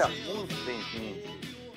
seja 0.00 0.08
muito 0.32 0.54
bem-vindo 0.64 1.28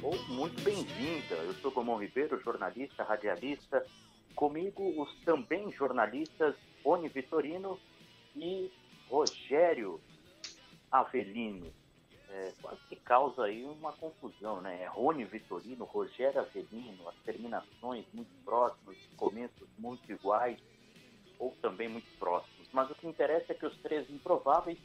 ou 0.02 0.18
muito 0.30 0.62
bem-vinda. 0.63 1.36
Eu 1.36 1.54
sou 1.55 1.72
Gomão 1.72 1.98
Ribeiro, 1.98 2.40
jornalista, 2.40 3.04
radialista. 3.04 3.86
Comigo, 4.34 5.02
os 5.02 5.13
também 5.26 5.70
jornalistas 5.73 6.55
Rony 6.86 7.09
Vitorino 7.09 7.77
e 8.34 8.72
Rogério 9.09 9.99
Avelino. 10.90 11.73
É, 12.30 12.54
quase 12.62 12.80
que 12.88 12.96
causa 12.96 13.43
aí 13.43 13.65
uma 13.65 13.91
confusão, 13.91 14.62
né? 14.62 14.84
É 14.84 14.87
Rony 14.87 15.26
Vitorino, 15.26 15.84
Rogério 15.84 16.40
Avelino, 16.40 17.10
as 17.10 17.15
terminações 17.26 18.05
muito 18.13 18.32
próximas, 18.46 18.96
os 18.96 19.18
começos 19.18 19.68
muito 19.77 20.10
iguais 20.10 20.58
ou 21.37 21.52
também 21.62 21.90
muito 21.90 22.08
próximos. 22.18 22.70
Mas 22.71 22.90
o 22.90 22.96
que 22.96 23.05
interessa 23.05 23.52
é 23.52 23.55
que 23.55 23.65
os 23.65 23.77
três 23.80 24.10
improváveis 24.10 24.80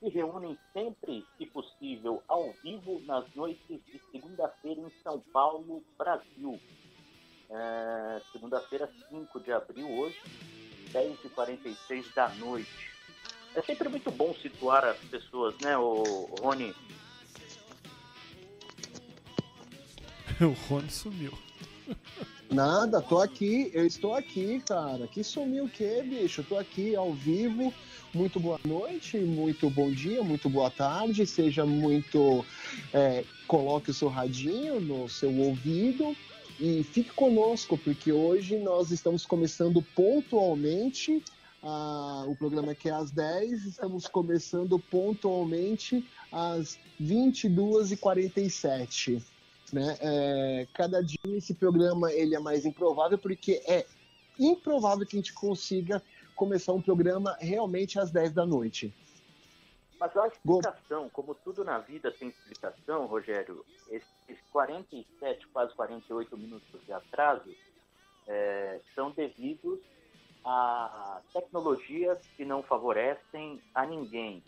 se 0.00 0.08
reúnem 0.08 0.58
sempre, 0.72 1.24
se 1.36 1.46
possível, 1.46 2.22
ao 2.26 2.52
vivo 2.64 3.00
nas 3.04 3.24
noites 3.34 3.84
de 3.84 4.00
segunda-feira 4.10 4.80
em 4.80 4.90
São 5.02 5.20
Paulo, 5.32 5.84
Brasil. 5.98 6.58
É, 7.50 8.22
segunda-feira, 8.32 8.90
5 9.10 9.40
de 9.40 9.52
abril, 9.52 9.86
hoje, 9.90 10.18
10h46 10.92 12.14
da 12.14 12.28
noite. 12.36 12.90
É 13.54 13.60
sempre 13.60 13.88
muito 13.88 14.10
bom 14.10 14.32
situar 14.34 14.84
as 14.84 14.98
pessoas, 14.98 15.54
né, 15.58 15.76
o 15.76 16.02
Rony? 16.40 16.74
o 20.40 20.68
Rony 20.68 20.90
sumiu. 20.90 21.38
Nada, 22.50 23.02
tô 23.02 23.18
aqui, 23.18 23.70
eu 23.74 23.84
estou 23.86 24.14
aqui, 24.14 24.60
cara. 24.60 25.06
Que 25.06 25.22
sumiu 25.22 25.66
o 25.66 25.68
quê, 25.68 26.02
bicho? 26.02 26.42
tô 26.44 26.56
aqui 26.56 26.96
ao 26.96 27.12
vivo. 27.12 27.72
Muito 28.12 28.40
boa 28.40 28.58
noite, 28.64 29.18
muito 29.18 29.70
bom 29.70 29.88
dia, 29.88 30.20
muito 30.20 30.50
boa 30.50 30.68
tarde. 30.68 31.24
Seja 31.24 31.64
muito. 31.64 32.44
É, 32.92 33.22
coloque 33.46 33.92
o 33.92 33.94
seu 33.94 34.08
radinho 34.08 34.80
no 34.80 35.08
seu 35.08 35.32
ouvido 35.32 36.16
e 36.58 36.82
fique 36.82 37.12
conosco, 37.12 37.78
porque 37.78 38.10
hoje 38.10 38.58
nós 38.58 38.90
estamos 38.90 39.24
começando 39.24 39.80
pontualmente. 39.94 41.22
O 42.26 42.34
programa 42.34 42.72
aqui 42.72 42.88
é 42.88 42.92
às 42.92 43.12
10, 43.12 43.66
estamos 43.66 44.08
começando 44.08 44.76
pontualmente 44.76 46.04
às 46.32 46.80
22h47. 47.00 49.22
Né? 49.72 49.96
É, 50.00 50.66
cada 50.74 51.00
dia 51.00 51.16
esse 51.26 51.54
programa 51.54 52.12
ele 52.12 52.34
é 52.34 52.40
mais 52.40 52.66
improvável 52.66 53.16
porque 53.16 53.62
é 53.68 53.86
improvável 54.36 55.06
que 55.06 55.16
a 55.16 55.20
gente 55.20 55.32
consiga 55.32 56.02
começar 56.40 56.72
um 56.72 56.80
programa 56.80 57.36
realmente 57.38 58.00
às 58.00 58.10
10 58.10 58.32
da 58.32 58.46
noite. 58.46 58.94
Mas 59.98 60.16
a 60.16 60.26
explicação, 60.26 61.10
como 61.10 61.34
tudo 61.34 61.62
na 61.62 61.78
vida 61.78 62.10
tem 62.10 62.28
explicação, 62.28 63.04
Rogério, 63.04 63.62
esses 63.90 64.40
47, 64.50 65.46
quase 65.48 65.74
48 65.74 66.38
minutos 66.38 66.80
de 66.86 66.92
atraso 66.94 67.54
é, 68.26 68.80
são 68.94 69.10
devidos 69.10 69.80
a 70.42 71.20
tecnologias 71.30 72.18
que 72.34 72.46
não 72.46 72.62
favorecem 72.62 73.60
a 73.74 73.84
ninguém. 73.84 74.42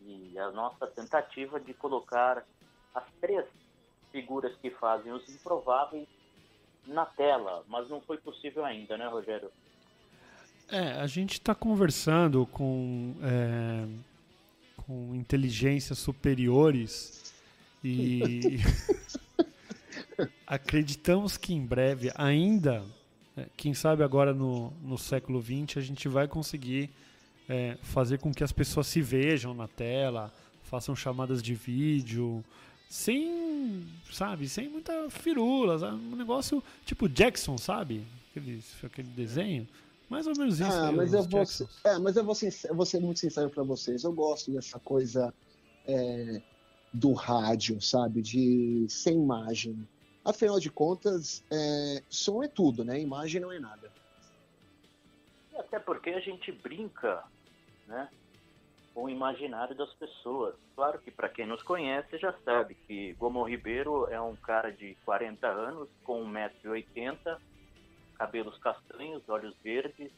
E 0.00 0.36
a 0.36 0.50
nossa 0.50 0.88
tentativa 0.88 1.60
de 1.60 1.72
colocar 1.72 2.44
as 2.92 3.04
três 3.20 3.46
figuras 4.10 4.56
que 4.56 4.70
fazem 4.70 5.12
os 5.12 5.28
improváveis 5.28 6.08
na 6.84 7.06
tela, 7.06 7.64
mas 7.68 7.88
não 7.88 8.00
foi 8.00 8.18
possível 8.18 8.64
ainda, 8.64 8.96
né, 8.96 9.06
Rogério? 9.06 9.52
É, 10.72 10.92
a 10.92 11.06
gente 11.06 11.34
está 11.34 11.54
conversando 11.54 12.46
com, 12.46 13.14
é, 13.22 13.86
com 14.74 15.14
inteligências 15.14 15.98
superiores 15.98 17.34
e 17.84 18.56
acreditamos 20.46 21.36
que 21.36 21.52
em 21.52 21.60
breve, 21.62 22.10
ainda, 22.14 22.82
é, 23.36 23.44
quem 23.54 23.74
sabe 23.74 24.02
agora 24.02 24.32
no, 24.32 24.72
no 24.82 24.96
século 24.96 25.42
XX, 25.42 25.76
a 25.76 25.80
gente 25.82 26.08
vai 26.08 26.26
conseguir 26.26 26.88
é, 27.46 27.76
fazer 27.82 28.16
com 28.16 28.32
que 28.32 28.42
as 28.42 28.50
pessoas 28.50 28.86
se 28.86 29.02
vejam 29.02 29.52
na 29.52 29.68
tela, 29.68 30.32
façam 30.62 30.96
chamadas 30.96 31.42
de 31.42 31.54
vídeo, 31.54 32.42
sem, 32.88 33.86
sabe, 34.10 34.48
sem 34.48 34.70
muita 34.70 35.10
firula, 35.10 35.78
sabe? 35.78 35.96
um 35.96 36.16
negócio 36.16 36.64
tipo 36.86 37.10
Jackson, 37.10 37.58
sabe? 37.58 38.06
Aquele, 38.30 38.64
aquele 38.82 39.08
desenho. 39.08 39.68
Mais 40.12 40.26
ou 40.26 40.36
menos 40.36 40.60
isso. 40.60 40.70
Ah, 40.70 40.88
aí, 40.88 40.94
mas, 40.94 41.14
eu 41.14 41.22
vou, 41.22 41.42
é, 41.84 41.98
mas 41.98 42.16
eu 42.16 42.24
vou, 42.24 42.34
eu 42.68 42.74
vou 42.74 42.84
ser 42.84 43.00
muito 43.00 43.18
sincero 43.18 43.48
para 43.48 43.62
vocês. 43.62 44.04
Eu 44.04 44.12
gosto 44.12 44.52
dessa 44.52 44.78
coisa 44.78 45.32
é, 45.86 46.42
do 46.92 47.14
rádio, 47.14 47.80
sabe? 47.80 48.20
De 48.20 48.84
sem 48.90 49.14
imagem. 49.14 49.88
Afinal 50.22 50.60
de 50.60 50.70
contas, 50.70 51.42
é, 51.50 52.02
som 52.10 52.42
é 52.42 52.48
tudo, 52.48 52.84
né? 52.84 53.00
Imagem 53.00 53.40
não 53.40 53.50
é 53.50 53.58
nada. 53.58 53.90
Até 55.56 55.78
porque 55.78 56.10
a 56.10 56.20
gente 56.20 56.52
brinca, 56.52 57.24
né? 57.88 58.08
com 58.94 59.04
o 59.04 59.08
imaginário 59.08 59.74
das 59.74 59.92
pessoas. 59.94 60.54
Claro 60.76 60.98
que 60.98 61.10
para 61.10 61.30
quem 61.30 61.46
nos 61.46 61.62
conhece 61.62 62.18
já 62.18 62.34
sabe 62.44 62.74
que 62.74 63.14
Gomo 63.14 63.42
Ribeiro 63.42 64.06
é 64.10 64.20
um 64.20 64.36
cara 64.36 64.70
de 64.70 64.94
40 65.06 65.48
anos, 65.48 65.88
com 66.04 66.22
1,80m, 66.24 67.38
cabelos 68.22 68.56
castanhos, 68.58 69.28
olhos 69.28 69.56
verdes, 69.64 70.12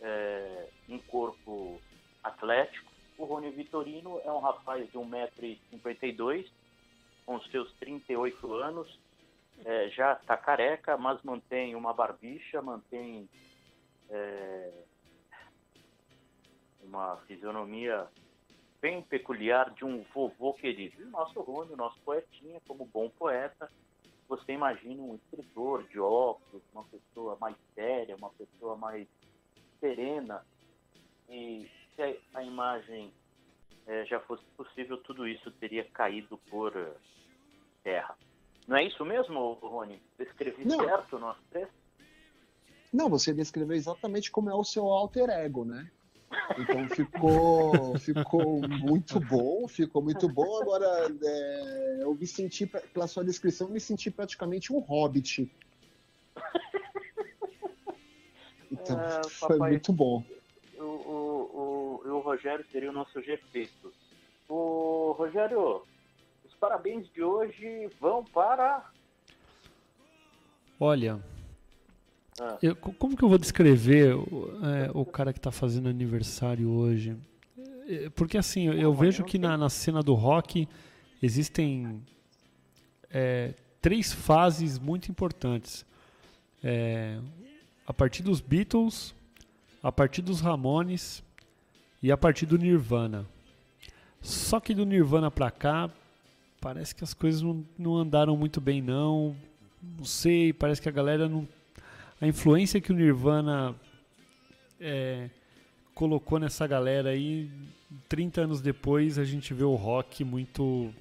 é, 0.00 0.68
um 0.88 0.98
corpo 0.98 1.80
atlético. 2.24 2.90
O 3.16 3.24
Rony 3.24 3.50
Vitorino 3.52 4.20
é 4.24 4.32
um 4.32 4.40
rapaz 4.40 4.90
de 4.90 4.98
1,52m, 4.98 6.50
com 7.24 7.40
seus 7.42 7.72
38 7.74 8.52
anos, 8.54 8.98
é, 9.64 9.88
já 9.90 10.14
está 10.14 10.36
careca, 10.36 10.96
mas 10.96 11.22
mantém 11.22 11.76
uma 11.76 11.92
barbicha, 11.92 12.60
mantém 12.60 13.28
é, 14.08 14.72
uma 16.82 17.16
fisionomia 17.28 18.08
bem 18.80 19.02
peculiar 19.02 19.70
de 19.70 19.84
um 19.84 20.02
vovô 20.12 20.52
querido. 20.54 21.00
E 21.00 21.04
o 21.04 21.10
nosso 21.10 21.40
Rony, 21.40 21.74
o 21.74 21.76
nosso 21.76 22.00
poetinha, 22.00 22.60
como 22.66 22.86
bom 22.86 23.08
poeta, 23.08 23.70
você 24.30 24.52
imagina 24.52 25.02
um 25.02 25.16
escritor 25.16 25.82
de 25.88 25.98
óculos, 25.98 26.62
uma 26.72 26.84
pessoa 26.84 27.36
mais 27.40 27.56
séria, 27.74 28.14
uma 28.14 28.30
pessoa 28.30 28.76
mais 28.76 29.08
serena. 29.80 30.46
E 31.28 31.68
se 31.96 32.20
a 32.32 32.42
imagem 32.44 33.12
é, 33.88 34.04
já 34.06 34.20
fosse 34.20 34.44
possível, 34.56 34.98
tudo 34.98 35.26
isso 35.26 35.50
teria 35.50 35.84
caído 35.84 36.38
por 36.48 36.76
uh, 36.76 36.94
terra. 37.82 38.16
Não 38.68 38.76
é 38.76 38.84
isso 38.84 39.04
mesmo, 39.04 39.54
Rony? 39.54 40.00
Descrevi 40.16 40.64
Não. 40.64 40.78
certo 40.78 41.18
nós 41.18 41.36
três? 41.50 41.68
Não, 42.92 43.08
você 43.08 43.34
descreveu 43.34 43.76
exatamente 43.76 44.30
como 44.30 44.48
é 44.48 44.54
o 44.54 44.62
seu 44.62 44.84
alter 44.86 45.28
ego, 45.28 45.64
né? 45.64 45.90
Então 46.58 46.88
ficou, 46.88 47.98
ficou 47.98 48.60
muito 48.68 49.18
bom, 49.20 49.66
ficou 49.66 50.02
muito 50.02 50.28
bom. 50.28 50.60
Agora 50.62 51.08
é, 51.22 51.98
eu 52.02 52.14
me 52.14 52.26
senti, 52.26 52.66
pela 52.66 53.06
sua 53.06 53.24
descrição, 53.24 53.68
me 53.68 53.80
senti 53.80 54.10
praticamente 54.10 54.72
um 54.72 54.78
hobbit. 54.78 55.50
Então 58.70 59.00
é, 59.00 59.28
foi 59.28 59.56
papai, 59.56 59.70
muito 59.70 59.92
bom. 59.92 60.24
O, 60.78 60.84
o, 60.84 62.02
o, 62.04 62.08
o 62.08 62.20
Rogério 62.20 62.64
seria 62.70 62.90
o 62.90 62.92
nosso 62.92 63.20
Gepeto. 63.20 63.92
O 64.48 65.12
Rogério, 65.12 65.82
os 66.44 66.54
parabéns 66.54 67.08
de 67.12 67.22
hoje 67.22 67.88
vão 68.00 68.24
para. 68.24 68.88
Olha, 70.78 71.20
ah. 72.42 72.56
Eu, 72.62 72.74
como 72.74 73.14
que 73.14 73.22
eu 73.22 73.28
vou 73.28 73.36
descrever 73.36 74.14
é, 74.14 74.90
o 74.94 75.04
cara 75.04 75.30
que 75.30 75.38
está 75.38 75.52
fazendo 75.52 75.90
aniversário 75.90 76.70
hoje? 76.70 77.14
É, 77.86 78.08
porque 78.08 78.38
assim, 78.38 78.66
eu, 78.66 78.72
eu 78.72 78.94
vejo 78.94 79.22
que 79.24 79.38
na, 79.38 79.58
na, 79.58 79.68
cena 79.68 80.02
do 80.02 80.14
rock 80.14 80.66
existem 81.22 82.02
é, 83.10 83.52
três 83.82 84.10
fases 84.10 84.78
muito 84.78 85.10
importantes. 85.10 85.84
É, 86.64 87.18
a 87.86 87.92
partir 87.92 88.22
dos 88.22 88.40
Beatles, 88.40 89.14
a 89.82 89.92
partir 89.92 90.22
dos 90.22 90.40
Ramones 90.40 91.22
e 92.02 92.10
a 92.10 92.16
partir 92.16 92.46
do 92.46 92.56
Nirvana. 92.56 93.26
Só 94.22 94.58
que 94.60 94.72
do 94.72 94.86
Nirvana 94.86 95.30
pra 95.30 95.50
cá, 95.50 95.90
parece 96.58 96.94
que 96.94 97.04
as 97.04 97.12
coisas 97.12 97.42
não, 97.42 97.66
não 97.78 97.96
andaram 97.96 98.34
muito 98.34 98.62
bem 98.62 98.80
não. 98.80 99.36
Não 99.82 100.06
sei, 100.06 100.54
parece 100.54 100.80
que 100.80 100.88
a 100.88 100.92
galera 100.92 101.28
não 101.28 101.46
a 102.20 102.26
influência 102.26 102.80
que 102.80 102.92
o 102.92 102.94
Nirvana 102.94 103.74
é, 104.78 105.30
colocou 105.94 106.38
nessa 106.38 106.66
galera 106.66 107.10
aí, 107.10 107.50
30 108.08 108.42
anos 108.42 108.60
depois 108.60 109.18
a 109.18 109.24
gente 109.24 109.54
vê 109.54 109.64
o 109.64 109.74
rock 109.74 110.22
muito 110.24 110.92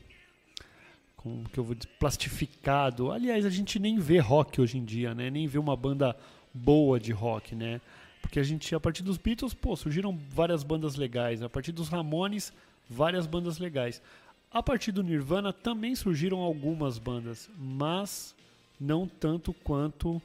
como 1.17 1.49
que 1.49 1.59
eu 1.59 1.63
vou 1.65 1.75
dizer, 1.75 1.89
plastificado. 1.99 3.11
Aliás, 3.11 3.45
a 3.45 3.49
gente 3.49 3.77
nem 3.77 3.99
vê 3.99 4.19
rock 4.19 4.61
hoje 4.61 4.77
em 4.77 4.85
dia, 4.85 5.13
né? 5.13 5.29
Nem 5.29 5.47
vê 5.47 5.57
uma 5.57 5.75
banda 5.75 6.15
boa 6.53 6.97
de 6.97 7.11
rock, 7.11 7.53
né? 7.55 7.81
Porque 8.21 8.39
a 8.39 8.43
gente, 8.43 8.73
a 8.73 8.79
partir 8.79 9.03
dos 9.03 9.17
Beatles, 9.17 9.53
pô, 9.53 9.75
surgiram 9.75 10.17
várias 10.29 10.63
bandas 10.63 10.95
legais. 10.95 11.43
A 11.43 11.49
partir 11.49 11.73
dos 11.73 11.89
Ramones, 11.89 12.53
várias 12.89 13.27
bandas 13.27 13.59
legais. 13.59 14.01
A 14.49 14.63
partir 14.63 14.93
do 14.93 15.03
Nirvana 15.03 15.51
também 15.51 15.93
surgiram 15.93 16.39
algumas 16.39 16.97
bandas, 16.97 17.49
mas 17.57 18.33
não 18.79 19.05
tanto 19.05 19.53
quanto 19.53 20.21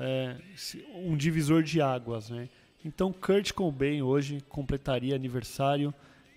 é, 0.00 0.36
um 0.94 1.14
divisor 1.14 1.62
de 1.62 1.80
águas, 1.82 2.30
né? 2.30 2.48
Então 2.82 3.12
Kurt 3.12 3.52
Cobain 3.52 4.00
hoje 4.00 4.40
completaria 4.48 5.14
aniversário. 5.14 5.92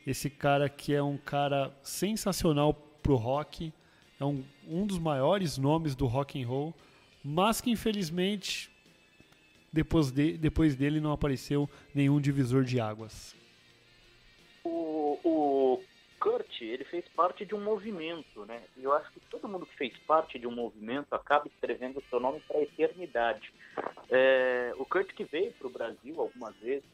Esse 0.06 0.30
cara 0.30 0.68
que 0.68 0.94
é 0.94 1.02
um 1.02 1.18
cara 1.18 1.74
sensacional 1.82 2.74
pro 2.74 3.16
rock, 3.16 3.72
é 4.20 4.26
um, 4.26 4.44
um 4.68 4.86
dos 4.86 5.00
maiores 5.00 5.58
nomes 5.58 5.96
do 5.96 6.06
rock 6.06 6.42
and 6.42 6.46
roll, 6.46 6.74
mas 7.24 7.62
que 7.62 7.72
infelizmente 7.72 8.70
depois, 9.72 10.12
de, 10.12 10.38
depois 10.38 10.76
dele 10.76 11.00
não 11.00 11.14
apareceu 11.14 11.70
nenhum 11.96 12.20
divisor 12.20 12.66
de 12.66 12.82
águas. 12.82 13.34
O, 14.66 15.18
o 15.24 15.82
Kurt, 16.24 16.62
ele 16.62 16.86
fez 16.86 17.06
parte 17.10 17.46
de 17.46 17.54
um 17.54 17.62
movimento, 17.62 18.46
né? 18.46 18.64
E 18.78 18.84
eu 18.86 18.94
acho 18.94 19.12
que 19.12 19.20
todo 19.30 19.50
mundo 19.50 19.66
que 19.66 19.76
fez 19.76 19.98
parte 20.08 20.40
de 20.40 20.48
um 20.48 20.56
movimento 20.56 21.14
acaba 21.14 21.50
escrevendo 21.50 22.00
o 22.00 22.04
seu 22.10 22.18
nome 22.18 22.40
para 22.48 22.60
a 22.60 22.62
eternidade. 22.62 23.54
É, 24.10 24.74
o 24.78 24.86
Kurt 24.86 25.12
que 25.12 25.26
veio 25.26 25.52
para 25.52 25.68
o 25.68 25.70
Brasil 25.70 26.22
algumas 26.22 26.56
vezes, 26.56 26.88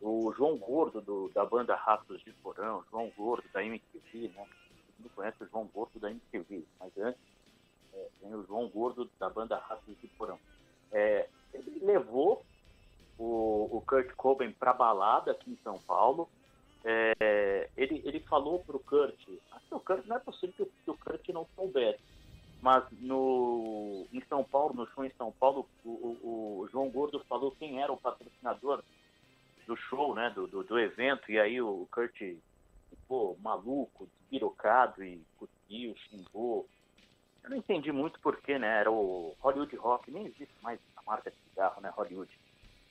o 0.00 0.32
João 0.36 0.56
Gordo 0.56 1.00
do, 1.00 1.28
da 1.28 1.44
banda 1.44 1.76
Ratos 1.76 2.20
de 2.24 2.32
Porão, 2.32 2.84
João 2.90 3.12
Gordo 3.16 3.48
da 3.52 3.62
MTV, 3.62 4.32
né? 4.34 4.44
Todo 4.44 4.98
mundo 4.98 5.12
conhece 5.14 5.44
o 5.44 5.46
João 5.46 5.70
Gordo 5.72 6.00
da 6.00 6.10
MTV, 6.10 6.64
mas 6.80 6.98
antes 6.98 7.20
é, 7.94 8.08
tem 8.20 8.34
o 8.34 8.44
João 8.44 8.68
Gordo 8.68 9.08
da 9.20 9.30
banda 9.30 9.56
Ratos 9.56 9.96
de 10.00 10.08
Porão. 10.08 10.38
É, 10.90 11.28
ele 11.54 11.78
levou 11.80 12.44
o, 13.16 13.68
o 13.70 13.84
Kurt 13.86 14.12
Cobain 14.16 14.50
para 14.50 14.72
balada 14.72 15.30
aqui 15.30 15.48
em 15.48 15.58
São 15.62 15.78
Paulo. 15.78 16.28
É, 16.84 17.68
ele, 17.76 18.02
ele 18.04 18.20
falou 18.20 18.60
para 18.60 18.76
o 18.76 18.80
Kurt, 18.80 19.16
que 19.24 19.74
o 19.74 19.80
Kurt 19.80 20.06
não 20.06 20.16
é 20.16 20.20
possível 20.20 20.66
que, 20.66 20.72
que 20.84 20.90
o 20.90 20.96
Kurt 20.96 21.28
não 21.28 21.46
soubesse, 21.54 22.00
mas 22.60 22.84
no, 23.00 24.06
em 24.12 24.20
São 24.28 24.42
Paulo, 24.44 24.74
no 24.74 24.86
show 24.88 25.04
em 25.04 25.12
São 25.16 25.32
Paulo, 25.32 25.68
o, 25.84 25.88
o, 25.88 26.60
o 26.60 26.68
João 26.70 26.88
Gordo 26.90 27.22
falou 27.28 27.52
quem 27.52 27.82
era 27.82 27.92
o 27.92 27.96
patrocinador 27.96 28.82
do 29.66 29.76
show, 29.76 30.14
né, 30.14 30.30
do, 30.30 30.46
do, 30.46 30.64
do 30.64 30.78
evento, 30.78 31.30
e 31.30 31.38
aí 31.38 31.60
o 31.60 31.86
Kurt 31.90 32.16
ficou 32.88 33.36
maluco, 33.40 34.08
despirocado 34.20 35.04
e 35.04 35.22
cuspiu, 35.38 35.94
xingou. 36.08 36.66
Eu 37.44 37.50
não 37.50 37.56
entendi 37.56 37.92
muito 37.92 38.18
porquê, 38.20 38.58
né, 38.58 38.80
era 38.80 38.90
o 38.90 39.34
Hollywood 39.40 39.76
Rock, 39.76 40.10
nem 40.10 40.26
existe 40.26 40.54
mais 40.62 40.80
a 40.96 41.02
marca 41.02 41.30
de 41.30 41.36
cigarro, 41.48 41.80
né, 41.80 41.90
Hollywood. 41.90 42.30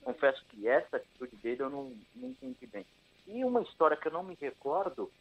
Confesso 0.04 0.45
que 0.45 0.68
essa 0.68 0.98
atitude 0.98 1.36
dele 1.38 1.63
eu 1.63 1.69
não, 1.69 1.94
não 2.16 2.30
entendi 2.30 2.66
bem. 2.68 2.86
E 3.27 3.44
uma 3.44 3.62
história 3.62 3.97
que 3.97 4.07
eu 4.07 4.12
não 4.12 4.24
me 4.24 4.35
recordo 4.39 5.12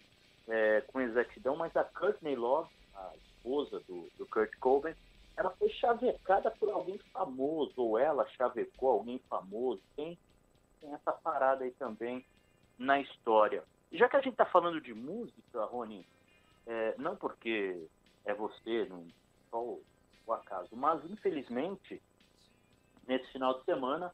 é, 0.49 0.81
com 0.83 1.01
exatidão, 1.01 1.57
mas 1.57 1.77
a 1.77 1.83
Courtney 1.83 2.37
Love, 2.37 2.71
a 2.95 3.13
esposa 3.17 3.81
do, 3.81 4.09
do 4.17 4.27
Kurt 4.27 4.55
Cobain, 4.61 4.95
ela 5.37 5.51
foi 5.51 5.69
chavecada 5.71 6.51
por 6.53 6.71
alguém 6.71 6.99
famoso, 7.13 7.75
ou 7.77 7.99
ela 7.99 8.27
chavecou 8.29 8.91
alguém 8.91 9.19
famoso. 9.29 9.83
Tem, 9.95 10.17
tem 10.81 10.95
essa 10.95 11.13
parada 11.13 11.65
aí 11.65 11.73
também 11.73 12.25
na 12.79 13.01
história. 13.01 13.63
E 13.91 13.99
já 13.99 14.09
que 14.09 14.17
a 14.17 14.21
gente 14.21 14.33
está 14.33 14.47
falando 14.47 14.81
de 14.81 14.95
música, 14.95 15.65
Rony, 15.65 16.07
é, 16.67 16.95
não 16.99 17.17
porque 17.17 17.87
é 18.25 18.33
você, 18.33 18.87
não, 18.89 19.07
só 19.51 19.61
o, 19.61 19.83
o 20.27 20.33
acaso, 20.33 20.75
mas 20.75 21.05
infelizmente, 21.05 22.01
nesse 23.07 23.31
final 23.33 23.59
de 23.59 23.65
semana, 23.65 24.13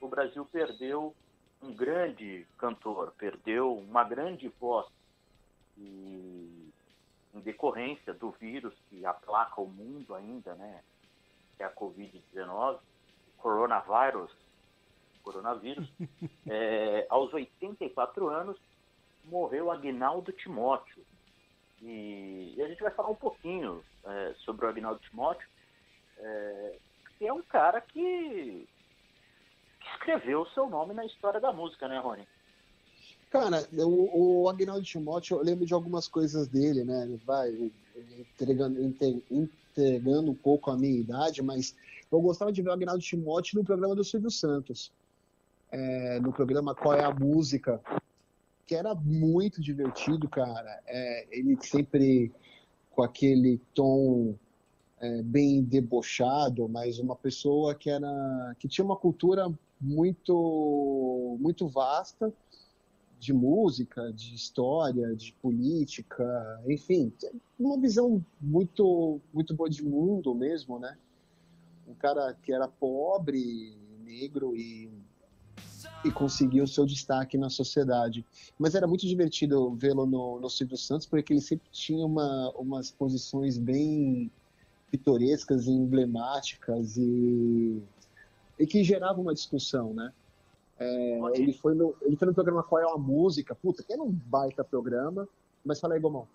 o 0.00 0.08
Brasil 0.08 0.44
perdeu 0.46 1.14
um 1.62 1.72
grande 1.72 2.46
cantor, 2.58 3.12
perdeu 3.16 3.76
uma 3.76 4.04
grande 4.04 4.48
voz. 4.60 4.86
E 5.78 6.72
em 7.34 7.40
decorrência 7.40 8.12
do 8.12 8.30
vírus 8.32 8.74
que 8.90 9.06
aplaca 9.06 9.60
o 9.60 9.66
mundo 9.66 10.14
ainda, 10.14 10.54
né? 10.54 10.82
Que 11.56 11.62
é 11.62 11.66
a 11.66 11.72
Covid-19, 11.72 12.78
coronavírus, 13.38 14.30
coronavírus, 15.22 15.90
é, 16.46 17.06
aos 17.08 17.32
84 17.32 18.28
anos, 18.28 18.58
morreu 19.24 19.70
Agnaldo 19.70 20.32
Timóteo. 20.32 21.04
E, 21.80 22.54
e, 22.56 22.62
a 22.62 22.68
gente 22.68 22.82
vai 22.82 22.92
falar 22.92 23.08
um 23.08 23.16
pouquinho 23.16 23.82
é, 24.04 24.34
sobre 24.38 24.66
o 24.66 24.68
Agnaldo 24.68 25.00
Timóteo, 25.00 25.48
é, 26.18 26.78
que 27.18 27.26
é 27.26 27.32
um 27.32 27.42
cara 27.42 27.80
que 27.80 28.68
escreveu 29.94 30.42
o 30.42 30.48
seu 30.50 30.68
nome 30.68 30.94
na 30.94 31.04
história 31.04 31.40
da 31.40 31.52
música, 31.52 31.88
né, 31.88 31.98
Rony? 31.98 32.26
Cara, 33.30 33.66
o, 33.78 34.42
o 34.42 34.48
Agnaldo 34.48 34.84
Timóteo, 34.84 35.38
eu 35.38 35.42
lembro 35.42 35.64
de 35.64 35.72
algumas 35.72 36.06
coisas 36.06 36.46
dele, 36.48 36.84
né? 36.84 37.04
Ele 37.04 37.16
vai 37.24 37.72
entregando, 38.18 38.78
entregando 39.30 40.30
um 40.30 40.34
pouco 40.34 40.70
a 40.70 40.76
minha 40.76 41.00
idade, 41.00 41.40
mas 41.40 41.74
eu 42.10 42.20
gostava 42.20 42.52
de 42.52 42.60
ver 42.60 42.68
o 42.68 42.72
Agnaldo 42.72 43.02
Timóteo 43.02 43.58
no 43.58 43.64
programa 43.64 43.94
do 43.94 44.04
Silvio 44.04 44.30
Santos. 44.30 44.92
É, 45.70 46.20
no 46.20 46.30
programa 46.30 46.74
Qual 46.74 46.94
é 46.94 47.02
a 47.02 47.10
Música, 47.10 47.80
que 48.66 48.74
era 48.74 48.94
muito 48.94 49.62
divertido, 49.62 50.28
cara. 50.28 50.82
É, 50.86 51.26
ele 51.30 51.56
sempre 51.62 52.30
com 52.90 53.02
aquele 53.02 53.58
tom 53.74 54.34
é, 55.00 55.22
bem 55.22 55.62
debochado, 55.62 56.68
mas 56.68 56.98
uma 56.98 57.16
pessoa 57.16 57.74
que 57.74 57.88
era 57.88 58.54
que 58.58 58.68
tinha 58.68 58.84
uma 58.84 58.96
cultura 58.96 59.50
muito 59.82 61.36
muito 61.40 61.66
vasta 61.68 62.32
de 63.18 63.32
música, 63.32 64.12
de 64.12 64.34
história, 64.34 65.14
de 65.14 65.32
política, 65.34 66.60
enfim, 66.66 67.12
uma 67.58 67.78
visão 67.78 68.24
muito 68.40 69.20
muito 69.34 69.54
boa 69.54 69.68
de 69.68 69.84
mundo 69.84 70.34
mesmo, 70.34 70.78
né? 70.78 70.96
Um 71.86 71.94
cara 71.94 72.34
que 72.42 72.52
era 72.52 72.66
pobre, 72.68 73.76
negro 74.04 74.56
e 74.56 74.90
e 76.04 76.10
conseguiu 76.10 76.66
seu 76.66 76.84
destaque 76.84 77.38
na 77.38 77.48
sociedade. 77.48 78.24
Mas 78.58 78.74
era 78.74 78.86
muito 78.86 79.06
divertido 79.06 79.74
vê-lo 79.74 80.06
no, 80.06 80.40
no 80.40 80.50
Silvio 80.50 80.76
Santos, 80.76 81.06
porque 81.06 81.32
ele 81.32 81.40
sempre 81.40 81.68
tinha 81.70 82.04
uma, 82.04 82.50
umas 82.56 82.90
posições 82.90 83.58
bem 83.58 84.30
pitorescas 84.90 85.66
e 85.66 85.70
emblemáticas 85.70 86.96
e 86.96 87.82
e 88.62 88.66
que 88.66 88.84
gerava 88.84 89.20
uma 89.20 89.34
discussão, 89.34 89.92
né? 89.92 90.12
É, 90.78 91.18
ele, 91.34 91.52
foi 91.52 91.74
no, 91.74 91.96
ele 92.00 92.14
foi 92.14 92.28
no 92.28 92.34
programa 92.34 92.62
Qual 92.62 92.80
é 92.80 92.84
a 92.88 92.96
Música, 92.96 93.56
puta, 93.56 93.82
que 93.82 93.92
era 93.92 94.00
um 94.00 94.10
baita 94.10 94.62
programa, 94.62 95.28
mas 95.64 95.80
fala 95.80 95.94
aí, 95.94 96.00
Gomão. 96.00 96.28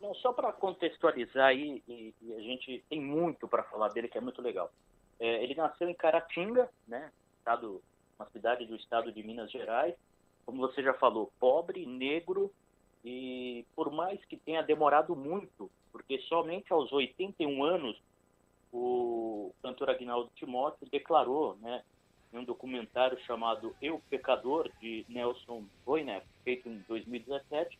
Não, 0.00 0.12
só 0.16 0.32
para 0.32 0.52
contextualizar 0.52 1.46
aí, 1.46 1.80
e, 1.86 2.12
e, 2.20 2.34
a 2.34 2.40
gente 2.40 2.84
tem 2.90 3.00
muito 3.00 3.46
para 3.46 3.62
falar 3.62 3.90
dele, 3.90 4.08
que 4.08 4.18
é 4.18 4.20
muito 4.20 4.42
legal. 4.42 4.72
É, 5.20 5.44
ele 5.44 5.54
nasceu 5.54 5.88
em 5.88 5.94
Caratinga, 5.94 6.68
né, 6.88 7.12
estado, 7.38 7.80
uma 8.18 8.26
cidade 8.30 8.66
do 8.66 8.74
estado 8.74 9.12
de 9.12 9.22
Minas 9.22 9.48
Gerais, 9.52 9.94
como 10.44 10.58
você 10.58 10.82
já 10.82 10.94
falou, 10.94 11.30
pobre, 11.38 11.86
negro, 11.86 12.50
e 13.04 13.64
por 13.76 13.92
mais 13.92 14.18
que 14.24 14.36
tenha 14.36 14.62
demorado 14.62 15.14
muito, 15.14 15.70
porque 15.92 16.18
somente 16.22 16.72
aos 16.72 16.90
81 16.90 17.62
anos 17.62 18.02
o 18.72 19.52
cantor 19.62 19.90
Agnaldo 19.90 20.30
Timóteo 20.34 20.88
declarou, 20.90 21.56
né, 21.60 21.82
em 22.32 22.38
um 22.38 22.44
documentário 22.44 23.20
chamado 23.20 23.76
Eu 23.80 24.00
Pecador, 24.08 24.70
de 24.80 25.04
Nelson 25.08 25.64
Boyneff, 25.84 26.26
feito 26.42 26.68
em 26.68 26.78
2017, 26.88 27.78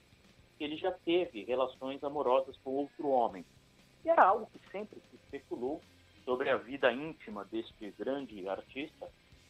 que 0.59 0.65
ele 0.65 0.77
já 0.77 0.93
teve 0.93 1.45
relações 1.45 2.05
amorosas 2.05 2.57
com 2.59 2.71
outro 2.71 3.09
homem. 3.09 3.45
E 4.05 4.11
era 4.11 4.25
algo 4.25 4.47
que 4.53 4.61
sempre 4.71 5.01
se 5.11 5.17
especulou 5.17 5.81
sobre 6.25 6.51
a 6.51 6.57
vida 6.57 6.93
íntima 6.93 7.45
deste 7.47 7.91
grande 7.99 8.47
artista, 8.49 9.09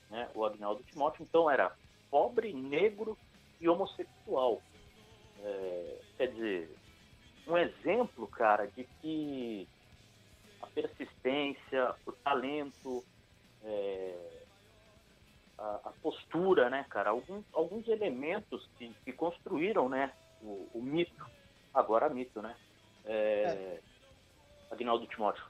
né, 0.08 0.30
o 0.34 0.44
Agnaldo 0.44 0.82
Timóteo. 0.84 1.22
Então 1.22 1.50
era 1.50 1.74
pobre, 2.10 2.52
negro 2.52 3.18
e 3.60 3.68
homossexual. 3.68 4.62
É, 5.40 6.00
quer 6.16 6.32
dizer, 6.32 6.76
um 7.46 7.56
exemplo, 7.56 8.28
cara, 8.28 8.66
de 8.66 8.84
que 9.00 9.66
a 10.62 10.66
persistência, 10.68 11.94
o 12.06 12.12
talento, 12.12 13.04
é, 13.64 14.42
a, 15.58 15.80
a, 15.84 15.92
postura, 16.02 16.70
né, 16.70 16.86
cara? 16.88 17.10
Alguns, 17.10 17.44
alguns 17.52 17.88
elementos 17.88 18.68
que, 18.78 18.94
que 19.04 19.12
construíram, 19.12 19.88
né, 19.88 20.12
o, 20.40 20.68
o, 20.74 20.82
mito, 20.82 21.26
agora 21.74 22.08
mito, 22.08 22.40
né? 22.40 22.56
É, 23.04 23.12
é. 23.14 23.80
Agnaldo 24.70 25.06
Timóteo. 25.06 25.44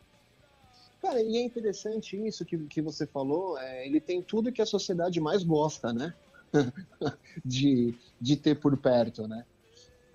Cara, 1.00 1.20
e 1.20 1.36
é 1.36 1.42
interessante 1.42 2.16
isso 2.26 2.44
que, 2.44 2.56
que 2.66 2.80
você 2.80 3.06
falou, 3.06 3.58
é, 3.58 3.86
ele 3.86 4.00
tem 4.00 4.22
tudo 4.22 4.52
que 4.52 4.62
a 4.62 4.66
sociedade 4.66 5.20
mais 5.20 5.42
gosta, 5.42 5.92
né? 5.92 6.14
de, 7.44 7.94
de 8.20 8.36
ter 8.36 8.54
por 8.56 8.76
perto, 8.76 9.26
né? 9.26 9.44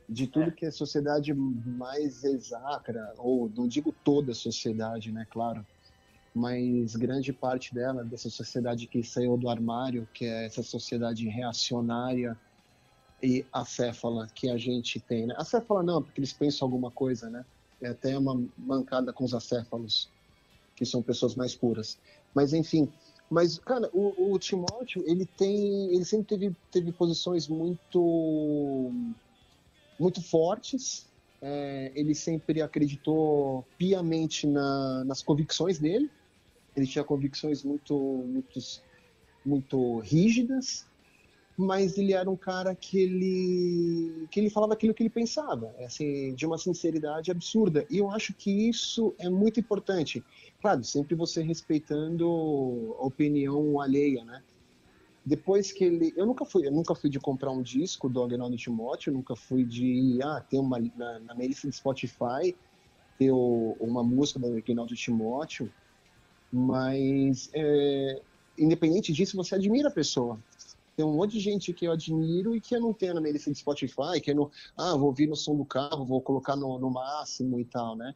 De 0.08 0.28
tudo 0.28 0.50
é. 0.50 0.52
que 0.52 0.66
a 0.66 0.72
sociedade 0.72 1.34
mais 1.34 2.24
exacra, 2.24 3.14
ou 3.18 3.52
não 3.56 3.68
digo 3.68 3.94
toda 4.04 4.32
a 4.32 4.36
sociedade, 4.36 5.12
né, 5.12 5.28
claro, 5.30 5.66
mas 6.34 6.96
grande 6.96 7.34
parte 7.34 7.74
dela, 7.74 8.04
dessa 8.04 8.30
sociedade 8.30 8.88
que 8.88 9.04
saiu 9.04 9.36
do 9.38 9.50
armário, 9.50 10.08
que 10.14 10.26
é 10.26 10.46
essa 10.46 10.62
sociedade 10.62 11.28
reacionária 11.28 12.38
e 13.22 13.44
acéfala 13.52 14.28
que 14.34 14.50
a 14.50 14.58
gente 14.58 15.00
tem, 15.00 15.26
né? 15.26 15.34
Acéfala 15.38 15.82
não, 15.82 16.04
porque 16.04 16.20
eles 16.20 16.32
pensam 16.32 16.68
alguma 16.68 16.92
coisa, 16.92 17.30
né? 17.30 17.44
É 17.82 17.90
até 17.90 18.16
uma 18.16 18.40
mancada 18.56 19.12
com 19.12 19.24
os 19.24 19.34
acéfalos, 19.34 20.10
que 20.76 20.86
são 20.86 21.02
pessoas 21.02 21.36
mais 21.36 21.56
puras. 21.56 21.98
Mas, 22.36 22.54
enfim, 22.54 22.88
mas, 23.30 23.58
cara, 23.58 23.90
o, 23.92 24.34
o 24.34 24.40
Timóteo, 24.40 25.04
ele 25.06 25.26
tem, 25.26 25.94
ele 25.94 26.06
sempre 26.06 26.28
teve, 26.28 26.56
teve 26.72 26.92
posições 26.92 27.48
muito, 27.48 28.92
muito 30.00 30.22
fortes, 30.22 31.08
é, 31.42 31.92
ele 31.96 32.16
sempre 32.16 32.62
acreditou 32.62 33.66
piamente 33.78 34.48
na, 34.48 35.04
nas 35.06 35.22
convicções 35.22 35.80
dele, 35.80 36.10
ele 36.76 36.86
tinha 36.86 37.04
convicções 37.04 37.64
muito, 37.64 37.98
muito, 37.98 38.60
muito 39.46 40.00
rígidas, 40.00 40.86
mas 41.58 41.98
ele 41.98 42.14
era 42.14 42.30
um 42.30 42.36
cara 42.36 42.76
que 42.76 43.00
ele, 43.00 44.28
que 44.30 44.40
ele 44.40 44.50
falava 44.50 44.74
aquilo 44.74 44.94
que 44.94 45.02
ele 45.02 45.10
pensava, 45.10 45.74
assim, 45.80 46.36
de 46.36 46.46
uma 46.46 46.58
sinceridade 46.58 47.32
absurda. 47.32 47.84
E 47.90 47.98
eu 47.98 48.12
acho 48.12 48.32
que 48.36 48.70
isso 48.70 49.16
é 49.18 49.28
muito 49.28 49.60
importante. 49.60 50.24
Claro, 50.62 50.84
sempre 50.84 51.16
você 51.16 51.42
respeitando 51.42 52.96
a 53.00 53.06
opinião 53.08 53.82
alheia, 53.82 54.24
né? 54.24 54.44
Depois 55.28 55.74
que 55.74 55.84
ele, 55.84 56.14
eu 56.16 56.26
nunca 56.26 56.46
fui, 56.46 56.66
eu 56.66 56.72
nunca 56.72 56.96
fui 56.96 57.10
de 57.10 57.20
comprar 57.20 57.52
um 57.52 57.62
disco 57.62 58.08
do 58.08 58.24
Agnaldo 58.24 58.56
Timóteo, 58.56 59.12
nunca 59.12 59.36
fui 59.36 59.66
de 59.66 60.20
ah, 60.24 60.42
ter 60.50 60.58
uma 60.58 60.80
na, 60.80 61.20
na 61.20 61.36
minha 61.36 61.50
lista 61.50 61.70
de 61.70 61.76
Spotify 61.76 62.56
ter 63.18 63.32
o, 63.32 63.76
uma 63.80 64.04
música 64.04 64.40
do 64.40 64.56
Agnaldo 64.56 64.96
Timóteo 64.96 65.70
mas, 66.52 67.50
é, 67.54 68.22
independente 68.58 69.12
disso, 69.12 69.36
você 69.36 69.56
admira 69.56 69.90
a 69.90 69.92
pessoa. 69.92 70.40
Tem 70.96 71.06
um 71.06 71.14
monte 71.14 71.34
de 71.34 71.40
gente 71.40 71.74
que 71.74 71.86
eu 71.86 71.92
admiro 71.92 72.56
e 72.56 72.62
que 72.62 72.76
eu 72.76 72.82
não 72.82 72.94
tenho 72.94 73.14
na 73.14 73.22
minha 73.22 73.34
lista 73.34 73.52
de 73.52 73.58
Spotify, 73.58 74.20
que 74.22 74.32
eu 74.32 74.36
não, 74.36 74.52
ah, 74.76 74.96
vou 74.96 75.08
ouvir 75.08 75.28
no 75.28 75.36
som 75.36 75.56
do 75.56 75.66
carro, 75.66 76.06
vou 76.06 76.22
colocar 76.22 76.56
no, 76.56 76.80
no 76.80 76.90
máximo 76.90 77.60
e 77.60 77.66
tal, 77.66 77.96
né? 77.96 78.16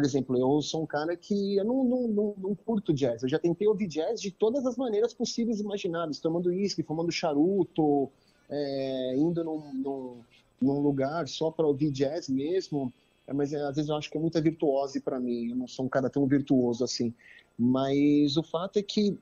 Por 0.00 0.06
exemplo, 0.06 0.38
eu 0.38 0.62
sou 0.62 0.82
um 0.82 0.86
cara 0.86 1.14
que 1.14 1.56
eu 1.56 1.64
não, 1.66 1.84
não, 1.84 2.08
não, 2.08 2.34
não, 2.38 2.54
curto 2.54 2.90
jazz. 2.90 3.22
Eu 3.22 3.28
já 3.28 3.38
tentei 3.38 3.68
ouvir 3.68 3.86
jazz 3.86 4.18
de 4.18 4.30
todas 4.30 4.64
as 4.64 4.74
maneiras 4.74 5.12
possíveis 5.12 5.60
e 5.60 5.62
imagináveis, 5.62 6.18
tomando 6.18 6.46
uísque, 6.46 6.82
fumando 6.82 7.12
charuto, 7.12 8.10
é, 8.48 9.14
indo 9.18 9.44
num, 9.44 9.74
num, 9.74 10.20
num, 10.58 10.80
lugar 10.80 11.28
só 11.28 11.50
para 11.50 11.66
ouvir 11.66 11.90
jazz 11.90 12.30
mesmo. 12.30 12.90
É, 13.26 13.34
mas 13.34 13.52
é, 13.52 13.60
às 13.60 13.76
vezes 13.76 13.90
eu 13.90 13.96
acho 13.96 14.10
que 14.10 14.16
é 14.16 14.20
muita 14.22 14.40
virtuose 14.40 15.02
para 15.02 15.20
mim. 15.20 15.50
Eu 15.50 15.56
não 15.56 15.68
sou 15.68 15.84
um 15.84 15.88
cara 15.90 16.08
tão 16.08 16.26
virtuoso 16.26 16.82
assim. 16.82 17.12
Mas 17.58 18.38
o 18.38 18.42
fato 18.42 18.78
é 18.78 18.82
que 18.82 19.18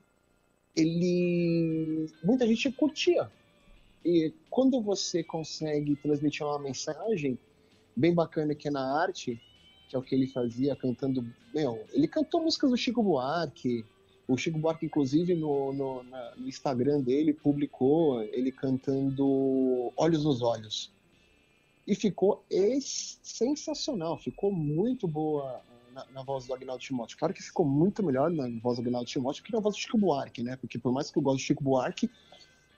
ele 0.77 2.09
muita 2.23 2.47
gente 2.47 2.71
curtia. 2.71 3.29
E 4.05 4.33
quando 4.49 4.81
você 4.81 5.25
consegue 5.25 5.97
transmitir 5.97 6.45
uma 6.45 6.57
mensagem 6.57 7.37
bem 7.93 8.13
bacana 8.13 8.55
que 8.55 8.69
é 8.69 8.71
na 8.71 8.97
arte, 8.97 9.41
que 9.89 9.95
é 9.95 9.99
o 9.99 10.03
que 10.03 10.13
ele 10.13 10.27
fazia 10.27 10.75
cantando, 10.75 11.27
meu, 11.53 11.83
ele 11.91 12.07
cantou 12.07 12.43
músicas 12.43 12.69
do 12.69 12.77
Chico 12.77 13.01
Buarque. 13.01 13.83
O 14.27 14.37
Chico 14.37 14.59
Buarque, 14.59 14.85
inclusive, 14.85 15.33
no, 15.33 15.73
no, 15.73 16.03
na, 16.03 16.35
no 16.35 16.47
Instagram 16.47 17.01
dele, 17.01 17.33
publicou 17.33 18.21
ele 18.21 18.51
cantando 18.51 19.91
Olhos 19.97 20.23
nos 20.23 20.43
Olhos. 20.43 20.91
E 21.87 21.95
ficou 21.95 22.45
sensacional, 23.23 24.15
ficou 24.19 24.51
muito 24.51 25.07
boa 25.07 25.59
na, 25.91 26.05
na, 26.13 26.21
voz 26.21 26.45
do 26.45 26.53
Agnaldo 26.53 26.83
Timóteo. 26.83 27.17
Claro 27.17 27.33
que 27.33 27.41
ficou 27.41 27.65
muito 27.65 28.03
melhor 28.03 28.29
na 28.29 28.47
voz 28.61 28.77
do 28.77 28.81
Agnaldo 28.81 29.09
Timóteo 29.09 29.43
que 29.43 29.51
na 29.51 29.59
voz 29.59 29.73
do 29.73 29.79
Chico 29.79 29.97
Buarque, 29.97 30.43
né? 30.43 30.55
Porque 30.55 30.77
por 30.77 30.93
mais 30.93 31.09
que 31.09 31.17
eu 31.17 31.23
goste 31.23 31.43
do 31.43 31.47
Chico 31.47 31.63
Buarque, 31.63 32.07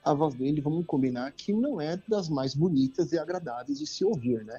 a 0.01 0.13
voz 0.13 0.33
dele, 0.33 0.61
vamos 0.61 0.85
combinar, 0.85 1.29
que 1.33 1.51
não 1.51 1.81
é 1.81 2.01
das 2.07 2.29
mais 2.29 2.55
bonitas 2.55 3.11
e 3.11 3.19
agradáveis 3.19 3.79
de 3.79 3.85
se 3.85 4.05
ouvir, 4.05 4.45
né? 4.45 4.57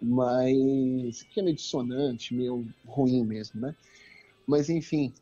Mas 0.00 1.22
que 1.22 1.40
é 1.40 1.42
meio 1.42 1.56
dissonante, 1.56 2.34
meio 2.34 2.66
ruim 2.86 3.24
mesmo, 3.24 3.60
né? 3.60 3.74
Mas 4.46 4.68
enfim, 4.68 5.12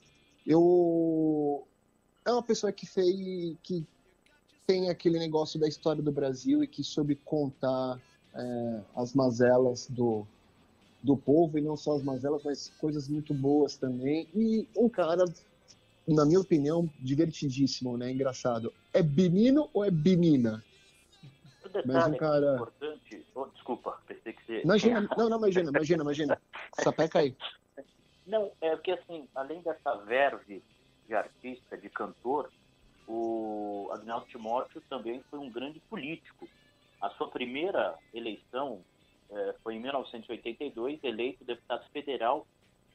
eu 0.47 1.66
é 2.25 2.33
uma 2.33 2.43
pessoa 2.43 2.73
que 2.73 2.87
fez 2.87 3.57
que 3.62 3.87
tem 4.66 4.88
aquele 4.88 5.19
negócio 5.19 5.61
da 5.61 5.69
história 5.69 6.02
do 6.02 6.11
Brasil 6.11 6.62
e 6.62 6.66
que 6.66 6.83
soube 6.83 7.14
contar 7.16 8.00
é, 8.35 8.81
as 8.97 9.14
mazelas 9.14 9.87
do, 9.88 10.26
do 11.02 11.16
povo, 11.16 11.59
e 11.59 11.61
não 11.61 11.76
só 11.76 11.97
as 11.97 12.02
mazelas, 12.02 12.43
mas 12.43 12.73
coisas 12.81 13.09
muito 13.09 13.35
boas 13.35 13.76
também. 13.76 14.26
E 14.35 14.66
um 14.76 14.88
cara, 14.88 15.25
na 16.09 16.25
minha 16.25 16.40
opinião, 16.40 16.88
divertidíssimo, 16.99 17.97
né? 17.97 18.11
Engraçado. 18.11 18.73
É 18.93 19.02
menino 19.02 19.69
ou 19.73 19.85
é 19.85 19.90
menina? 19.90 20.64
Mas 21.85 22.07
um 22.07 22.16
cara. 22.16 22.54
Importante... 22.54 23.25
Oh, 23.35 23.47
desculpa, 23.47 23.99
pensei 24.25 24.33
que 24.33 24.45
você. 24.45 24.61
Imagina, 24.62 25.09
não, 25.16 25.28
não, 25.28 25.38
imagina, 25.38 25.71
imagina, 25.71 26.02
imagina. 26.02 26.40
Sapeca 26.81 27.19
aí. 27.21 27.37
Não, 28.26 28.50
é 28.61 28.71
porque 28.71 28.93
assim, 28.93 29.28
além 29.35 29.61
dessa 29.61 29.97
verve 29.99 30.62
de 31.07 31.14
artista, 31.14 31.76
de 31.76 31.90
cantor, 31.90 32.50
o 33.07 33.90
Agnaldo 33.93 34.26
Timóteo 34.26 34.83
também 34.88 35.23
foi 35.31 35.38
um 35.38 35.50
grande 35.50 35.78
político. 35.90 36.49
A 37.00 37.11
sua 37.11 37.28
primeira 37.28 37.99
eleição 38.14 38.83
é, 39.31 39.54
foi 39.62 39.75
em 39.75 39.81
1982 39.81 41.04
eleito 41.04 41.45
deputado 41.45 41.87
federal 41.90 42.47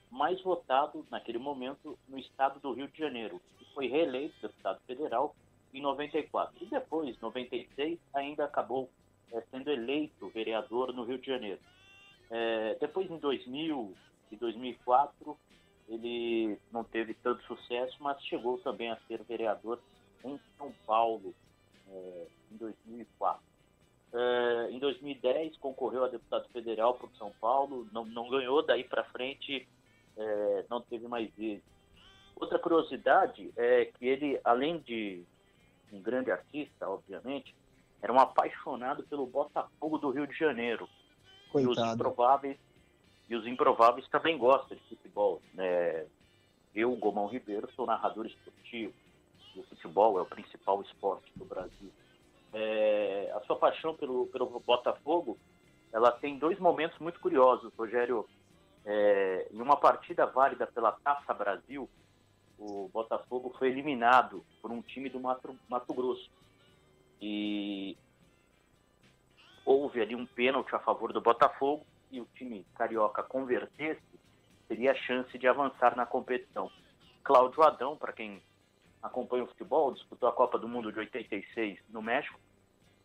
mais 0.09 0.41
votado 0.41 1.05
naquele 1.11 1.37
momento 1.37 1.97
no 2.07 2.17
estado 2.17 2.59
do 2.59 2.73
Rio 2.73 2.87
de 2.87 2.97
Janeiro. 2.97 3.39
E 3.61 3.65
foi 3.75 3.87
reeleito 3.87 4.33
deputado 4.41 4.79
federal 4.87 5.35
em 5.71 5.81
94. 5.81 6.55
E 6.59 6.65
depois, 6.65 7.15
em 7.15 7.21
96, 7.21 7.99
ainda 8.15 8.45
acabou 8.45 8.89
é, 9.33 9.41
sendo 9.51 9.69
eleito 9.69 10.29
vereador 10.29 10.93
no 10.93 11.03
Rio 11.03 11.17
de 11.17 11.27
Janeiro. 11.27 11.59
É, 12.29 12.75
depois, 12.79 13.09
em 13.09 13.17
2000 13.17 13.93
e 14.31 14.35
2004, 14.35 15.37
ele 15.87 16.57
não 16.71 16.83
teve 16.83 17.13
tanto 17.15 17.43
sucesso, 17.43 17.97
mas 17.99 18.23
chegou 18.23 18.57
também 18.59 18.91
a 18.91 18.97
ser 19.07 19.23
vereador 19.23 19.79
em 20.23 20.39
São 20.57 20.71
Paulo 20.85 21.33
é, 21.89 22.27
em 22.51 22.57
2004. 22.57 23.49
Uh, 24.11 24.71
em 24.71 24.79
2010 24.79 25.57
concorreu 25.57 26.03
a 26.03 26.07
deputado 26.07 26.49
federal 26.49 26.95
por 26.95 27.11
São 27.11 27.31
Paulo, 27.39 27.87
não, 27.91 28.03
não 28.05 28.27
ganhou, 28.27 28.63
daí 28.63 28.83
para 28.83 29.03
frente 29.03 29.67
uh, 30.17 30.65
não 30.67 30.81
teve 30.81 31.07
mais 31.07 31.31
vezes. 31.35 31.63
Outra 32.35 32.57
curiosidade 32.57 33.51
é 33.55 33.85
que 33.85 34.07
ele, 34.07 34.39
além 34.43 34.79
de 34.79 35.23
um 35.93 36.01
grande 36.01 36.31
artista, 36.31 36.89
obviamente, 36.89 37.53
era 38.01 38.11
um 38.13 38.19
apaixonado 38.19 39.03
pelo 39.03 39.25
Botafogo 39.25 39.97
do 39.97 40.09
Rio 40.11 40.27
de 40.27 40.37
Janeiro. 40.37 40.87
E 41.55 41.67
os 41.67 41.77
improváveis 41.77 42.57
e 43.29 43.35
os 43.35 43.45
improváveis 43.45 44.07
também 44.09 44.37
gostam 44.37 44.77
de 44.77 44.83
futebol. 44.83 45.41
Né? 45.53 46.05
Eu, 46.73 46.95
Gomão 46.95 47.27
Ribeiro, 47.27 47.69
sou 47.75 47.85
narrador 47.85 48.25
esportivo. 48.25 48.93
E 49.55 49.59
o 49.59 49.63
futebol 49.63 50.17
é 50.17 50.21
o 50.21 50.25
principal 50.25 50.81
esporte 50.81 51.31
do 51.35 51.45
Brasil 51.45 51.91
é, 52.53 53.31
a 53.35 53.41
sua 53.41 53.55
paixão 53.55 53.95
pelo, 53.95 54.27
pelo 54.27 54.59
Botafogo, 54.59 55.37
ela 55.91 56.11
tem 56.11 56.37
dois 56.37 56.59
momentos 56.59 56.97
muito 56.99 57.19
curiosos, 57.19 57.71
Rogério. 57.77 58.27
É, 58.85 59.47
em 59.51 59.61
uma 59.61 59.75
partida 59.75 60.25
válida 60.25 60.65
pela 60.65 60.91
Taça 60.91 61.33
Brasil, 61.33 61.87
o 62.57 62.89
Botafogo 62.91 63.53
foi 63.59 63.67
eliminado 63.67 64.43
por 64.61 64.71
um 64.71 64.81
time 64.81 65.09
do 65.09 65.19
Mato, 65.19 65.55
Mato 65.67 65.93
Grosso. 65.93 66.29
E 67.21 67.97
houve 69.65 70.01
ali 70.01 70.15
um 70.15 70.25
pênalti 70.25 70.73
a 70.73 70.79
favor 70.79 71.13
do 71.13 71.21
Botafogo 71.21 71.85
e 72.11 72.19
o 72.19 72.27
time 72.35 72.65
carioca 72.75 73.21
convertesse, 73.21 74.01
teria 74.67 74.91
a 74.91 74.95
chance 74.95 75.37
de 75.37 75.47
avançar 75.47 75.95
na 75.95 76.05
competição. 76.05 76.71
Cláudio 77.23 77.61
Adão, 77.63 77.95
para 77.95 78.13
quem 78.13 78.41
acompanha 79.01 79.43
o 79.43 79.47
futebol, 79.47 79.93
disputou 79.93 80.27
a 80.27 80.33
Copa 80.33 80.57
do 80.57 80.67
Mundo 80.67 80.91
de 80.91 80.99
86 80.99 81.79
no 81.89 82.01
México. 82.01 82.39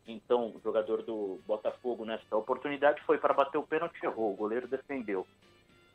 Então, 0.07 0.55
o 0.55 0.61
jogador 0.63 1.03
do 1.03 1.39
Botafogo 1.47 2.05
nessa 2.05 2.37
oportunidade 2.37 3.03
foi 3.03 3.19
para 3.19 3.35
bater 3.35 3.59
o 3.59 3.63
pênalti 3.63 4.03
errou. 4.03 4.33
O 4.33 4.37
goleiro 4.37 4.69
defendeu. 4.69 5.27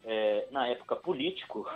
É, 0.04 0.48
na 0.52 0.68
época 0.68 0.96
político, 0.96 1.68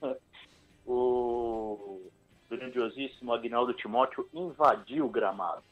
o 0.86 2.10
grandiosíssimo 2.48 3.32
Agnaldo 3.32 3.74
Timóteo 3.74 4.28
invadiu 4.32 5.06
o 5.06 5.10
gramado 5.10 5.62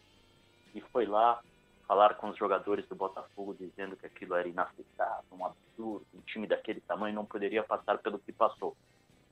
e 0.74 0.80
foi 0.80 1.06
lá 1.06 1.40
falar 1.86 2.14
com 2.14 2.28
os 2.28 2.36
jogadores 2.36 2.86
do 2.88 2.94
Botafogo 2.94 3.54
dizendo 3.58 3.96
que 3.96 4.06
aquilo 4.06 4.34
era 4.34 4.48
inaceitável, 4.48 5.24
um 5.32 5.44
absurdo, 5.44 6.06
um 6.14 6.20
time 6.22 6.46
daquele 6.46 6.80
tamanho 6.80 7.14
não 7.14 7.24
poderia 7.24 7.62
passar 7.62 7.98
pelo 7.98 8.18
que 8.18 8.32
passou. 8.32 8.76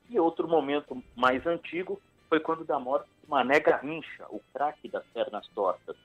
E 0.09 0.19
outro 0.19 0.49
momento 0.49 1.03
mais 1.17 1.47
antigo 1.47 2.01
foi 2.29 2.41
quando 2.41 2.65
da 2.65 2.79
morte 2.79 3.09
Mané 3.27 3.61
Garrincha, 3.61 4.27
o 4.29 4.41
craque 4.53 4.89
das 4.89 5.07
pernas 5.07 5.47
tortas, 5.49 5.97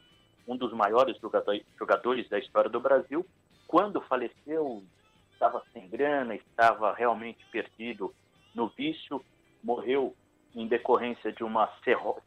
um 0.48 0.56
dos 0.56 0.72
maiores 0.74 1.18
jogadores 1.78 2.30
da 2.30 2.40
história 2.40 2.70
do 2.70 2.80
Brasil, 2.80 3.26
quando 3.68 4.00
faleceu, 4.02 4.84
estava 5.34 5.64
sem 5.74 5.90
grana, 5.90 6.36
estava 6.36 6.94
realmente 6.94 7.44
perdido 7.52 8.14
no 8.54 8.68
vício, 8.70 9.24
morreu 9.64 10.16
em 10.56 10.68
decorrência 10.68 11.34
de 11.34 11.44
uma 11.44 11.70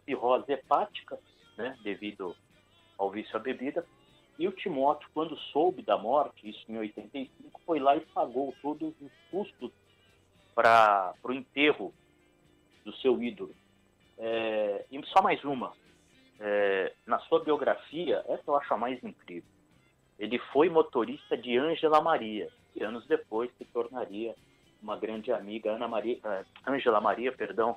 cirrose 0.04 0.52
hepática, 0.52 1.18
né, 1.56 1.76
devido 1.82 2.36
ao 2.98 3.10
vício 3.10 3.36
à 3.36 3.38
bebida. 3.38 3.86
E 4.38 4.46
o 4.46 4.52
Timóteo, 4.52 5.08
quando 5.14 5.36
soube 5.52 5.82
da 5.82 5.96
morte, 5.96 6.48
isso 6.48 6.64
em 6.68 6.78
85, 6.78 7.60
foi 7.64 7.78
lá 7.78 7.96
e 7.96 8.00
pagou 8.00 8.54
todos 8.60 8.92
os 9.00 9.12
custos 9.30 9.72
para 10.54 11.14
o 11.22 11.32
enterro 11.32 11.92
do 12.84 12.92
seu 12.96 13.22
ídolo. 13.22 13.54
É, 14.18 14.84
e 14.90 15.00
só 15.06 15.22
mais 15.22 15.42
uma. 15.44 15.72
É, 16.40 16.92
na 17.06 17.18
sua 17.20 17.42
biografia, 17.42 18.24
essa 18.28 18.44
eu 18.46 18.56
acho 18.56 18.72
a 18.74 18.76
mais 18.76 19.02
incrível. 19.02 19.48
Ele 20.18 20.38
foi 20.52 20.68
motorista 20.68 21.36
de 21.36 21.56
Ângela 21.56 22.00
Maria, 22.00 22.48
e 22.74 22.82
anos 22.82 23.06
depois 23.06 23.50
se 23.56 23.64
tornaria 23.66 24.34
uma 24.82 24.96
grande 24.96 25.32
amiga, 25.32 25.72
Ana 25.72 25.88
Maria, 25.88 26.18
é, 26.24 26.44
Ângela 26.66 27.00
Maria, 27.00 27.32
perdão, 27.32 27.76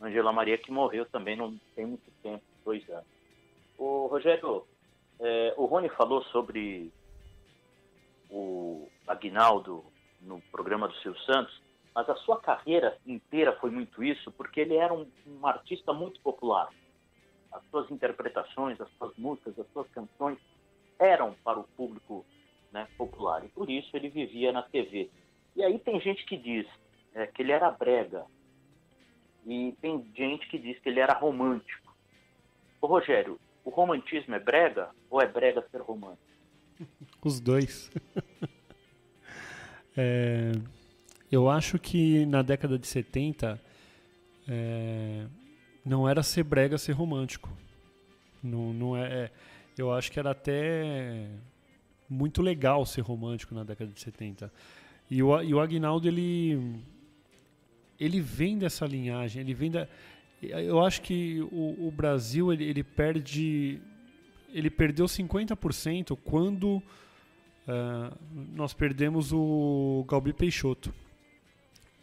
Ângela 0.00 0.32
Maria 0.32 0.58
que 0.58 0.70
morreu 0.70 1.06
também 1.06 1.36
não 1.36 1.58
tem 1.74 1.86
muito 1.86 2.10
tempo, 2.22 2.42
dois 2.64 2.88
anos. 2.90 3.13
O 3.76 4.06
Rogério, 4.06 4.64
é, 5.20 5.54
o 5.56 5.64
Rony 5.66 5.88
falou 5.90 6.22
sobre 6.24 6.92
o 8.30 8.88
Aguinaldo 9.06 9.84
no 10.20 10.40
programa 10.50 10.88
do 10.88 10.94
Silvio 10.96 11.20
Santos, 11.22 11.62
mas 11.94 12.08
a 12.08 12.16
sua 12.16 12.40
carreira 12.40 12.98
inteira 13.06 13.52
foi 13.60 13.70
muito 13.70 14.02
isso, 14.02 14.32
porque 14.32 14.60
ele 14.60 14.76
era 14.76 14.92
um, 14.92 15.06
um 15.26 15.46
artista 15.46 15.92
muito 15.92 16.20
popular. 16.20 16.68
As 17.52 17.64
suas 17.70 17.88
interpretações, 17.90 18.80
as 18.80 18.90
suas 18.98 19.16
músicas, 19.16 19.58
as 19.58 19.70
suas 19.72 19.88
canções 19.90 20.38
eram 20.98 21.34
para 21.44 21.58
o 21.60 21.64
público 21.64 22.24
né, 22.72 22.88
popular. 22.98 23.44
E 23.44 23.48
por 23.48 23.70
isso 23.70 23.96
ele 23.96 24.08
vivia 24.08 24.50
na 24.50 24.62
TV. 24.62 25.08
E 25.54 25.62
aí 25.62 25.78
tem 25.78 26.00
gente 26.00 26.24
que 26.24 26.36
diz 26.36 26.66
é, 27.14 27.26
que 27.28 27.42
ele 27.42 27.52
era 27.52 27.70
brega. 27.70 28.26
E 29.46 29.72
tem 29.80 30.04
gente 30.16 30.48
que 30.48 30.58
diz 30.58 30.78
que 30.80 30.88
ele 30.88 31.00
era 31.00 31.14
romântico. 31.14 31.94
Ô 32.80 32.86
Rogério, 32.86 33.38
o 33.64 33.70
romantismo 33.70 34.34
é 34.34 34.38
brega 34.38 34.90
ou 35.10 35.20
é 35.20 35.26
brega 35.26 35.64
ser 35.70 35.80
romântico? 35.80 36.22
Os 37.22 37.40
dois. 37.40 37.90
é, 39.96 40.52
eu 41.32 41.48
acho 41.48 41.78
que 41.78 42.26
na 42.26 42.42
década 42.42 42.78
de 42.78 42.86
70 42.86 43.60
é, 44.48 45.26
não 45.84 46.08
era 46.08 46.22
ser 46.22 46.44
brega 46.44 46.76
ser 46.76 46.92
romântico. 46.92 47.50
Não, 48.42 48.72
não 48.74 48.96
é, 48.96 49.24
é, 49.24 49.30
eu 49.78 49.92
acho 49.92 50.12
que 50.12 50.18
era 50.18 50.30
até 50.30 51.28
muito 52.08 52.42
legal 52.42 52.84
ser 52.84 53.00
romântico 53.00 53.54
na 53.54 53.64
década 53.64 53.90
de 53.90 54.00
70. 54.00 54.52
E 55.10 55.22
o, 55.22 55.40
e 55.42 55.54
o 55.54 55.60
Agnaldo, 55.60 56.06
ele, 56.06 56.82
ele 57.98 58.20
vem 58.20 58.58
dessa 58.58 58.86
linhagem, 58.86 59.42
ele 59.42 59.54
vem 59.54 59.70
da 59.70 59.88
eu 60.50 60.80
acho 60.84 61.02
que 61.02 61.40
o, 61.50 61.88
o 61.88 61.90
Brasil 61.90 62.52
ele, 62.52 62.64
ele, 62.64 62.82
perde 62.82 63.80
ele 64.52 64.70
perdeu 64.70 65.06
50% 65.06 66.16
quando 66.24 66.76
uh, 66.76 68.16
nós 68.54 68.72
perdemos 68.72 69.32
o 69.32 70.04
Galbi 70.08 70.32
Peixoto. 70.32 70.94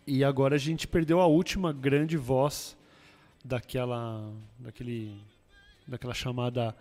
E 0.06 0.24
agora 0.24 0.56
a 0.56 0.60
gente 0.60 0.88
perdeu 0.88 1.20
a 1.20 1.28
última 1.28 1.72
grande 1.72 2.18
voz 2.18 2.78
daquela 3.44 4.32
daquele 4.60 5.20
daquela 5.88 6.14
chamada 6.14 6.76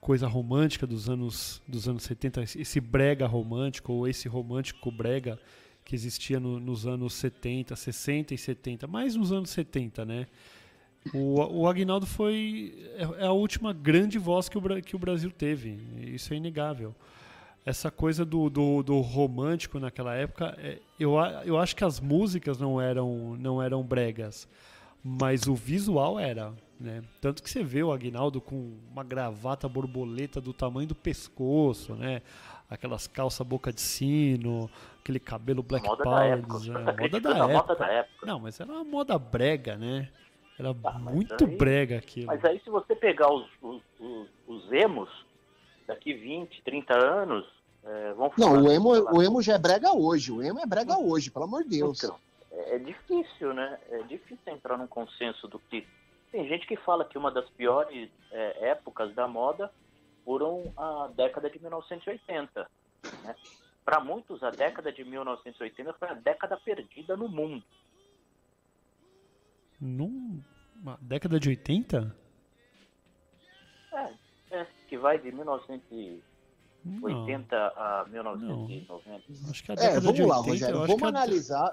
coisa 0.00 0.26
romântica 0.26 0.86
dos 0.86 1.08
anos 1.08 1.62
dos 1.66 1.88
anos 1.88 2.02
70 2.02 2.42
esse 2.42 2.80
brega 2.80 3.26
romântico 3.26 3.92
ou 3.92 4.06
esse 4.06 4.28
romântico 4.28 4.90
brega 4.90 5.38
que 5.84 5.94
existia 5.94 6.40
no, 6.40 6.58
nos 6.58 6.86
anos 6.86 7.12
70, 7.14 7.76
60 7.76 8.34
e 8.34 8.38
70, 8.38 8.86
mais 8.86 9.14
nos 9.14 9.32
anos 9.32 9.50
70, 9.50 10.04
né? 10.04 10.26
O, 11.12 11.60
o 11.60 11.68
Agnaldo 11.68 12.06
foi 12.06 12.74
é, 12.96 13.24
é 13.24 13.26
a 13.26 13.32
última 13.32 13.72
grande 13.72 14.18
voz 14.18 14.48
que 14.48 14.56
o, 14.56 14.82
que 14.82 14.96
o 14.96 14.98
Brasil 14.98 15.30
teve, 15.30 15.78
isso 16.14 16.32
é 16.32 16.36
inegável. 16.36 16.94
Essa 17.66 17.90
coisa 17.90 18.24
do, 18.24 18.48
do, 18.50 18.82
do 18.82 19.00
romântico 19.00 19.78
naquela 19.78 20.14
época, 20.14 20.54
é, 20.58 20.78
eu, 20.98 21.14
eu 21.44 21.58
acho 21.58 21.76
que 21.76 21.84
as 21.84 22.00
músicas 22.00 22.58
não 22.58 22.80
eram, 22.80 23.36
não 23.38 23.62
eram 23.62 23.82
bregas, 23.82 24.48
mas 25.02 25.46
o 25.46 25.54
visual 25.54 26.18
era. 26.18 26.54
Né? 26.78 27.02
Tanto 27.20 27.42
que 27.42 27.50
você 27.50 27.62
vê 27.62 27.82
o 27.82 27.92
Agnaldo 27.92 28.40
com 28.40 28.76
uma 28.90 29.04
gravata 29.04 29.68
borboleta 29.68 30.40
do 30.40 30.52
tamanho 30.52 30.88
do 30.88 30.94
pescoço, 30.94 31.94
né? 31.94 32.20
Aquelas 32.68 33.06
calças 33.06 33.46
boca 33.46 33.72
de 33.72 33.80
sino, 33.80 34.70
aquele 35.00 35.20
cabelo 35.20 35.62
black 35.62 35.86
moda. 35.86 36.04
Da 36.04 36.24
época. 36.24 36.56
É, 36.56 37.00
moda 37.00 37.20
da 37.20 37.30
época. 37.30 37.48
moda 37.48 37.74
da 37.74 37.86
época. 37.86 38.26
Não, 38.26 38.40
mas 38.40 38.60
era 38.60 38.72
uma 38.72 38.84
moda 38.84 39.18
brega, 39.18 39.76
né? 39.76 40.08
Era 40.58 40.72
tá, 40.74 40.92
muito 40.92 41.44
aí, 41.44 41.56
brega 41.56 41.98
aquilo. 41.98 42.26
Mas 42.26 42.44
aí 42.44 42.60
se 42.60 42.70
você 42.70 42.94
pegar 42.94 43.32
os, 43.32 43.46
os, 43.60 43.82
os, 43.98 44.28
os 44.46 44.72
emos, 44.72 45.08
daqui 45.86 46.14
20, 46.14 46.62
30 46.62 46.94
anos, 46.94 47.44
é, 47.84 48.12
vão 48.14 48.32
Não, 48.38 48.62
o 48.62 48.70
emo, 48.70 48.90
o 48.90 49.22
emo 49.22 49.42
já 49.42 49.54
é 49.54 49.58
brega 49.58 49.92
hoje. 49.92 50.32
O 50.32 50.42
emo 50.42 50.60
é 50.60 50.66
brega 50.66 50.96
hoje, 50.96 51.30
pelo 51.30 51.44
amor 51.44 51.64
de 51.64 51.70
Deus. 51.70 52.02
Então, 52.02 52.16
é, 52.52 52.76
é 52.76 52.78
difícil, 52.78 53.52
né? 53.52 53.78
É 53.90 54.02
difícil 54.04 54.52
entrar 54.52 54.78
num 54.78 54.86
consenso 54.86 55.48
do 55.48 55.58
que. 55.58 55.86
Tem 56.30 56.48
gente 56.48 56.66
que 56.66 56.76
fala 56.76 57.04
que 57.04 57.18
uma 57.18 57.30
das 57.30 57.48
piores 57.50 58.08
é, 58.32 58.70
épocas 58.70 59.14
da 59.14 59.28
moda 59.28 59.70
foram 60.24 60.72
a 60.76 61.08
década 61.14 61.48
de 61.50 61.60
1980. 61.60 62.68
Né? 63.22 63.36
Para 63.84 64.00
muitos, 64.00 64.42
a 64.42 64.50
década 64.50 64.90
de 64.90 65.04
1980 65.04 65.92
foi 65.94 66.08
a 66.08 66.14
década 66.14 66.56
perdida 66.56 67.16
no 67.16 67.28
mundo. 67.28 67.62
Num... 69.80 70.42
Uma 70.82 70.98
década 71.00 71.38
de 71.38 71.48
80? 71.48 72.12
É, 73.92 74.12
é 74.50 74.66
que 74.88 74.98
vai 74.98 75.16
de 75.18 75.30
1980 75.32 77.56
não. 77.56 77.82
a 77.82 78.04
1990. 78.06 78.86
Não. 78.88 79.00
Acho 79.50 79.64
que 79.64 79.72
a 79.72 79.74
década 79.74 79.96
é, 79.96 80.00
vamos 80.00 80.16
de 80.16 80.22
80, 80.22 80.26
lá, 80.26 80.36
Rogério, 80.36 80.86
vamos 80.86 81.02
analisar. 81.02 81.72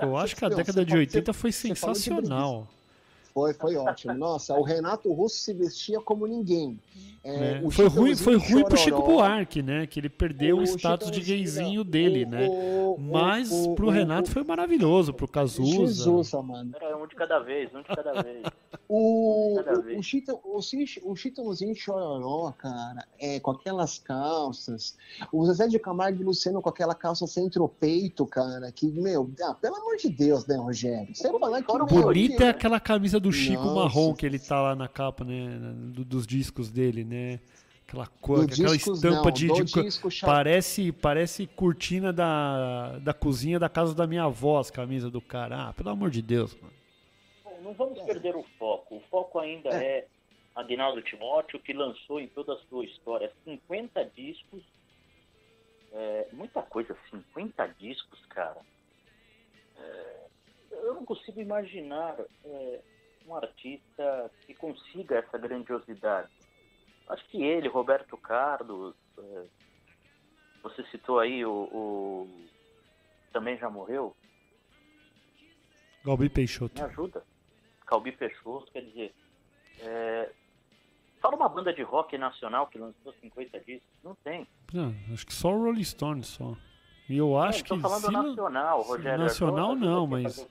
Eu 0.00 0.16
acho 0.16 0.36
que 0.36 0.44
a 0.44 0.48
década 0.48 0.84
de 0.84 0.96
80 0.96 1.32
foi 1.32 1.50
sensacional. 1.50 2.68
Foi, 3.32 3.54
foi 3.54 3.76
ótimo. 3.76 4.14
Nossa, 4.14 4.54
o 4.54 4.62
Renato 4.62 5.12
Russo 5.12 5.36
se 5.36 5.54
vestia 5.54 6.00
como 6.00 6.26
ninguém. 6.26 6.78
É, 7.22 7.62
é. 7.64 7.70
Foi 7.70 7.86
ruim, 7.86 8.16
foi 8.16 8.36
ruim 8.36 8.64
pro 8.64 8.76
Chico 8.76 9.02
Buarque, 9.02 9.62
né? 9.62 9.86
Que 9.86 10.00
ele 10.00 10.08
perdeu 10.08 10.56
o, 10.56 10.60
o 10.60 10.64
status 10.64 11.10
de 11.10 11.20
gayzinho 11.20 11.84
dele, 11.84 12.24
né? 12.26 12.48
O, 12.48 12.96
Mas 12.98 13.50
o, 13.52 13.74
pro 13.74 13.88
Renato 13.88 14.30
foi 14.30 14.42
maravilhoso, 14.42 15.12
pro 15.12 15.28
Cazuza. 15.28 15.86
Jesus, 15.86 16.32
mano. 16.32 16.72
Era 16.80 16.96
um 16.96 17.06
de 17.06 17.14
cada 17.14 17.38
vez, 17.38 17.72
um 17.74 17.82
de 17.82 17.88
cada 17.88 18.22
vez. 18.22 18.42
O, 18.92 19.60
o, 19.60 20.56
o, 20.56 21.10
o 21.12 21.16
Chitãozinho 21.16 21.76
Chororó, 21.76 22.50
cara, 22.50 23.06
é, 23.20 23.38
com 23.38 23.52
aquelas 23.52 24.00
calças. 24.00 24.96
O 25.32 25.46
Zezé 25.46 25.68
de 25.68 25.78
Camargo 25.78 26.20
e 26.20 26.24
Luciano 26.24 26.60
com 26.60 26.68
aquela 26.68 26.92
calça 26.92 27.24
centropeito, 27.28 28.26
cara. 28.26 28.72
Que, 28.72 28.88
meu, 28.88 29.30
ah, 29.44 29.54
pelo 29.54 29.76
amor 29.76 29.96
de 29.96 30.08
Deus, 30.08 30.44
né, 30.44 30.56
Rogério? 30.56 31.14
Você 31.14 31.30
falar 31.38 31.62
que. 31.62 31.72
Bonita 31.94 32.46
é 32.46 32.48
aquela 32.48 32.80
camisa 32.80 33.20
do 33.20 33.30
Chico 33.30 33.62
Nossa. 33.62 33.74
marrom 33.76 34.12
que 34.12 34.26
ele 34.26 34.40
tá 34.40 34.60
lá 34.60 34.74
na 34.74 34.88
capa, 34.88 35.24
né? 35.24 35.56
dos 35.92 36.26
discos 36.26 36.68
dele, 36.68 37.04
né? 37.04 37.38
Aquela 37.86 38.08
cor, 38.20 38.44
aquela 38.44 38.76
discos, 38.76 38.96
estampa 38.96 39.24
não, 39.24 39.30
de, 39.30 39.46
de 39.46 40.20
parece 40.20 40.90
parece 40.90 41.46
cortina 41.46 42.12
da, 42.12 42.98
da 42.98 43.14
cozinha 43.14 43.60
da 43.60 43.68
casa 43.68 43.94
da 43.94 44.04
minha 44.04 44.24
avó, 44.24 44.58
as 44.58 44.68
camisas 44.68 45.12
do 45.12 45.20
cara. 45.20 45.68
Ah, 45.68 45.72
pelo 45.72 45.90
amor 45.90 46.10
de 46.10 46.22
Deus, 46.22 46.56
mano. 46.60 46.79
Não 47.70 47.74
vamos 47.74 48.00
é. 48.00 48.04
perder 48.04 48.34
o 48.34 48.42
foco. 48.58 48.96
O 48.96 49.00
foco 49.02 49.38
ainda 49.38 49.68
é, 49.70 49.98
é 49.98 50.08
Aguinaldo 50.56 51.00
Timóteo, 51.02 51.60
que 51.60 51.72
lançou 51.72 52.18
em 52.18 52.26
toda 52.26 52.54
a 52.54 52.58
sua 52.68 52.84
história 52.84 53.32
50 53.44 54.04
discos. 54.06 54.64
É, 55.92 56.28
muita 56.32 56.62
coisa, 56.62 56.96
50 57.10 57.66
discos, 57.78 58.26
cara. 58.26 58.60
É, 59.78 60.26
eu 60.72 60.94
não 60.94 61.04
consigo 61.04 61.40
imaginar 61.40 62.16
é, 62.44 62.80
um 63.24 63.36
artista 63.36 64.30
que 64.44 64.52
consiga 64.54 65.18
essa 65.18 65.38
grandiosidade. 65.38 66.30
Acho 67.08 67.24
que 67.28 67.40
ele, 67.40 67.68
Roberto 67.68 68.16
Carlos, 68.16 68.96
é, 69.16 69.44
você 70.60 70.84
citou 70.86 71.20
aí 71.20 71.44
o, 71.44 71.68
o, 71.72 72.48
também 73.32 73.56
já 73.58 73.70
morreu. 73.70 74.16
Galbi 76.04 76.28
Peixoto. 76.28 76.74
Me 76.74 76.88
ajuda. 76.88 77.29
Galbi 77.90 78.12
Peixoto, 78.12 78.70
quer 78.72 78.82
dizer, 78.82 79.14
é, 79.80 80.30
fala 81.20 81.36
uma 81.36 81.48
banda 81.48 81.72
de 81.72 81.82
rock 81.82 82.16
nacional 82.16 82.66
que 82.68 82.78
lançou 82.78 83.12
50 83.20 83.58
discos, 83.60 83.88
não 84.02 84.14
tem. 84.14 84.46
Não, 84.72 84.94
acho 85.12 85.26
que 85.26 85.34
só 85.34 85.52
o 85.52 85.64
Rolling 85.64 85.84
Stones 85.84 86.28
só. 86.28 86.56
E 87.08 87.16
eu 87.16 87.36
acho 87.36 87.64
que. 87.64 87.76
falando 87.76 88.06
se 88.06 88.12
nacional, 88.12 88.82
Rogério. 88.82 89.24
Nacional 89.24 89.74
não, 89.74 90.06
mas. 90.06 90.46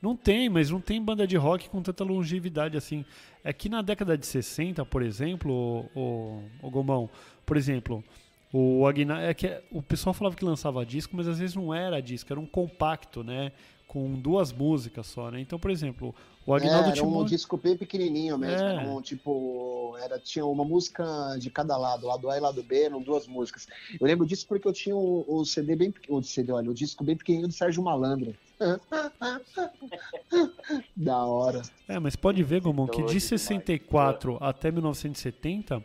Não 0.00 0.16
tem, 0.16 0.48
mas 0.48 0.70
não 0.70 0.80
tem 0.80 1.02
banda 1.02 1.26
de 1.26 1.36
rock 1.36 1.68
com 1.68 1.82
tanta 1.82 2.04
longevidade 2.04 2.76
assim. 2.76 3.04
É 3.42 3.52
que 3.52 3.68
na 3.68 3.82
década 3.82 4.16
de 4.16 4.24
60, 4.24 4.84
por 4.86 5.02
exemplo, 5.02 5.52
o, 5.52 6.00
o, 6.00 6.50
o 6.62 6.70
Gomão, 6.70 7.10
por 7.44 7.56
exemplo, 7.56 8.04
o, 8.52 8.86
Aguinaldo, 8.86 9.24
é 9.24 9.34
que 9.34 9.60
o 9.72 9.82
pessoal 9.82 10.14
falava 10.14 10.36
que 10.36 10.44
lançava 10.44 10.86
disco, 10.86 11.16
mas 11.16 11.26
às 11.26 11.40
vezes 11.40 11.56
não 11.56 11.74
era 11.74 12.00
disco, 12.00 12.32
era 12.32 12.38
um 12.38 12.46
compacto, 12.46 13.24
né? 13.24 13.50
Com 13.88 14.12
duas 14.14 14.52
músicas 14.52 15.08
só, 15.08 15.28
né? 15.30 15.40
Então, 15.40 15.58
por 15.58 15.72
exemplo, 15.72 16.14
o 16.46 16.54
Agnaldo 16.54 16.90
é, 16.90 16.92
era 16.92 17.04
um 17.04 17.24
disco 17.24 17.56
bem 17.56 17.76
pequenininho 17.76 18.38
mesmo, 18.38 18.66
é. 18.66 18.88
um, 18.88 19.02
tipo, 19.02 19.96
era, 20.00 20.16
tinha 20.18 20.46
uma 20.46 20.64
música 20.64 21.04
de 21.40 21.50
cada 21.50 21.76
lado, 21.76 22.06
lado 22.06 22.30
A 22.30 22.36
e 22.36 22.40
lado 22.40 22.62
B, 22.62 22.84
eram 22.84 23.02
duas 23.02 23.26
músicas. 23.26 23.66
Eu 24.00 24.06
lembro 24.06 24.24
disso 24.24 24.46
porque 24.46 24.68
eu 24.68 24.72
tinha 24.72 24.94
o, 24.94 25.24
o 25.26 25.44
CD 25.44 25.74
bem, 25.74 25.92
o 26.08 26.22
CD, 26.22 26.52
olha, 26.52 26.70
o 26.70 26.74
disco 26.74 27.02
bem 27.02 27.16
pequenininho 27.16 27.48
do 27.48 27.54
Sérgio 27.54 27.82
Malandro. 27.82 28.32
da 30.96 31.24
hora. 31.24 31.62
É, 31.88 31.98
mas 31.98 32.16
pode 32.16 32.42
ver, 32.42 32.60
Gomão, 32.60 32.86
que 32.86 33.02
de 33.02 33.20
64 33.20 34.38
até 34.40 34.70
1970, 34.70 35.82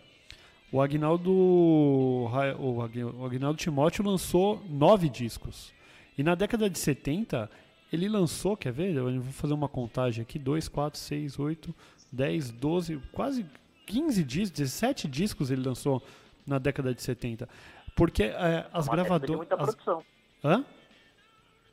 o 0.71 0.79
Agnaldo, 0.79 1.31
o 1.31 2.29
Agnaldo 3.25 3.57
Timóteo 3.57 4.05
lançou 4.05 4.61
nove 4.69 5.09
discos. 5.09 5.73
E 6.17 6.23
na 6.23 6.35
década 6.35 6.69
de 6.69 6.77
70, 6.77 7.49
ele 7.91 8.07
lançou, 8.07 8.55
quer 8.55 8.71
ver? 8.71 8.95
Eu 8.95 9.21
vou 9.21 9.33
fazer 9.33 9.53
uma 9.53 9.67
contagem 9.67 10.21
aqui: 10.21 10.39
2, 10.39 10.67
4, 10.67 10.99
6, 10.99 11.39
8, 11.39 11.75
10, 12.11 12.51
12, 12.51 13.01
quase 13.11 13.45
15 13.85 14.23
discos, 14.23 14.51
17 14.51 15.07
discos 15.07 15.51
ele 15.51 15.61
lançou 15.61 16.01
na 16.45 16.57
década 16.57 16.93
de 16.93 17.01
70. 17.01 17.47
Porque 17.95 18.23
é, 18.23 18.65
as 18.71 18.87
gravadoras. 18.87 19.37
muita 19.37 19.55
as... 19.55 19.61
produção. 19.61 20.03
Hã? 20.43 20.65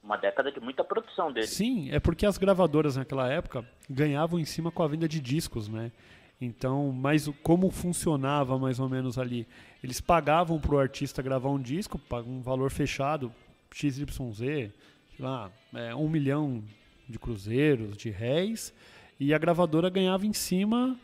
Uma 0.02 0.16
década 0.16 0.50
de 0.50 0.58
muita 0.60 0.82
produção 0.82 1.32
dele. 1.32 1.46
Sim, 1.46 1.90
é 1.90 2.00
porque 2.00 2.24
as 2.24 2.38
gravadoras 2.38 2.96
naquela 2.96 3.28
época 3.28 3.64
ganhavam 3.88 4.38
em 4.38 4.44
cima 4.44 4.70
com 4.70 4.82
a 4.82 4.88
venda 4.88 5.06
de 5.06 5.20
discos, 5.20 5.68
né? 5.68 5.92
Então, 6.40 6.92
mas 6.92 7.28
como 7.42 7.70
funcionava 7.70 8.58
mais 8.58 8.78
ou 8.78 8.88
menos 8.88 9.18
ali? 9.18 9.46
Eles 9.82 10.00
pagavam 10.00 10.58
para 10.60 10.74
o 10.74 10.78
artista 10.78 11.20
gravar 11.20 11.50
um 11.50 11.60
disco, 11.60 12.00
um 12.26 12.40
valor 12.40 12.70
fechado, 12.70 13.32
XYZ, 13.72 14.70
lá, 15.18 15.50
é, 15.74 15.94
um 15.94 16.08
milhão 16.08 16.62
de 17.08 17.18
cruzeiros, 17.18 17.96
de 17.96 18.10
réis, 18.10 18.72
e 19.18 19.32
a 19.34 19.38
gravadora 19.38 19.88
ganhava 19.88 20.26
em 20.26 20.32
cima 20.32 20.96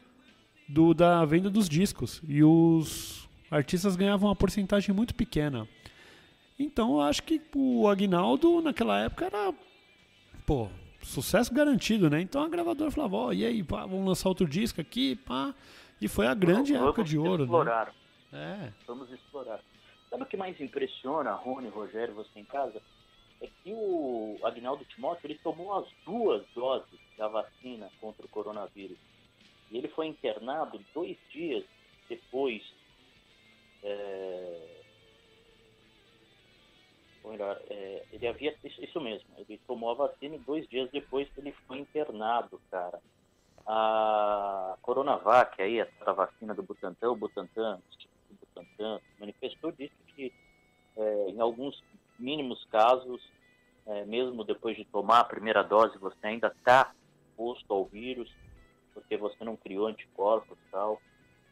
do, 0.68 0.94
da 0.94 1.24
venda 1.24 1.50
dos 1.50 1.68
discos. 1.68 2.20
E 2.28 2.42
os 2.44 3.28
artistas 3.50 3.96
ganhavam 3.96 4.28
uma 4.28 4.36
porcentagem 4.36 4.94
muito 4.94 5.14
pequena. 5.14 5.68
Então 6.58 6.94
eu 6.94 7.00
acho 7.00 7.22
que 7.22 7.40
o 7.54 7.88
Agnaldo 7.88 8.60
naquela 8.62 9.00
época 9.00 9.26
era, 9.26 9.52
pô, 10.46 10.68
sucesso 11.02 11.52
garantido, 11.52 12.08
né? 12.08 12.20
Então 12.20 12.42
a 12.42 12.48
gravadora 12.48 12.90
falava, 12.90 13.16
ó, 13.16 13.26
oh, 13.26 13.32
e 13.32 13.44
aí, 13.44 13.62
pá, 13.62 13.86
vamos 13.86 14.06
lançar 14.06 14.28
outro 14.28 14.46
disco 14.46 14.80
aqui, 14.80 15.16
pá. 15.16 15.54
E 16.00 16.08
foi 16.08 16.26
a 16.26 16.34
grande 16.34 16.72
vamos, 16.72 16.88
época 16.88 17.04
de 17.04 17.18
ouro, 17.18 17.44
explorar. 17.44 17.92
né? 18.30 18.68
É. 18.70 18.72
Vamos 18.86 19.10
explorar. 19.10 19.60
Sabe 20.10 20.22
o 20.22 20.26
que 20.26 20.36
mais 20.36 20.60
impressiona, 20.60 21.32
Rony, 21.32 21.68
Rogério, 21.68 22.14
você 22.14 22.38
em 22.38 22.44
casa? 22.44 22.80
É 23.44 23.50
que 23.62 23.72
o 23.72 24.38
Agnaldo 24.42 24.84
Timóteo 24.86 25.26
ele 25.26 25.38
tomou 25.38 25.74
as 25.74 25.86
duas 26.04 26.44
doses 26.54 26.98
da 27.16 27.28
vacina 27.28 27.90
contra 28.00 28.24
o 28.24 28.28
coronavírus. 28.28 28.98
E 29.70 29.78
ele 29.78 29.88
foi 29.88 30.06
internado 30.06 30.80
dois 30.94 31.16
dias 31.30 31.64
depois. 32.08 32.62
É, 33.82 34.82
ou 37.22 37.32
melhor, 37.32 37.60
é, 37.70 38.04
ele 38.12 38.26
havia. 38.26 38.54
Isso, 38.64 38.82
isso, 38.82 39.00
mesmo, 39.00 39.28
ele 39.38 39.60
tomou 39.66 39.90
a 39.90 39.94
vacina 39.94 40.36
e 40.36 40.38
dois 40.38 40.68
dias 40.68 40.90
depois 40.90 41.28
ele 41.36 41.52
foi 41.66 41.78
internado, 41.78 42.60
cara. 42.70 43.00
A 43.66 44.76
Coronavac, 44.82 45.60
aí, 45.60 45.80
a 45.80 46.12
vacina 46.12 46.54
do 46.54 46.62
Butantan, 46.62 47.10
o 47.10 47.16
Butantan, 47.16 47.80
o 48.30 48.34
Butantan, 48.34 49.00
manifestou 49.18 49.72
disse 49.72 49.94
que 50.14 50.30
é, 50.96 51.30
em 51.30 51.40
alguns 51.40 51.82
mínimos 52.18 52.64
casos, 52.66 53.22
é, 53.86 54.04
mesmo 54.04 54.44
depois 54.44 54.76
de 54.76 54.84
tomar 54.84 55.20
a 55.20 55.24
primeira 55.24 55.62
dose, 55.62 55.98
você 55.98 56.26
ainda 56.26 56.48
está 56.48 56.92
exposto 57.28 57.72
ao 57.72 57.84
vírus, 57.84 58.32
porque 58.92 59.16
você 59.16 59.44
não 59.44 59.56
criou 59.56 59.86
anticorpos 59.86 60.56
e 60.58 60.70
tal. 60.70 61.00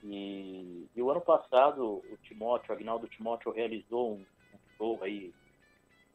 E, 0.02 0.88
e 0.94 1.02
o 1.02 1.10
ano 1.10 1.20
passado, 1.20 2.02
o 2.10 2.16
Timóteo, 2.22 2.70
o 2.70 2.72
Agnaldo 2.72 3.06
Timóteo, 3.08 3.52
realizou 3.52 4.14
um, 4.14 4.24
um 4.54 4.58
show 4.76 4.98
aí 5.02 5.32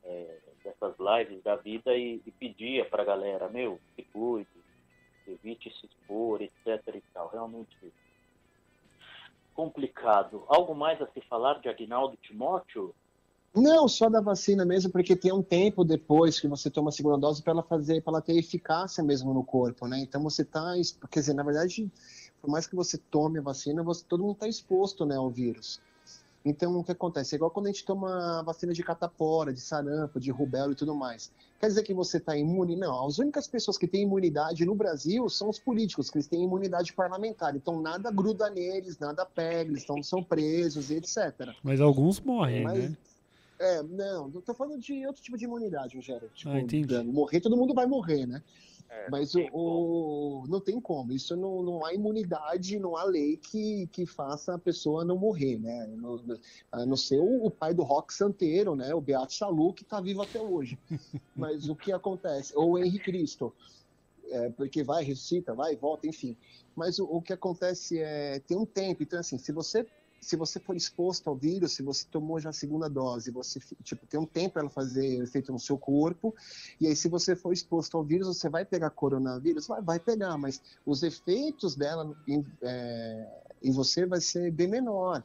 é, 0.03 0.39
dessas 0.63 0.95
lives 0.99 1.43
da 1.43 1.55
vida 1.55 1.95
e, 1.95 2.21
e 2.25 2.31
pedia 2.31 2.85
para 2.85 3.03
a 3.03 3.05
galera, 3.05 3.47
meu, 3.47 3.79
se 3.95 4.03
cuide, 4.03 4.49
evite 5.27 5.69
se 5.79 5.85
expor, 5.85 6.41
etc 6.41 6.95
e 6.95 7.03
tal. 7.13 7.29
Realmente 7.29 7.77
complicado. 9.57 10.45
Algo 10.47 10.75
mais 10.75 11.01
a 11.01 11.07
se 11.07 11.19
falar 11.21 11.59
de 11.59 11.67
Agnaldo 11.67 12.15
Timóteo? 12.17 12.93
Não, 13.57 13.87
só 13.87 14.07
da 14.07 14.21
vacina 14.21 14.63
mesmo, 14.63 14.91
porque 14.91 15.15
tem 15.15 15.33
um 15.33 15.41
tempo 15.41 15.83
depois 15.83 16.39
que 16.39 16.47
você 16.47 16.69
toma 16.69 16.89
a 16.89 16.91
segunda 16.91 17.17
dose 17.17 17.41
para 17.41 17.53
ela 17.53 17.63
fazer, 17.63 18.01
para 18.03 18.13
ela 18.13 18.21
ter 18.21 18.37
eficácia 18.37 19.03
mesmo 19.03 19.33
no 19.33 19.43
corpo, 19.43 19.87
né? 19.87 19.99
Então 19.99 20.21
você 20.21 20.43
está, 20.43 20.73
quer 21.09 21.21
dizer, 21.21 21.33
na 21.33 21.43
verdade, 21.43 21.91
por 22.39 22.51
mais 22.51 22.67
que 22.67 22.75
você 22.75 22.97
tome 22.97 23.39
a 23.39 23.41
vacina, 23.41 23.81
você, 23.81 24.05
todo 24.07 24.21
mundo 24.21 24.33
está 24.33 24.47
exposto, 24.47 25.05
né, 25.05 25.15
ao 25.15 25.29
vírus. 25.29 25.81
Então, 26.45 26.77
o 26.77 26.83
que 26.83 26.91
acontece? 26.93 27.35
É 27.35 27.37
igual 27.37 27.51
quando 27.51 27.65
a 27.65 27.71
gente 27.71 27.83
toma 27.83 28.41
vacina 28.43 28.71
de 28.71 28.81
catapora, 28.81 29.51
de 29.51 29.59
sarampo, 29.59 30.17
de 30.17 30.31
rubéola 30.31 30.71
e 30.71 30.75
tudo 30.75 30.95
mais. 30.95 31.29
Quer 31.59 31.67
dizer 31.67 31.83
que 31.83 31.93
você 31.93 32.17
está 32.17 32.37
imune? 32.37 32.75
Não. 32.75 33.05
As 33.05 33.17
únicas 33.17 33.47
pessoas 33.47 33.77
que 33.77 33.85
têm 33.85 34.03
imunidade 34.03 34.63
no 34.65 34.73
Brasil 34.73 35.27
são 35.27 35.49
os 35.49 35.59
políticos, 35.59 36.09
que 36.09 36.17
eles 36.17 36.27
têm 36.27 36.43
imunidade 36.43 36.93
parlamentar. 36.93 37.53
Então, 37.55 37.81
nada 37.81 38.09
gruda 38.11 38.49
neles, 38.49 38.97
nada 38.97 39.25
pega, 39.25 39.71
eles 39.71 39.81
estão, 39.81 40.01
são 40.01 40.23
presos 40.23 40.89
e 40.89 40.95
etc. 40.95 41.53
Mas 41.61 41.81
alguns 41.81 42.21
morrem, 42.21 42.63
Mas, 42.63 42.91
né? 42.91 42.97
É, 43.59 43.81
não, 43.81 44.29
tô 44.29 44.53
falando 44.53 44.79
de 44.79 45.05
outro 45.07 45.21
tipo 45.21 45.37
de 45.37 45.45
imunidade, 45.45 45.95
Rogério. 45.95 46.29
Tipo, 46.33 46.51
ah, 46.51 46.59
entendi. 46.59 46.95
morrer, 47.03 47.39
todo 47.41 47.57
mundo 47.57 47.73
vai 47.73 47.87
morrer, 47.87 48.25
né? 48.25 48.43
É, 48.89 49.09
Mas 49.09 49.33
não, 49.33 49.41
o, 49.41 49.43
tem 49.43 49.51
o, 49.53 50.43
não 50.47 50.61
tem 50.61 50.79
como. 50.79 51.11
Isso 51.11 51.35
não, 51.35 51.61
não 51.61 51.85
há 51.85 51.93
imunidade, 51.93 52.79
não 52.79 52.95
há 52.95 53.03
lei 53.03 53.37
que, 53.37 53.87
que 53.91 54.05
faça 54.05 54.55
a 54.55 54.59
pessoa 54.59 55.03
não 55.03 55.17
morrer, 55.17 55.57
né? 55.59 55.87
No, 55.87 56.39
a 56.71 56.85
não 56.85 56.95
ser 56.95 57.19
o, 57.19 57.45
o, 57.45 57.51
pai 57.51 57.73
do 57.73 57.83
rock 57.83 58.13
santeiro, 58.13 58.75
né? 58.75 58.93
O 58.93 59.01
Beato 59.01 59.33
Salu, 59.33 59.73
que 59.73 59.83
está 59.83 59.99
vivo 59.99 60.21
até 60.21 60.39
hoje. 60.39 60.77
Mas 61.35 61.67
o 61.67 61.75
que 61.75 61.91
acontece? 61.91 62.53
Ou 62.55 62.71
o 62.71 62.77
Henrique 62.77 63.05
Cristo. 63.05 63.53
É, 64.29 64.49
porque 64.49 64.83
vai, 64.83 65.03
ressuscita, 65.03 65.53
vai, 65.53 65.75
volta, 65.75 66.07
enfim. 66.07 66.35
Mas 66.75 66.99
o, 66.99 67.05
o 67.05 67.21
que 67.21 67.33
acontece 67.33 67.99
é 67.99 68.39
tem 68.39 68.57
um 68.57 68.65
tempo. 68.65 69.03
Então, 69.03 69.19
assim, 69.19 69.37
se 69.37 69.51
você 69.51 69.85
se 70.19 70.35
você 70.35 70.59
for 70.59 70.75
exposto 70.75 71.29
ao 71.29 71.35
vírus, 71.35 71.73
se 71.73 71.83
você 71.83 72.05
tomou 72.09 72.39
já 72.39 72.49
a 72.49 72.53
segunda 72.53 72.89
dose, 72.89 73.31
você 73.31 73.59
tipo 73.83 74.05
tem 74.07 74.19
um 74.19 74.25
tempo 74.25 74.53
para 74.53 74.63
ela 74.63 74.69
fazer 74.69 75.21
efeito 75.21 75.51
no 75.51 75.59
seu 75.59 75.77
corpo, 75.77 76.35
e 76.79 76.87
aí 76.87 76.95
se 76.95 77.07
você 77.07 77.35
for 77.35 77.53
exposto 77.53 77.97
ao 77.97 78.03
vírus, 78.03 78.27
você 78.27 78.49
vai 78.49 78.65
pegar 78.65 78.89
coronavírus, 78.89 79.67
vai, 79.67 79.81
vai 79.81 79.99
pegar, 79.99 80.37
mas 80.37 80.61
os 80.85 81.03
efeitos 81.03 81.75
dela 81.75 82.15
em, 82.27 82.45
é, 82.61 83.43
em 83.63 83.71
você 83.71 84.05
vai 84.05 84.21
ser 84.21 84.51
bem 84.51 84.67
menor. 84.67 85.23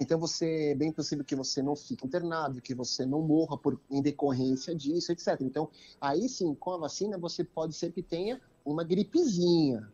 Então 0.00 0.18
você 0.18 0.70
é 0.70 0.74
bem 0.74 0.90
possível 0.90 1.22
que 1.22 1.36
você 1.36 1.62
não 1.62 1.76
fique 1.76 2.06
internado, 2.06 2.62
que 2.62 2.74
você 2.74 3.04
não 3.04 3.20
morra 3.20 3.58
por 3.58 3.78
em 3.90 4.00
decorrência 4.00 4.74
disso, 4.74 5.12
etc. 5.12 5.38
Então 5.42 5.68
aí 6.00 6.26
sim, 6.26 6.54
com 6.54 6.72
a 6.72 6.78
vacina 6.78 7.18
você 7.18 7.44
pode 7.44 7.74
ser 7.76 7.92
que 7.92 8.02
tenha 8.02 8.40
uma 8.64 8.82
gripezinha, 8.82 9.86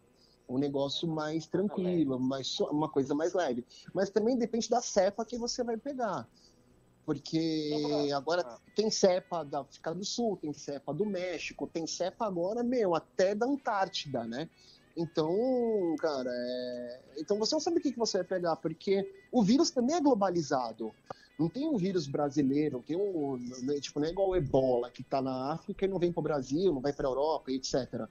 um 0.48 0.58
negócio 0.58 1.08
mais 1.08 1.46
tranquilo, 1.46 2.18
mais, 2.18 2.58
uma 2.60 2.88
coisa 2.88 3.14
mais 3.14 3.34
leve. 3.34 3.64
Mas 3.92 4.10
também 4.10 4.36
depende 4.36 4.68
da 4.68 4.80
cepa 4.80 5.24
que 5.24 5.36
você 5.36 5.64
vai 5.64 5.76
pegar. 5.76 6.28
Porque 7.04 7.70
agora 8.14 8.58
tem 8.74 8.90
cepa 8.90 9.44
da 9.44 9.60
África 9.60 9.94
do 9.94 10.04
Sul, 10.04 10.36
tem 10.36 10.52
cepa 10.52 10.92
do 10.92 11.06
México, 11.06 11.66
tem 11.66 11.86
cepa 11.86 12.26
agora, 12.26 12.64
meu, 12.64 12.96
até 12.96 13.32
da 13.32 13.46
Antártida, 13.46 14.24
né? 14.24 14.48
Então, 14.96 15.94
cara, 16.00 16.30
é... 16.32 17.00
então 17.18 17.38
você 17.38 17.54
não 17.54 17.60
sabe 17.60 17.78
o 17.78 17.80
que, 17.80 17.92
que 17.92 17.98
você 17.98 18.18
vai 18.18 18.26
pegar, 18.26 18.56
porque 18.56 19.08
o 19.30 19.42
vírus 19.42 19.70
também 19.70 19.94
é 19.94 20.00
globalizado. 20.00 20.92
Não 21.38 21.48
tem 21.50 21.68
um 21.68 21.76
vírus 21.76 22.06
brasileiro, 22.06 22.82
tem 22.84 22.96
um, 22.96 23.36
né, 23.62 23.78
tipo, 23.78 24.00
não 24.00 24.06
é 24.06 24.10
igual 24.10 24.30
o 24.30 24.36
ebola, 24.36 24.90
que 24.90 25.02
está 25.02 25.20
na 25.20 25.52
África 25.52 25.84
e 25.84 25.88
não 25.88 25.98
vem 25.98 26.10
para 26.10 26.20
o 26.20 26.24
Brasil, 26.24 26.72
não 26.72 26.80
vai 26.80 26.94
para 26.94 27.06
a 27.06 27.10
Europa, 27.10 27.52
etc. 27.52 28.08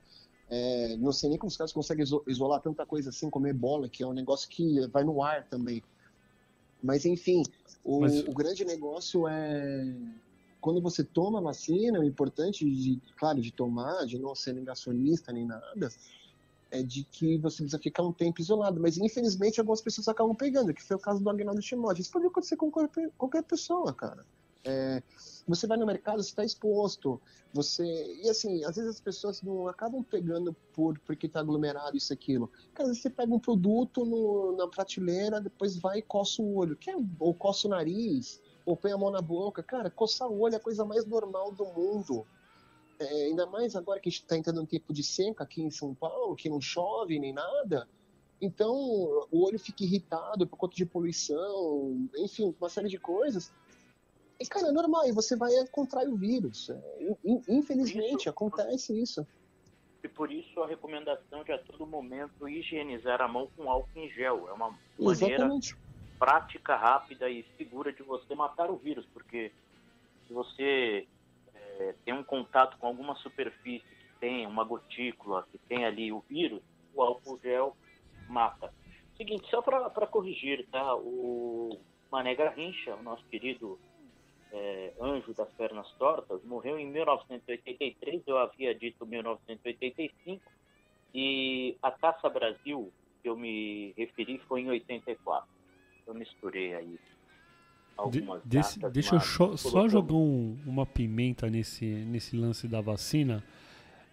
É, 0.49 0.95
não 0.97 1.12
sei 1.12 1.29
nem 1.29 1.38
como 1.39 1.49
os 1.49 1.58
caras 1.58 1.73
conseguem 1.73 2.05
isolar 2.27 2.62
tanta 2.62 2.86
coisa 2.86 3.10
assim 3.10 3.29
como 3.29 3.47
ebola, 3.47 3.89
que 3.89 4.03
é 4.03 4.08
um 4.08 4.13
negócio 4.13 4.47
que 4.47 4.86
vai 4.88 5.03
no 5.03 5.23
ar 5.23 5.47
também. 5.47 5.84
Mas 6.84 7.05
enfim, 7.05 7.43
o, 7.84 8.01
Mas... 8.01 8.19
o 8.27 8.31
grande 8.31 8.63
negócio 8.63 9.27
é 9.27 9.95
quando 10.65 10.81
você 10.81 11.03
toma 11.03 11.38
a 11.38 11.41
vacina, 11.43 11.99
o 11.99 12.03
importante, 12.03 12.65
de, 12.67 12.99
claro, 13.19 13.39
de 13.39 13.51
tomar, 13.51 14.03
de 14.08 14.17
não 14.17 14.34
ser 14.34 14.51
negacionista 14.53 15.31
nem 15.31 15.45
nada, 15.45 15.89
é 16.71 16.81
de 16.81 17.03
que 17.03 17.38
você 17.38 17.58
precisa 17.58 17.77
ficar 17.77 18.01
um 18.01 18.12
tempo 18.12 18.41
isolado. 18.41 18.81
Mas 18.81 18.97
infelizmente 18.97 19.60
algumas 19.60 19.79
pessoas 19.79 20.08
acabam 20.08 20.36
pegando, 20.36 20.73
que 20.73 20.81
foi 20.81 20.97
o 20.97 20.99
caso 20.99 21.23
do 21.23 21.29
Agnaldo 21.29 21.62
Timóteo. 21.62 22.01
Isso 22.01 22.12
pode 22.12 22.25
acontecer 22.25 22.55
com 22.55 22.71
qualquer, 22.71 23.12
qualquer 23.15 23.43
pessoa, 23.43 23.93
cara. 23.93 24.25
É, 24.65 25.01
você 25.47 25.67
vai 25.67 25.78
no 25.78 25.86
mercado, 25.86 26.21
você 26.21 26.30
está 26.30 26.43
exposto. 26.43 27.21
Você 27.54 27.84
e 28.21 28.30
assim, 28.30 28.63
às 28.65 28.75
vezes 28.75 28.95
as 28.95 28.99
pessoas 28.99 29.41
não 29.41 29.67
acabam 29.67 30.04
pegando 30.04 30.54
por 30.73 30.99
porque 30.99 31.28
está 31.28 31.39
aglomerado 31.39 31.95
isso 31.95 32.12
aquilo. 32.12 32.51
Cara, 32.73 32.93
você 32.93 33.10
pega 33.10 33.34
um 33.34 33.39
produto 33.39 34.04
no, 34.04 34.58
na 34.58 34.67
prateleira, 34.67 35.39
depois 35.39 35.78
vai 35.78 35.99
e 35.99 36.01
coça 36.01 36.41
o 36.41 36.56
olho, 36.56 36.75
que 36.75 36.89
é, 36.89 36.95
ou 37.19 37.34
coça 37.34 37.67
o 37.67 37.69
nariz, 37.69 38.41
ou 38.65 38.75
põe 38.75 38.91
a 38.91 38.97
mão 38.97 39.12
na 39.12 39.21
boca. 39.21 39.63
Cara, 39.63 39.89
coçar 39.89 40.28
o 40.28 40.39
olho 40.39 40.56
é 40.56 40.58
a 40.58 40.62
coisa 40.62 40.84
mais 40.84 41.06
normal 41.06 41.51
do 41.51 41.65
mundo. 41.65 42.25
É, 42.97 43.25
ainda 43.25 43.45
mais 43.45 43.75
agora 43.75 43.99
que 43.99 44.10
a 44.10 44.12
gente 44.12 44.21
está 44.21 44.38
entrando 44.38 44.58
num 44.58 44.65
tempo 44.65 44.93
de 44.93 45.04
seca 45.04 45.43
aqui 45.43 45.62
em 45.62 45.69
São 45.69 45.93
Paulo, 45.93 46.36
que 46.36 46.49
não 46.49 46.60
chove 46.60 47.19
nem 47.19 47.34
nada. 47.34 47.88
Então, 48.41 48.73
o 49.32 49.45
olho 49.45 49.60
fica 49.60 49.84
irritado 49.84 50.45
por 50.45 50.58
conta 50.58 50.75
de 50.75 50.86
poluição, 50.86 52.10
enfim, 52.17 52.54
uma 52.60 52.69
série 52.69 52.89
de 52.89 52.97
coisas. 52.97 53.51
E, 54.39 54.45
cara, 54.45 54.67
é 54.67 54.71
normal, 54.71 55.07
e 55.07 55.11
você 55.11 55.35
vai 55.35 55.51
contrair 55.71 56.09
o 56.09 56.17
vírus. 56.17 56.69
É, 56.69 57.17
infelizmente, 57.47 58.21
isso, 58.21 58.29
acontece 58.29 59.01
isso. 59.01 59.25
E 60.03 60.07
por 60.07 60.31
isso 60.31 60.61
a 60.61 60.67
recomendação 60.67 61.43
de 61.43 61.51
a 61.51 61.57
todo 61.57 61.87
momento 61.87 62.47
higienizar 62.47 63.21
a 63.21 63.27
mão 63.27 63.49
com 63.55 63.69
álcool 63.69 63.99
em 63.99 64.09
gel. 64.09 64.47
É 64.49 64.53
uma 64.53 64.77
maneira 64.99 65.35
Exatamente. 65.35 65.75
prática, 66.19 66.75
rápida 66.75 67.29
e 67.29 67.45
segura 67.57 67.91
de 67.91 68.03
você 68.03 68.35
matar 68.35 68.69
o 68.69 68.75
vírus, 68.75 69.05
porque 69.13 69.51
se 70.27 70.33
você 70.33 71.07
é, 71.53 71.95
tem 72.03 72.13
um 72.13 72.23
contato 72.23 72.77
com 72.77 72.87
alguma 72.87 73.15
superfície 73.15 73.85
que 73.87 74.19
tem 74.19 74.45
uma 74.45 74.63
gotícula, 74.63 75.47
que 75.51 75.57
tem 75.57 75.85
ali 75.85 76.11
o 76.11 76.23
vírus, 76.29 76.61
o 76.93 77.01
álcool 77.01 77.39
gel 77.41 77.75
mata. 78.27 78.71
Seguinte, 79.17 79.49
só 79.49 79.61
para 79.61 80.07
corrigir, 80.07 80.67
tá? 80.69 80.95
O 80.95 81.79
Mané 82.11 82.35
Garrincha, 82.35 82.95
o 82.95 83.01
nosso 83.01 83.25
querido 83.25 83.79
é, 84.55 84.93
anjo 85.01 85.33
das 85.33 85.49
pernas 85.51 85.91
tortas, 85.99 86.41
morreu 86.45 86.79
em 86.79 86.89
1983, 86.89 88.23
eu 88.25 88.37
havia 88.37 88.73
dito 88.73 89.05
1985, 89.05 90.41
e 91.13 91.75
a 91.81 91.91
Caça 91.91 92.29
Brasil, 92.29 92.91
que 93.21 93.27
eu 93.27 93.35
me 93.35 93.93
referi, 93.97 94.39
foi 94.47 94.61
em 94.61 94.69
84. 94.69 95.49
Eu 96.07 96.13
misturei 96.13 96.73
aí 96.73 96.97
algumas 97.97 98.41
de, 98.43 98.49
desse, 98.49 98.79
datas, 98.79 98.93
Deixa 98.93 99.15
eu 99.15 99.57
só 99.57 99.87
jogar 99.89 100.13
um, 100.13 100.57
uma 100.65 100.85
pimenta 100.85 101.49
nesse, 101.49 101.85
nesse 101.85 102.37
lance 102.37 102.67
da 102.67 102.79
vacina. 102.79 103.43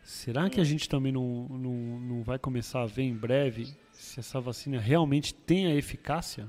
Será 0.03 0.51
que 0.51 0.59
a 0.59 0.63
hum. 0.63 0.65
gente 0.65 0.89
também 0.89 1.13
não, 1.13 1.47
não, 1.49 2.01
não 2.01 2.23
vai 2.25 2.39
começar 2.39 2.83
a 2.83 2.87
ver 2.87 3.03
em 3.03 3.15
breve 3.15 3.67
se 3.93 4.19
essa 4.19 4.41
vacina 4.41 4.81
realmente 4.81 5.33
tem 5.33 5.67
a 5.69 5.75
eficácia? 5.75 6.49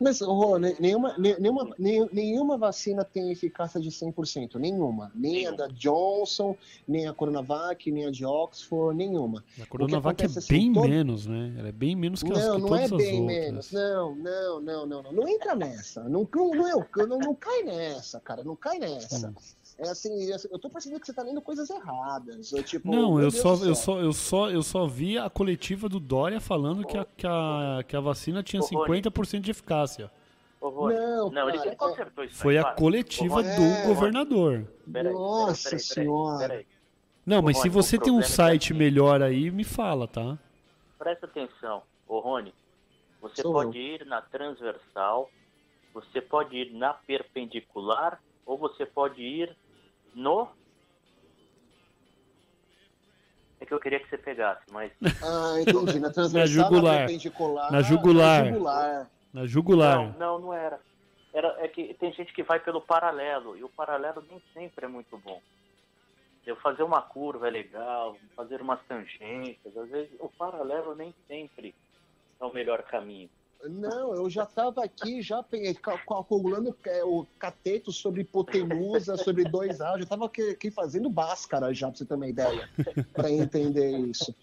Mas, 0.00 0.20
Rô, 0.20 0.58
nenhuma, 0.58 1.14
nenhuma, 1.16 1.74
nenhuma 2.12 2.58
vacina 2.58 3.04
tem 3.04 3.30
eficácia 3.30 3.80
de 3.80 3.88
100%. 3.90 4.56
Nenhuma. 4.56 5.12
Nem 5.14 5.46
a 5.46 5.52
da 5.52 5.68
Johnson, 5.68 6.56
nem 6.88 7.06
a 7.06 7.12
Coronavac, 7.12 7.90
nem 7.90 8.06
a 8.06 8.10
de 8.10 8.24
Oxford, 8.24 8.96
nenhuma. 8.96 9.44
A 9.60 9.66
Coronavac 9.66 10.22
é 10.22 10.26
assim, 10.26 10.40
bem 10.48 10.72
todo... 10.72 10.88
menos, 10.88 11.26
né? 11.26 11.54
Ela 11.56 11.68
é 11.68 11.72
bem 11.72 11.94
menos 11.94 12.22
que 12.22 12.30
não, 12.30 12.36
as 12.36 12.46
Não, 12.46 12.58
não 12.58 12.76
é 12.76 12.88
bem 12.88 13.22
menos. 13.22 13.70
Não, 13.70 14.14
não, 14.16 14.60
não, 14.60 14.86
não, 14.86 15.02
não. 15.02 15.12
Não 15.12 15.28
entra 15.28 15.54
nessa. 15.54 16.02
Não, 16.08 16.28
não, 16.34 16.50
não, 16.50 17.06
não, 17.06 17.18
não 17.18 17.34
cai 17.34 17.62
nessa, 17.62 18.18
cara. 18.20 18.42
Não 18.42 18.56
cai 18.56 18.78
nessa. 18.78 19.28
Hum. 19.28 19.34
É 19.84 19.90
assim, 19.90 20.30
é 20.30 20.34
assim, 20.34 20.48
eu 20.50 20.58
tô 20.60 20.70
percebendo 20.70 21.00
que 21.00 21.06
você 21.06 21.12
tá 21.12 21.22
lendo 21.24 21.42
coisas 21.42 21.68
erradas. 21.68 22.52
Eu, 22.52 22.62
tipo, 22.62 22.88
não, 22.88 23.20
eu 23.20 23.32
só, 23.32 23.56
eu, 23.64 23.74
só, 23.74 23.98
eu, 23.98 24.12
só, 24.12 24.48
eu 24.48 24.62
só 24.62 24.86
vi 24.86 25.18
a 25.18 25.28
coletiva 25.28 25.88
do 25.88 25.98
Dória 25.98 26.40
falando 26.40 26.86
que, 26.86 26.96
a, 26.96 27.04
que, 27.04 27.26
a, 27.26 27.82
que 27.86 27.96
a 27.96 28.00
vacina 28.00 28.44
tinha 28.44 28.62
50% 28.62 29.40
de 29.40 29.50
eficácia. 29.50 30.08
Não, 30.60 31.30
não 31.30 31.48
ele 31.48 31.58
cara, 31.58 31.74
consertou 31.74 32.22
isso. 32.22 32.36
Foi 32.36 32.56
a 32.56 32.64
coletiva 32.72 33.42
do 33.42 33.48
é... 33.48 33.86
governador. 33.88 34.68
Peraí, 34.90 35.12
Nossa 35.12 35.70
peraí, 35.70 35.70
peraí, 35.70 35.80
senhora. 35.80 36.66
Não, 37.26 37.42
mas 37.42 37.58
se 37.58 37.68
você 37.68 37.98
tem 37.98 38.12
um 38.12 38.20
é 38.20 38.24
site 38.24 38.72
melhor 38.72 39.20
aí, 39.20 39.50
me 39.50 39.64
fala, 39.64 40.06
tá? 40.06 40.38
Presta 40.96 41.26
atenção, 41.26 41.82
ô 42.06 42.20
Rony. 42.20 42.54
Você 43.20 43.42
Sou 43.42 43.52
pode 43.52 43.76
eu. 43.76 43.82
ir 43.82 44.06
na 44.06 44.22
transversal, 44.22 45.28
você 45.92 46.20
pode 46.20 46.56
ir 46.56 46.72
na 46.72 46.94
perpendicular 46.94 48.20
ou 48.46 48.56
você 48.56 48.86
pode 48.86 49.20
ir 49.20 49.56
no. 50.14 50.48
É 53.60 53.66
que 53.66 53.72
eu 53.72 53.80
queria 53.80 54.00
que 54.00 54.08
você 54.08 54.18
pegasse, 54.18 54.62
mas. 54.70 54.92
Ah, 55.22 55.60
entendi. 55.60 56.00
Na 56.00 56.10
transversal, 56.10 56.40
na 56.40 56.46
jugular. 56.46 56.92
Na 56.92 56.98
perpendicular. 56.98 57.72
Na 57.72 57.82
jugular. 57.82 58.44
Na 58.44 58.50
jugular. 58.50 59.10
Na 59.32 59.46
jugular. 59.46 59.96
Não, 59.96 60.18
não, 60.18 60.38
não 60.40 60.54
era. 60.54 60.80
era. 61.32 61.56
É 61.60 61.68
que 61.68 61.94
tem 61.94 62.12
gente 62.12 62.32
que 62.32 62.42
vai 62.42 62.60
pelo 62.60 62.80
paralelo, 62.80 63.56
e 63.56 63.62
o 63.62 63.68
paralelo 63.68 64.24
nem 64.28 64.42
sempre 64.52 64.86
é 64.86 64.88
muito 64.88 65.16
bom. 65.18 65.40
Eu 66.44 66.56
fazer 66.56 66.82
uma 66.82 67.00
curva 67.00 67.46
é 67.46 67.50
legal, 67.50 68.16
fazer 68.34 68.60
umas 68.60 68.82
tangências, 68.86 69.76
às 69.76 69.88
vezes 69.88 70.10
o 70.18 70.28
paralelo 70.28 70.94
nem 70.96 71.14
sempre 71.28 71.72
é 72.40 72.44
o 72.44 72.52
melhor 72.52 72.82
caminho. 72.82 73.30
Não, 73.68 74.14
eu 74.14 74.28
já 74.28 74.42
estava 74.42 74.84
aqui, 74.84 75.22
já 75.22 75.44
calculando 76.06 76.76
é, 76.84 77.04
o 77.04 77.26
cateto 77.38 77.92
sobre 77.92 78.22
hipotenusa, 78.22 79.16
sobre 79.16 79.44
dois 79.44 79.80
A, 79.80 79.96
já 79.96 80.02
estava 80.02 80.26
aqui, 80.26 80.70
fazendo 80.70 81.08
báscara 81.08 81.72
já, 81.72 81.88
para 81.88 81.98
você 81.98 82.04
ter 82.04 82.14
uma 82.14 82.26
ideia, 82.26 82.68
para 83.12 83.30
entender 83.30 83.96
isso. 83.98 84.34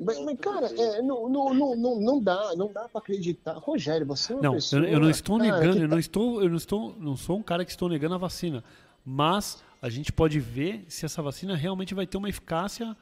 Mas, 0.00 0.18
mas 0.24 0.38
cara, 0.40 0.66
é, 0.66 1.02
não, 1.02 1.28
não, 1.28 1.54
não, 1.54 2.00
não 2.00 2.20
dá, 2.20 2.56
não 2.56 2.72
dá 2.72 2.88
para 2.88 2.98
acreditar. 2.98 3.52
Rogério, 3.58 4.04
você 4.04 4.32
é 4.32 4.36
uma 4.36 4.42
não, 4.42 4.54
pessoa... 4.54 4.82
Eu, 4.82 4.88
eu 4.88 5.00
não 5.00 5.10
estou 5.10 5.38
cara, 5.38 5.52
negando, 5.52 5.78
eu 5.78 5.88
tá... 5.88 5.94
não 5.94 5.98
estou, 5.98 6.42
eu 6.42 6.48
não 6.48 6.56
estou, 6.56 6.96
não 6.98 7.16
sou 7.16 7.38
um 7.38 7.42
cara 7.42 7.64
que 7.64 7.70
estou 7.70 7.88
negando 7.88 8.16
a 8.16 8.18
vacina, 8.18 8.64
mas 9.04 9.62
a 9.80 9.88
gente 9.88 10.12
pode 10.12 10.40
ver 10.40 10.84
se 10.88 11.04
essa 11.04 11.22
vacina 11.22 11.54
realmente 11.54 11.94
vai 11.94 12.06
ter 12.06 12.16
uma 12.16 12.28
eficácia 12.28 12.96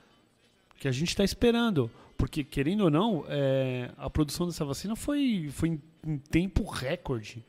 que 0.79 0.87
a 0.87 0.92
gente 0.92 1.09
está 1.09 1.25
esperando. 1.25 1.90
Porque, 2.23 2.45
querendo 2.45 2.85
ou 2.85 2.91
não, 2.91 3.25
é, 3.27 3.91
a 3.99 4.09
produção 4.09 4.47
dessa 4.47 4.65
vacina 4.65 4.95
foi, 4.95 5.51
foi 5.51 5.71
em, 5.71 5.83
em 6.07 6.19
tempo 6.19 6.63
recorde. 6.63 7.45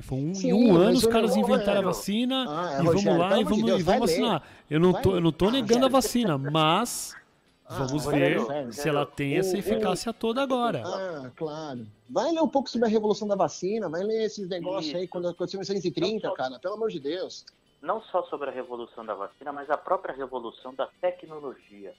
Foi 0.00 0.16
um, 0.16 0.34
Sim, 0.34 0.48
em 0.48 0.52
um 0.54 0.74
ano 0.74 0.96
os 0.96 1.06
caras 1.06 1.36
inventaram 1.36 1.80
a 1.80 1.84
vacina 1.84 2.46
ah, 2.48 2.78
é, 2.78 2.80
e 2.80 2.86
Rogério, 2.86 3.04
vamos 3.04 3.18
lá 3.18 3.38
e 3.38 3.44
vamos, 3.44 3.62
Deus, 3.62 3.80
e 3.80 3.82
vamos 3.82 4.00
vacinar. 4.00 4.42
Eu 4.70 4.80
não, 4.80 4.94
tô, 4.94 5.16
eu 5.16 5.20
não 5.20 5.30
tô 5.30 5.50
negando 5.50 5.84
a 5.84 5.88
vacina, 5.90 6.38
mas 6.38 7.14
ah, 7.68 7.84
vamos 7.84 8.06
ver 8.06 8.40
se 8.72 8.88
ela 8.88 9.04
tem 9.04 9.36
essa 9.36 9.58
eficácia 9.58 10.10
toda 10.10 10.42
agora. 10.42 10.82
Ah, 10.86 11.30
claro. 11.36 11.86
Vai 12.08 12.32
ler 12.32 12.40
um 12.40 12.48
pouco 12.48 12.70
sobre 12.70 12.88
a 12.88 12.90
revolução 12.90 13.28
da 13.28 13.36
vacina, 13.36 13.90
vai 13.90 14.04
ler 14.04 14.24
esses 14.24 14.48
negócios 14.48 14.86
Isso. 14.86 14.96
aí 14.96 15.06
quando 15.06 15.28
aconteceu 15.28 15.58
em 15.58 15.64
1930, 15.64 16.32
cara, 16.32 16.58
pelo 16.58 16.76
amor 16.76 16.88
de 16.88 16.98
Deus. 16.98 17.44
Não 17.82 18.00
só 18.04 18.22
sobre 18.22 18.48
a 18.48 18.52
revolução 18.54 19.04
da 19.04 19.12
vacina, 19.12 19.52
mas 19.52 19.68
a 19.68 19.76
própria 19.76 20.14
revolução 20.14 20.74
da 20.74 20.88
tecnologia. 21.02 21.92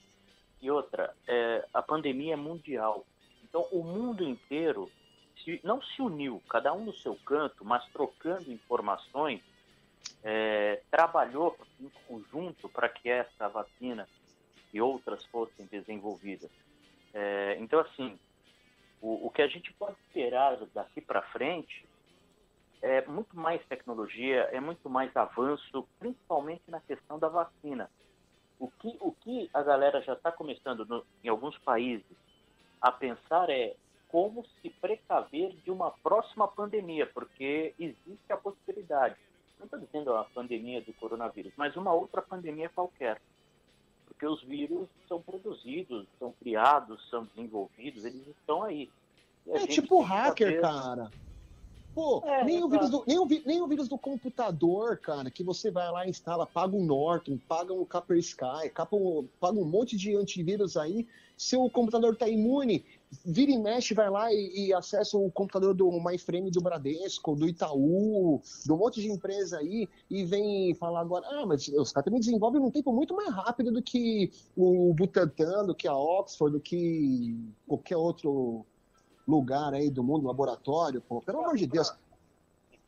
E 0.60 0.70
outra, 0.70 1.14
é, 1.26 1.66
a 1.72 1.82
pandemia 1.82 2.34
é 2.34 2.36
mundial. 2.36 3.04
Então, 3.44 3.66
o 3.70 3.82
mundo 3.82 4.24
inteiro 4.24 4.90
se, 5.44 5.60
não 5.62 5.80
se 5.82 6.02
uniu, 6.02 6.42
cada 6.48 6.72
um 6.72 6.84
no 6.84 6.94
seu 6.94 7.14
canto, 7.24 7.64
mas 7.64 7.84
trocando 7.92 8.50
informações, 8.50 9.40
é, 10.22 10.82
trabalhou 10.90 11.56
em 11.80 11.90
conjunto 12.06 12.68
para 12.68 12.88
que 12.88 13.08
essa 13.08 13.48
vacina 13.48 14.08
e 14.72 14.80
outras 14.80 15.24
fossem 15.26 15.66
desenvolvidas. 15.66 16.50
É, 17.14 17.56
então, 17.60 17.80
assim, 17.80 18.18
o, 19.00 19.26
o 19.26 19.30
que 19.30 19.42
a 19.42 19.48
gente 19.48 19.72
pode 19.74 19.96
esperar 20.06 20.56
daqui 20.74 21.00
para 21.00 21.22
frente 21.22 21.86
é 22.82 23.04
muito 23.06 23.36
mais 23.36 23.64
tecnologia, 23.66 24.48
é 24.52 24.60
muito 24.60 24.88
mais 24.88 25.14
avanço, 25.16 25.88
principalmente 25.98 26.62
na 26.68 26.80
questão 26.80 27.18
da 27.18 27.28
vacina. 27.28 27.90
O 28.58 28.68
que, 28.68 28.96
o 29.00 29.12
que 29.12 29.50
a 29.52 29.62
galera 29.62 30.00
já 30.00 30.14
está 30.14 30.32
começando 30.32 30.84
no, 30.86 31.04
em 31.22 31.28
alguns 31.28 31.58
países 31.58 32.04
a 32.80 32.90
pensar 32.90 33.50
é 33.50 33.74
como 34.08 34.44
se 34.62 34.70
precaver 34.70 35.54
de 35.64 35.70
uma 35.70 35.90
próxima 35.90 36.48
pandemia, 36.48 37.06
porque 37.06 37.74
existe 37.78 38.32
a 38.32 38.36
possibilidade. 38.36 39.16
Não 39.58 39.64
estou 39.64 39.78
dizendo 39.78 40.14
a 40.14 40.24
pandemia 40.24 40.80
do 40.80 40.92
coronavírus, 40.94 41.52
mas 41.56 41.76
uma 41.76 41.92
outra 41.92 42.22
pandemia 42.22 42.68
qualquer. 42.68 43.20
Porque 44.06 44.26
os 44.26 44.42
vírus 44.42 44.88
são 45.08 45.20
produzidos, 45.20 46.06
são 46.18 46.32
criados, 46.32 47.06
são 47.10 47.24
desenvolvidos, 47.24 48.04
eles 48.04 48.26
estão 48.26 48.62
aí. 48.62 48.90
É 49.48 49.66
tipo 49.66 50.00
hacker, 50.00 50.60
cara. 50.60 51.10
Pô, 51.96 52.22
é, 52.26 52.44
nem, 52.44 52.62
o 52.62 52.68
vírus 52.68 52.90
do, 52.90 53.02
nem, 53.06 53.18
o, 53.18 53.26
nem 53.46 53.62
o 53.62 53.66
vírus 53.66 53.88
do 53.88 53.96
computador, 53.96 54.98
cara, 54.98 55.30
que 55.30 55.42
você 55.42 55.70
vai 55.70 55.90
lá 55.90 56.06
e 56.06 56.10
instala, 56.10 56.46
paga 56.46 56.76
um 56.76 56.84
Norton, 56.84 57.38
paga 57.48 57.72
um 57.72 57.86
Kaspersky, 57.86 58.70
paga 59.40 59.58
um 59.58 59.64
monte 59.64 59.96
de 59.96 60.14
antivírus 60.14 60.76
aí, 60.76 61.08
seu 61.38 61.70
computador 61.70 62.14
tá 62.14 62.28
imune, 62.28 62.84
vira 63.24 63.50
e 63.50 63.56
mexe, 63.56 63.94
vai 63.94 64.10
lá 64.10 64.30
e, 64.30 64.66
e 64.66 64.74
acessa 64.74 65.16
o 65.16 65.30
computador 65.30 65.72
do 65.72 65.90
MyFrame 65.90 66.50
do 66.50 66.60
Bradesco, 66.60 67.34
do 67.34 67.48
Itaú, 67.48 68.42
de 68.62 68.70
um 68.70 68.76
monte 68.76 69.00
de 69.00 69.10
empresa 69.10 69.56
aí, 69.56 69.88
e 70.10 70.22
vem 70.22 70.74
falar 70.74 71.00
agora, 71.00 71.26
ah, 71.30 71.46
mas 71.46 71.66
os 71.66 71.92
caras 71.92 72.04
também 72.04 72.20
desenvolvem 72.20 72.60
num 72.60 72.70
tempo 72.70 72.92
muito 72.92 73.16
mais 73.16 73.32
rápido 73.32 73.72
do 73.72 73.80
que 73.80 74.30
o 74.54 74.92
Butantan, 74.92 75.64
do 75.64 75.74
que 75.74 75.88
a 75.88 75.96
Oxford, 75.96 76.52
do 76.58 76.60
que 76.60 77.34
qualquer 77.66 77.96
outro 77.96 78.66
lugar 79.26 79.74
aí 79.74 79.90
do 79.90 80.02
mundo, 80.02 80.26
laboratório, 80.26 81.00
pô, 81.00 81.20
pelo 81.20 81.40
amor 81.40 81.56
de 81.56 81.66
Deus. 81.66 81.92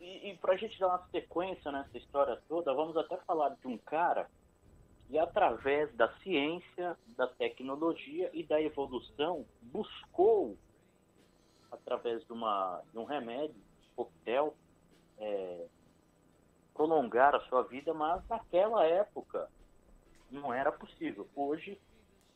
e, 0.00 0.30
e 0.30 0.36
para 0.36 0.54
a 0.54 0.56
gente 0.56 0.78
dar 0.78 0.88
uma 0.88 1.06
sequência 1.10 1.72
nessa 1.72 1.96
história 1.98 2.40
toda, 2.48 2.72
vamos 2.72 2.96
até 2.96 3.16
falar 3.18 3.50
de 3.50 3.66
um 3.66 3.76
cara 3.78 4.28
que, 5.08 5.18
através 5.18 5.92
da 5.94 6.12
ciência, 6.18 6.96
da 7.16 7.26
tecnologia 7.26 8.30
e 8.32 8.42
da 8.44 8.60
evolução, 8.60 9.44
buscou, 9.62 10.56
através 11.72 12.24
de, 12.24 12.32
uma, 12.32 12.82
de 12.92 12.98
um 12.98 13.04
remédio, 13.04 13.56
coquetel, 13.96 14.54
é, 15.18 15.66
prolongar 16.74 17.34
a 17.34 17.40
sua 17.48 17.62
vida, 17.62 17.92
mas 17.92 18.22
naquela 18.28 18.84
época 18.84 19.48
não 20.30 20.52
era 20.52 20.70
possível. 20.70 21.26
Hoje, 21.34 21.78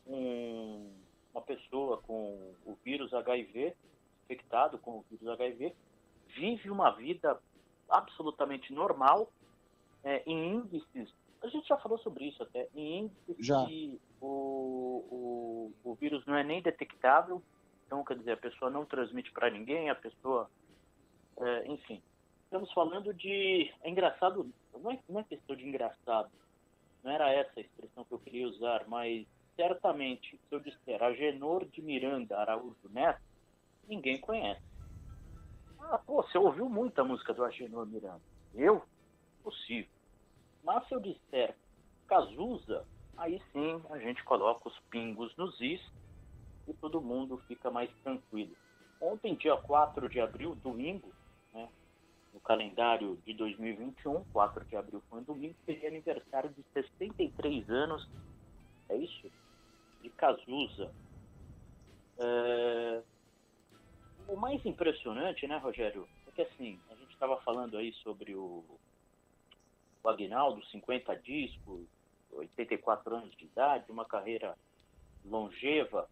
um, 0.06 0.90
uma 1.32 1.42
pessoa 1.42 1.98
com 1.98 2.52
o 2.66 2.76
vírus 2.84 3.12
HIV, 3.14 3.74
infectado 4.24 4.78
com 4.78 4.98
o 4.98 5.04
vírus 5.10 5.28
HIV, 5.28 5.74
vive 6.34 6.70
uma 6.70 6.90
vida 6.90 7.38
absolutamente 7.88 8.72
normal, 8.72 9.30
é, 10.04 10.22
em 10.26 10.54
índices, 10.54 11.12
a 11.42 11.48
gente 11.48 11.66
já 11.66 11.76
falou 11.76 11.98
sobre 11.98 12.24
isso 12.24 12.42
até, 12.42 12.68
em 12.74 13.00
índices 13.00 13.46
já. 13.46 13.66
que 13.66 14.00
o, 14.20 15.72
o, 15.84 15.90
o 15.90 15.94
vírus 15.96 16.24
não 16.24 16.36
é 16.36 16.44
nem 16.44 16.62
detectável, 16.62 17.42
então 17.86 18.04
quer 18.04 18.16
dizer, 18.16 18.32
a 18.32 18.36
pessoa 18.36 18.70
não 18.70 18.86
transmite 18.86 19.30
para 19.32 19.50
ninguém, 19.50 19.90
a 19.90 19.94
pessoa, 19.94 20.48
é, 21.38 21.66
enfim. 21.66 22.00
Estamos 22.44 22.72
falando 22.72 23.12
de, 23.12 23.72
é 23.82 23.90
engraçado, 23.90 24.48
não 24.72 24.90
é, 24.90 24.98
não 25.08 25.20
é 25.20 25.24
questão 25.24 25.56
de 25.56 25.66
engraçado, 25.66 26.30
não 27.02 27.10
era 27.10 27.30
essa 27.32 27.52
a 27.56 27.60
expressão 27.60 28.04
que 28.04 28.12
eu 28.12 28.18
queria 28.18 28.46
usar, 28.46 28.84
mas 28.86 29.26
certamente, 29.56 30.38
se 30.48 30.54
eu 30.54 30.60
disser 30.60 31.02
Agenor 31.02 31.64
de 31.66 31.82
Miranda 31.82 32.38
Araújo 32.38 32.88
Neto, 32.90 33.20
ninguém 33.86 34.20
conhece. 34.20 34.62
Ah, 35.80 35.98
pô, 35.98 36.22
você 36.22 36.38
ouviu 36.38 36.68
muita 36.68 37.04
música 37.04 37.34
do 37.34 37.44
Agenor 37.44 37.86
Miranda. 37.86 38.22
Eu? 38.54 38.82
Possível. 39.42 39.90
Mas 40.62 40.86
se 40.86 40.94
eu 40.94 41.00
disser 41.00 41.56
Cazuza, 42.06 42.84
aí 43.16 43.42
sim 43.52 43.82
a 43.90 43.98
gente 43.98 44.22
coloca 44.24 44.68
os 44.68 44.78
pingos 44.90 45.34
nos 45.36 45.60
is 45.60 45.80
e 46.66 46.72
todo 46.74 47.00
mundo 47.00 47.38
fica 47.48 47.70
mais 47.70 47.90
tranquilo. 48.02 48.54
Ontem, 49.00 49.34
dia 49.34 49.56
4 49.56 50.08
de 50.08 50.20
abril, 50.20 50.54
domingo, 50.54 51.12
né, 51.52 51.68
no 52.32 52.40
calendário 52.40 53.16
de 53.26 53.34
2021, 53.34 54.24
4 54.32 54.64
de 54.66 54.76
abril 54.76 55.02
foi 55.10 55.20
um 55.20 55.24
domingo, 55.24 55.54
seria 55.66 55.88
aniversário 55.88 56.50
de 56.50 56.62
63 56.72 57.68
anos, 57.68 58.08
é 58.88 58.96
isso? 58.96 59.30
De 60.00 60.10
Cazuza. 60.10 60.90
É, 62.18 63.02
o 64.28 64.36
mais 64.36 64.64
impressionante, 64.64 65.46
né, 65.46 65.56
Rogério, 65.58 66.08
é 66.26 66.30
que 66.30 66.42
assim, 66.42 66.78
a 66.90 66.94
gente 66.94 67.12
estava 67.12 67.40
falando 67.42 67.76
aí 67.76 67.92
sobre 67.94 68.34
o, 68.34 68.64
o 70.02 70.08
Agnaldo, 70.08 70.64
50 70.66 71.14
discos, 71.16 71.86
84 72.32 73.14
anos 73.14 73.36
de 73.36 73.44
idade, 73.44 73.90
uma 73.90 74.04
carreira 74.04 74.56
longeva. 75.24 76.08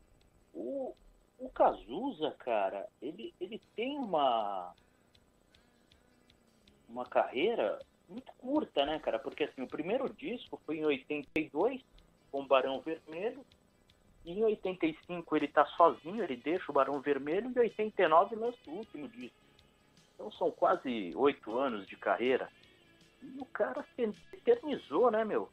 O, 0.52 0.94
o 1.38 1.48
Cazuza, 1.48 2.32
cara, 2.38 2.86
ele, 3.00 3.34
ele 3.40 3.60
tem 3.74 3.98
uma 3.98 4.74
uma 6.88 7.06
carreira 7.06 7.78
muito 8.08 8.32
curta, 8.32 8.84
né, 8.84 8.98
cara? 8.98 9.18
Porque 9.18 9.44
assim, 9.44 9.62
o 9.62 9.68
primeiro 9.68 10.12
disco 10.12 10.60
foi 10.66 10.78
em 10.78 10.84
82, 10.84 11.80
com 12.32 12.44
Barão 12.44 12.80
Vermelho, 12.80 13.44
em 14.24 14.42
85 14.44 15.36
ele 15.36 15.46
está 15.46 15.64
sozinho, 15.66 16.22
ele 16.22 16.36
deixa 16.36 16.70
o 16.70 16.74
Barão 16.74 17.00
Vermelho, 17.00 17.50
e 17.50 17.58
em 17.58 17.62
89 17.62 18.36
lança 18.36 18.58
o 18.66 18.72
último 18.72 19.08
disco. 19.08 19.36
Então 20.14 20.30
são 20.32 20.50
quase 20.50 21.12
oito 21.16 21.58
anos 21.58 21.86
de 21.86 21.96
carreira. 21.96 22.48
E 23.22 23.40
o 23.40 23.44
cara 23.46 23.84
se 23.94 24.02
eternizou, 24.32 25.10
né, 25.10 25.24
meu? 25.24 25.48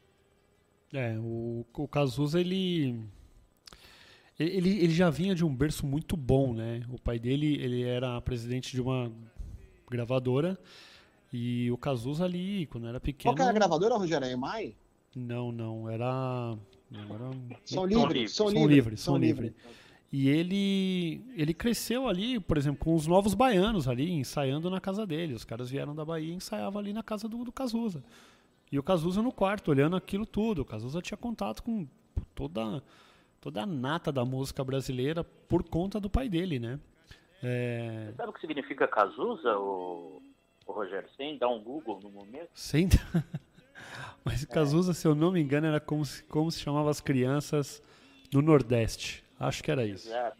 É, 0.92 1.16
o, 1.18 1.64
o 1.74 1.88
Cazuza, 1.88 2.40
ele, 2.40 3.02
ele, 4.38 4.78
ele 4.78 4.92
já 4.92 5.10
vinha 5.10 5.34
de 5.34 5.44
um 5.44 5.54
berço 5.54 5.86
muito 5.86 6.16
bom, 6.16 6.52
né? 6.52 6.82
O 6.90 6.98
pai 6.98 7.18
dele, 7.18 7.54
ele 7.62 7.82
era 7.82 8.20
presidente 8.20 8.72
de 8.72 8.80
uma 8.80 9.12
gravadora, 9.90 10.58
e 11.32 11.70
o 11.70 11.76
Cazuza 11.76 12.24
ali, 12.24 12.66
quando 12.66 12.88
era 12.88 13.00
pequeno... 13.00 13.30
Qual 13.30 13.36
que 13.36 13.42
era 13.42 13.50
a 13.50 13.54
gravadora, 13.54 13.96
Rogério? 13.96 14.28
EMAI? 14.28 14.74
Não, 15.14 15.52
não, 15.52 15.88
era... 15.88 16.56
Agora, 16.94 17.30
são 17.64 17.84
livres, 17.84 18.34
são 18.34 18.48
livres, 18.48 19.00
são 19.00 19.16
livres. 19.16 19.52
E 20.10 20.28
ele, 20.28 21.22
ele 21.36 21.52
cresceu 21.52 22.08
ali, 22.08 22.40
por 22.40 22.56
exemplo, 22.56 22.82
com 22.82 22.94
os 22.94 23.06
novos 23.06 23.34
baianos 23.34 23.86
ali, 23.86 24.10
ensaiando 24.10 24.70
na 24.70 24.80
casa 24.80 25.06
dele. 25.06 25.34
Os 25.34 25.44
caras 25.44 25.68
vieram 25.70 25.94
da 25.94 26.04
Bahia 26.04 26.32
e 26.32 26.36
ensaiavam 26.36 26.80
ali 26.80 26.94
na 26.94 27.02
casa 27.02 27.28
do, 27.28 27.44
do 27.44 27.52
Cazuza. 27.52 28.02
E 28.72 28.78
o 28.78 28.82
Cazuza 28.82 29.20
no 29.20 29.30
quarto, 29.30 29.70
olhando 29.70 29.96
aquilo 29.96 30.24
tudo. 30.24 30.62
O 30.62 30.64
Cazuza 30.64 31.02
tinha 31.02 31.18
contato 31.18 31.62
com 31.62 31.86
toda, 32.34 32.82
toda 33.38 33.62
a 33.62 33.66
nata 33.66 34.10
da 34.10 34.24
música 34.24 34.64
brasileira 34.64 35.22
por 35.22 35.62
conta 35.62 36.00
do 36.00 36.08
pai 36.08 36.26
dele, 36.26 36.58
né? 36.58 36.80
É... 37.42 38.12
Sabe 38.16 38.30
o 38.30 38.32
que 38.32 38.40
significa 38.40 38.88
Cazuza, 38.88 39.58
o, 39.58 40.22
o 40.66 40.72
Rogério? 40.72 41.08
Sem 41.18 41.36
dar 41.36 41.48
um 41.48 41.62
Google 41.62 42.00
no 42.02 42.10
momento? 42.10 42.48
Sem 42.54 42.88
Mas 44.24 44.44
Cazuza, 44.44 44.92
se 44.92 45.06
eu 45.06 45.14
não 45.14 45.32
me 45.32 45.40
engano, 45.40 45.66
era 45.66 45.80
como 45.80 46.04
se, 46.04 46.22
como 46.24 46.50
se 46.50 46.60
chamava 46.60 46.90
as 46.90 47.00
crianças 47.00 47.82
no 48.32 48.42
Nordeste. 48.42 49.24
Acho 49.38 49.62
que 49.62 49.70
era 49.70 49.86
isso. 49.86 50.08
Exato. 50.08 50.36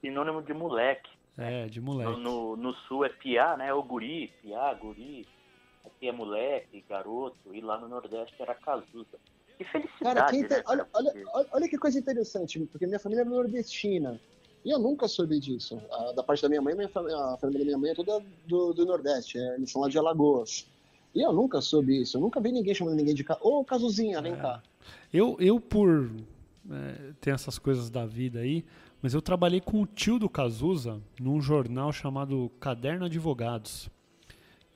Sinônimo 0.00 0.42
de 0.42 0.52
moleque. 0.52 1.10
É, 1.36 1.66
de 1.66 1.80
moleque. 1.80 2.10
No, 2.12 2.18
no, 2.18 2.56
no, 2.56 2.74
sul 2.74 3.04
é 3.04 3.08
piá, 3.08 3.56
né? 3.56 3.72
O 3.72 3.82
guri, 3.82 4.32
piá, 4.42 4.72
guri. 4.74 5.26
Aqui 5.84 6.08
é 6.08 6.12
moleque, 6.12 6.84
garoto. 6.88 7.54
E 7.54 7.60
lá 7.60 7.78
no 7.78 7.88
Nordeste 7.88 8.34
era 8.40 8.54
Cazuza. 8.54 9.18
Que 9.56 9.64
felicidade, 9.64 10.20
Cara, 10.20 10.36
inter... 10.36 10.58
né, 10.58 10.64
olha, 10.66 10.88
olha, 10.92 11.12
olha, 11.52 11.68
que 11.68 11.78
coisa 11.78 11.98
interessante, 11.98 12.58
porque 12.66 12.86
minha 12.86 12.98
família 12.98 13.22
é 13.22 13.24
nordestina. 13.24 14.20
E 14.64 14.70
eu 14.70 14.78
nunca 14.78 15.06
soube 15.06 15.38
disso. 15.38 15.80
A, 15.92 16.12
da 16.12 16.22
parte 16.22 16.42
da 16.42 16.48
minha 16.48 16.62
mãe, 16.62 16.74
minha, 16.74 16.88
a 16.88 17.36
família 17.38 17.60
da 17.60 17.64
minha 17.64 17.78
mãe 17.78 17.90
é 17.90 17.94
toda 17.94 18.24
do, 18.46 18.72
do 18.72 18.86
Nordeste. 18.86 19.38
É, 19.38 19.54
eles 19.54 19.70
são 19.70 19.82
lá 19.82 19.88
de 19.88 19.98
Alagoas. 19.98 20.66
E 21.14 21.22
eu 21.22 21.32
nunca 21.32 21.60
soube 21.60 22.00
isso. 22.00 22.16
Eu 22.16 22.20
nunca 22.20 22.40
vi 22.40 22.50
ninguém 22.50 22.74
chamando 22.74 22.96
ninguém 22.96 23.14
de 23.14 23.22
ca... 23.22 23.38
Ô, 23.40 23.60
oh, 23.60 23.64
Cazuzinha, 23.64 24.20
vem 24.20 24.32
é. 24.32 24.36
cá. 24.36 24.62
Eu, 25.12 25.36
eu 25.38 25.60
por 25.60 26.10
é, 26.70 27.12
ter 27.20 27.30
essas 27.30 27.58
coisas 27.58 27.88
da 27.88 28.04
vida 28.04 28.40
aí, 28.40 28.64
mas 29.00 29.14
eu 29.14 29.22
trabalhei 29.22 29.60
com 29.60 29.80
o 29.80 29.86
tio 29.86 30.18
do 30.18 30.28
Cazuza 30.28 31.00
num 31.20 31.40
jornal 31.40 31.92
chamado 31.92 32.50
Caderno 32.58 33.06
Advogados. 33.06 33.88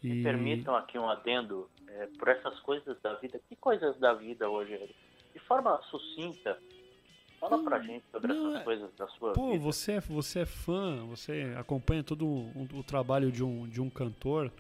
E... 0.03 0.09
Me 0.09 0.23
permitam 0.23 0.77
aqui 0.77 0.99
um 0.99 1.09
adendo 1.09 1.69
é, 1.89 2.07
por 2.19 2.29
essas 2.29 2.59
coisas 2.61 2.97
da 3.03 3.15
vida. 3.15 3.41
Que 3.49 3.57
coisas 3.57 3.99
da 3.99 4.15
vida 4.15 4.49
hoje? 4.49 4.79
De 5.35 5.41
forma 5.41 5.81
sucinta, 5.91 6.57
Fala 7.41 7.57
hum, 7.57 7.65
pra 7.65 7.79
gente 7.81 8.05
sobre 8.11 8.33
não, 8.33 8.49
essas 8.49 8.61
é, 8.61 8.65
coisas 8.65 8.95
da 8.97 9.07
sua 9.09 9.33
pô, 9.33 9.53
vida. 9.53 9.63
você 9.63 9.93
é, 9.93 10.01
você 10.01 10.41
é 10.41 10.47
fã, 10.47 11.07
você 11.07 11.55
acompanha 11.57 12.03
todo 12.03 12.27
o, 12.27 12.69
o 12.75 12.83
trabalho 12.83 13.31
de 13.31 13.45
um, 13.45 13.69
de 13.69 13.81
um 13.81 13.89
cantor 13.89 14.51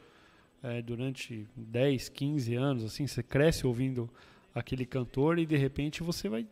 é, 0.62 0.82
durante 0.82 1.46
10, 1.56 2.08
15 2.08 2.54
anos, 2.54 2.84
assim, 2.84 3.06
você 3.06 3.22
cresce 3.22 3.66
ouvindo 3.66 4.08
aquele 4.54 4.84
cantor 4.84 5.38
e 5.38 5.46
de 5.46 5.56
repente 5.56 6.02
você 6.02 6.28
vai, 6.28 6.46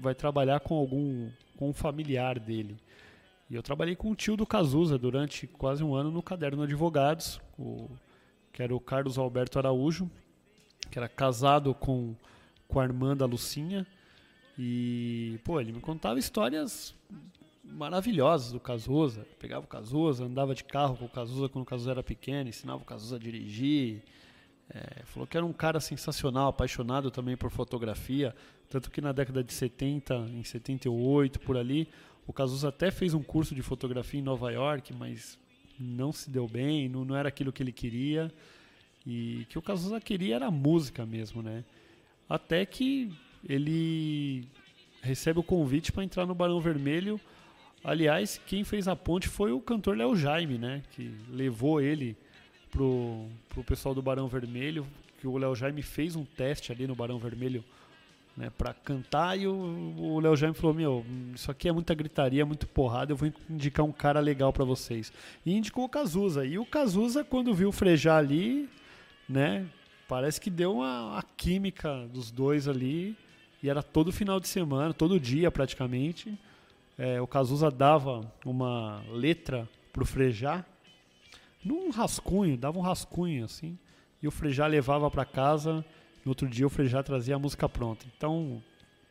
vai 0.00 0.14
trabalhar 0.14 0.60
com 0.60 0.74
algum 0.74 1.30
com 1.56 1.68
um 1.68 1.74
familiar 1.74 2.38
dele. 2.38 2.78
E 3.50 3.54
eu 3.54 3.62
trabalhei 3.62 3.94
com 3.94 4.10
o 4.10 4.14
tio 4.14 4.34
do 4.34 4.46
Cazuza 4.46 4.96
durante 4.96 5.46
quase 5.46 5.84
um 5.84 5.94
ano 5.94 6.10
no 6.10 6.22
Caderno 6.22 6.62
Advogados, 6.62 7.38
o, 7.58 7.90
que 8.50 8.62
era 8.62 8.74
o 8.74 8.80
Carlos 8.80 9.18
Alberto 9.18 9.58
Araújo, 9.58 10.10
que 10.90 10.98
era 10.98 11.08
casado 11.08 11.74
com, 11.74 12.14
com 12.66 12.80
a 12.80 12.84
irmã 12.84 13.14
da 13.14 13.26
Lucinha. 13.26 13.86
E, 14.58 15.38
pô, 15.44 15.60
ele 15.60 15.72
me 15.72 15.80
contava 15.80 16.18
histórias 16.18 16.94
maravilhosas 17.62 18.52
do 18.52 18.60
Cazuza. 18.60 19.26
Pegava 19.38 19.64
o 19.64 19.68
Cazuza, 19.68 20.24
andava 20.24 20.54
de 20.54 20.64
carro 20.64 20.96
com 20.96 21.04
o 21.04 21.08
Cazuza 21.08 21.48
quando 21.48 21.62
o 21.62 21.66
Cazuza 21.66 21.90
era 21.90 22.02
pequeno, 22.02 22.48
ensinava 22.48 22.82
o 22.82 22.84
Cazuza 22.84 23.16
a 23.16 23.18
dirigir. 23.18 24.02
É, 24.72 25.02
falou 25.04 25.26
que 25.26 25.36
era 25.36 25.44
um 25.44 25.52
cara 25.52 25.80
sensacional, 25.80 26.48
apaixonado 26.48 27.10
também 27.10 27.36
por 27.36 27.50
fotografia. 27.50 28.34
Tanto 28.68 28.90
que 28.90 29.00
na 29.00 29.12
década 29.12 29.42
de 29.42 29.52
70, 29.52 30.14
em 30.32 30.44
78, 30.44 31.40
por 31.40 31.56
ali, 31.56 31.88
o 32.26 32.32
Cazuza 32.32 32.68
até 32.68 32.90
fez 32.90 33.14
um 33.14 33.22
curso 33.22 33.54
de 33.54 33.62
fotografia 33.62 34.20
em 34.20 34.22
Nova 34.22 34.50
York, 34.52 34.94
mas 34.94 35.38
não 35.78 36.12
se 36.12 36.30
deu 36.30 36.46
bem, 36.46 36.88
não, 36.88 37.04
não 37.04 37.16
era 37.16 37.28
aquilo 37.28 37.52
que 37.52 37.62
ele 37.62 37.72
queria. 37.72 38.32
E 39.04 39.46
que 39.48 39.58
o 39.58 39.62
Cazuza 39.62 40.00
queria 40.00 40.36
era 40.36 40.50
música 40.50 41.04
mesmo, 41.04 41.42
né? 41.42 41.64
Até 42.28 42.64
que 42.64 43.10
ele 43.48 44.46
recebe 45.02 45.40
o 45.40 45.42
convite 45.42 45.90
para 45.90 46.04
entrar 46.04 46.26
no 46.26 46.34
Barão 46.34 46.60
Vermelho 46.60 47.18
Aliás, 47.82 48.40
quem 48.46 48.62
fez 48.62 48.86
a 48.86 48.94
ponte 48.94 49.28
foi 49.28 49.52
o 49.52 49.60
cantor 49.60 49.96
Léo 49.96 50.14
Jaime, 50.14 50.58
né? 50.58 50.82
Que 50.92 51.10
levou 51.30 51.80
ele 51.80 52.16
pro, 52.70 53.26
pro 53.48 53.64
pessoal 53.64 53.94
do 53.94 54.02
Barão 54.02 54.28
Vermelho, 54.28 54.86
que 55.18 55.26
o 55.26 55.36
Léo 55.36 55.54
Jaime 55.54 55.82
fez 55.82 56.14
um 56.14 56.24
teste 56.24 56.72
ali 56.72 56.86
no 56.86 56.94
Barão 56.94 57.18
Vermelho 57.18 57.64
né, 58.36 58.50
para 58.56 58.72
cantar 58.72 59.38
e 59.38 59.46
o 59.46 60.18
Léo 60.20 60.36
Jaime 60.36 60.54
falou: 60.54 60.74
Meu, 60.74 61.04
isso 61.34 61.50
aqui 61.50 61.68
é 61.68 61.72
muita 61.72 61.94
gritaria, 61.94 62.46
muito 62.46 62.66
porrada, 62.66 63.12
eu 63.12 63.16
vou 63.16 63.32
indicar 63.48 63.84
um 63.84 63.92
cara 63.92 64.20
legal 64.20 64.52
para 64.52 64.64
vocês. 64.64 65.12
E 65.44 65.54
indicou 65.54 65.84
o 65.84 65.88
Cazuza. 65.88 66.44
E 66.44 66.58
o 66.58 66.64
Cazuza, 66.64 67.24
quando 67.24 67.54
viu 67.54 67.68
o 67.68 67.72
Frejá 67.72 68.16
ali, 68.16 68.68
né, 69.28 69.66
parece 70.08 70.40
que 70.40 70.50
deu 70.50 70.76
uma 70.76 71.22
química 71.36 72.06
dos 72.12 72.30
dois 72.30 72.68
ali. 72.68 73.16
E 73.62 73.68
era 73.68 73.82
todo 73.82 74.10
final 74.10 74.40
de 74.40 74.48
semana, 74.48 74.94
todo 74.94 75.20
dia 75.20 75.50
praticamente. 75.50 76.32
É, 77.02 77.18
o 77.18 77.26
Cazuza 77.26 77.70
dava 77.70 78.30
uma 78.44 79.02
letra 79.08 79.66
pro 79.90 80.04
Frejá 80.04 80.66
num 81.64 81.90
rascunho, 81.90 82.58
dava 82.58 82.78
um 82.78 82.82
rascunho 82.82 83.46
assim. 83.46 83.78
E 84.22 84.28
o 84.28 84.30
Frejá 84.30 84.66
levava 84.66 85.10
para 85.10 85.24
casa 85.24 85.82
no 86.24 86.32
outro 86.32 86.46
dia 86.46 86.66
o 86.66 86.70
Frejá 86.70 87.02
trazia 87.02 87.36
a 87.36 87.38
música 87.38 87.68
pronta. 87.68 88.04
Então, 88.14 88.62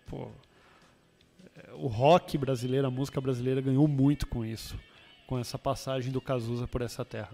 pô, 0.07 0.27
o 1.73 1.87
rock 1.87 2.37
brasileiro, 2.37 2.85
a 2.85 2.91
música 2.91 3.19
brasileira 3.19 3.59
ganhou 3.59 3.87
muito 3.87 4.27
com 4.27 4.45
isso, 4.45 4.79
com 5.25 5.39
essa 5.39 5.57
passagem 5.57 6.11
do 6.11 6.21
Cazuza 6.21 6.67
por 6.67 6.81
essa 6.81 7.03
terra. 7.03 7.33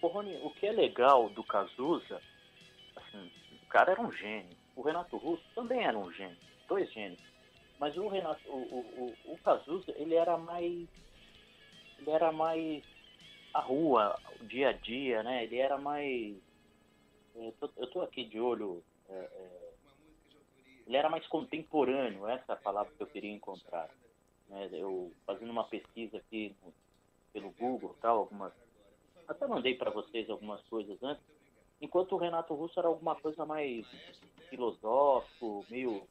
Pô, 0.00 0.08
Rony, 0.08 0.38
o 0.42 0.50
que 0.50 0.66
é 0.66 0.72
legal 0.72 1.30
do 1.30 1.42
Cazuza, 1.42 2.20
assim, 2.94 3.30
o 3.62 3.66
cara 3.68 3.92
era 3.92 4.00
um 4.02 4.12
gênio. 4.12 4.56
O 4.76 4.82
Renato 4.82 5.16
Russo 5.16 5.42
também 5.54 5.82
era 5.82 5.98
um 5.98 6.12
gênio, 6.12 6.36
dois 6.68 6.92
gênios. 6.92 7.20
Mas 7.78 7.96
o 7.96 8.08
Renato, 8.08 8.40
o, 8.48 8.56
o, 8.56 9.16
o, 9.26 9.32
o 9.32 9.38
Cazuza, 9.38 9.92
ele 9.96 10.14
era 10.14 10.36
mais, 10.36 10.88
ele 11.98 12.10
era 12.10 12.32
mais 12.32 12.84
a 13.54 13.60
rua, 13.60 14.18
o 14.40 14.44
dia 14.44 14.70
a 14.70 14.72
dia, 14.72 15.22
né? 15.22 15.44
Ele 15.44 15.56
era 15.56 15.78
mais 15.78 16.36
eu 17.38 17.52
tô, 17.52 17.70
eu 17.76 17.86
tô 17.90 18.00
aqui 18.00 18.24
de 18.24 18.40
olho. 18.40 18.82
É, 19.08 19.14
é, 19.14 19.68
ele 20.86 20.96
era 20.96 21.08
mais 21.08 21.26
contemporâneo, 21.26 22.26
essa 22.26 22.52
é 22.52 22.54
a 22.54 22.56
palavra 22.56 22.92
que 22.96 23.02
eu 23.02 23.06
queria 23.06 23.30
encontrar. 23.32 23.88
Né? 24.48 24.68
Eu 24.72 25.12
fazendo 25.26 25.50
uma 25.50 25.64
pesquisa 25.64 26.16
aqui 26.16 26.54
no, 26.62 26.72
pelo 27.32 27.50
Google, 27.52 27.94
tal, 28.00 28.18
algumas, 28.18 28.52
até 29.26 29.46
mandei 29.46 29.74
para 29.74 29.90
vocês 29.90 30.28
algumas 30.30 30.62
coisas 30.68 31.00
antes. 31.02 31.22
Enquanto 31.80 32.12
o 32.12 32.18
Renato 32.18 32.54
Russo 32.54 32.78
era 32.78 32.88
alguma 32.88 33.14
coisa 33.16 33.44
mais 33.44 33.86
filosófico, 34.48 35.64
meio 35.68 36.08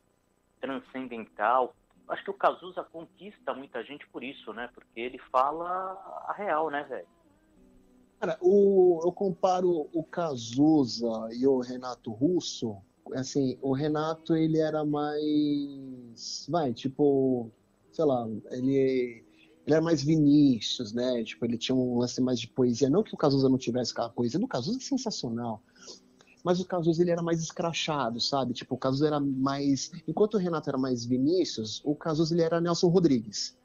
transcendental. 0.60 1.76
Acho 2.08 2.24
que 2.24 2.32
o 2.32 2.34
Cazuza 2.34 2.84
conquista 2.84 3.54
muita 3.54 3.84
gente 3.84 4.08
por 4.08 4.24
isso, 4.24 4.54
né? 4.54 4.70
Porque 4.74 5.00
ele 5.00 5.20
fala 5.32 5.68
a 6.28 6.34
real, 6.34 6.70
né, 6.70 6.84
velho? 6.84 7.08
Cara, 8.20 8.38
o, 8.42 9.02
eu 9.04 9.12
comparo 9.12 9.90
o 9.94 10.04
Cazuza 10.04 11.30
e 11.34 11.46
o 11.46 11.60
Renato 11.60 12.12
Russo. 12.12 12.78
Assim, 13.14 13.58
o 13.62 13.74
Renato 13.74 14.36
ele 14.36 14.60
era 14.60 14.84
mais, 14.84 16.48
vai, 16.50 16.74
tipo, 16.74 17.52
sei 17.92 18.06
lá, 18.06 18.28
ele, 18.52 19.24
ele 19.66 19.74
era 19.74 19.82
mais 19.82 20.04
Vinícius, 20.04 20.94
né? 20.94 21.24
Tipo, 21.24 21.46
ele 21.46 21.58
tinha 21.58 21.76
um 21.76 22.00
lance 22.00 22.20
mais 22.20 22.40
de 22.40 22.48
poesia. 22.48 22.90
Não 22.90 23.04
que 23.04 23.14
o 23.14 23.18
Cazuza 23.18 23.50
não 23.50 23.58
tivesse 23.58 23.92
aquela 23.92 24.10
poesia, 24.10 24.40
o 24.40 24.48
Cazuza 24.48 24.80
é 24.80 24.82
sensacional. 24.82 25.62
Mas 26.48 26.62
o 26.62 26.66
Cazuza 26.66 27.02
ele 27.02 27.12
era 27.12 27.22
mais 27.22 27.42
escrachado, 27.42 28.22
sabe? 28.22 28.54
Tipo, 28.54 28.76
o 28.76 28.78
Cazuza 28.78 29.08
era 29.08 29.20
mais. 29.20 29.92
Enquanto 30.08 30.36
o 30.36 30.38
Renato 30.38 30.70
era 30.70 30.78
mais 30.78 31.04
Vinícius, 31.04 31.82
o 31.84 31.94
Cazuza 31.94 32.34
ele 32.34 32.42
era 32.42 32.62
Nelson 32.62 32.88
Rodrigues. 32.88 33.60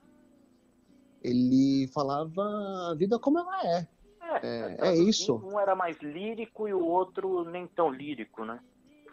Ele 1.22 1.88
falava 1.94 2.42
a 2.90 2.94
vida 2.98 3.20
como 3.20 3.38
ela 3.38 3.62
é, 3.64 3.86
é, 4.20 4.76
é, 4.80 4.88
é 4.88 4.96
isso. 4.96 5.36
Um 5.36 5.60
era 5.60 5.76
mais 5.76 5.96
lírico 6.02 6.66
e 6.66 6.74
o 6.74 6.84
outro 6.84 7.44
nem 7.44 7.68
tão 7.68 7.88
lírico, 7.88 8.44
né? 8.44 8.58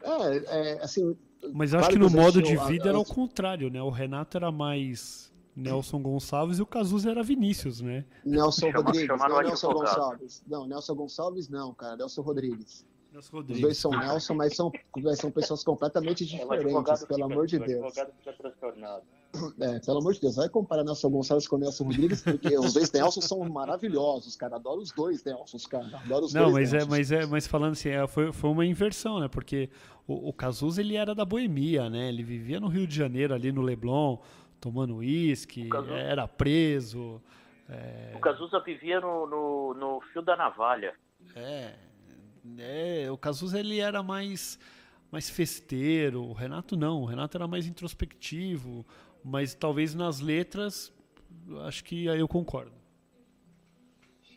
É, 0.02 0.38
é 0.38 0.84
assim. 0.84 1.16
Mas 1.54 1.72
eu 1.72 1.80
acho 1.80 1.90
que 1.90 2.00
no 2.00 2.10
modo 2.10 2.42
de 2.42 2.58
vida 2.58 2.86
a, 2.86 2.90
era 2.90 2.98
o 2.98 3.06
contrário, 3.06 3.70
né? 3.70 3.80
O 3.84 3.92
Renato 3.92 4.36
era 4.36 4.52
mais 4.52 5.32
Nelson 5.56 6.02
Gonçalves 6.02 6.58
e 6.58 6.64
o 6.64 6.66
Cazuza 6.66 7.12
era 7.12 7.22
Vinícius, 7.22 7.82
né? 7.82 8.04
Nelson 8.26 8.72
Rodrigues, 8.72 9.08
não 9.08 9.42
Nelson 9.44 9.74
Gonçalves. 9.74 10.44
Não, 10.48 10.68
Nelson 10.68 10.96
Gonçalves 10.96 11.48
não, 11.48 11.72
cara, 11.76 11.98
Nelson 11.98 12.24
Rodrigues. 12.24 12.89
Os 13.18 13.60
dois 13.60 13.78
são 13.78 13.92
Nelson, 13.92 14.36
mas 14.36 14.56
são, 14.56 14.72
são 15.16 15.32
pessoas 15.32 15.64
completamente 15.64 16.26
diferentes, 16.26 17.06
pelo 17.06 17.24
amor 17.24 17.48
de 17.48 17.58
Deus. 17.58 17.82
O 17.82 17.86
advogado 17.88 18.14
fica 18.20 18.34
transtornado. 18.34 19.04
É, 19.60 19.80
pelo 19.80 20.00
amor 20.00 20.14
de 20.14 20.22
Deus, 20.22 20.36
vai 20.36 20.50
comparar 20.50 20.84
Nelson 20.84 21.10
Gonçalves 21.10 21.48
com 21.48 21.58
Nelson 21.58 21.86
Rodrigues, 21.86 22.22
porque 22.22 22.58
os 22.58 22.74
dois 22.74 22.92
Nelson 22.92 23.22
são 23.22 23.40
maravilhosos, 23.50 24.36
cara. 24.36 24.56
Adoro 24.56 24.82
os 24.82 24.92
dois 24.92 25.24
Nelsons, 25.24 25.66
cara. 25.66 25.86
Adoro 25.98 26.26
os 26.26 26.34
Não, 26.34 26.52
dois 26.52 26.72
mas 26.72 26.84
é, 26.84 26.86
mas 26.88 27.12
é, 27.12 27.26
mas 27.26 27.48
falando 27.48 27.74
assim, 27.74 27.90
é, 27.90 28.08
foi, 28.08 28.32
foi 28.32 28.50
uma 28.50 28.66
inversão, 28.66 29.20
né? 29.20 29.28
Porque 29.28 29.70
o, 30.08 30.30
o 30.30 30.34
Cazuza 30.34 30.82
ele 30.82 30.96
era 30.96 31.14
da 31.14 31.26
boemia, 31.26 31.90
né? 31.90 32.10
Ele 32.10 32.24
vivia 32.24 32.60
no 32.60 32.68
Rio 32.68 32.88
de 32.88 32.96
Janeiro, 32.96 33.34
ali 33.34 33.52
no 33.52 33.62
Leblon, 33.62 34.18
tomando 34.60 34.98
uísque, 34.98 35.70
era 35.92 36.28
preso. 36.28 37.22
É... 37.68 38.14
O 38.16 38.20
Cazuza 38.20 38.60
vivia 38.60 39.00
no, 39.00 39.28
no, 39.28 39.74
no 39.74 40.02
fio 40.12 40.22
da 40.22 40.36
navalha. 40.36 40.94
É, 41.36 41.74
é, 42.58 43.10
o 43.12 43.18
Cazuza 43.18 43.60
ele 43.60 43.80
era 43.80 44.02
mais 44.04 44.60
mais 45.12 45.28
festeiro, 45.30 46.24
o 46.24 46.34
Renato 46.34 46.78
não, 46.78 47.02
o 47.02 47.06
Renato 47.06 47.36
era 47.36 47.48
mais 47.48 47.66
introspectivo, 47.66 48.86
mas 49.24 49.56
talvez 49.56 49.96
nas 49.96 50.20
letras, 50.20 50.94
acho 51.66 51.84
que 51.84 52.08
aí 52.08 52.20
eu 52.20 52.28
concordo. 52.28 52.80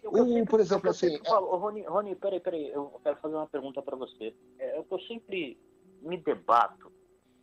Eu, 0.02 0.46
por 0.46 0.60
exemplo, 0.60 0.90
assim. 0.90 1.14
É... 1.14 1.30
Rony, 1.30 1.82
Rony, 1.82 2.14
peraí, 2.16 2.40
peraí, 2.40 2.70
eu 2.70 3.00
quero 3.02 3.16
fazer 3.16 3.34
uma 3.34 3.46
pergunta 3.46 3.80
para 3.80 3.96
você. 3.96 4.34
É, 4.58 4.78
eu 4.78 4.86
sempre 5.06 5.58
me 6.00 6.16
debato. 6.16 6.90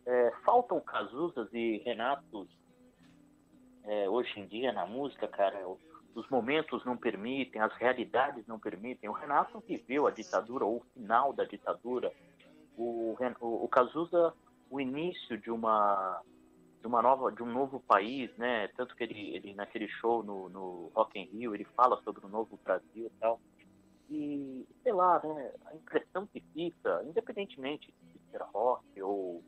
É, 0.06 0.32
faltam 0.44 0.80
Cazuzas 0.80 1.48
e 1.52 1.78
Renatos 1.84 2.48
é, 3.84 4.08
hoje 4.08 4.38
em 4.38 4.46
dia 4.46 4.72
na 4.72 4.86
música, 4.86 5.26
cara? 5.28 5.58
Os 6.14 6.28
momentos 6.28 6.84
não 6.84 6.96
permitem, 6.96 7.60
as 7.60 7.72
realidades 7.74 8.46
não 8.46 8.58
permitem. 8.58 9.08
O 9.08 9.12
Renato 9.12 9.60
viveu 9.60 10.06
a 10.06 10.10
ditadura, 10.10 10.64
ou 10.64 10.78
o 10.78 10.84
final 10.92 11.32
da 11.32 11.44
ditadura. 11.44 12.12
O, 12.76 13.16
o, 13.40 13.64
o 13.64 13.68
Cazuza, 13.68 14.34
o 14.70 14.80
início 14.80 15.36
de 15.38 15.50
uma 15.50 16.22
de 16.80 16.86
uma 16.86 17.02
nova 17.02 17.30
de 17.30 17.42
um 17.42 17.52
novo 17.52 17.80
país 17.80 18.34
né 18.38 18.68
tanto 18.68 18.96
que 18.96 19.04
ele, 19.04 19.34
ele 19.34 19.54
naquele 19.54 19.86
show 19.86 20.22
no, 20.22 20.48
no 20.48 20.90
Rock 20.94 21.18
in 21.18 21.24
Rio 21.24 21.54
ele 21.54 21.64
fala 21.76 22.00
sobre 22.02 22.24
o 22.24 22.28
novo 22.28 22.58
Brasil 22.64 23.06
e 23.06 23.10
tal 23.20 23.38
e 24.08 24.66
sei 24.82 24.92
lá 24.92 25.20
né 25.22 25.52
a 25.66 25.74
impressão 25.74 26.26
que 26.26 26.40
fica 26.54 27.02
independentemente 27.04 27.92
de 28.02 28.18
ser 28.30 28.40
rock 28.40 29.02
ou 29.02 29.44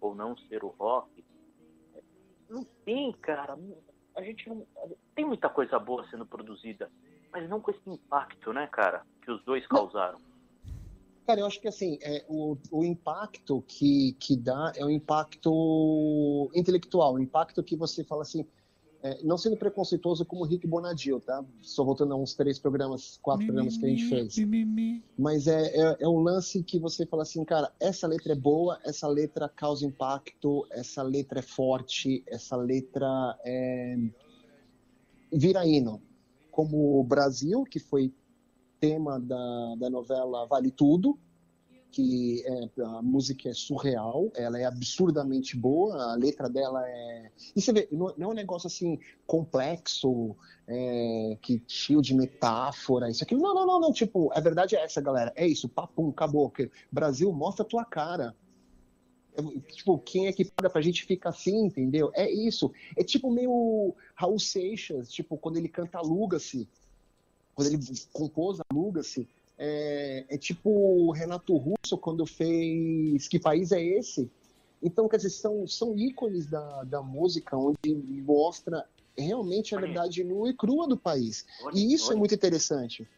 ou 0.00 0.14
não 0.14 0.36
ser 0.36 0.62
o 0.64 0.68
rock 0.68 1.24
não 2.50 2.62
tem 2.84 3.10
cara 3.12 3.56
a 4.14 4.22
gente 4.22 4.48
não 4.48 4.66
tem 5.16 5.24
muita 5.24 5.48
coisa 5.48 5.78
boa 5.80 6.06
sendo 6.08 6.24
produzida 6.24 6.88
mas 7.32 7.48
não 7.48 7.60
com 7.60 7.72
esse 7.72 7.90
impacto 7.90 8.52
né 8.52 8.68
cara 8.68 9.02
que 9.22 9.30
os 9.32 9.44
dois 9.44 9.66
causaram 9.66 10.20
Cara, 11.26 11.40
eu 11.40 11.46
acho 11.46 11.60
que 11.60 11.66
assim, 11.66 11.98
é, 12.02 12.24
o, 12.28 12.56
o 12.70 12.84
impacto 12.84 13.60
que, 13.66 14.12
que 14.20 14.36
dá 14.36 14.72
é 14.76 14.84
o 14.84 14.88
impacto 14.88 16.48
intelectual, 16.54 17.14
o 17.14 17.18
impacto 17.18 17.64
que 17.64 17.74
você 17.74 18.04
fala 18.04 18.22
assim, 18.22 18.46
é, 19.02 19.22
não 19.22 19.36
sendo 19.36 19.56
preconceituoso 19.56 20.24
como 20.24 20.42
o 20.42 20.44
Rick 20.44 20.66
Bonadil, 20.66 21.20
tá? 21.20 21.44
Só 21.60 21.84
voltando 21.84 22.14
a 22.14 22.16
uns 22.16 22.34
três 22.34 22.58
programas, 22.58 23.18
quatro 23.22 23.42
mi, 23.42 23.46
programas 23.46 23.76
que 23.76 23.86
a 23.86 23.88
gente 23.88 24.08
fez. 24.08 24.38
Mi, 24.38 24.64
mi, 24.64 25.04
Mas 25.18 25.46
é, 25.46 25.66
é, 25.66 25.96
é, 26.00 26.08
um 26.08 26.20
lance 26.20 26.62
que 26.62 26.78
você 26.78 27.04
fala 27.04 27.22
assim, 27.22 27.44
cara, 27.44 27.72
essa 27.78 28.06
letra 28.06 28.32
é 28.32 28.36
boa, 28.36 28.78
essa 28.84 29.08
letra 29.08 29.48
causa 29.48 29.86
impacto, 29.86 30.66
essa 30.70 31.02
letra 31.02 31.40
é 31.40 31.42
forte, 31.42 32.22
essa 32.26 32.56
letra 32.56 33.38
é... 33.44 33.96
vira 35.32 35.66
hino. 35.66 36.00
Como 36.50 36.98
o 36.98 37.04
Brasil, 37.04 37.64
que 37.64 37.78
foi 37.78 38.12
tema 38.80 39.20
da, 39.20 39.74
da 39.78 39.90
novela 39.90 40.46
Vale 40.46 40.70
Tudo, 40.70 41.18
que 41.90 42.44
é, 42.44 42.82
a 42.82 43.00
música 43.00 43.48
é 43.48 43.54
surreal, 43.54 44.30
ela 44.34 44.58
é 44.58 44.64
absurdamente 44.64 45.56
boa, 45.56 46.12
a 46.12 46.14
letra 46.14 46.48
dela 46.48 46.82
é. 46.86 47.30
E 47.54 47.60
você 47.60 47.72
vê, 47.72 47.88
não, 47.90 48.12
não 48.18 48.28
é 48.28 48.32
um 48.32 48.34
negócio 48.34 48.66
assim 48.66 48.98
complexo, 49.26 50.36
é, 50.68 51.38
que 51.40 51.62
cheio 51.66 52.02
de 52.02 52.14
metáfora, 52.14 53.08
isso 53.08 53.24
aqui. 53.24 53.34
Não, 53.34 53.54
não, 53.54 53.66
não, 53.66 53.80
não. 53.80 53.92
Tipo, 53.92 54.30
a 54.34 54.40
verdade 54.40 54.76
é 54.76 54.84
essa, 54.84 55.00
galera. 55.00 55.32
É 55.34 55.46
isso, 55.46 55.68
papum, 55.70 56.10
acabou. 56.10 56.52
Brasil, 56.92 57.32
mostra 57.32 57.64
a 57.64 57.68
tua 57.68 57.84
cara. 57.84 58.36
Tipo, 59.72 59.98
quem 59.98 60.26
é 60.26 60.32
que 60.32 60.44
paga 60.44 60.70
pra 60.70 60.80
gente 60.80 61.04
ficar 61.04 61.30
assim, 61.30 61.66
entendeu? 61.66 62.10
É 62.14 62.30
isso. 62.30 62.72
É 62.96 63.04
tipo 63.04 63.30
meio 63.30 63.94
Raul 64.14 64.38
Seixas, 64.38 65.10
tipo, 65.12 65.36
quando 65.36 65.56
ele 65.56 65.68
canta 65.68 65.98
Aluga-se 65.98 66.68
quando 67.56 67.68
ele 67.68 67.78
compôs 68.12 68.58
Aluga-se, 68.70 69.26
é, 69.58 70.26
é, 70.28 70.36
tipo 70.36 71.10
Renato 71.12 71.56
Russo 71.56 71.96
quando 71.98 72.26
fez 72.26 73.26
Que 73.26 73.40
País 73.40 73.72
é 73.72 73.82
Esse? 73.82 74.30
Então, 74.82 75.08
quer 75.08 75.16
dizer, 75.16 75.30
são, 75.30 75.66
são 75.66 75.98
ícones 75.98 76.46
da, 76.46 76.84
da 76.84 77.02
música 77.02 77.56
onde 77.56 77.94
mostra 77.94 78.86
realmente 79.16 79.74
a 79.74 79.80
verdade 79.80 80.22
nua 80.22 80.50
e 80.50 80.54
crua 80.54 80.86
do 80.86 80.98
país. 80.98 81.46
e 81.74 81.94
isso 81.94 82.12
é 82.12 82.14
muito 82.14 82.34
interessante. 82.34 83.08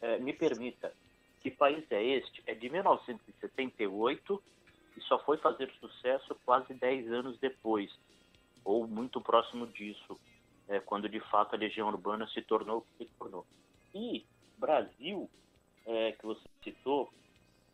É, 0.00 0.18
me 0.18 0.32
permita, 0.32 0.90
Que 1.42 1.50
País 1.50 1.84
é 1.90 2.02
Este? 2.02 2.42
É 2.46 2.54
de 2.54 2.70
1978 2.70 4.42
e 4.96 5.00
só 5.02 5.18
foi 5.18 5.36
fazer 5.38 5.70
sucesso 5.80 6.36
quase 6.44 6.74
10 6.74 7.12
anos 7.12 7.38
depois, 7.38 7.90
ou 8.64 8.86
muito 8.86 9.20
próximo 9.20 9.66
disso, 9.66 10.18
é, 10.68 10.80
quando 10.80 11.08
de 11.08 11.20
fato 11.20 11.54
a 11.54 11.58
Legião 11.58 11.88
Urbana 11.88 12.26
se 12.28 12.42
tornou 12.42 12.78
o 12.78 12.82
que 12.82 13.04
se 13.04 13.10
tornou. 13.18 13.46
E 13.94 14.24
Brasil, 14.58 15.28
é, 15.86 16.12
que 16.12 16.24
você 16.24 16.42
citou, 16.62 17.12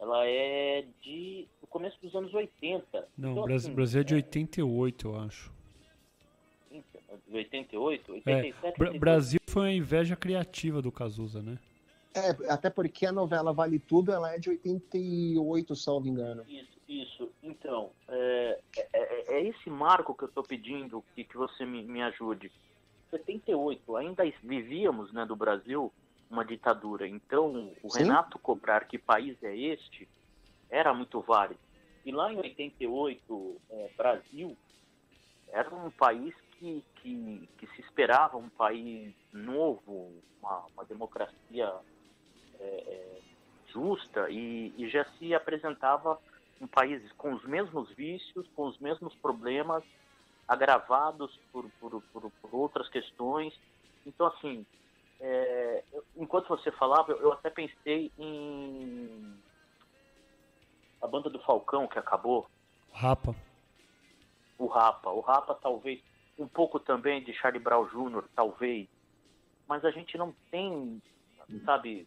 ela 0.00 0.26
é 0.26 0.86
de 1.02 1.46
do 1.60 1.66
começo 1.66 1.98
dos 2.00 2.14
anos 2.14 2.32
80. 2.32 3.08
Não, 3.16 3.32
então, 3.32 3.44
Brasil, 3.44 3.68
assim, 3.68 3.74
Brasil 3.74 4.00
é 4.00 4.04
de 4.04 4.14
88, 4.14 5.08
eu 5.08 5.20
acho. 5.20 5.58
88, 7.30 8.12
87, 8.12 8.28
é, 8.28 8.66
88. 8.66 9.00
Brasil 9.00 9.40
foi 9.46 9.68
a 9.68 9.72
inveja 9.72 10.16
criativa 10.16 10.80
do 10.80 10.92
Cazuza, 10.92 11.42
né? 11.42 11.58
É, 12.14 12.52
até 12.52 12.70
porque 12.70 13.06
a 13.06 13.12
novela 13.12 13.52
Vale 13.52 13.78
Tudo 13.78 14.12
ela 14.12 14.34
é 14.34 14.38
de 14.38 14.50
88, 14.50 15.76
salvo 15.76 16.08
engano. 16.08 16.42
Isso, 16.48 16.77
isso. 16.88 17.30
Então, 17.42 17.90
é, 18.08 18.60
é, 18.76 18.88
é, 18.92 19.34
é 19.34 19.44
esse 19.46 19.68
marco 19.68 20.14
que 20.14 20.24
eu 20.24 20.28
estou 20.28 20.42
pedindo 20.42 21.04
que, 21.14 21.24
que 21.24 21.36
você 21.36 21.64
me, 21.64 21.84
me 21.84 22.02
ajude. 22.02 22.50
78, 23.10 23.96
ainda 23.96 24.24
vivíamos 24.42 25.12
né, 25.12 25.24
do 25.24 25.36
Brasil 25.36 25.92
uma 26.30 26.44
ditadura. 26.44 27.06
Então, 27.06 27.72
o 27.82 27.90
Sim. 27.90 28.00
Renato 28.00 28.38
cobrar 28.38 28.86
que 28.86 28.98
país 28.98 29.42
é 29.42 29.56
este 29.56 30.08
era 30.70 30.92
muito 30.92 31.20
válido. 31.20 31.60
E 32.04 32.12
lá 32.12 32.32
em 32.32 32.36
88, 32.38 33.60
é, 33.70 33.90
Brasil 33.96 34.56
era 35.50 35.74
um 35.74 35.90
país 35.90 36.34
que, 36.58 36.84
que, 36.96 37.48
que, 37.56 37.66
se 37.68 37.80
esperava 37.80 38.36
um 38.36 38.48
país 38.48 39.14
novo, 39.32 40.12
uma, 40.40 40.66
uma 40.74 40.84
democracia 40.84 41.72
é, 42.60 42.64
é, 42.64 43.20
justa, 43.68 44.28
e, 44.30 44.74
e 44.76 44.88
já 44.88 45.04
se 45.18 45.34
apresentava 45.34 46.18
um 46.60 46.66
país 46.66 47.10
com 47.12 47.32
os 47.34 47.44
mesmos 47.44 47.90
vícios, 47.90 48.46
com 48.54 48.66
os 48.66 48.78
mesmos 48.78 49.14
problemas, 49.16 49.84
agravados 50.46 51.38
por, 51.52 51.68
por, 51.80 52.02
por, 52.12 52.30
por 52.30 52.54
outras 52.54 52.88
questões. 52.88 53.54
Então, 54.06 54.26
assim, 54.26 54.64
é, 55.20 55.84
enquanto 56.16 56.48
você 56.48 56.70
falava, 56.72 57.12
eu 57.12 57.32
até 57.32 57.50
pensei 57.50 58.10
em 58.18 59.38
a 61.00 61.06
banda 61.06 61.30
do 61.30 61.38
Falcão 61.40 61.86
que 61.86 61.98
acabou. 61.98 62.48
Rapa. 62.92 63.34
O 64.58 64.66
Rapa. 64.66 65.10
O 65.10 65.20
Rapa 65.20 65.54
talvez. 65.54 66.02
Um 66.38 66.46
pouco 66.46 66.78
também 66.78 67.22
de 67.22 67.32
Charlie 67.32 67.62
Brown 67.62 67.86
Jr., 67.86 68.24
talvez. 68.34 68.88
Mas 69.66 69.84
a 69.84 69.90
gente 69.90 70.16
não 70.16 70.32
tem, 70.50 71.02
sabe. 71.64 72.06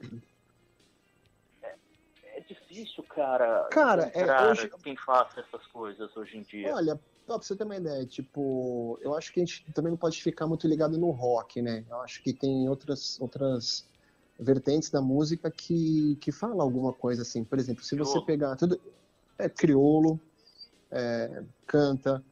É, 2.41 2.53
difícil, 2.53 3.03
cara. 3.03 3.67
Cara, 3.71 4.11
é, 4.13 4.49
hoje... 4.49 4.69
quem 4.83 4.95
faça 4.95 5.41
essas 5.41 5.65
coisas 5.67 6.15
hoje 6.15 6.37
em 6.37 6.41
dia. 6.41 6.73
Olha, 6.73 6.99
pra 7.25 7.37
você 7.37 7.55
ter 7.55 7.63
uma 7.63 7.75
ideia, 7.75 8.05
tipo, 8.05 8.99
eu 9.01 9.15
acho 9.15 9.31
que 9.31 9.39
a 9.39 9.45
gente 9.45 9.65
também 9.73 9.91
não 9.91 9.97
pode 9.97 10.21
ficar 10.21 10.47
muito 10.47 10.67
ligado 10.67 10.97
no 10.97 11.11
rock, 11.11 11.61
né? 11.61 11.85
Eu 11.89 12.01
acho 12.01 12.21
que 12.23 12.33
tem 12.33 12.67
outras, 12.67 13.19
outras 13.21 13.87
vertentes 14.39 14.89
da 14.89 15.01
música 15.01 15.51
que, 15.51 16.17
que 16.19 16.31
fala 16.31 16.63
alguma 16.63 16.91
coisa 16.91 17.21
assim. 17.21 17.43
Por 17.43 17.59
exemplo, 17.59 17.83
se 17.83 17.95
você 17.95 18.19
pegar 18.21 18.55
tudo. 18.55 18.79
É 19.37 19.49
criolo, 19.49 20.19
é, 20.91 21.43
canta. 21.65 22.23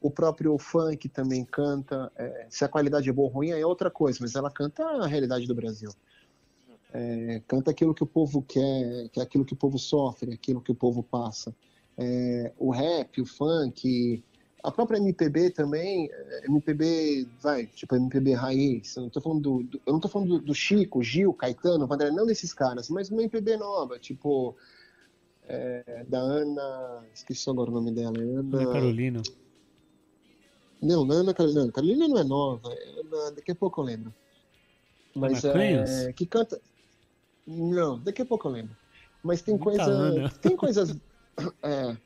O 0.00 0.10
próprio 0.10 0.56
funk 0.58 1.08
também 1.08 1.44
canta. 1.44 2.10
É, 2.16 2.46
se 2.48 2.64
a 2.64 2.68
qualidade 2.68 3.08
é 3.08 3.12
boa 3.12 3.28
ou 3.28 3.34
ruim 3.34 3.50
é 3.50 3.66
outra 3.66 3.90
coisa, 3.90 4.18
mas 4.22 4.34
ela 4.34 4.50
canta 4.50 4.82
a 4.82 5.06
realidade 5.06 5.46
do 5.46 5.54
Brasil. 5.54 5.90
É, 6.92 7.42
canta 7.46 7.70
aquilo 7.70 7.94
que 7.94 8.02
o 8.02 8.06
povo 8.06 8.42
quer, 8.42 9.08
que 9.10 9.20
é 9.20 9.22
aquilo 9.22 9.44
que 9.44 9.52
o 9.52 9.56
povo 9.56 9.78
sofre, 9.78 10.32
aquilo 10.32 10.60
que 10.60 10.72
o 10.72 10.74
povo 10.74 11.02
passa. 11.02 11.54
É, 11.96 12.52
o 12.56 12.70
rap, 12.70 13.20
o 13.20 13.26
funk, 13.26 14.22
a 14.62 14.70
própria 14.70 14.98
MPB 14.98 15.50
também, 15.50 16.08
é, 16.10 16.46
MPB, 16.46 17.26
vai, 17.40 17.66
tipo 17.66 17.94
MPB 17.94 18.34
raiz, 18.34 18.96
eu 18.96 19.02
não 19.02 19.10
tô 19.10 19.20
falando 19.20 19.40
do, 19.40 19.62
do 19.64 19.82
eu 19.86 19.92
não 19.92 20.00
tô 20.00 20.08
falando 20.08 20.38
do, 20.38 20.38
do, 20.40 20.54
Chico, 20.54 21.02
Gil, 21.02 21.32
Caetano, 21.32 21.86
Vandré, 21.86 22.10
não 22.10 22.26
desses 22.26 22.52
caras, 22.52 22.88
mas 22.88 23.10
uma 23.10 23.22
MPB 23.22 23.56
nova, 23.56 23.98
tipo 23.98 24.56
é, 25.46 26.04
da 26.08 26.18
Ana, 26.18 27.04
esqueci 27.14 27.48
agora 27.48 27.70
o 27.70 27.74
nome 27.74 27.92
dela, 27.92 28.18
Ana... 28.18 28.58
Ana 28.58 28.72
Carolina. 28.72 29.22
Não, 30.80 31.04
não 31.04 31.16
é 31.16 31.18
Ana 31.18 31.34
Carolina, 31.34 31.72
Carolina 31.72 32.08
não 32.08 32.18
é 32.18 32.24
nova, 32.24 32.72
é 32.72 33.00
Ana, 33.00 33.32
daqui 33.32 33.52
a 33.52 33.54
pouco 33.54 33.80
eu 33.80 33.84
lembro. 33.84 34.14
Mas 35.14 35.44
é, 35.44 36.12
que 36.12 36.26
canta... 36.26 36.60
Não, 37.48 37.98
daqui 37.98 38.22
a 38.22 38.26
pouco 38.26 38.46
eu 38.48 38.52
lembro. 38.52 38.76
Mas 39.22 39.42
tem 39.42 39.56
coisa, 39.56 40.30
tem 40.40 40.56
coisas... 40.56 40.94
É, 41.62 41.96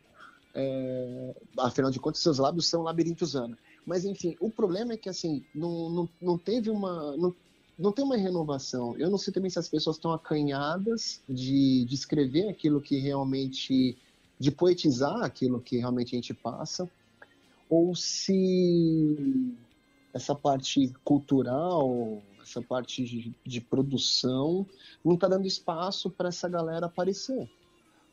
é, 0.55 1.34
afinal 1.59 1.90
de 1.90 1.99
contas, 1.99 2.20
seus 2.20 2.38
lábios 2.38 2.66
são 2.66 2.82
labirintos 2.82 3.34
Ana. 3.34 3.57
Mas 3.86 4.05
enfim, 4.05 4.36
o 4.40 4.51
problema 4.51 4.93
é 4.93 4.97
que 4.97 5.09
assim, 5.09 5.45
não, 5.55 5.90
não, 5.90 6.09
não 6.20 6.38
teve 6.38 6.70
uma. 6.70 7.16
Não, 7.16 7.34
não 7.78 7.93
tem 7.93 8.05
uma 8.05 8.16
renovação. 8.16 8.97
Eu 8.97 9.11
não 9.11 9.18
sei 9.18 9.32
também 9.32 9.51
se 9.51 9.59
as 9.59 9.68
pessoas 9.68 9.97
estão 9.97 10.12
acanhadas 10.12 11.22
de, 11.28 11.84
de 11.84 11.95
escrever 11.95 12.49
aquilo 12.49 12.80
que 12.80 12.99
realmente. 12.99 13.97
de 14.38 14.51
poetizar 14.51 15.22
aquilo 15.22 15.61
que 15.61 15.78
realmente 15.78 16.14
a 16.14 16.16
gente 16.16 16.34
passa, 16.34 16.88
ou 17.68 17.95
se 17.95 19.57
essa 20.12 20.34
parte 20.34 20.93
cultural, 21.03 22.22
essa 22.43 22.62
parte 22.62 23.05
de, 23.05 23.34
de 23.45 23.61
produção, 23.61 24.66
não 25.05 25.14
está 25.14 25.28
dando 25.28 25.47
espaço 25.47 26.11
para 26.11 26.28
essa 26.28 26.49
galera 26.49 26.86
aparecer. 26.86 27.49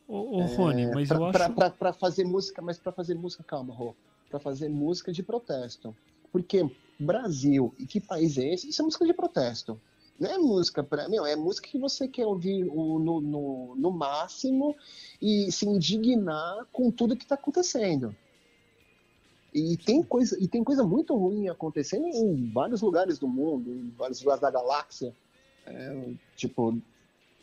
Ô, 0.06 0.38
ô 0.38 0.42
Rony, 0.42 0.82
é, 0.82 0.94
mas 0.94 1.08
pra, 1.08 1.16
eu 1.16 1.24
acho... 1.26 1.52
Para 1.78 1.92
fazer 1.92 2.24
música, 2.24 2.60
mas 2.60 2.78
para 2.78 2.92
fazer 2.92 3.14
música, 3.14 3.44
calma, 3.44 3.74
Rô. 3.74 3.94
Para 4.28 4.40
fazer 4.40 4.68
música 4.68 5.12
de 5.12 5.22
protesto. 5.22 5.94
Porque 6.32 6.68
Brasil, 6.98 7.74
e 7.78 7.86
que 7.86 8.00
país 8.00 8.36
é 8.36 8.54
esse? 8.54 8.68
Isso 8.68 8.82
é 8.82 8.84
música 8.84 9.06
de 9.06 9.14
protesto. 9.14 9.80
Não 10.18 10.30
é 10.30 10.36
música 10.36 10.84
para 10.84 11.08
meu, 11.08 11.24
é 11.24 11.34
música 11.34 11.66
que 11.66 11.78
você 11.78 12.06
quer 12.06 12.26
ouvir 12.26 12.64
no, 12.64 13.20
no, 13.22 13.74
no 13.74 13.90
máximo 13.90 14.76
e 15.20 15.50
se 15.50 15.66
indignar 15.66 16.66
com 16.70 16.90
tudo 16.90 17.16
que 17.16 17.22
está 17.22 17.36
acontecendo. 17.36 18.14
E 19.52 19.76
tem 19.76 20.02
coisa 20.02 20.36
e 20.40 20.46
tem 20.46 20.62
coisa 20.62 20.84
muito 20.84 21.16
ruim 21.16 21.48
acontecendo 21.48 22.06
em 22.06 22.50
vários 22.52 22.82
lugares 22.82 23.18
do 23.18 23.26
mundo, 23.26 23.70
em 23.70 23.90
vários 23.90 24.20
lugares 24.20 24.40
da 24.40 24.50
galáxia, 24.50 25.14
é, 25.66 26.12
tipo 26.36 26.80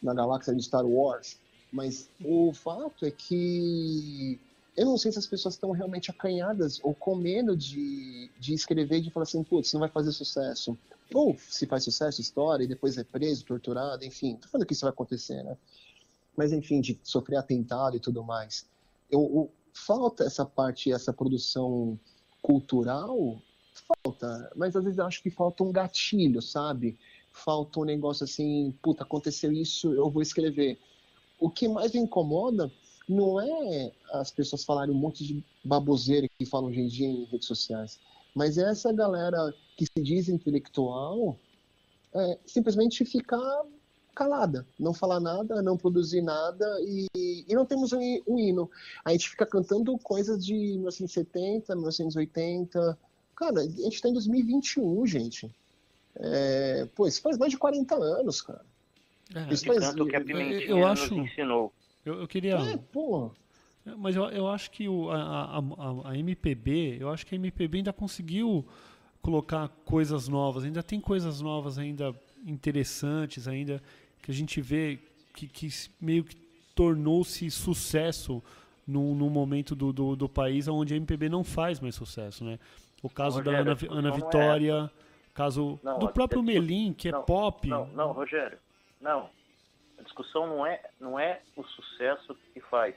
na 0.01 0.13
galáxia 0.13 0.55
de 0.55 0.63
Star 0.63 0.85
Wars. 0.85 1.37
Mas 1.71 2.09
o 2.23 2.53
fato 2.53 3.05
é 3.05 3.11
que 3.11 4.39
eu 4.75 4.85
não 4.85 4.97
sei 4.97 5.11
se 5.11 5.19
as 5.19 5.27
pessoas 5.27 5.55
estão 5.55 5.71
realmente 5.71 6.11
acanhadas 6.11 6.79
ou 6.83 6.93
com 6.93 7.15
medo 7.15 7.57
de, 7.57 8.29
de 8.39 8.53
escrever 8.53 8.97
e 8.97 9.01
de 9.01 9.11
falar 9.11 9.23
assim, 9.23 9.43
putz, 9.43 9.73
não 9.73 9.79
vai 9.79 9.89
fazer 9.89 10.11
sucesso. 10.11 10.77
Ou 11.13 11.35
se 11.37 11.65
faz 11.65 11.83
sucesso, 11.83 12.21
história, 12.21 12.63
e 12.63 12.67
depois 12.67 12.97
é 12.97 13.03
preso, 13.03 13.43
torturado, 13.43 14.05
enfim. 14.05 14.35
Tô 14.35 14.47
falando 14.47 14.67
que 14.67 14.73
isso 14.73 14.85
vai 14.85 14.91
acontecer, 14.91 15.43
né? 15.43 15.57
Mas 16.35 16.53
enfim, 16.53 16.79
de 16.79 16.99
sofrer 17.03 17.37
atentado 17.37 17.97
e 17.97 17.99
tudo 17.99 18.23
mais. 18.23 18.65
Eu, 19.09 19.21
eu, 19.21 19.51
falta 19.85 20.23
essa 20.23 20.45
parte, 20.45 20.91
essa 20.91 21.13
produção 21.13 21.99
cultural, 22.41 23.41
falta. 24.03 24.51
Mas 24.55 24.75
às 24.75 24.83
vezes 24.83 24.97
eu 24.97 25.05
acho 25.05 25.21
que 25.21 25.29
falta 25.29 25.63
um 25.63 25.71
gatilho, 25.71 26.41
sabe? 26.41 26.97
Falta 27.31 27.79
um 27.79 27.85
negócio 27.85 28.23
assim, 28.23 28.73
puta, 28.81 29.03
aconteceu 29.03 29.51
isso, 29.51 29.93
eu 29.93 30.09
vou 30.09 30.21
escrever 30.21 30.79
o 31.39 31.49
que 31.49 31.67
mais 31.67 31.91
me 31.91 31.99
incomoda 31.99 32.71
não 33.07 33.39
é 33.39 33.91
as 34.11 34.31
pessoas 34.31 34.65
falarem 34.65 34.93
um 34.93 34.97
monte 34.97 35.25
de 35.25 35.43
baboseira 35.63 36.27
que 36.37 36.45
falam 36.45 36.69
hoje 36.69 36.81
em 36.81 36.87
dia 36.87 37.07
em 37.07 37.23
redes 37.25 37.47
sociais, 37.47 37.99
mas 38.35 38.57
é 38.57 38.69
essa 38.69 38.91
galera 38.91 39.53
que 39.77 39.85
se 39.85 40.03
diz 40.03 40.27
intelectual 40.27 41.39
é, 42.13 42.39
simplesmente 42.45 43.05
ficar 43.05 43.63
calada, 44.17 44.65
não 44.79 44.95
falar 44.95 45.19
nada, 45.19 45.61
não 45.61 45.77
produzir 45.77 46.23
nada 46.23 46.65
e, 46.81 47.05
e 47.47 47.53
não 47.53 47.67
temos 47.67 47.93
um, 47.93 47.99
um, 48.27 48.39
hino. 48.39 48.69
A 49.05 49.11
gente 49.11 49.29
fica 49.29 49.45
cantando 49.45 49.95
coisas 49.99 50.43
de 50.43 50.53
1970, 50.53 51.75
1980. 51.75 52.97
Cara, 53.35 53.61
a 53.61 53.63
gente 53.63 53.93
está 53.93 54.09
em 54.09 54.13
2021, 54.13 55.05
gente. 55.05 55.51
É, 56.15 56.87
pô, 56.95 57.07
isso 57.07 57.21
faz 57.21 57.37
mais 57.37 57.51
de 57.51 57.59
40 57.59 57.93
anos, 57.93 58.41
cara. 58.41 58.65
É, 59.35 59.53
Isso 59.53 59.65
tanto 59.65 60.07
que 60.07 60.15
a 60.15 60.21
Pimentinha 60.21 60.67
eu 60.67 60.87
acho, 60.87 61.13
nos 61.13 61.29
ensinou. 61.29 61.71
Eu, 62.03 62.21
eu 62.21 62.27
queria... 62.27 62.55
É, 62.55 62.77
pô... 62.77 63.29
É, 63.85 63.93
mas 63.95 64.15
eu, 64.15 64.23
eu 64.29 64.47
acho 64.47 64.71
que 64.71 64.89
o, 64.89 65.11
a, 65.11 65.59
a, 65.59 66.09
a, 66.09 66.17
MPB, 66.17 66.97
eu 66.99 67.09
acho 67.09 67.23
que 67.23 67.35
a 67.35 67.37
MPB 67.37 67.79
ainda 67.79 67.93
conseguiu 67.93 68.65
colocar 69.21 69.67
coisas 69.85 70.27
novas, 70.27 70.63
ainda 70.63 70.81
tem 70.81 70.99
coisas 70.99 71.39
novas 71.39 71.77
ainda 71.77 72.15
interessantes, 72.45 73.47
ainda 73.47 73.81
que 74.27 74.31
a 74.31 74.33
gente 74.33 74.59
vê 74.59 74.99
que, 75.33 75.47
que 75.47 75.69
meio 76.01 76.21
que 76.25 76.35
tornou-se 76.75 77.49
sucesso 77.49 78.43
no, 78.85 79.15
no 79.15 79.29
momento 79.29 79.73
do, 79.73 79.93
do, 79.93 80.17
do, 80.17 80.27
país 80.27 80.67
onde 80.67 80.93
a 80.93 80.97
MPB 80.97 81.29
não 81.29 81.45
faz 81.45 81.79
mais 81.79 81.95
sucesso, 81.95 82.43
né? 82.43 82.59
O 83.01 83.09
caso 83.09 83.37
Rogério, 83.37 83.63
da 83.63 83.71
Ana, 83.71 83.99
Ana 83.99 84.09
é 84.09 84.11
Vitória, 84.11 84.91
é... 84.93 85.33
caso 85.33 85.79
não, 85.81 85.97
do 85.97 86.09
próprio 86.09 86.43
Melim, 86.43 86.91
que 86.91 87.07
é 87.07 87.13
não, 87.13 87.23
pop. 87.23 87.69
Não, 87.69 87.87
não, 87.87 88.11
Rogério, 88.11 88.57
não. 88.99 89.29
A 89.97 90.01
discussão 90.03 90.45
não 90.45 90.65
é, 90.65 90.81
não 90.99 91.17
é 91.17 91.39
o 91.55 91.63
sucesso 91.63 92.35
que 92.53 92.59
faz. 92.59 92.95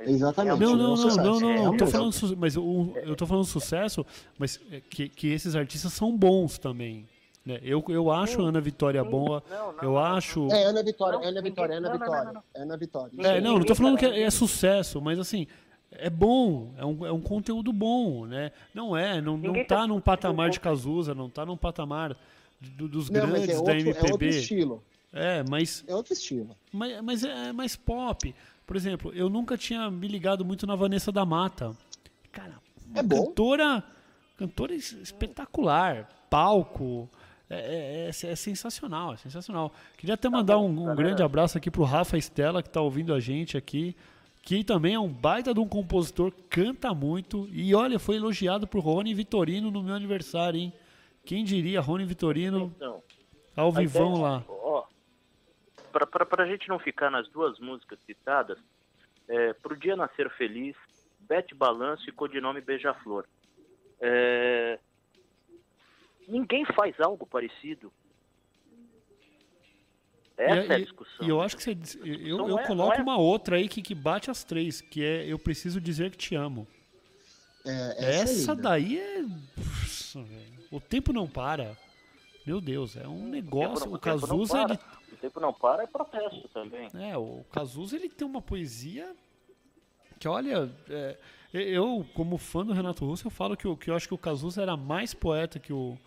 Exatamente. 0.00 0.60
Não, 0.60 0.76
não, 0.76 0.96
não, 0.96 1.16
não, 1.16 1.40
não, 1.40 1.64
não. 1.64 1.76
Tô 1.78 1.86
falando, 1.86 2.12
mas 2.36 2.58
o, 2.58 2.92
eu 2.96 3.16
tô 3.16 3.26
falando 3.26 3.46
sucesso, 3.46 4.04
mas 4.38 4.58
que, 4.90 5.08
que 5.08 5.28
esses 5.28 5.56
artistas 5.56 5.94
são 5.94 6.14
bons 6.14 6.58
também. 6.58 7.08
Né? 7.48 7.58
Eu, 7.62 7.82
eu 7.88 8.10
acho 8.10 8.42
Ana 8.42 8.60
Vitória 8.60 9.02
boa. 9.02 9.42
Não, 9.48 9.72
não, 9.72 9.82
eu 9.82 9.98
acho. 9.98 10.48
É 10.52 10.64
Ana 10.64 10.82
Vitória, 10.82 11.18
não, 11.18 11.26
Ana 11.26 11.40
Vitória, 11.40 11.76
Ana 11.78 11.92
Vitória. 11.92 12.42
Ana 12.54 12.76
Vitória. 12.76 13.12
É, 13.20 13.40
não, 13.40 13.58
não 13.58 13.64
tô 13.64 13.74
falando 13.74 13.96
que 13.96 14.04
é, 14.04 14.20
é 14.20 14.30
sucesso, 14.30 15.00
mas 15.00 15.18
assim, 15.18 15.46
é 15.90 16.10
bom, 16.10 16.74
é 16.76 16.84
um, 16.84 17.06
é 17.06 17.10
um 17.10 17.22
conteúdo 17.22 17.72
bom, 17.72 18.26
né? 18.26 18.52
Não 18.74 18.94
é, 18.94 19.22
não, 19.22 19.38
não 19.38 19.64
tá 19.64 19.86
num 19.86 19.98
patamar 19.98 20.50
de 20.50 20.60
Cazuza, 20.60 21.14
não 21.14 21.30
tá 21.30 21.46
num 21.46 21.56
patamar 21.56 22.14
do, 22.60 22.86
dos 22.86 23.08
não, 23.08 23.22
grandes 23.22 23.48
é 23.48 23.56
outro, 23.56 23.64
da 23.64 23.80
MPB. 23.80 24.06
É 24.06 24.12
outro 24.12 24.28
estilo. 24.28 24.84
É, 25.10 25.42
mas. 25.48 25.82
É 25.88 25.94
outro 25.94 26.12
estilo. 26.12 26.54
Mas, 26.70 27.00
mas 27.00 27.24
é 27.24 27.50
mais 27.50 27.76
pop. 27.76 28.34
Por 28.66 28.76
exemplo, 28.76 29.10
eu 29.14 29.30
nunca 29.30 29.56
tinha 29.56 29.90
me 29.90 30.06
ligado 30.06 30.44
muito 30.44 30.66
na 30.66 30.76
Vanessa 30.76 31.10
da 31.10 31.24
Mata. 31.24 31.74
Cara, 32.30 32.60
é 32.94 33.02
bom. 33.02 33.24
cantora, 33.24 33.82
cantora 34.36 34.74
espetacular, 34.74 36.06
palco, 36.28 37.08
é, 37.50 37.56
é, 37.56 38.04
é, 38.06 38.08
é, 38.08 38.36
sensacional, 38.36 39.14
é 39.14 39.16
sensacional. 39.16 39.72
Queria 39.96 40.14
até 40.14 40.28
mandar 40.28 40.58
um, 40.58 40.90
um 40.90 40.94
grande 40.94 41.22
abraço 41.22 41.56
aqui 41.56 41.70
pro 41.70 41.82
Rafa 41.82 42.18
Estela, 42.18 42.62
que 42.62 42.68
está 42.68 42.80
ouvindo 42.80 43.14
a 43.14 43.20
gente 43.20 43.56
aqui, 43.56 43.96
que 44.42 44.62
também 44.62 44.94
é 44.94 45.00
um 45.00 45.08
baita 45.08 45.54
de 45.54 45.60
um 45.60 45.68
compositor, 45.68 46.32
canta 46.50 46.92
muito, 46.92 47.48
e 47.50 47.74
olha, 47.74 47.98
foi 47.98 48.16
elogiado 48.16 48.66
por 48.66 48.80
Rony 48.80 49.14
Vitorino 49.14 49.70
no 49.70 49.82
meu 49.82 49.94
aniversário, 49.94 50.60
hein? 50.60 50.72
Quem 51.24 51.42
diria, 51.42 51.80
Rony 51.80 52.04
Vitorino 52.04 52.72
então, 52.76 53.02
ao 53.56 53.72
vivão 53.72 54.12
ideia, 54.12 54.22
lá. 54.22 54.44
Ó, 54.48 54.84
pra, 55.90 56.06
pra, 56.06 56.26
pra 56.26 56.46
gente 56.46 56.68
não 56.68 56.78
ficar 56.78 57.10
nas 57.10 57.28
duas 57.28 57.58
músicas 57.58 57.98
citadas, 58.06 58.58
é, 59.26 59.54
Pro 59.54 59.76
Dia 59.76 59.96
Nascer 59.96 60.30
Feliz, 60.36 60.76
Bete 61.20 61.54
Balanço 61.54 62.08
e 62.08 62.12
Codinome 62.12 62.60
Beija-Flor. 62.60 63.24
É, 64.00 64.78
Ninguém 66.28 66.64
faz 66.66 67.00
algo 67.00 67.26
parecido. 67.26 67.90
Essa 70.36 70.66
e, 70.66 70.68
é 70.68 70.74
a 70.74 70.78
discussão. 70.78 71.26
E 71.26 71.30
eu 71.30 71.40
acho 71.40 71.56
que 71.56 71.62
você. 71.62 71.76
Eu, 72.04 72.48
eu 72.48 72.58
é, 72.58 72.66
coloco 72.66 72.96
é... 72.96 73.02
uma 73.02 73.18
outra 73.18 73.56
aí 73.56 73.68
que, 73.68 73.82
que 73.82 73.94
bate 73.94 74.30
as 74.30 74.44
três, 74.44 74.80
que 74.80 75.02
é 75.02 75.24
Eu 75.26 75.38
Preciso 75.38 75.80
Dizer 75.80 76.10
Que 76.12 76.18
Te 76.18 76.34
Amo. 76.36 76.66
É, 77.66 78.20
essa, 78.20 78.32
essa 78.32 78.54
daí 78.54 78.98
é. 78.98 79.24
o 80.70 80.80
tempo 80.80 81.12
não 81.12 81.26
para. 81.26 81.76
Meu 82.46 82.60
Deus, 82.60 82.96
é 82.96 83.08
um 83.08 83.28
negócio. 83.28 83.90
O, 83.90 83.94
o 83.94 83.98
Cazuza. 83.98 84.62
Ele... 84.62 84.78
O 85.12 85.16
tempo 85.16 85.40
não 85.40 85.52
para 85.52 85.82
é 85.82 85.86
protesto 85.86 86.48
também. 86.48 86.88
É, 86.94 87.16
o 87.16 87.44
Cazuza 87.50 87.96
ele 87.96 88.08
tem 88.08 88.26
uma 88.26 88.40
poesia 88.40 89.12
que, 90.20 90.28
olha. 90.28 90.70
É, 90.88 91.16
eu, 91.52 92.06
como 92.14 92.36
fã 92.36 92.64
do 92.64 92.74
Renato 92.74 93.06
Russo, 93.06 93.26
eu 93.26 93.30
falo 93.30 93.56
que, 93.56 93.64
eu, 93.64 93.74
que 93.74 93.90
eu 93.90 93.96
acho 93.96 94.06
que 94.06 94.12
o 94.12 94.18
Cazuza 94.18 94.60
era 94.60 94.76
mais 94.76 95.14
poeta 95.14 95.58
que 95.58 95.72
o, 95.72 95.98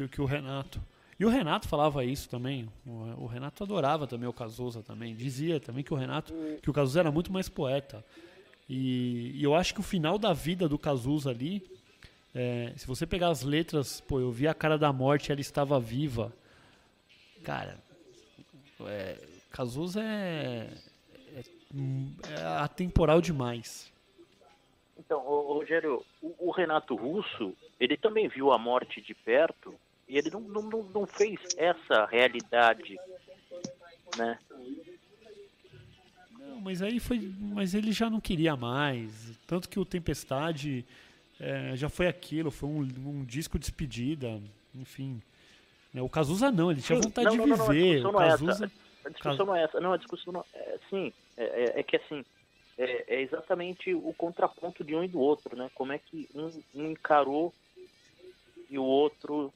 que, 0.00 0.08
que 0.08 0.20
o 0.20 0.24
Renato. 0.24 0.80
E 1.18 1.24
o 1.24 1.28
Renato 1.28 1.68
falava 1.68 2.04
isso 2.04 2.28
também. 2.28 2.68
O, 2.86 3.24
o, 3.24 3.26
Renato 3.26 3.62
adorava 3.62 4.06
também 4.06 4.28
o 4.28 4.32
Cazuza 4.32 4.82
também. 4.82 5.14
Dizia 5.14 5.60
também 5.60 5.84
que 5.84 5.92
o 5.92 5.96
Renato, 5.96 6.32
que 6.62 6.70
o 6.70 6.72
Cazuza 6.72 7.00
era 7.00 7.10
muito 7.10 7.32
mais 7.32 7.48
poeta. 7.48 8.04
E, 8.68 9.32
e 9.34 9.42
eu 9.42 9.54
acho 9.54 9.74
que 9.74 9.80
o 9.80 9.82
final 9.82 10.18
da 10.18 10.32
vida 10.32 10.68
do 10.68 10.78
Cazuza 10.78 11.30
ali, 11.30 11.62
é, 12.34 12.72
se 12.76 12.86
você 12.86 13.06
pegar 13.06 13.28
as 13.28 13.42
letras, 13.42 14.00
pô, 14.00 14.20
eu 14.20 14.30
vi 14.30 14.48
a 14.48 14.54
cara 14.54 14.78
da 14.78 14.92
morte, 14.92 15.30
ela 15.30 15.40
estava 15.40 15.78
viva. 15.78 16.32
Cara, 17.42 17.78
é, 18.86 19.18
Cazuza 19.50 20.00
é, 20.02 20.70
é, 21.34 21.42
é 22.30 22.46
atemporal 22.60 23.20
demais. 23.20 23.92
Então, 24.98 25.20
Rogério, 25.20 26.02
o, 26.22 26.48
o 26.48 26.50
Renato 26.50 26.94
Russo, 26.94 27.54
ele 27.78 27.96
também 27.96 28.28
viu 28.28 28.52
a 28.52 28.58
morte 28.58 29.02
de 29.02 29.14
perto 29.14 29.74
e 30.10 30.18
ele 30.18 30.28
não, 30.28 30.40
não, 30.40 30.82
não 30.82 31.06
fez 31.06 31.38
essa 31.56 32.04
realidade, 32.06 32.98
né? 34.18 34.36
Não, 36.32 36.60
mas 36.60 36.82
aí 36.82 36.98
foi, 36.98 37.32
mas 37.38 37.74
ele 37.74 37.92
já 37.92 38.10
não 38.10 38.20
queria 38.20 38.56
mais, 38.56 39.38
tanto 39.46 39.68
que 39.68 39.78
o 39.78 39.84
Tempestade 39.84 40.84
é, 41.38 41.76
já 41.76 41.88
foi 41.88 42.08
aquilo, 42.08 42.50
foi 42.50 42.68
um, 42.68 42.80
um 42.80 43.24
disco 43.24 43.56
de 43.56 43.66
despedida, 43.66 44.42
enfim. 44.74 45.22
Né? 45.94 46.02
O 46.02 46.08
Cazuza 46.08 46.50
não, 46.50 46.72
ele 46.72 46.82
tinha 46.82 47.00
sim, 47.00 47.08
vontade 47.08 47.36
não, 47.36 47.44
de 47.44 47.50
não, 47.50 47.66
viver. 47.68 48.02
Não, 48.02 48.10
o 48.10 48.14
Cazuza, 48.14 48.64
é 48.64 49.06
a 49.06 49.10
discussão 49.10 49.46
não 49.46 49.54
é 49.54 49.62
essa. 49.62 49.80
Não, 49.80 49.92
a 49.92 49.96
discussão 49.96 50.32
não 50.32 50.44
é, 50.52 50.78
sim, 50.90 51.12
é, 51.36 51.44
é, 51.44 51.80
é 51.80 51.82
que 51.84 51.96
assim, 51.96 52.24
é, 52.76 53.04
é, 53.06 53.22
exatamente 53.22 53.94
o 53.94 54.12
contraponto 54.12 54.82
de 54.82 54.92
um 54.96 55.04
e 55.04 55.08
do 55.08 55.20
outro, 55.20 55.56
né? 55.56 55.70
Como 55.72 55.92
é 55.92 55.98
que 55.98 56.28
um, 56.34 56.50
um 56.74 56.90
encarou 56.90 57.54
e 58.70 58.78
o 58.78 58.84
outro 58.84 59.52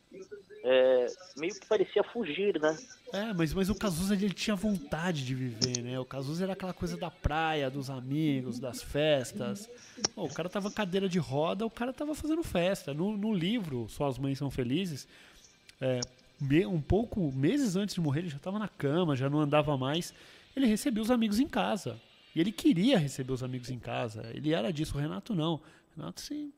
é, 0.65 1.07
meio 1.37 1.55
que 1.55 1.67
parecia 1.67 2.03
fugir, 2.03 2.61
né? 2.61 2.77
É, 3.13 3.33
mas, 3.33 3.55
mas 3.55 3.71
o 3.71 3.75
Cazuza 3.75 4.15
ele 4.15 4.35
tinha 4.35 4.57
vontade 4.57 5.25
de 5.25 5.35
viver, 5.35 5.83
né? 5.83 6.01
O 6.01 6.05
Cazuza 6.05 6.43
era 6.43 6.55
aquela 6.55 6.73
coisa 6.73 6.97
da 6.97 7.11
praia, 7.11 7.71
dos 7.71 7.89
amigos, 7.89 8.59
das 8.59 8.83
festas. 8.83 9.71
Pô, 10.17 10.25
o 10.25 10.35
cara 10.35 10.49
tava 10.49 10.71
cadeira 10.71 11.09
de 11.09 11.21
roda, 11.21 11.65
o 11.65 11.71
cara 11.71 11.93
tava 11.93 12.13
fazendo 12.15 12.43
festa. 12.43 12.93
No, 12.93 13.17
no 13.17 13.33
livro 13.33 13.89
Suas 13.89 14.19
Mães 14.19 14.39
São 14.39 14.51
Felizes, 14.51 15.07
é, 15.81 16.01
um 16.67 16.81
pouco, 16.81 17.31
meses 17.31 17.77
antes 17.77 17.95
de 17.95 18.01
morrer, 18.01 18.21
ele 18.21 18.31
já 18.31 18.39
tava 18.41 18.59
na 18.59 18.69
cama, 18.69 19.15
já 19.15 19.31
não 19.31 19.41
andava 19.41 19.77
mais. 19.77 20.13
Ele 20.57 20.67
recebia 20.67 21.03
os 21.03 21.11
amigos 21.11 21.39
em 21.39 21.47
casa. 21.47 22.01
E 22.35 22.41
ele 22.41 22.51
queria 22.51 22.99
receber 22.99 23.33
os 23.33 23.45
amigos 23.45 23.71
em 23.71 23.79
casa. 23.79 24.29
Ele 24.35 24.53
era 24.53 24.73
disso. 24.73 24.97
O 24.97 25.01
Renato 25.01 25.35
não. 25.35 25.55
O 25.55 25.61
Renato 25.97 26.21
sim, 26.21 26.53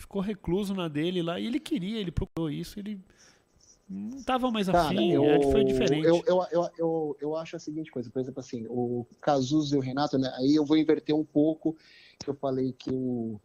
ficou 0.00 0.22
recluso 0.22 0.74
na 0.74 0.88
dele 0.88 1.22
lá 1.22 1.38
e 1.38 1.46
ele 1.46 1.60
queria, 1.60 2.00
ele 2.00 2.10
procurou 2.10 2.50
isso, 2.50 2.78
ele 2.78 2.98
não 3.88 4.18
estava 4.18 4.50
mais 4.50 4.66
Cara, 4.66 4.86
afim, 4.86 5.12
eu, 5.12 5.42
foi 5.50 5.64
diferente. 5.64 6.06
Eu, 6.06 6.22
eu, 6.26 6.46
eu, 6.50 6.70
eu, 6.78 7.16
eu 7.20 7.36
acho 7.36 7.56
a 7.56 7.58
seguinte 7.58 7.90
coisa, 7.90 8.10
por 8.10 8.20
exemplo, 8.20 8.40
assim, 8.40 8.66
o 8.68 9.04
Cazuza 9.20 9.74
e 9.74 9.78
o 9.78 9.82
Renato, 9.82 10.16
né, 10.16 10.32
aí 10.36 10.54
eu 10.54 10.64
vou 10.64 10.76
inverter 10.76 11.14
um 11.14 11.24
pouco, 11.24 11.76
que 12.18 12.30
eu 12.30 12.34
falei 12.34 12.72
que 12.72 12.90
o, 12.90 13.38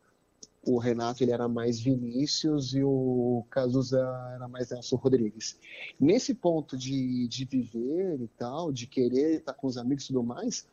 o 0.65 0.77
Renato 0.77 1.23
ele 1.23 1.31
era 1.31 1.47
mais 1.47 1.79
Vinícius 1.79 2.73
e 2.73 2.83
o 2.83 3.45
Cazuza 3.49 3.99
era 4.33 4.47
mais 4.47 4.69
Nelson 4.69 4.95
Rodrigues. 4.95 5.59
Nesse 5.99 6.33
ponto 6.33 6.77
de, 6.77 7.27
de 7.27 7.43
viver 7.43 8.21
e 8.21 8.27
tal, 8.37 8.71
de 8.71 8.87
querer 8.87 9.39
estar 9.39 9.53
com 9.53 9.67
os 9.67 9.77
amigos 9.77 10.05
e 10.05 10.07
tudo 10.07 10.23
mais, 10.23 10.67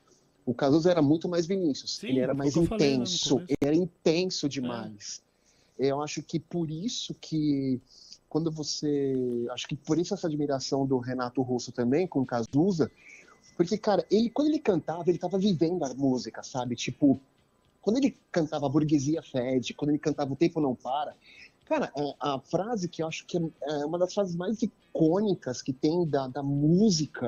o 0.44 0.54
Cazuza 0.54 0.90
era 0.90 1.02
muito 1.02 1.28
mais 1.28 1.46
Vinícius. 1.46 1.96
Sim, 1.96 2.08
ele 2.08 2.20
era 2.20 2.34
mais 2.34 2.56
intenso, 2.56 3.40
ele 3.48 3.58
era 3.60 3.74
intenso 3.74 4.48
demais. 4.48 5.22
É. 5.28 5.31
Eu 5.78 6.02
acho 6.02 6.22
que 6.22 6.38
por 6.38 6.70
isso 6.70 7.14
que 7.14 7.80
quando 8.28 8.50
você, 8.50 9.14
acho 9.50 9.66
que 9.68 9.76
por 9.76 9.98
isso 9.98 10.14
essa 10.14 10.26
admiração 10.26 10.86
do 10.86 10.98
Renato 10.98 11.42
Russo 11.42 11.70
também 11.70 12.06
com 12.06 12.24
Cazuza, 12.24 12.90
porque 13.56 13.76
cara, 13.76 14.06
ele 14.10 14.30
quando 14.30 14.48
ele 14.48 14.58
cantava, 14.58 15.04
ele 15.06 15.16
estava 15.16 15.38
vivendo 15.38 15.84
a 15.84 15.92
música, 15.94 16.42
sabe? 16.42 16.74
Tipo, 16.74 17.20
quando 17.80 17.98
ele 17.98 18.16
cantava 18.30 18.68
burguesia 18.68 19.22
fede, 19.22 19.74
quando 19.74 19.90
ele 19.90 19.98
cantava 19.98 20.32
o 20.32 20.36
tempo 20.36 20.60
não 20.60 20.74
para, 20.74 21.14
cara, 21.66 21.92
é, 21.96 22.14
a, 22.20 22.38
frase 22.38 22.88
que 22.88 23.02
eu 23.02 23.08
acho 23.08 23.26
que 23.26 23.36
é, 23.36 23.40
é 23.82 23.84
uma 23.84 23.98
das 23.98 24.14
frases 24.14 24.34
mais 24.34 24.62
icônicas 24.62 25.60
que 25.60 25.72
tem 25.72 26.06
da, 26.06 26.26
da 26.28 26.42
música 26.42 27.26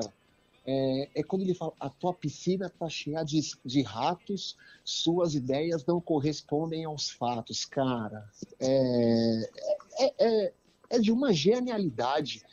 é, 0.65 1.09
é, 1.15 1.23
quando 1.23 1.43
ele 1.43 1.53
fala: 1.53 1.73
a 1.79 1.89
tua 1.89 2.13
piscina 2.13 2.65
está 2.67 2.89
cheia 2.89 3.23
de, 3.23 3.39
de 3.63 3.81
ratos, 3.81 4.57
suas 4.83 5.35
ideias 5.35 5.85
não 5.85 6.01
correspondem 6.01 6.85
aos 6.85 7.09
fatos. 7.09 7.65
Cara, 7.65 8.27
é, 8.59 9.49
é, 9.99 10.13
é, 10.19 10.53
é 10.89 10.99
de 10.99 11.11
uma 11.11 11.31
genialidade. 11.31 12.43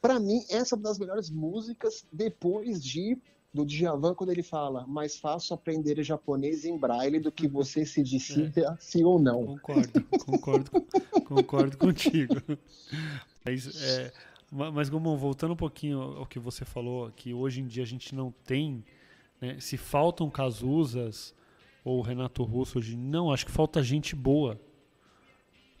Para 0.00 0.18
mim, 0.18 0.44
essa 0.50 0.74
é 0.74 0.76
uma 0.76 0.84
das 0.84 0.98
melhores 0.98 1.30
músicas 1.30 2.04
depois 2.12 2.82
de 2.82 3.16
do 3.52 3.66
Djavan 3.66 4.14
quando 4.14 4.30
ele 4.30 4.42
fala 4.42 4.86
mais 4.86 5.16
fácil 5.16 5.54
aprender 5.54 6.02
japonês 6.02 6.64
em 6.64 6.76
braille 6.78 7.20
do 7.20 7.30
que 7.30 7.46
você 7.46 7.84
se 7.84 8.02
decida 8.02 8.72
é. 8.72 8.76
sim 8.80 9.04
ou 9.04 9.18
não. 9.18 9.58
Concordo, 9.58 10.04
concordo, 10.24 10.70
concordo 11.26 11.76
contigo. 11.76 12.36
Mas, 13.44 13.82
é, 13.82 14.12
mas, 14.52 14.90
Gomão, 14.90 15.16
voltando 15.16 15.54
um 15.54 15.56
pouquinho 15.56 15.98
ao 15.98 16.26
que 16.26 16.38
você 16.38 16.62
falou, 16.62 17.10
que 17.16 17.32
hoje 17.32 17.62
em 17.62 17.66
dia 17.66 17.82
a 17.82 17.86
gente 17.86 18.14
não 18.14 18.30
tem, 18.44 18.84
né, 19.40 19.58
se 19.58 19.78
faltam 19.78 20.28
Cazuzas 20.28 21.34
ou 21.82 22.02
Renato 22.02 22.42
Russo 22.42 22.78
hoje, 22.78 22.94
não, 22.94 23.32
acho 23.32 23.46
que 23.46 23.50
falta 23.50 23.82
gente 23.82 24.14
boa. 24.14 24.60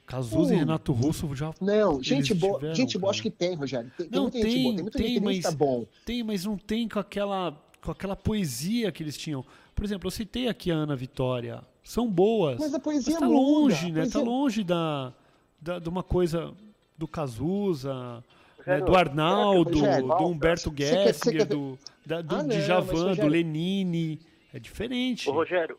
Cazuza 0.06 0.52
uh, 0.52 0.56
e 0.56 0.58
Renato 0.58 0.90
Russo 0.92 1.34
já. 1.34 1.52
Não, 1.60 2.02
gente 2.02 2.34
boa, 2.34 2.54
tiveram, 2.54 2.74
gente 2.74 2.98
boa 2.98 3.10
acho 3.10 3.22
que 3.22 3.30
tem, 3.30 3.54
Rogério. 3.54 3.92
Tem, 3.96 4.08
não, 4.10 4.30
tem, 4.30 4.42
tem, 4.42 4.62
boa, 4.62 4.74
tem 4.74 4.82
muita 4.82 4.98
tem, 4.98 5.20
mas, 5.20 5.40
tá 5.42 5.50
bom. 5.50 5.86
Tem, 6.04 6.22
mas 6.22 6.44
não 6.44 6.56
tem 6.56 6.88
com 6.88 6.98
aquela, 6.98 7.52
com 7.80 7.90
aquela 7.90 8.16
poesia 8.16 8.90
que 8.90 9.02
eles 9.02 9.16
tinham. 9.16 9.44
Por 9.74 9.84
exemplo, 9.84 10.06
eu 10.06 10.10
citei 10.10 10.48
aqui 10.48 10.70
a 10.70 10.74
Ana 10.74 10.96
Vitória. 10.96 11.62
São 11.84 12.10
boas. 12.10 12.58
Mas 12.58 12.74
a 12.74 12.80
poesia 12.80 13.12
mas 13.12 13.20
tá 13.20 13.26
longe, 13.28 13.92
né? 13.92 14.06
Tá 14.08 14.20
longe 14.20 14.64
da, 14.64 15.12
da, 15.60 15.78
de 15.78 15.88
uma 15.88 16.02
coisa 16.02 16.52
do 16.96 17.06
Cazuza 17.06 18.24
né, 18.66 18.80
do 18.80 18.96
Arnaldo, 18.96 19.80
do 19.80 20.26
Humberto 20.26 20.72
Gessinger, 20.76 21.46
do, 21.46 21.78
da, 22.04 22.20
do 22.20 22.36
ah, 22.36 22.42
Djavan, 22.42 23.14
do 23.14 23.26
Lenine. 23.26 24.20
É 24.54 24.58
diferente. 24.58 25.28
Ô, 25.28 25.32
Rogério, 25.32 25.78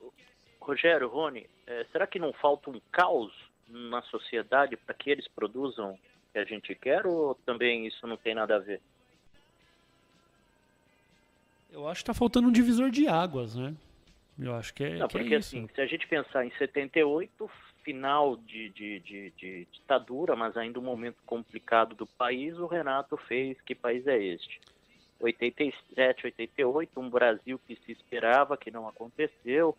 Rogério, 0.59 1.07
Rony, 1.07 1.47
é, 1.67 1.85
será 1.91 2.07
que 2.07 2.17
não 2.17 2.33
falta 2.33 2.69
um 2.69 2.81
caos 2.91 3.31
na 3.69 4.01
sociedade 4.03 4.77
para 4.77 4.95
que 4.95 5.09
eles 5.09 5.27
produzam 5.27 5.91
o 5.93 5.99
que 6.31 6.39
a 6.39 6.45
gente 6.45 6.73
quer 6.75 7.05
ou 7.05 7.35
também 7.45 7.85
isso 7.85 8.05
não 8.07 8.17
tem 8.17 8.33
nada 8.33 8.55
a 8.55 8.59
ver? 8.59 8.81
Eu 11.71 11.87
acho 11.87 11.99
que 11.99 12.03
está 12.03 12.13
faltando 12.13 12.47
um 12.47 12.51
divisor 12.51 12.89
de 12.91 13.07
águas, 13.07 13.55
né? 13.55 13.73
Eu 14.39 14.55
acho 14.55 14.73
que 14.73 14.83
é, 14.83 14.97
não, 14.97 15.07
que 15.07 15.17
é 15.17 15.19
porque 15.19 15.35
é 15.35 15.37
assim, 15.37 15.67
se 15.73 15.81
a 15.81 15.85
gente 15.85 16.07
pensar 16.07 16.45
em 16.45 16.51
78, 16.57 17.49
final 17.83 18.37
de, 18.37 18.69
de, 18.69 18.99
de, 18.99 19.31
de, 19.31 19.67
ditadura, 19.71 20.35
mas 20.35 20.55
ainda 20.57 20.79
um 20.79 20.83
momento 20.83 21.17
complicado 21.25 21.95
do 21.95 22.05
país, 22.05 22.57
o 22.57 22.65
Renato 22.65 23.17
fez 23.17 23.59
Que 23.61 23.75
País 23.75 24.07
é 24.07 24.21
Este? 24.21 24.59
87, 25.19 26.25
88, 26.25 26.99
um 26.99 27.09
Brasil 27.09 27.59
que 27.65 27.75
se 27.85 27.91
esperava, 27.91 28.57
que 28.57 28.71
não 28.71 28.87
aconteceu, 28.87 29.75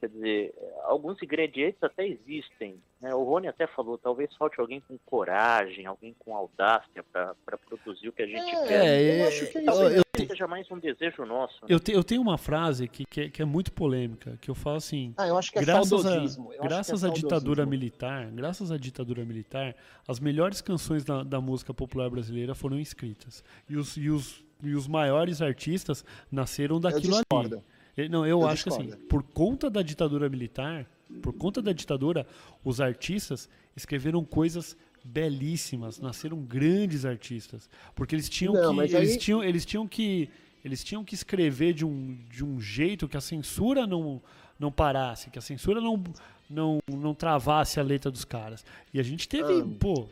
Quer 0.00 0.08
dizer, 0.08 0.54
alguns 0.84 1.22
ingredientes 1.22 1.82
até 1.82 2.06
existem. 2.06 2.80
Né? 3.02 3.14
O 3.14 3.22
Rony 3.22 3.48
até 3.48 3.66
falou, 3.66 3.98
talvez 3.98 4.34
falte 4.34 4.58
alguém 4.58 4.80
com 4.80 4.96
coragem, 5.04 5.84
alguém 5.84 6.16
com 6.18 6.34
audácia 6.34 7.04
para 7.12 7.58
produzir 7.68 8.08
o 8.08 8.12
que 8.12 8.22
a 8.22 8.26
gente 8.26 8.50
é, 8.50 8.66
quer. 8.66 8.86
É, 8.86 9.20
eu 9.20 9.28
acho 9.28 9.52
que 9.52 9.58
é 9.58 9.62
talvez 9.62 9.96
eu, 9.96 10.02
eu, 10.18 10.26
seja 10.26 10.48
mais 10.48 10.70
um 10.70 10.78
desejo 10.78 11.26
nosso. 11.26 11.54
Né? 11.56 11.66
Eu, 11.68 11.78
te, 11.78 11.92
eu 11.92 12.02
tenho 12.02 12.22
uma 12.22 12.38
frase 12.38 12.88
que, 12.88 13.04
que 13.04 13.20
é, 13.20 13.28
que, 13.28 13.42
é, 13.42 13.44
muito 13.44 13.72
polêmica, 13.72 14.38
que 14.40 14.50
eu 14.50 14.54
falo 14.54 14.76
assim. 14.76 15.12
Ah, 15.18 15.28
eu 15.28 15.36
acho 15.36 15.52
que 15.52 15.58
é 15.58 15.62
graças 15.62 16.06
a, 16.06 16.62
graças 16.62 17.04
é 17.04 17.06
à 17.06 17.10
ditadura 17.10 17.66
militar, 17.66 18.30
graças 18.30 18.72
à 18.72 18.78
ditadura 18.78 19.22
militar, 19.22 19.76
as 20.08 20.18
melhores 20.18 20.62
canções 20.62 21.04
da, 21.04 21.22
da 21.22 21.42
música 21.42 21.74
popular 21.74 22.08
brasileira 22.08 22.54
foram 22.54 22.80
escritas. 22.80 23.44
E 23.68 23.76
os, 23.76 23.98
e 23.98 24.08
os, 24.08 24.42
e 24.62 24.74
os 24.74 24.88
maiores 24.88 25.42
artistas 25.42 26.02
nasceram 26.32 26.80
daquilo 26.80 27.16
ali. 27.16 27.62
Não, 28.10 28.26
eu, 28.26 28.40
eu 28.40 28.46
acho 28.46 28.64
discordo. 28.64 28.88
que 28.88 28.94
assim, 28.94 29.06
por 29.06 29.22
conta 29.22 29.68
da 29.68 29.82
ditadura 29.82 30.28
militar, 30.28 30.86
por 31.22 31.32
conta 31.32 31.60
da 31.60 31.72
ditadura, 31.72 32.26
os 32.64 32.80
artistas 32.80 33.48
escreveram 33.76 34.24
coisas 34.24 34.76
belíssimas, 35.04 35.98
nasceram 35.98 36.38
grandes 36.42 37.04
artistas, 37.04 37.68
porque 37.94 38.14
eles 38.14 38.28
tinham 38.28 38.54
não, 38.54 38.76
que 38.76 38.94
eles 38.94 39.16
tinham 39.16 39.42
eles 39.42 39.64
tinham 39.64 39.88
que 39.88 40.28
eles 40.64 40.84
tinham 40.84 41.02
que 41.02 41.14
escrever 41.14 41.72
de 41.72 41.86
um, 41.86 42.18
de 42.30 42.44
um 42.44 42.60
jeito 42.60 43.08
que 43.08 43.16
a 43.16 43.20
censura 43.20 43.86
não 43.86 44.22
não 44.58 44.70
parasse, 44.70 45.30
que 45.30 45.38
a 45.38 45.42
censura 45.42 45.80
não 45.80 46.02
não, 46.50 46.80
não 46.90 47.14
travasse 47.14 47.78
a 47.78 47.82
letra 47.82 48.10
dos 48.10 48.24
caras. 48.24 48.64
E 48.92 48.98
a 48.98 49.02
gente 49.02 49.28
teve, 49.28 49.60
ah. 49.60 49.66
pô, 49.78 50.08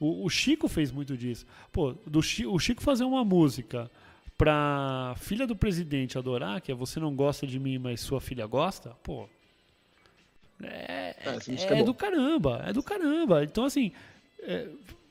o, 0.00 0.24
o, 0.24 0.30
Chico 0.30 0.66
fez 0.66 0.90
muito 0.90 1.16
disso. 1.16 1.44
Pô, 1.70 1.92
do, 2.06 2.18
o 2.18 2.58
Chico 2.58 2.82
fazer 2.82 3.04
uma 3.04 3.24
música 3.24 3.90
pra 4.42 5.14
filha 5.18 5.46
do 5.46 5.54
presidente 5.54 6.18
adorar, 6.18 6.60
que 6.60 6.72
é 6.72 6.74
você 6.74 6.98
não 6.98 7.14
gosta 7.14 7.46
de 7.46 7.60
mim, 7.60 7.78
mas 7.78 8.00
sua 8.00 8.20
filha 8.20 8.44
gosta, 8.44 8.90
pô. 9.00 9.28
É, 10.60 11.14
é, 11.24 11.78
é 11.78 11.84
do 11.84 11.94
caramba, 11.94 12.60
é 12.66 12.72
do 12.72 12.82
caramba. 12.82 13.44
Então, 13.44 13.64
assim, 13.64 13.92
é, 14.40 14.66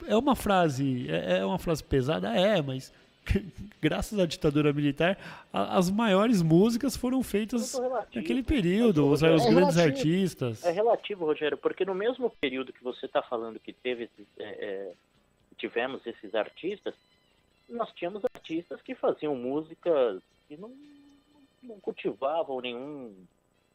é 0.08 0.18
uma 0.18 0.36
frase, 0.36 1.10
é, 1.10 1.38
é, 1.38 1.46
uma 1.46 1.58
frase 1.58 1.82
pesada, 1.82 2.36
é, 2.36 2.62
mas 2.62 2.92
graças 3.82 4.20
à 4.20 4.26
ditadura 4.26 4.74
militar, 4.74 5.18
a, 5.54 5.78
as 5.78 5.90
maiores 5.90 6.42
músicas 6.42 6.98
foram 6.98 7.24
feitas 7.24 7.80
naquele 8.14 8.44
período, 8.44 9.08
os, 9.08 9.22
os 9.22 9.46
é 9.46 9.50
grandes 9.50 9.78
artistas. 9.78 10.66
É 10.66 10.72
relativo, 10.72 11.24
Rogério, 11.24 11.58
porque 11.58 11.86
no 11.86 11.96
mesmo 11.96 12.30
período 12.30 12.74
que 12.74 12.84
você 12.84 13.06
está 13.06 13.22
falando 13.22 13.62
que 13.62 13.72
teve 13.72 14.04
esses, 14.04 14.28
é, 14.38 14.44
é, 14.44 14.92
tivemos 15.58 16.06
esses 16.06 16.36
artistas, 16.36 16.94
nós 17.72 17.92
tínhamos 17.94 18.24
artistas 18.34 18.82
que 18.82 18.94
faziam 18.96 19.36
músicas 19.36 20.22
que 20.48 20.58
não, 20.58 20.72
não 21.64 21.80
cultivavam 21.80 22.60
nenhum 22.62 23.16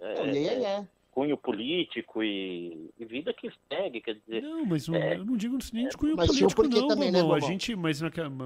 é, 0.00 0.12
é, 0.20 0.62
é. 0.62 0.88
cunho 1.12 1.36
político 1.36 2.22
e, 2.22 2.90
e, 2.98 3.04
vida 3.04 3.32
que 3.32 3.50
segue, 3.68 4.00
quer 4.00 4.14
dizer... 4.14 4.42
Não, 4.42 4.64
mas 4.66 4.88
é, 4.88 5.14
eu 5.14 5.24
não 5.24 5.36
digo 5.36 5.58
nem 5.72 5.88
de 5.88 5.96
cunho 5.96 6.16
político, 6.16 6.62
não, 6.68 6.88
também, 6.88 7.10
né, 7.10 7.20
A 7.20 7.40
gente, 7.40 7.74
mas, 7.74 8.00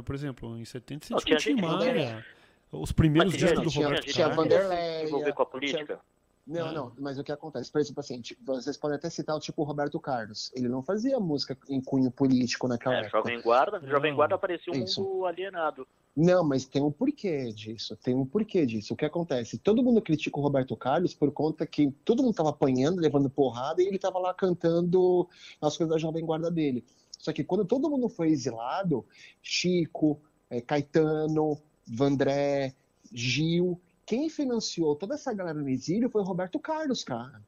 por 0.04 0.14
exemplo, 0.14 0.56
em 0.56 0.64
70 0.64 1.08
você 1.08 1.24
tinha 1.24 1.38
Tim 1.38 1.54
Maia, 1.60 2.24
os 2.70 2.92
primeiros 2.92 3.36
discos 3.36 3.74
do 3.74 3.80
Roberto 3.80 4.06
Tinha 4.06 4.28
Vanderlei, 4.28 5.04
envolver 5.04 5.32
com 5.32 5.42
a 5.42 5.46
política. 5.46 5.84
Tinha... 5.84 6.19
Não, 6.50 6.68
é. 6.68 6.74
não, 6.74 6.92
mas 6.98 7.16
o 7.16 7.22
que 7.22 7.30
acontece? 7.30 7.70
Por 7.70 7.80
exemplo, 7.80 8.00
assim, 8.00 8.20
tipo, 8.20 8.44
vocês 8.44 8.76
podem 8.76 8.96
até 8.96 9.08
citar 9.08 9.36
o 9.36 9.40
tipo 9.40 9.62
Roberto 9.62 10.00
Carlos. 10.00 10.50
Ele 10.52 10.68
não 10.68 10.82
fazia 10.82 11.20
música 11.20 11.56
em 11.68 11.80
cunho 11.80 12.10
político 12.10 12.66
naquela 12.66 12.96
é, 12.96 13.00
época. 13.02 13.18
Jovem 13.18 13.40
Guarda, 13.40 13.80
Jovem 13.86 14.14
Guarda 14.14 14.36
parecia 14.36 14.72
um 14.72 14.84
Isso. 14.84 15.00
mundo 15.00 15.26
alienado. 15.26 15.86
Não, 16.16 16.42
mas 16.42 16.64
tem 16.64 16.82
um 16.82 16.90
porquê 16.90 17.52
disso. 17.52 17.96
Tem 17.96 18.16
um 18.16 18.26
porquê 18.26 18.66
disso. 18.66 18.94
O 18.94 18.96
que 18.96 19.04
acontece? 19.04 19.58
Todo 19.58 19.82
mundo 19.82 20.02
critica 20.02 20.40
o 20.40 20.42
Roberto 20.42 20.76
Carlos 20.76 21.14
por 21.14 21.30
conta 21.30 21.64
que 21.64 21.92
todo 22.04 22.20
mundo 22.20 22.32
estava 22.32 22.50
apanhando, 22.50 23.00
levando 23.00 23.30
porrada, 23.30 23.80
e 23.80 23.86
ele 23.86 23.96
estava 23.96 24.18
lá 24.18 24.34
cantando 24.34 25.28
as 25.62 25.76
coisas 25.76 25.94
da 25.94 25.98
Jovem 25.98 26.26
Guarda 26.26 26.50
dele. 26.50 26.84
Só 27.16 27.32
que 27.32 27.44
quando 27.44 27.64
todo 27.64 27.88
mundo 27.88 28.08
foi 28.08 28.30
exilado, 28.30 29.06
Chico, 29.40 30.20
é, 30.50 30.60
Caetano, 30.60 31.56
Vandré, 31.86 32.74
Gil, 33.12 33.80
quem 34.10 34.28
financiou 34.28 34.96
toda 34.96 35.14
essa 35.14 35.32
galera 35.32 35.56
no 35.56 35.68
exílio 35.68 36.10
foi 36.10 36.20
o 36.20 36.24
Roberto 36.24 36.58
Carlos, 36.58 37.04
cara. 37.04 37.40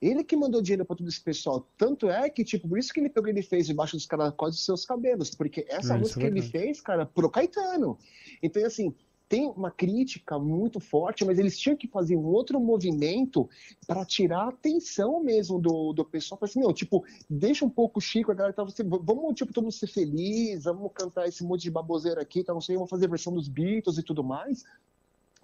Ele 0.00 0.22
que 0.22 0.36
mandou 0.36 0.62
dinheiro 0.62 0.84
para 0.84 0.94
todo 0.94 1.08
esse 1.08 1.20
pessoal. 1.20 1.66
Tanto 1.76 2.08
é 2.08 2.30
que, 2.30 2.44
tipo, 2.44 2.68
por 2.68 2.78
isso 2.78 2.92
que 2.94 3.00
ele 3.00 3.08
pegou 3.08 3.28
ele 3.28 3.42
fez 3.42 3.66
debaixo 3.66 3.96
dos 3.96 4.06
caracóis 4.06 4.54
dos 4.54 4.64
seus 4.64 4.86
cabelos. 4.86 5.34
Porque 5.34 5.66
essa 5.68 5.96
é, 5.96 5.98
música 5.98 6.20
que 6.20 6.26
ele 6.26 6.40
fez, 6.40 6.80
cara, 6.80 7.04
pro 7.04 7.28
Caetano. 7.28 7.98
Então, 8.40 8.64
assim, 8.64 8.94
tem 9.28 9.44
uma 9.44 9.72
crítica 9.72 10.38
muito 10.38 10.78
forte, 10.78 11.24
mas 11.24 11.36
eles 11.36 11.58
tinham 11.58 11.76
que 11.76 11.88
fazer 11.88 12.14
um 12.14 12.26
outro 12.26 12.60
movimento 12.60 13.50
para 13.84 14.04
tirar 14.04 14.42
a 14.42 14.48
atenção 14.50 15.20
mesmo 15.20 15.58
do, 15.58 15.92
do 15.92 16.04
pessoal. 16.04 16.38
Assim, 16.42 16.60
meu, 16.60 16.72
tipo, 16.72 17.04
deixa 17.28 17.64
um 17.64 17.70
pouco 17.70 17.98
o 17.98 18.00
Chico, 18.00 18.30
a 18.30 18.34
galera 18.34 18.54
tá, 18.54 18.62
você, 18.62 18.84
vamos, 18.84 19.34
tipo, 19.34 19.52
todo 19.52 19.64
mundo 19.64 19.72
ser 19.72 19.88
feliz, 19.88 20.62
vamos 20.62 20.92
cantar 20.94 21.26
esse 21.26 21.42
monte 21.42 21.62
de 21.62 21.72
baboseira 21.72 22.22
aqui, 22.22 22.44
tá, 22.44 22.54
não 22.54 22.60
sei, 22.60 22.76
vamos 22.76 22.90
fazer 22.90 23.06
a 23.06 23.10
versão 23.10 23.34
dos 23.34 23.48
Beatles 23.48 23.98
e 23.98 24.02
tudo 24.04 24.22
mais 24.22 24.62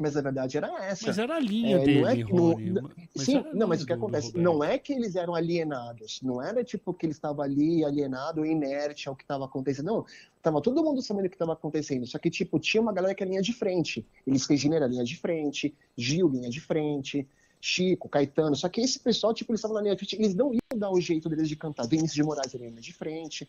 mas 0.01 0.17
a 0.17 0.23
verdade 0.23 0.57
era 0.57 0.69
essa. 0.85 1.07
Mas 1.07 1.19
era 1.19 1.37
a 1.37 1.41
linha 1.41 1.77
é, 1.77 1.85
dele, 1.85 2.01
não 2.01 2.09
é, 2.09 2.23
Rony, 2.23 2.71
não, 2.71 2.91
Sim, 3.17 3.45
não, 3.53 3.69
mas 3.69 3.83
o 3.83 3.87
que 3.87 3.93
acontece? 3.93 4.37
Não 4.37 4.65
é 4.65 4.79
que 4.79 4.93
eles 4.93 5.15
eram 5.15 5.35
alienados, 5.35 6.21
não 6.23 6.43
era 6.43 6.65
tipo 6.65 6.95
que 6.95 7.07
eles 7.07 7.17
estavam 7.17 7.45
ali 7.45 7.85
alienado, 7.85 8.45
inerte 8.45 9.09
ao 9.09 9.15
que 9.15 9.23
estava 9.23 9.45
acontecendo, 9.45 9.87
não. 9.87 10.07
Tava 10.43 10.63
todo 10.63 10.83
mundo 10.83 11.03
sabendo 11.03 11.27
o 11.27 11.29
que 11.29 11.35
estava 11.35 11.53
acontecendo, 11.53 12.07
só 12.07 12.19
que 12.19 12.31
tipo, 12.31 12.59
tinha 12.59 12.81
uma 12.81 12.93
galera 12.93 13.15
que 13.15 13.23
era 13.23 13.31
linha 13.31 13.43
de 13.43 13.53
frente. 13.53 14.07
Eles 14.27 14.47
Regina 14.47 14.77
era 14.77 14.87
linha 14.87 15.05
de 15.05 15.17
frente, 15.17 15.75
Gil 15.97 16.29
linha 16.29 16.49
de 16.49 16.61
frente, 16.61 17.29
Chico, 17.61 18.09
Caetano, 18.09 18.57
só 18.57 18.69
que 18.69 18.81
esse 18.81 18.99
pessoal, 18.99 19.35
tipo, 19.35 19.53
eles 19.53 19.59
estavam 19.59 19.77
na 19.77 19.83
linha 19.83 19.95
de 19.95 19.99
frente, 19.99 20.17
eles 20.17 20.35
não 20.35 20.53
iam 20.55 20.79
dar 20.79 20.91
o 20.91 21.01
jeito 21.01 21.29
deles 21.29 21.49
de 21.49 21.57
cantar. 21.57 21.87
Vinícius 21.87 22.15
de 22.15 22.23
Moraes 22.23 22.55
era 22.55 22.65
linha 22.65 22.81
de 22.81 22.93
frente, 22.95 23.47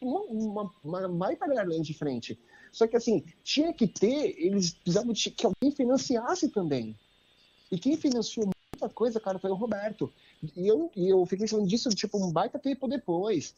uma, 0.00 0.20
uma, 0.20 0.70
uma, 0.84 1.06
uma 1.06 1.34
galera 1.34 1.64
linha 1.64 1.82
de 1.82 1.94
frente. 1.94 2.38
Só 2.74 2.88
que 2.88 2.96
assim, 2.96 3.24
tinha 3.44 3.72
que 3.72 3.86
ter, 3.86 4.34
eles 4.36 4.72
precisavam 4.72 5.12
de, 5.12 5.30
que 5.30 5.46
alguém 5.46 5.70
financiasse 5.70 6.48
também. 6.48 6.98
E 7.70 7.78
quem 7.78 7.96
financiou 7.96 8.48
muita 8.74 8.92
coisa, 8.92 9.20
cara, 9.20 9.38
foi 9.38 9.48
o 9.52 9.54
Roberto. 9.54 10.12
E 10.56 10.66
eu, 10.66 10.90
e 10.96 11.08
eu 11.08 11.24
fiquei 11.24 11.46
falando 11.46 11.68
disso, 11.68 11.88
tipo, 11.90 12.18
um 12.18 12.32
baita 12.32 12.58
tempo 12.58 12.88
depois. 12.88 13.54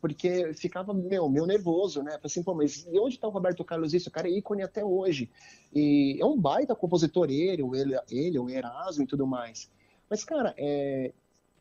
Porque 0.00 0.52
ficava, 0.54 0.92
meu, 0.92 1.28
meu 1.28 1.46
nervoso, 1.46 2.02
né? 2.02 2.18
Assim, 2.20 2.42
pô, 2.42 2.52
mas 2.52 2.84
e 2.90 2.98
onde 2.98 3.16
tá 3.16 3.28
o 3.28 3.30
Roberto 3.30 3.62
Carlos 3.62 3.94
isso? 3.94 4.08
O 4.08 4.12
cara 4.12 4.28
é 4.28 4.32
ícone 4.32 4.64
até 4.64 4.84
hoje. 4.84 5.30
E 5.72 6.18
é 6.20 6.26
um 6.26 6.36
baita 6.36 6.74
compositor, 6.74 7.30
ele, 7.30 7.62
ele, 7.62 7.96
ele 8.10 8.38
o 8.40 8.50
Erasmo 8.50 9.04
e 9.04 9.06
tudo 9.06 9.24
mais. 9.24 9.70
Mas, 10.10 10.24
cara, 10.24 10.52
é, 10.58 11.12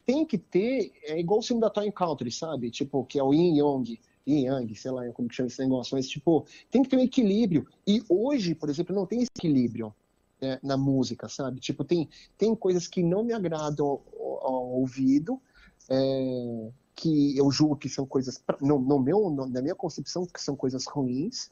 tem 0.03 0.25
que 0.25 0.39
ter, 0.39 0.91
é 1.03 1.19
igual 1.19 1.41
o 1.41 1.43
filme 1.43 1.61
da 1.61 1.69
Toy 1.69 1.91
Country, 1.91 2.31
sabe? 2.31 2.71
Tipo, 2.71 3.05
que 3.05 3.19
é 3.19 3.23
o 3.23 3.35
Yin 3.35 3.59
Yong 3.59 3.99
yin 4.27 4.45
yang, 4.45 4.75
sei 4.75 4.91
lá 4.91 5.09
como 5.11 5.27
que 5.27 5.35
chama 5.35 5.47
esse 5.47 5.61
negócio, 5.61 5.95
mas 5.95 6.07
tipo, 6.07 6.45
tem 6.69 6.83
que 6.83 6.89
ter 6.89 6.97
um 6.97 7.01
equilíbrio. 7.01 7.67
E 7.87 8.03
hoje, 8.09 8.55
por 8.55 8.69
exemplo, 8.69 8.95
não 8.95 9.05
tem 9.05 9.19
esse 9.19 9.31
equilíbrio 9.37 9.93
né, 10.41 10.59
na 10.63 10.77
música, 10.77 11.29
sabe? 11.29 11.59
Tipo, 11.59 11.83
tem, 11.83 12.09
tem 12.37 12.55
coisas 12.55 12.87
que 12.87 13.03
não 13.03 13.23
me 13.23 13.33
agradam 13.33 13.85
ao, 13.87 14.47
ao 14.47 14.69
ouvido, 14.71 15.41
é, 15.89 16.71
que 16.95 17.37
eu 17.37 17.49
julgo 17.51 17.75
que 17.75 17.89
são 17.89 18.05
coisas, 18.05 18.43
no, 18.59 18.79
no 18.79 18.99
meu, 18.99 19.29
no, 19.29 19.47
na 19.47 19.61
minha 19.61 19.75
concepção, 19.75 20.25
que 20.25 20.41
são 20.41 20.55
coisas 20.55 20.85
ruins, 20.85 21.49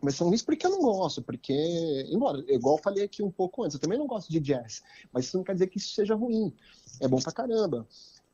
mas 0.00 0.14
são 0.14 0.28
ruins 0.28 0.42
porque 0.42 0.66
eu 0.66 0.70
não 0.70 0.80
gosto, 0.80 1.22
porque, 1.22 1.52
embora, 2.10 2.44
igual 2.48 2.76
eu 2.76 2.82
falei 2.82 3.04
aqui 3.04 3.22
um 3.22 3.30
pouco 3.30 3.64
antes, 3.64 3.74
eu 3.74 3.80
também 3.80 3.98
não 3.98 4.06
gosto 4.06 4.30
de 4.30 4.38
jazz, 4.40 4.82
mas 5.12 5.26
isso 5.26 5.36
não 5.36 5.44
quer 5.44 5.54
dizer 5.54 5.66
que 5.66 5.78
isso 5.78 5.94
seja 5.94 6.14
ruim. 6.14 6.54
É 7.00 7.08
bom 7.08 7.18
pra 7.18 7.32
caramba, 7.32 7.86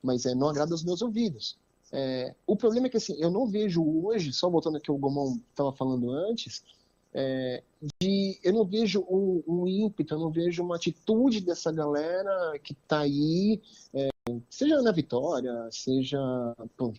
mas 0.03 0.27
é, 0.27 0.35
não 0.35 0.49
agrada 0.49 0.73
aos 0.73 0.85
meus 0.85 1.01
ouvidos. 1.01 1.59
É, 1.97 2.35
o 2.45 2.57
problema 2.57 2.89
é 2.89 2.91
que 2.91 2.97
assim, 2.97 3.15
eu 3.21 3.31
não 3.31 3.47
vejo 3.47 3.81
hoje, 4.05 4.33
só 4.33 4.51
voltando 4.51 4.79
aqui 4.79 4.91
o 4.91 4.99
Gomão 4.99 5.41
estava 5.53 5.73
falando 5.73 6.11
antes, 6.11 6.65
é, 7.13 7.63
de, 8.01 8.37
eu 8.43 8.53
não 8.53 8.65
vejo 8.65 9.01
um, 9.09 9.45
um, 9.47 9.69
ímpeto, 9.69 10.15
eu 10.15 10.19
não 10.19 10.29
vejo 10.29 10.65
uma 10.65 10.75
atitude 10.75 11.41
dessa 11.41 11.71
galera 11.71 12.59
que 12.59 12.73
está 12.73 13.03
aí, 13.03 13.63
é, 13.95 14.09
seja 14.51 14.83
na 14.83 14.91
Vitória, 14.91 15.53
seja, 15.71 16.19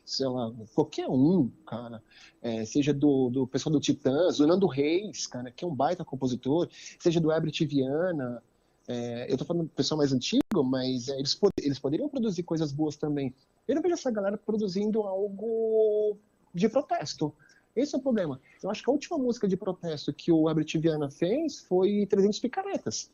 sei 0.06 0.28
lá, 0.28 0.54
qualquer 0.74 1.10
um, 1.10 1.52
cara, 1.68 2.02
é, 2.42 2.64
seja 2.64 2.94
do, 2.94 3.30
do 3.30 3.46
pessoal 3.46 3.74
do 3.74 3.82
Titãs, 3.82 4.38
do 4.38 4.48
Nando 4.48 4.66
Reis, 4.66 5.28
cara, 5.28 5.52
que 5.52 5.66
é 5.66 5.68
um 5.68 5.76
baita 5.76 6.06
compositor, 6.06 6.70
seja 6.98 7.20
do 7.20 7.30
Herbert 7.30 7.68
Viana, 7.68 8.42
É, 8.88 9.32
eu 9.32 9.38
tô 9.38 9.46
falando 9.46 9.64
do 9.64 9.70
pessoal 9.70 9.98
mais 9.98 10.14
antigo, 10.14 10.64
mas 10.64 11.10
é, 11.10 11.18
eles, 11.18 11.34
pod 11.34 11.52
eles 11.60 11.80
poderiam 11.80 12.08
produzir 12.08 12.44
coisas 12.44 12.72
boas 12.72 12.96
também. 12.96 13.34
Eu 13.68 13.76
não 13.76 13.82
vejo 13.82 13.96
essa 13.96 14.12
galera 14.12 14.38
produzindo 14.38 15.02
algo 15.02 16.18
de 16.54 16.70
protesto. 16.70 17.34
Esse 17.76 17.96
é 17.96 17.98
o 17.98 18.02
problema. 18.02 18.40
Eu 18.64 18.70
acho 18.70 18.84
que 18.84 18.90
a 18.90 18.94
última 18.94 19.18
música 19.18 19.48
de 19.48 19.58
protesto 19.58 20.14
que 20.14 20.32
o 20.32 20.48
Herbert 20.50 20.80
Viana 20.80 21.10
fez 21.10 21.60
foi 21.62 22.06
300 22.06 22.40
Picaretas. 22.40 23.12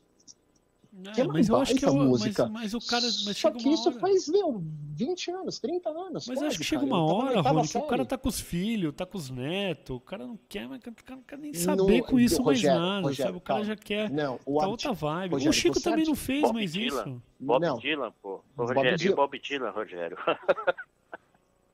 É, 1.18 1.24
mas 1.24 1.50
eu 1.50 1.56
acho 1.56 1.76
que 1.76 1.86
eu, 1.86 1.94
música. 1.94 2.48
Mas, 2.48 2.74
mas, 2.74 2.74
o 2.74 2.88
cara. 2.88 3.06
Mas 3.26 3.38
Só 3.38 3.52
que 3.52 3.70
isso 3.70 3.90
hora. 3.90 4.00
faz, 4.00 4.28
meu, 4.28 4.64
20 4.94 5.32
anos, 5.32 5.60
30 5.60 5.90
anos. 5.90 6.28
Mas 6.28 6.38
quase, 6.38 6.46
acho 6.46 6.58
que 6.58 6.64
chega 6.64 6.82
cara. 6.82 6.94
uma 6.94 7.04
hora, 7.04 7.42
Rony, 7.42 7.68
que 7.68 7.78
o 7.78 7.82
cara 7.84 8.06
tá 8.06 8.18
com 8.18 8.30
os 8.30 8.40
filhos, 8.40 8.94
tá 8.94 9.06
com 9.06 9.18
os 9.18 9.30
netos, 9.30 9.96
o 9.96 10.00
cara 10.00 10.26
não 10.26 10.38
quer, 10.48 10.68
mas 10.68 10.80
o 10.80 10.82
cara 10.82 11.16
não 11.16 11.24
quer 11.24 11.38
nem 11.38 11.54
saber 11.54 11.98
no, 12.00 12.04
com 12.04 12.20
isso 12.20 12.42
Rogério, 12.42 12.80
mais 12.80 12.90
nada, 12.90 13.08
Rogério, 13.08 13.26
sabe? 13.32 13.38
O 13.38 13.42
cara 13.42 13.60
calma. 13.60 13.76
já 13.76 13.76
quer. 13.76 14.10
Não, 14.10 14.40
o 14.46 14.60
tá 14.60 14.68
outra 14.68 14.94
vibe. 14.94 15.32
Rogério, 15.32 15.50
o 15.50 15.54
Chico 15.54 15.82
também 15.82 16.06
não 16.06 16.16
fez 16.16 16.42
Bob 16.42 16.54
mais 16.54 16.74
Dylan. 16.74 17.02
isso. 17.02 17.22
Bob 17.40 17.66
não. 17.66 17.78
Dylan, 17.78 18.14
pô. 18.22 18.42
Rogério, 18.58 18.84
Bob 18.84 18.98
Dylan, 18.98 19.16
Bob 19.16 19.40
Dylan 19.40 19.70
Rogério. 19.72 20.18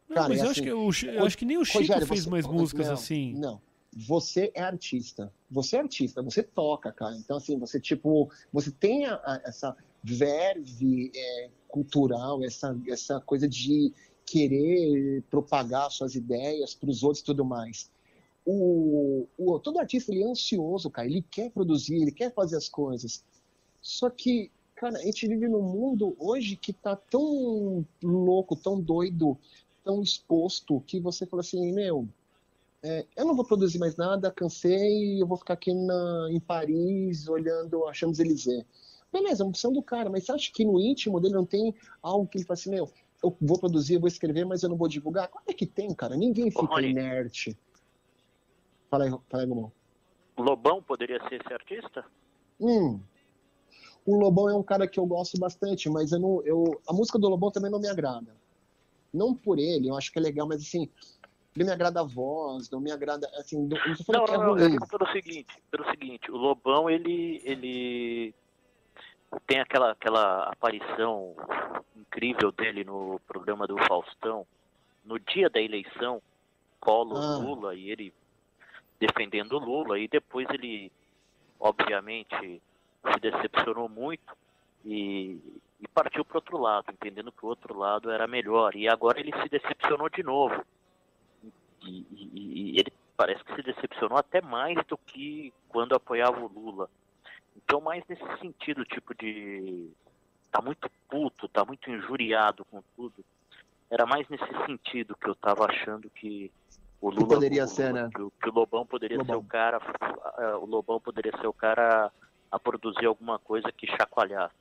Não, 0.08 0.16
cara, 0.16 0.30
mas 0.30 0.40
é 0.40 0.42
eu, 0.42 0.44
assim, 0.44 0.52
acho 0.52 0.62
que, 0.64 0.70
eu, 0.70 1.14
eu 1.14 1.26
acho 1.26 1.38
que 1.38 1.46
nem 1.46 1.58
o 1.58 1.66
Chico 1.66 1.80
Rogério, 1.80 2.08
fez 2.08 2.24
você, 2.24 2.30
mais 2.30 2.48
músicas 2.48 2.88
não, 2.88 2.94
assim. 2.94 3.34
Não, 3.34 3.62
você 3.98 4.52
é 4.54 4.62
artista. 4.62 5.34
Você 5.50 5.76
é 5.76 5.80
artista, 5.80 6.22
você 6.22 6.44
toca, 6.44 6.92
cara. 6.92 7.16
Então, 7.18 7.38
assim, 7.38 7.58
você, 7.58 7.80
tipo, 7.80 8.30
você 8.54 8.70
tem 8.70 9.06
a, 9.06 9.16
a, 9.16 9.42
essa 9.44 9.76
verve 10.04 11.12
é, 11.16 11.50
cultural, 11.68 12.44
essa, 12.44 12.80
essa 12.88 13.20
coisa 13.22 13.48
de 13.48 13.92
querer 14.24 15.24
propagar 15.32 15.90
suas 15.90 16.14
ideias 16.14 16.76
para 16.76 16.90
os 16.90 17.02
outros 17.02 17.22
e 17.22 17.26
tudo 17.26 17.44
mais. 17.44 17.90
O, 18.46 19.26
o, 19.38 19.60
todo 19.60 19.80
artista 19.80 20.12
ele 20.12 20.24
é 20.24 20.28
ansioso, 20.28 20.92
cara. 20.92 21.08
Ele 21.08 21.26
quer 21.32 21.50
produzir, 21.50 21.96
ele 21.96 22.12
quer 22.12 22.32
fazer 22.32 22.56
as 22.56 22.70
coisas. 22.70 23.24
Só 23.82 24.10
que, 24.12 24.52
cara, 24.76 24.98
a 25.00 25.02
gente 25.02 25.28
vive 25.28 25.48
num 25.48 25.64
mundo 25.64 26.16
hoje 26.20 26.56
que 26.56 26.72
tá 26.72 26.96
tão 26.96 27.84
louco, 28.04 28.56
tão 28.56 28.80
doido, 28.80 29.38
tão 29.84 30.04
exposto, 30.04 30.84
que 30.86 31.00
você 31.00 31.26
fala 31.26 31.42
assim, 31.42 31.74
meu, 31.74 32.08
é, 32.88 33.06
eu 33.18 33.26
não 33.26 33.36
vou 33.36 33.44
produzir 33.44 33.80
mais 33.80 33.98
nada, 33.98 34.32
cansei, 34.32 35.22
eu 35.22 35.28
vou 35.28 35.38
ficar 35.38 35.56
aqui 35.56 35.74
na, 35.74 36.28
em 36.32 36.40
Paris 36.40 37.28
olhando 37.28 37.86
a 37.86 37.94
Champs-Élysées. 37.94 38.66
Beleza, 39.12 39.44
é 39.44 39.46
uma 39.46 39.50
opção 39.50 39.74
do 39.74 39.84
cara, 39.84 40.10
mas 40.10 40.26
você 40.26 40.32
acha 40.32 40.52
que 40.54 40.64
no 40.64 40.80
íntimo 40.80 41.20
dele 41.20 41.34
não 41.34 41.46
tem 41.46 41.76
algo 42.02 42.28
que 42.28 42.38
ele 42.38 42.46
fala 42.46 42.54
assim, 42.54 42.70
meu, 42.70 42.90
eu 43.22 43.36
vou 43.42 43.60
produzir, 43.60 43.96
eu 43.96 44.00
vou 44.00 44.08
escrever, 44.08 44.46
mas 44.46 44.64
eu 44.64 44.70
não 44.70 44.78
vou 44.78 44.88
divulgar? 44.88 45.28
Qual 45.28 45.44
é 45.48 45.54
que 45.54 45.66
tem, 45.66 45.94
cara? 45.94 46.16
Ninguém 46.16 46.50
fica 46.50 46.74
Ô, 46.74 46.80
inerte. 46.80 47.58
Fala 48.90 49.04
aí, 49.04 49.12
fala 49.30 49.44
aí, 49.44 49.50
Lobão. 49.50 49.72
Lobão 50.38 50.82
poderia 50.82 51.20
ser 51.28 51.42
esse 51.42 51.54
artista? 51.54 52.06
Hum. 52.60 53.02
O 54.06 54.16
Lobão 54.16 54.50
é 54.50 54.56
um 54.56 54.64
cara 54.64 54.88
que 54.88 54.98
eu 54.98 55.06
gosto 55.06 55.38
bastante, 55.38 55.90
mas 55.90 56.14
eu 56.14 56.20
não, 56.20 56.42
eu, 56.44 56.80
a 56.88 56.94
música 56.94 57.20
do 57.20 57.28
Lobão 57.28 57.52
também 57.52 57.70
não 57.70 57.80
me 57.80 57.90
agrada. 57.90 58.34
Não 59.14 59.34
por 59.34 59.60
ele, 59.60 59.90
eu 59.90 59.96
acho 59.96 60.12
que 60.12 60.20
é 60.20 60.22
legal, 60.22 60.48
mas 60.48 60.62
assim, 60.62 60.90
ele 61.58 61.64
me 61.64 61.72
agrada 61.72 62.02
a 62.02 62.04
voz, 62.04 62.70
não 62.70 62.80
me 62.80 62.92
agrada, 62.92 63.28
assim, 63.36 63.58
não, 63.58 63.78
não, 64.08 64.46
não, 64.46 64.56
que 64.56 64.64
é 64.64 64.70
não, 64.70 64.76
não, 64.76 64.88
pelo 64.88 65.12
seguinte, 65.12 65.64
pelo 65.72 65.90
seguinte, 65.90 66.32
o 66.32 66.38
Lobão, 66.38 66.88
ele, 66.88 67.42
ele 67.44 68.36
tem 69.48 69.60
aquela, 69.60 69.92
aquela 69.92 70.44
aparição 70.44 71.36
incrível 71.96 72.52
dele 72.52 72.84
no 72.84 73.20
programa 73.28 73.66
do 73.66 73.76
Faustão, 73.88 74.46
no 75.04 75.18
dia 75.20 75.50
da 75.50 75.60
eleição, 75.60 76.22
colo 76.80 77.18
ah. 77.18 77.38
Lula 77.38 77.74
e 77.74 77.90
ele 77.90 78.14
defendendo 79.00 79.58
Lula, 79.58 79.98
e 79.98 80.08
depois 80.08 80.48
ele, 80.52 80.92
obviamente, 81.60 82.62
se 83.14 83.20
decepcionou 83.20 83.90
muito 83.90 84.36
e, 84.86 85.40
e 85.80 85.88
partiu 85.88 86.24
para 86.24 86.38
outro 86.38 86.58
lado, 86.60 86.92
entendendo 86.92 87.32
que 87.32 87.44
o 87.44 87.50
outro 87.50 87.76
lado 87.76 88.12
era 88.12 88.28
melhor. 88.28 88.76
E 88.76 88.88
agora 88.88 89.20
ele 89.20 89.32
se 89.42 89.50
decepcionou 89.50 90.10
de 90.10 90.22
novo. 90.22 90.64
E, 91.88 92.06
e, 92.12 92.72
e 92.76 92.80
ele 92.80 92.92
parece 93.16 93.44
que 93.44 93.56
se 93.56 93.64
decepcionou 93.64 94.18
até 94.18 94.42
mais 94.42 94.78
do 94.88 94.98
que 94.98 95.54
quando 95.68 95.96
apoiava 95.96 96.40
o 96.40 96.48
Lula. 96.48 96.90
Então, 97.56 97.82
mais 97.82 98.04
nesse 98.08 98.24
sentido, 98.40 98.86
tipo 98.86 99.16
de. 99.16 99.90
tá 100.52 100.62
muito 100.62 100.90
puto, 101.10 101.48
tá 101.50 101.66
muito 101.66 101.90
injuriado 101.90 102.64
com 102.66 102.82
tudo. 102.96 103.26
Era 103.90 104.06
mais 104.06 104.28
nesse 104.30 104.66
sentido 104.66 105.16
que 105.16 105.28
eu 105.28 105.36
tava 105.36 105.66
achando 105.66 106.10
que 106.10 106.52
o 107.02 107.10
Lula. 107.10 107.24
Que 107.24 107.34
poderia 107.36 107.64
o, 107.64 107.68
ser, 107.68 107.94
né? 107.94 108.10
Que, 108.14 108.30
que, 108.42 108.50
o 108.50 108.54
Lobão 108.54 108.86
poderia 108.86 109.18
Lobão. 109.18 109.36
ser 109.36 109.46
o 109.46 109.48
cara. 109.48 109.80
O 110.62 110.66
Lobão 110.66 111.00
poderia 111.00 111.32
ser 111.40 111.48
o 111.48 111.54
cara 111.54 112.12
a 112.52 112.60
produzir 112.60 113.06
alguma 113.06 113.40
coisa 113.40 113.72
que 113.72 113.88
chacoalhasse. 113.88 114.56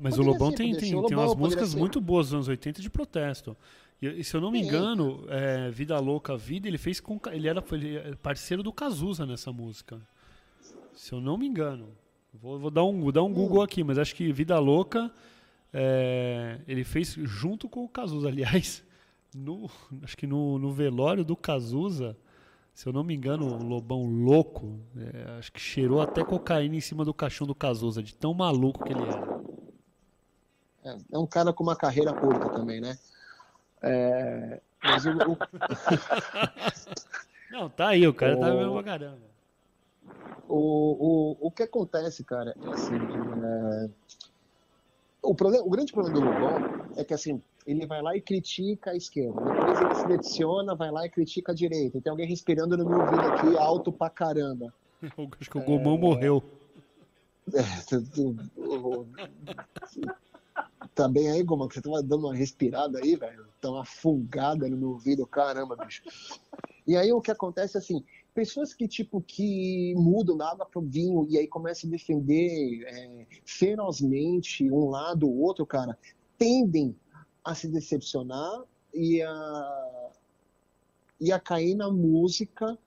Mas, 0.00 0.18
o 0.18 0.22
Lobão 0.22 0.50
ser, 0.50 0.56
tem, 0.56 0.72
tem, 0.76 0.90
tem 1.04 1.16
umas 1.16 1.34
músicas 1.34 1.70
ser. 1.70 1.78
muito 1.78 2.00
boas 2.00 2.26
dos 2.26 2.34
anos 2.34 2.48
80 2.48 2.80
de 2.80 2.88
protesto. 2.88 3.56
E, 4.06 4.24
se 4.24 4.36
eu 4.36 4.40
não 4.40 4.50
me 4.50 4.60
engano, 4.60 5.24
é, 5.28 5.70
Vida 5.70 5.98
Louca 5.98 6.36
Vida, 6.36 6.68
ele 6.68 6.78
fez 6.78 7.00
com. 7.00 7.20
Ele 7.30 7.48
era 7.48 7.62
parceiro 8.22 8.62
do 8.62 8.72
Cazuza 8.72 9.24
nessa 9.26 9.52
música. 9.52 10.00
Se 10.94 11.12
eu 11.12 11.20
não 11.20 11.36
me 11.36 11.46
engano. 11.46 11.88
Vou, 12.32 12.58
vou, 12.58 12.70
dar 12.70 12.84
um, 12.84 13.00
vou 13.00 13.12
dar 13.12 13.22
um 13.22 13.32
Google 13.32 13.62
aqui, 13.62 13.84
mas 13.84 13.96
acho 13.96 14.14
que 14.14 14.32
Vida 14.32 14.58
Louca 14.58 15.10
é, 15.72 16.60
ele 16.66 16.82
fez 16.82 17.12
junto 17.12 17.68
com 17.68 17.84
o 17.84 17.88
Cazuza. 17.88 18.26
Aliás, 18.28 18.84
no, 19.34 19.70
acho 20.02 20.16
que 20.16 20.26
no, 20.26 20.58
no 20.58 20.72
velório 20.72 21.24
do 21.24 21.36
Cazuza, 21.36 22.16
se 22.72 22.88
eu 22.88 22.92
não 22.92 23.04
me 23.04 23.14
engano, 23.14 23.46
o 23.46 23.62
Lobão 23.62 24.04
louco, 24.04 24.80
é, 24.96 25.38
acho 25.38 25.52
que 25.52 25.60
cheirou 25.60 26.00
até 26.00 26.24
cocaína 26.24 26.76
em 26.76 26.80
cima 26.80 27.04
do 27.04 27.14
caixão 27.14 27.46
do 27.46 27.54
Cazuza, 27.54 28.02
de 28.02 28.14
tão 28.14 28.34
maluco 28.34 28.84
que 28.84 28.92
ele 28.92 29.02
era. 29.02 29.44
É, 30.84 30.98
é 31.12 31.18
um 31.18 31.26
cara 31.26 31.52
com 31.52 31.62
uma 31.62 31.76
carreira 31.76 32.12
curta 32.12 32.48
também, 32.50 32.80
né? 32.80 32.98
É, 33.82 34.60
mas 34.82 35.06
o, 35.06 35.10
o... 35.10 35.38
não, 37.50 37.70
tá 37.70 37.88
aí, 37.88 38.06
o 38.06 38.14
cara 38.14 38.36
o... 38.36 38.40
tá 38.40 38.50
vendo 38.50 38.72
pra 38.72 38.82
caramba. 38.82 39.34
O, 40.48 41.36
o, 41.40 41.48
o 41.48 41.50
que 41.50 41.62
acontece, 41.62 42.24
cara, 42.24 42.54
é 42.62 42.68
assim, 42.68 42.96
é... 42.96 43.90
O, 45.22 45.34
problema, 45.34 45.64
o 45.64 45.70
grande 45.70 45.92
problema 45.92 46.20
do 46.20 46.26
Lobão 46.26 46.86
é 46.96 47.04
que, 47.04 47.14
assim, 47.14 47.42
ele 47.66 47.86
vai 47.86 48.02
lá 48.02 48.14
e 48.14 48.20
critica 48.20 48.90
a 48.90 48.96
esquerda. 48.96 49.40
Depois 49.40 49.80
ele 49.80 49.94
se 49.94 50.02
seleciona, 50.02 50.74
vai 50.74 50.90
lá 50.90 51.06
e 51.06 51.10
critica 51.10 51.52
a 51.52 51.54
direita. 51.54 52.00
tem 52.00 52.10
alguém 52.10 52.28
respirando 52.28 52.76
no 52.76 52.88
meu 52.88 53.00
ouvido 53.00 53.22
aqui 53.22 53.56
alto 53.56 53.90
pra 53.90 54.10
caramba. 54.10 54.72
Acho 55.40 55.50
que 55.50 55.58
o 55.58 55.62
Gomão 55.62 55.94
é... 55.94 55.98
morreu. 55.98 56.42
É, 57.52 57.62
tá 60.94 61.08
bem 61.08 61.30
aí? 61.30 61.44
Que 61.44 61.46
você 61.46 61.82
tava 61.82 62.02
dando 62.02 62.26
uma 62.26 62.34
respirada 62.34 62.98
aí, 62.98 63.16
velho. 63.16 63.46
Tá 63.60 63.70
uma 63.70 63.84
fungada 63.84 64.68
no 64.68 64.76
meu 64.76 64.90
ouvido, 64.90 65.26
caramba, 65.26 65.76
bicho. 65.76 66.02
E 66.86 66.96
aí 66.96 67.12
o 67.12 67.20
que 67.20 67.30
acontece 67.30 67.76
assim, 67.78 68.04
pessoas 68.34 68.74
que 68.74 68.86
tipo 68.86 69.20
que 69.20 69.94
mudam 69.96 70.36
da 70.36 70.50
água 70.50 70.66
para 70.66 70.78
o 70.78 70.82
vinho 70.84 71.26
e 71.28 71.38
aí 71.38 71.46
começam 71.46 71.88
a 71.88 71.90
defender 71.90 72.84
é, 72.86 73.26
ferozmente 73.44 74.70
um 74.70 74.90
lado 74.90 75.28
ou 75.28 75.38
outro, 75.38 75.66
cara, 75.66 75.98
tendem 76.38 76.94
a 77.42 77.54
se 77.54 77.68
decepcionar 77.68 78.62
e 78.92 79.22
a, 79.22 80.10
e 81.20 81.32
a 81.32 81.40
cair 81.40 81.74
na 81.74 81.90
música 81.90 82.78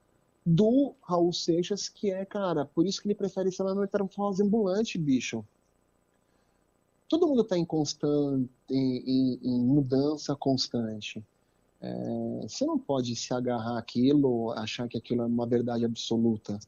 do 0.45 0.93
Raul 1.01 1.33
Seixas, 1.33 1.89
que 1.89 2.09
é, 2.09 2.23
cara, 2.23 2.65
por 2.65 2.85
isso 2.85 3.01
que 3.01 3.07
ele 3.07 3.15
prefere 3.15 3.51
ser 3.51 3.63
lá 3.63 3.73
no 3.73 3.81
Metamorfose 3.81 4.41
Ambulante, 4.41 4.97
bicho. 4.97 5.43
Todo 7.09 7.27
mundo 7.27 7.41
está 7.41 7.57
em 7.57 7.65
constante, 7.65 8.49
em, 8.69 9.39
em, 9.41 9.65
mudança 9.65 10.35
constante. 10.35 11.23
É, 11.79 12.41
você 12.43 12.65
não 12.65 12.77
pode 12.77 13.15
se 13.15 13.33
agarrar 13.33 13.77
àquilo, 13.77 14.51
achar 14.51 14.87
que 14.87 14.97
aquilo 14.97 15.21
é 15.21 15.25
uma 15.25 15.45
verdade 15.45 15.85
absoluta. 15.85 16.59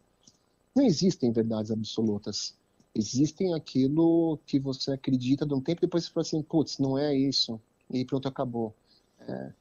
Não 0.76 0.86
existem 0.86 1.32
verdades 1.32 1.72
absolutas. 1.72 2.56
Existem 2.96 3.54
aquilo 3.54 4.40
que 4.46 4.60
você 4.60 4.94
acredita 4.94 5.46
de 5.46 5.54
um 5.54 5.62
tempo, 5.62 5.82
depois 5.82 6.06
você 6.06 6.12
fala 6.12 6.22
assim, 6.22 6.42
putz, 6.42 6.80
não 6.80 6.98
é 6.98 7.16
isso. 7.16 7.60
E 7.90 8.06
pronto, 8.06 8.28
acabou. 8.28 8.74
É, 9.20 9.52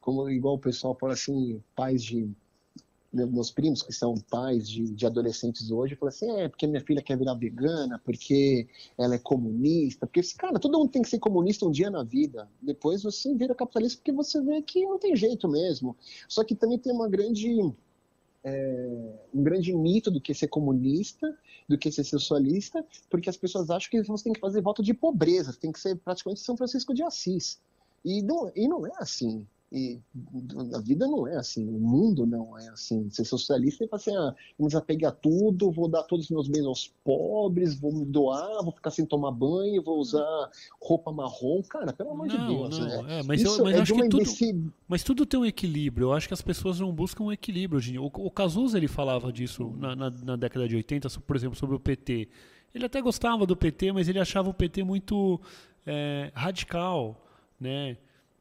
como 0.00 0.28
igual 0.28 0.54
o 0.54 0.58
pessoal 0.58 0.94
fala 0.94 1.14
assim, 1.14 1.62
pais 1.74 2.02
de 2.02 2.30
meus 3.12 3.50
primos 3.50 3.82
que 3.82 3.92
são 3.92 4.14
pais 4.30 4.68
de, 4.68 4.84
de 4.84 5.06
adolescentes 5.06 5.70
hoje 5.70 5.96
falam 5.96 6.10
assim, 6.10 6.30
é 6.30 6.48
porque 6.48 6.66
minha 6.66 6.80
filha 6.80 7.02
quer 7.02 7.18
virar 7.18 7.34
vegana, 7.34 8.00
porque 8.04 8.68
ela 8.96 9.16
é 9.16 9.18
comunista, 9.18 10.06
porque, 10.06 10.22
cara, 10.38 10.58
todo 10.60 10.78
mundo 10.78 10.90
tem 10.90 11.02
que 11.02 11.08
ser 11.08 11.18
comunista 11.18 11.66
um 11.66 11.70
dia 11.70 11.90
na 11.90 12.04
vida. 12.04 12.48
Depois 12.62 13.02
você 13.02 13.34
vira 13.34 13.54
capitalista 13.54 13.98
porque 13.98 14.12
você 14.12 14.40
vê 14.40 14.62
que 14.62 14.84
não 14.86 14.98
tem 14.98 15.16
jeito 15.16 15.48
mesmo. 15.48 15.96
Só 16.28 16.44
que 16.44 16.54
também 16.54 16.78
tem 16.78 16.92
uma 16.92 17.08
grande 17.08 17.72
é, 18.44 19.18
um 19.34 19.42
grande 19.42 19.72
mito 19.74 20.10
do 20.10 20.20
que 20.20 20.32
ser 20.32 20.48
comunista, 20.48 21.36
do 21.68 21.76
que 21.76 21.90
ser 21.90 22.04
socialista, 22.04 22.84
porque 23.08 23.28
as 23.28 23.36
pessoas 23.36 23.70
acham 23.70 23.90
que 23.90 24.02
você 24.02 24.24
tem 24.24 24.32
que 24.32 24.40
fazer 24.40 24.60
voto 24.62 24.82
de 24.82 24.94
pobreza, 24.94 25.52
tem 25.52 25.72
que 25.72 25.80
ser 25.80 25.96
praticamente 25.96 26.40
São 26.40 26.56
Francisco 26.56 26.94
de 26.94 27.02
Assis. 27.02 27.60
E 28.04 28.22
não, 28.22 28.50
e 28.56 28.66
não 28.66 28.86
é 28.86 28.92
assim. 28.98 29.46
E 29.72 30.00
a 30.74 30.80
vida 30.80 31.06
não 31.06 31.28
é 31.28 31.36
assim, 31.36 31.64
o 31.68 31.78
mundo 31.78 32.26
não 32.26 32.58
é 32.58 32.68
assim. 32.70 33.08
Ser 33.08 33.24
socialista 33.24 33.84
é 33.84 33.88
assim, 33.92 34.16
ah, 34.16 34.34
vou 34.58 34.66
desapegar 34.66 35.12
tudo, 35.12 35.70
vou 35.70 35.88
dar 35.88 36.02
todos 36.02 36.24
os 36.24 36.30
meus 36.30 36.48
bens 36.48 36.66
aos 36.66 36.92
pobres, 37.04 37.78
vou 37.78 37.92
me 37.92 38.04
doar, 38.04 38.64
vou 38.64 38.72
ficar 38.72 38.90
sem 38.90 39.06
tomar 39.06 39.30
banho, 39.30 39.80
vou 39.80 40.00
usar 40.00 40.50
roupa 40.82 41.12
marrom. 41.12 41.62
Cara, 41.62 41.92
pelo 41.92 42.10
amor 42.10 42.26
não, 42.26 42.36
de 42.36 42.54
Deus. 42.54 42.78
Não, 42.80 43.02
né? 43.04 43.20
é, 43.20 43.22
mas 43.22 43.42
Isso 43.42 43.60
eu, 43.60 43.64
mas 43.64 43.76
é 43.76 43.80
acho 43.80 43.94
que 43.94 44.08
tudo, 44.08 44.72
mas 44.88 45.02
tudo 45.04 45.24
tem 45.24 45.38
um 45.38 45.46
equilíbrio. 45.46 46.08
Eu 46.08 46.12
acho 46.14 46.26
que 46.26 46.34
as 46.34 46.42
pessoas 46.42 46.80
não 46.80 46.92
buscam 46.92 47.24
um 47.24 47.32
equilíbrio 47.32 47.78
hoje. 47.78 47.96
O, 47.96 48.06
o 48.06 48.30
Cazuza 48.30 48.76
ele 48.76 48.88
falava 48.88 49.32
disso 49.32 49.72
na, 49.78 49.94
na, 49.94 50.10
na 50.10 50.36
década 50.36 50.66
de 50.66 50.74
80, 50.74 51.08
por 51.20 51.36
exemplo, 51.36 51.56
sobre 51.56 51.76
o 51.76 51.80
PT. 51.80 52.28
Ele 52.74 52.86
até 52.86 53.00
gostava 53.00 53.46
do 53.46 53.56
PT, 53.56 53.92
mas 53.92 54.08
ele 54.08 54.18
achava 54.18 54.50
o 54.50 54.54
PT 54.54 54.82
muito 54.82 55.40
é, 55.86 56.32
radical, 56.34 57.24
né? 57.60 57.96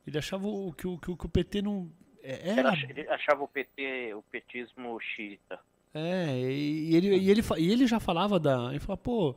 Ele 0.05 0.17
achava 0.17 0.47
o, 0.47 0.73
que, 0.73 0.87
o, 0.87 0.97
que, 0.97 1.11
o 1.11 1.29
PT 1.29 1.61
não. 1.61 1.91
É, 2.21 2.49
era... 2.49 2.73
Ele 2.73 3.07
achava 3.09 3.43
o 3.43 3.47
PT, 3.47 4.13
o 4.13 4.23
petismo 4.23 4.99
xiita. 4.99 5.59
É, 5.93 6.39
e 6.39 6.95
ele, 6.95 7.17
e 7.17 7.29
ele, 7.29 7.41
e 7.57 7.71
ele 7.71 7.87
já 7.87 7.99
falava 7.99 8.39
da. 8.39 8.69
Ele 8.69 8.79
falava, 8.79 9.01
pô, 9.01 9.35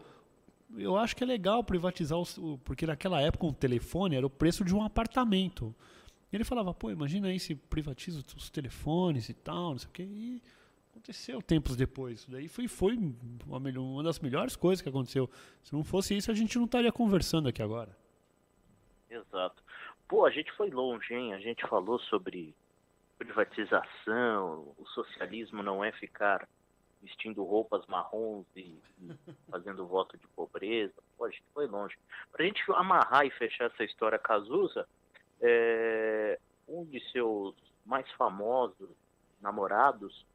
eu 0.77 0.97
acho 0.97 1.17
que 1.17 1.25
é 1.25 1.27
legal 1.27 1.63
privatizar 1.65 2.19
o. 2.19 2.59
Porque 2.59 2.87
naquela 2.87 3.21
época 3.21 3.47
um 3.47 3.53
telefone 3.53 4.17
era 4.17 4.27
o 4.27 4.31
preço 4.31 4.65
de 4.65 4.75
um 4.75 4.83
apartamento. 4.83 5.75
E 6.31 6.37
ele 6.37 6.45
falava, 6.45 6.73
pô, 6.73 6.91
imagina 6.91 7.29
aí 7.29 7.39
se 7.39 7.55
privatiza 7.55 8.25
os 8.37 8.49
telefones 8.49 9.29
e 9.29 9.35
tal, 9.35 9.73
não 9.73 9.79
sei 9.79 9.89
o 9.89 9.93
quê. 9.93 10.03
E 10.03 10.43
aconteceu 10.91 11.43
tempos 11.43 11.77
depois. 11.77 12.27
Daí 12.27 12.49
foi, 12.49 12.69
foi 12.69 12.97
uma, 13.47 13.59
uma 13.59 14.03
das 14.03 14.19
melhores 14.19 14.57
coisas 14.57 14.81
que 14.81 14.89
aconteceu. 14.89 15.29
Se 15.63 15.73
não 15.73 15.85
fosse 15.85 16.17
isso, 16.17 16.31
a 16.31 16.35
gente 16.35 16.57
não 16.57 16.65
estaria 16.65 16.93
conversando 16.93 17.49
aqui 17.49 17.63
agora. 17.63 17.97
Exato. 19.11 19.63
Pô, 20.13 20.27
a 20.27 20.31
gente 20.31 20.53
foi 20.53 20.69
longe, 20.69 21.15
hein? 21.15 21.33
A 21.33 21.39
gente 21.39 21.67
falou 21.67 21.99
sobre 21.99 22.55
privatização, 23.17 24.75
o 24.77 24.85
socialismo 24.89 25.63
não 25.63 25.83
é 25.83 25.91
ficar 25.91 26.47
vestindo 27.01 27.43
roupas 27.43 27.87
marrons 27.87 28.45
e, 28.55 28.79
e 29.01 29.09
fazendo 29.51 29.87
voto 29.87 30.19
de 30.19 30.29
pobreza. 30.29 30.93
Pô, 31.17 31.25
a 31.25 31.31
gente 31.31 31.47
foi 31.55 31.67
longe. 31.67 31.97
Para 32.31 32.43
a 32.43 32.47
gente 32.47 32.63
amarrar 32.73 33.25
e 33.25 33.31
fechar 33.31 33.71
essa 33.71 33.83
história 33.85 34.19
Cazuza, 34.19 34.87
é, 35.41 36.39
um 36.69 36.85
de 36.85 37.01
seus 37.11 37.57
mais 37.87 38.07
famosos 38.13 38.91
namorados, 39.41 40.27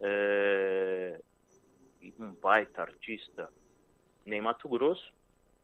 é, 0.00 1.20
um 2.20 2.30
baita 2.34 2.82
artista, 2.82 3.50
nem 4.24 4.40
Mato 4.40 4.68
Grosso, 4.68 5.12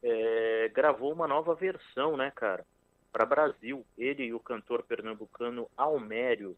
é, 0.02 0.72
gravou 0.74 1.12
uma 1.12 1.28
nova 1.28 1.54
versão, 1.54 2.16
né, 2.16 2.32
cara? 2.32 2.66
Para 3.14 3.24
Brasil. 3.24 3.86
Ele 3.96 4.24
e 4.24 4.34
o 4.34 4.40
cantor 4.40 4.82
pernambucano 4.82 5.70
Almério. 5.76 6.56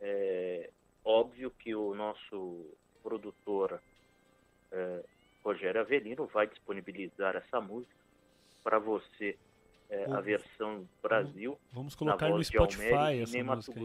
É, 0.00 0.68
óbvio 1.04 1.52
que 1.52 1.72
o 1.72 1.94
nosso 1.94 2.66
produtor 3.00 3.80
é, 4.72 5.04
Rogério 5.44 5.80
Avelino 5.80 6.26
vai 6.26 6.48
disponibilizar 6.48 7.36
essa 7.36 7.60
música 7.60 7.94
para 8.64 8.80
você, 8.80 9.38
é, 9.88 10.10
a 10.10 10.20
versão 10.20 10.84
Brasil. 11.00 11.56
Vamos 11.70 11.94
colocar 11.94 12.28
no 12.28 12.42
Spotify 12.42 12.92
Almério, 12.92 13.22
essa 13.22 13.44
música 13.44 13.80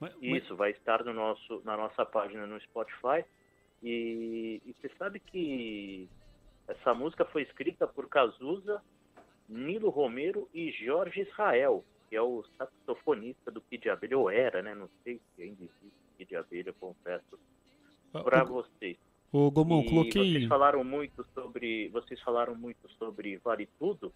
mas... 0.00 0.14
Isso, 0.20 0.56
vai 0.56 0.70
estar 0.72 1.04
no 1.04 1.12
nosso, 1.12 1.62
na 1.64 1.76
nossa 1.76 2.04
página 2.04 2.44
no 2.44 2.58
Spotify. 2.60 3.24
E, 3.82 4.60
e 4.66 4.74
você 4.74 4.90
sabe 4.98 5.20
que 5.20 6.08
essa 6.66 6.92
música 6.92 7.24
foi 7.26 7.42
escrita 7.42 7.86
por 7.86 8.08
Cazuza 8.08 8.82
Nilo 9.50 9.90
Romero 9.90 10.48
e 10.54 10.70
Jorge 10.70 11.22
Israel, 11.22 11.84
que 12.08 12.14
é 12.14 12.22
o 12.22 12.44
saxofonista 12.56 13.50
do 13.50 13.60
Kid 13.60 13.90
Abelha, 13.90 14.16
ou 14.16 14.30
era, 14.30 14.62
né? 14.62 14.74
Não 14.74 14.88
sei 15.02 15.20
se 15.34 15.42
ainda 15.42 15.64
existe 15.64 15.92
Kid 16.16 16.36
Abelha, 16.36 16.72
confesso, 16.78 17.38
ah, 18.14 18.22
para 18.22 18.44
vocês. 18.44 18.96
O 19.32 19.50
Gomão, 19.50 19.84
coloquei. 19.84 20.32
Vocês 20.34 20.46
falaram 20.46 20.84
muito 20.84 21.26
sobre, 21.34 21.88
vocês 21.88 22.20
falaram 22.20 22.54
muito 22.54 22.88
sobre 22.98 23.36
Vale 23.38 23.68
Tudo. 23.78 24.12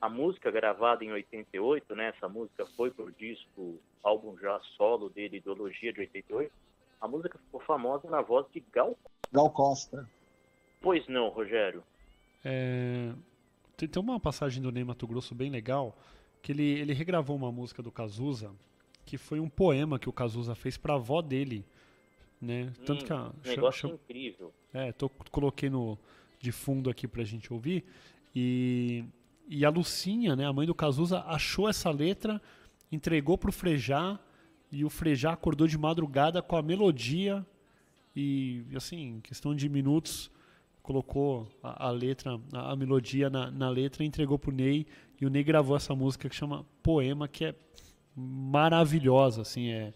A 0.00 0.08
música 0.08 0.50
gravada 0.50 1.04
em 1.04 1.12
88, 1.12 1.94
né? 1.94 2.12
Essa 2.16 2.28
música 2.28 2.66
foi 2.76 2.90
pro 2.90 3.12
disco, 3.12 3.78
álbum 4.02 4.36
já 4.38 4.60
solo 4.76 5.08
dele, 5.08 5.36
Ideologia 5.38 5.92
de 5.92 6.00
88. 6.00 6.52
A 7.00 7.08
música 7.08 7.38
ficou 7.38 7.60
famosa 7.60 8.08
na 8.08 8.20
voz 8.20 8.46
de 8.52 8.60
Gal. 8.72 8.96
Gal 9.32 9.50
Costa. 9.50 10.08
Pois 10.80 11.06
não, 11.08 11.28
Rogério. 11.28 11.84
É, 12.44 13.12
tem, 13.82 13.88
tem 13.88 14.02
uma 14.02 14.20
passagem 14.20 14.62
do 14.62 14.70
Ney 14.70 14.84
Mato 14.84 15.06
Grosso 15.06 15.34
bem 15.34 15.50
legal, 15.50 15.96
que 16.40 16.52
ele, 16.52 16.62
ele 16.62 16.92
regravou 16.92 17.34
uma 17.34 17.50
música 17.50 17.82
do 17.82 17.90
Cazuza, 17.90 18.52
que 19.04 19.18
foi 19.18 19.40
um 19.40 19.48
poema 19.48 19.98
que 19.98 20.08
o 20.08 20.12
Cazuza 20.12 20.54
fez 20.54 20.76
para 20.76 20.92
a 20.92 20.96
avó 20.96 21.20
dele, 21.20 21.64
né? 22.40 22.64
Hum, 22.64 22.84
Tanto 22.84 23.04
que 23.04 23.12
a 23.12 23.32
negócio 23.44 23.90
incrível. 23.90 24.52
É, 24.72 24.92
tô, 24.92 25.08
coloquei 25.08 25.68
no 25.68 25.98
de 26.40 26.50
fundo 26.50 26.90
aqui 26.90 27.06
pra 27.06 27.24
gente 27.24 27.52
ouvir 27.52 27.84
e 28.34 29.04
e 29.48 29.64
a 29.64 29.70
Lucinha, 29.70 30.34
né, 30.36 30.46
a 30.46 30.52
mãe 30.52 30.66
do 30.66 30.74
Cazuza, 30.74 31.20
achou 31.26 31.68
essa 31.68 31.90
letra, 31.90 32.40
entregou 32.90 33.36
pro 33.36 33.52
Frejá 33.52 34.18
e 34.70 34.84
o 34.84 34.88
Frejá 34.88 35.32
acordou 35.32 35.66
de 35.66 35.76
madrugada 35.76 36.40
com 36.40 36.56
a 36.56 36.62
melodia 36.62 37.44
e 38.14 38.64
assim, 38.74 39.20
questão 39.22 39.54
de 39.54 39.68
minutos 39.68 40.30
colocou 40.82 41.48
a, 41.62 41.88
a 41.88 41.90
letra, 41.90 42.38
a, 42.52 42.72
a 42.72 42.76
melodia 42.76 43.30
na, 43.30 43.50
na, 43.50 43.68
letra, 43.68 44.04
entregou 44.04 44.38
pro 44.38 44.52
Ney 44.52 44.86
e 45.20 45.24
o 45.24 45.30
Ney 45.30 45.44
gravou 45.44 45.76
essa 45.76 45.94
música 45.94 46.28
que 46.28 46.34
chama 46.34 46.66
Poema, 46.82 47.28
que 47.28 47.44
é 47.44 47.54
maravilhosa, 48.14 49.42
assim, 49.42 49.70
é, 49.70 49.94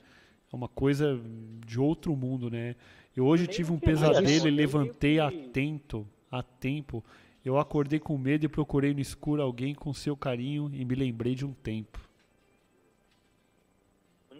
é 0.52 0.56
uma 0.56 0.68
coisa 0.68 1.20
de 1.66 1.78
outro 1.80 2.14
mundo, 2.14 2.48
né? 2.48 2.76
Eu 3.14 3.26
hoje 3.26 3.46
tive 3.46 3.72
um 3.72 3.78
pesadelo 3.78 4.46
e 4.46 4.50
levantei 4.50 5.18
atento, 5.18 6.06
a 6.30 6.42
tempo. 6.42 7.02
Eu 7.44 7.58
acordei 7.58 7.98
com 7.98 8.18
medo 8.18 8.44
e 8.44 8.48
procurei 8.48 8.92
no 8.92 9.00
escuro 9.00 9.40
alguém 9.40 9.74
com 9.74 9.92
seu 9.94 10.16
carinho 10.16 10.70
e 10.72 10.84
me 10.84 10.94
lembrei 10.94 11.34
de 11.34 11.46
um 11.46 11.52
tempo. 11.52 11.98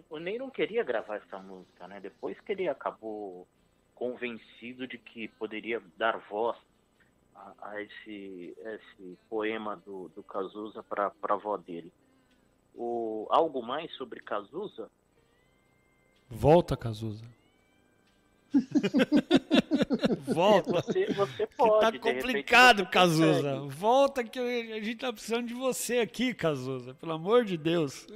O 0.09 0.19
Ney 0.19 0.37
não 0.37 0.49
queria 0.49 0.83
gravar 0.83 1.15
essa 1.15 1.39
música, 1.39 1.87
né? 1.87 1.99
Depois 1.99 2.39
que 2.41 2.51
ele 2.51 2.67
acabou 2.67 3.47
convencido 3.97 4.87
de 4.87 4.97
que 4.99 5.27
poderia 5.27 5.81
dar 5.97 6.17
voz 6.29 6.55
a, 7.35 7.53
a 7.61 7.81
esse, 7.81 8.55
esse 8.59 9.17
poema 9.27 9.75
do, 9.75 10.09
do 10.15 10.21
Cazuza 10.21 10.83
para 10.83 11.11
a 11.21 11.33
avó 11.33 11.57
dele. 11.57 11.91
O, 12.75 13.27
algo 13.31 13.63
mais 13.63 13.91
sobre 13.95 14.19
Cazuza? 14.19 14.87
Volta, 16.29 16.77
Cazuza. 16.77 17.25
Volta. 20.27 20.71
Você, 20.73 21.07
você 21.13 21.47
pode. 21.47 21.99
Que 21.99 21.99
tá 21.99 22.13
complicado, 22.13 22.85
Cazuza. 22.87 23.61
Volta 23.67 24.23
que 24.23 24.39
a 24.39 24.79
gente 24.79 24.97
tá 24.97 25.11
precisando 25.11 25.47
de 25.47 25.55
você 25.55 25.99
aqui, 25.99 26.35
Cazuza. 26.35 26.93
Pelo 26.93 27.13
amor 27.13 27.45
de 27.45 27.57
Deus. 27.57 28.07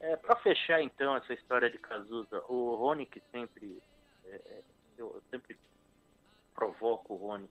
É, 0.00 0.16
para 0.16 0.34
fechar 0.36 0.82
então 0.82 1.16
essa 1.16 1.32
história 1.32 1.70
de 1.70 1.78
Cazuza, 1.78 2.42
o 2.48 2.74
Rony 2.74 3.06
que 3.06 3.22
sempre 3.30 3.80
é, 4.30 4.36
é, 4.36 4.62
eu 4.98 5.20
sempre 5.30 5.56
provoco 6.54 7.14
o 7.14 7.16
Rony. 7.16 7.48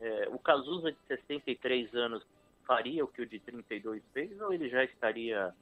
É, 0.00 0.28
o 0.28 0.38
Cazuza 0.38 0.92
de 0.92 0.98
63 1.06 1.94
anos 1.94 2.24
faria 2.66 3.04
o 3.04 3.08
que 3.08 3.22
o 3.22 3.26
de 3.26 3.38
32 3.40 4.02
fez 4.12 4.40
ou 4.40 4.52
ele 4.52 4.68
já 4.68 4.84
estaria 4.84 5.54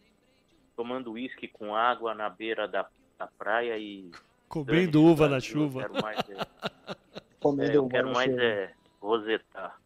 tomando 0.75 1.13
uísque 1.13 1.49
com 1.49 1.75
água 1.75 2.15
na 2.15 2.29
beira 2.29 2.67
da, 2.67 2.89
da 3.19 3.27
praia 3.27 3.79
e 3.79 4.11
comendo 4.49 5.03
uva 5.03 5.29
na 5.29 5.41
chuva? 5.41 5.83
Eu 5.83 5.89
quero 5.91 6.03
mais 6.03 6.19
é, 6.31 6.97
Comendo 7.41 7.73
é, 7.73 7.77
eu 7.77 7.89
quero 7.89 8.13
mais 8.13 8.37
é 8.37 8.75
rosetar. 9.01 9.81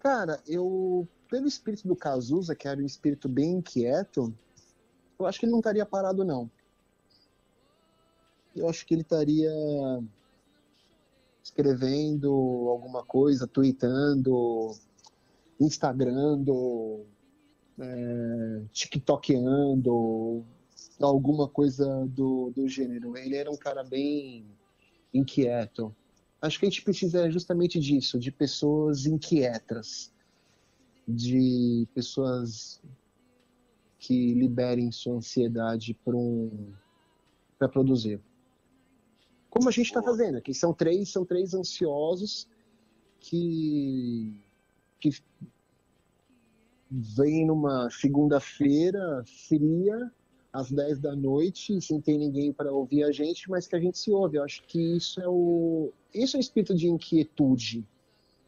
Cara, 0.00 0.42
eu 0.46 1.08
pelo 1.30 1.46
espírito 1.46 1.88
do 1.88 1.96
Cazuza, 1.96 2.54
que 2.54 2.68
era 2.68 2.80
um 2.80 2.86
espírito 2.86 3.28
bem 3.28 3.54
inquieto, 3.54 4.32
eu 5.18 5.26
acho 5.26 5.40
que 5.40 5.46
ele 5.46 5.52
não 5.52 5.60
estaria 5.60 5.84
parado 5.84 6.24
não 6.24 6.50
eu 8.54 8.68
acho 8.68 8.86
que 8.86 8.94
ele 8.94 9.02
estaria 9.02 9.50
escrevendo 11.42 12.30
alguma 12.70 13.04
coisa, 13.04 13.46
tweetando, 13.46 14.72
instagrando, 15.60 17.04
é, 17.78 18.62
alguma 21.00 21.48
coisa 21.48 22.06
do, 22.06 22.50
do 22.54 22.68
gênero. 22.68 23.16
Ele 23.16 23.36
era 23.36 23.50
um 23.50 23.56
cara 23.56 23.82
bem 23.82 24.46
inquieto. 25.12 25.94
Acho 26.40 26.58
que 26.58 26.66
a 26.66 26.70
gente 26.70 26.82
precisa 26.82 27.30
justamente 27.30 27.78
disso, 27.80 28.18
de 28.18 28.30
pessoas 28.30 29.06
inquietas, 29.06 30.12
de 31.06 31.86
pessoas 31.94 32.80
que 33.98 34.34
liberem 34.34 34.92
sua 34.92 35.16
ansiedade 35.16 35.94
para 36.04 36.16
um, 36.16 36.72
produzir 37.68 38.20
como 39.54 39.68
a 39.68 39.72
gente 39.72 39.86
está 39.86 40.02
fazendo 40.02 40.36
aqui. 40.36 40.52
São 40.52 40.74
três, 40.74 41.10
são 41.10 41.24
três 41.24 41.54
ansiosos 41.54 42.48
que, 43.20 44.42
que 44.98 45.10
vem 46.90 47.46
numa 47.46 47.88
segunda-feira 47.88 49.22
fria, 49.48 50.12
às 50.52 50.70
10 50.70 50.98
da 50.98 51.14
noite, 51.14 51.80
sem 51.80 52.00
ter 52.00 52.18
ninguém 52.18 52.52
para 52.52 52.72
ouvir 52.72 53.04
a 53.04 53.12
gente, 53.12 53.48
mas 53.48 53.66
que 53.66 53.76
a 53.76 53.80
gente 53.80 53.96
se 53.96 54.10
ouve. 54.10 54.38
Eu 54.38 54.44
acho 54.44 54.64
que 54.66 54.96
isso 54.96 55.20
é 55.20 55.28
o 55.28 55.92
isso 56.12 56.36
é 56.36 56.38
o 56.38 56.40
espírito 56.40 56.74
de 56.74 56.88
inquietude. 56.88 57.86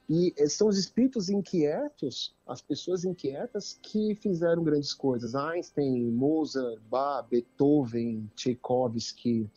E 0.09 0.33
são 0.49 0.69
os 0.69 0.79
espíritos 0.79 1.29
inquietos, 1.29 2.33
as 2.47 2.63
pessoas 2.63 3.05
inquietas 3.05 3.77
que 3.83 4.15
fizeram 4.15 4.63
grandes 4.63 4.95
coisas. 4.95 5.35
Einstein, 5.35 6.13
Mozart, 6.13 6.81
Bach, 6.89 7.27
Beethoven, 7.29 8.31
Tchaikovsky, 8.37 9.51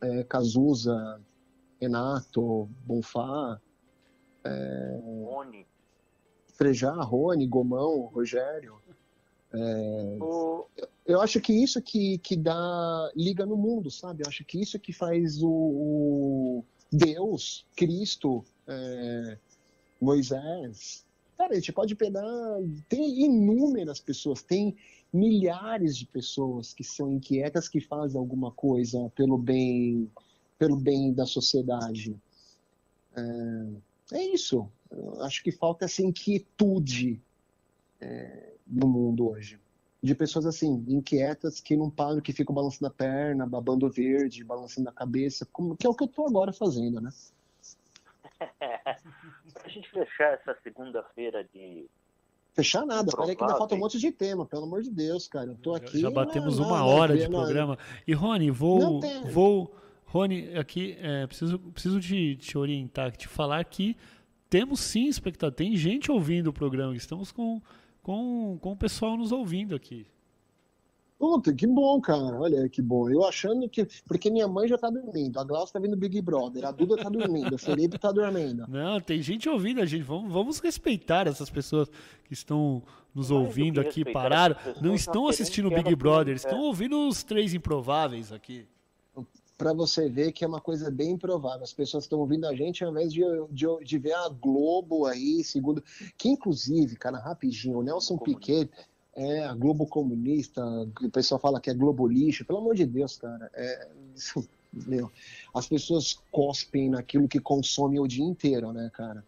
é, 0.00 0.24
Cazuza, 0.24 1.20
Renato, 1.80 2.68
Bonfá, 2.84 3.60
é, 4.44 5.00
Rony. 5.02 5.66
Frejá, 6.54 6.92
Rony, 6.92 7.46
Gomão, 7.46 8.06
Rogério. 8.06 8.76
É, 9.52 10.16
o... 10.20 10.66
Eu 11.06 11.20
acho 11.20 11.40
que 11.40 11.52
isso 11.52 11.80
que, 11.82 12.18
que 12.18 12.36
dá 12.36 13.12
liga 13.14 13.44
no 13.44 13.56
mundo, 13.56 13.90
sabe? 13.90 14.22
Eu 14.22 14.28
acho 14.28 14.44
que 14.44 14.60
isso 14.60 14.78
que 14.78 14.92
faz 14.92 15.42
o, 15.42 15.50
o 15.50 16.64
Deus, 16.90 17.66
Cristo, 17.76 18.44
é, 18.66 19.38
Moisés. 20.00 21.04
Cara, 21.36 21.52
a 21.52 21.54
gente 21.56 21.72
pode 21.72 21.94
pegar. 21.94 22.22
Tem 22.88 23.24
inúmeras 23.24 24.00
pessoas, 24.00 24.42
tem 24.42 24.76
milhares 25.14 25.96
de 25.96 26.06
pessoas 26.06 26.74
que 26.74 26.82
são 26.82 27.12
inquietas, 27.12 27.68
que 27.68 27.80
fazem 27.80 28.18
alguma 28.18 28.50
coisa 28.50 29.08
pelo 29.14 29.38
bem, 29.38 30.10
pelo 30.58 30.76
bem 30.76 31.14
da 31.14 31.24
sociedade. 31.24 32.20
É, 33.16 34.16
é 34.16 34.22
isso. 34.34 34.68
Eu 34.90 35.22
acho 35.22 35.40
que 35.44 35.52
falta 35.52 35.84
essa 35.84 36.02
inquietude 36.02 37.22
é, 38.00 38.54
no 38.66 38.88
mundo 38.88 39.30
hoje. 39.30 39.60
De 40.02 40.14
pessoas 40.16 40.46
assim, 40.46 40.84
inquietas, 40.88 41.60
que 41.60 41.76
não 41.76 41.88
param, 41.88 42.20
que 42.20 42.32
ficam 42.32 42.54
balançando 42.54 42.88
a 42.88 42.90
perna, 42.90 43.46
babando 43.46 43.88
verde, 43.88 44.42
balançando 44.42 44.88
a 44.88 44.92
cabeça, 44.92 45.46
como, 45.46 45.76
que 45.76 45.86
é 45.86 45.88
o 45.90 45.94
que 45.94 46.02
eu 46.02 46.08
estou 46.08 46.26
agora 46.26 46.52
fazendo, 46.52 47.00
né? 47.00 47.10
a 49.64 49.68
gente 49.68 49.88
fechar 49.90 50.34
essa 50.34 50.58
segunda-feira 50.62 51.44
de. 51.44 51.88
Fechar 52.54 52.86
nada, 52.86 53.10
peraí 53.10 53.34
que 53.34 53.42
ainda 53.42 53.56
falta 53.56 53.74
um 53.74 53.78
monte 53.78 53.98
de 53.98 54.12
tema, 54.12 54.46
pelo 54.46 54.62
amor 54.62 54.80
de 54.80 54.88
Deus, 54.88 55.26
cara. 55.26 55.50
Eu 55.50 55.56
tô 55.56 55.74
aqui. 55.74 55.98
Já 55.98 56.08
batemos 56.08 56.56
não, 56.56 56.68
uma 56.68 56.84
hora 56.84 57.16
de 57.16 57.28
programa. 57.28 57.76
E 58.06 58.14
Rony, 58.14 58.50
vou. 58.50 59.00
vou 59.30 59.74
Rony, 60.06 60.56
aqui 60.56 60.96
é, 61.00 61.26
preciso, 61.26 61.58
preciso 61.58 62.00
te, 62.00 62.36
te 62.36 62.56
orientar, 62.56 63.10
te 63.16 63.26
falar 63.26 63.64
que 63.64 63.96
temos 64.48 64.78
sim 64.78 65.08
expectativa. 65.08 65.50
Tem 65.50 65.76
gente 65.76 66.12
ouvindo 66.12 66.46
o 66.46 66.52
programa, 66.52 66.94
estamos 66.94 67.32
com, 67.32 67.60
com, 68.00 68.56
com 68.60 68.70
o 68.70 68.76
pessoal 68.76 69.16
nos 69.16 69.32
ouvindo 69.32 69.74
aqui. 69.74 70.06
Puta, 71.18 71.54
que 71.54 71.66
bom, 71.66 72.00
cara. 72.00 72.38
Olha 72.40 72.68
que 72.68 72.82
bom. 72.82 73.08
Eu 73.08 73.24
achando 73.24 73.68
que. 73.68 73.86
Porque 74.06 74.30
minha 74.30 74.48
mãe 74.48 74.66
já 74.66 74.76
tá 74.76 74.90
dormindo, 74.90 75.38
a 75.38 75.44
Glaucia 75.44 75.72
tá 75.72 75.78
vendo 75.78 75.96
Big 75.96 76.20
Brother, 76.20 76.64
a 76.64 76.72
Duda 76.72 76.96
tá 76.96 77.08
dormindo, 77.08 77.54
o 77.54 77.58
Felipe 77.58 77.98
tá 77.98 78.10
dormindo. 78.10 78.66
Não, 78.68 79.00
tem 79.00 79.22
gente 79.22 79.48
ouvindo 79.48 79.80
a 79.80 79.86
gente. 79.86 80.02
Vamos, 80.02 80.32
vamos 80.32 80.58
respeitar 80.58 81.26
essas 81.26 81.48
pessoas 81.48 81.88
que 82.24 82.32
estão 82.32 82.82
nos 83.14 83.30
Mais 83.30 83.42
ouvindo 83.42 83.80
aqui, 83.80 84.04
pararam. 84.04 84.56
Não 84.82 84.94
estão 84.94 85.28
assistindo 85.28 85.70
Big 85.70 85.94
Brother, 85.94 86.34
estão 86.34 86.60
ouvindo 86.60 87.08
os 87.08 87.22
três 87.22 87.54
improváveis 87.54 88.32
aqui. 88.32 88.66
Para 89.56 89.72
você 89.72 90.08
ver 90.08 90.32
que 90.32 90.44
é 90.44 90.48
uma 90.48 90.60
coisa 90.60 90.90
bem 90.90 91.12
improvável. 91.12 91.62
As 91.62 91.72
pessoas 91.72 92.04
estão 92.04 92.18
ouvindo 92.18 92.44
a 92.44 92.54
gente 92.56 92.82
ao 92.82 92.90
invés 92.90 93.12
de, 93.12 93.22
de, 93.52 93.66
de 93.84 93.98
ver 93.98 94.14
a 94.14 94.28
Globo 94.28 95.06
aí, 95.06 95.44
segundo. 95.44 95.82
Que 96.18 96.28
inclusive, 96.28 96.96
cara, 96.96 97.18
rapidinho, 97.18 97.78
o 97.78 97.82
Nelson 97.82 98.18
Piquet 98.18 98.68
é 99.14 99.44
a 99.44 99.54
Globo 99.54 99.86
comunista, 99.86 100.62
o 100.64 101.10
pessoal 101.10 101.40
fala 101.40 101.60
que 101.60 101.70
é 101.70 101.74
Globo 101.74 102.06
lixo, 102.06 102.44
pelo 102.44 102.58
amor 102.58 102.74
de 102.74 102.84
Deus, 102.84 103.16
cara. 103.16 103.50
É, 103.54 103.88
isso, 104.14 104.48
meu, 104.72 105.10
as 105.54 105.66
pessoas 105.66 106.18
cospem 106.30 106.90
naquilo 106.90 107.28
que 107.28 107.40
consomem 107.40 108.00
o 108.00 108.08
dia 108.08 108.24
inteiro, 108.24 108.72
né, 108.72 108.90
cara? 108.92 109.24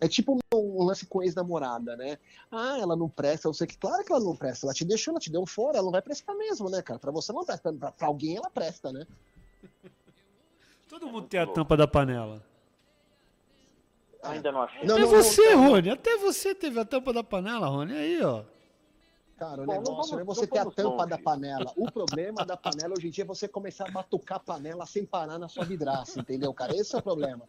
É 0.00 0.06
tipo 0.06 0.38
um 0.54 0.84
lance 0.84 1.06
com 1.06 1.22
ex-namorada, 1.22 1.96
né? 1.96 2.18
Ah, 2.50 2.78
ela 2.80 2.94
não 2.94 3.08
presta, 3.08 3.48
eu 3.48 3.54
sei 3.54 3.66
que, 3.66 3.76
claro 3.76 4.04
que 4.04 4.12
ela 4.12 4.22
não 4.22 4.36
presta, 4.36 4.66
ela 4.66 4.74
te 4.74 4.84
deixou, 4.84 5.12
ela 5.12 5.20
te 5.20 5.30
deu 5.30 5.42
um 5.42 5.46
fora, 5.46 5.78
ela 5.78 5.84
não 5.84 5.92
vai 5.92 6.02
prestar 6.02 6.34
mesmo, 6.34 6.70
né, 6.70 6.82
cara? 6.82 7.00
Pra 7.00 7.10
você 7.10 7.32
não 7.32 7.44
presta, 7.44 7.72
pra, 7.72 7.90
pra 7.90 8.06
alguém 8.06 8.36
ela 8.36 8.50
presta, 8.50 8.92
né? 8.92 9.06
Todo 10.88 11.08
mundo 11.08 11.26
tem 11.26 11.40
a 11.40 11.46
tampa 11.46 11.76
da 11.76 11.86
panela. 11.86 12.42
Ainda 14.22 14.50
não 14.50 14.62
achei. 14.62 14.84
Não, 14.84 14.96
até 14.96 15.02
não, 15.04 15.10
você, 15.10 15.54
não, 15.54 15.68
Rony, 15.68 15.90
até 15.90 16.16
você 16.16 16.54
teve 16.54 16.80
a 16.80 16.84
tampa 16.84 17.12
da 17.12 17.22
panela, 17.22 17.68
Rony, 17.68 17.92
aí, 17.92 18.22
ó. 18.22 18.42
Cara, 19.38 19.62
o 19.62 19.66
Bom, 19.66 19.72
negócio 19.72 20.14
não, 20.14 20.20
é 20.20 20.24
você 20.24 20.48
ter 20.48 20.58
a 20.58 20.64
tampa 20.64 20.88
longe. 20.88 21.10
da 21.10 21.18
panela. 21.18 21.72
O 21.76 21.90
problema 21.92 22.44
da 22.44 22.56
panela 22.56 22.94
hoje 22.98 23.06
em 23.06 23.10
dia 23.10 23.22
é 23.22 23.26
você 23.26 23.46
começar 23.46 23.88
a 23.88 23.90
batucar 23.90 24.38
a 24.38 24.40
panela 24.40 24.84
sem 24.84 25.06
parar 25.06 25.38
na 25.38 25.48
sua 25.48 25.64
vidraça, 25.64 26.18
entendeu, 26.18 26.52
cara? 26.52 26.74
Esse 26.74 26.96
é 26.96 26.98
o 26.98 27.02
problema. 27.02 27.44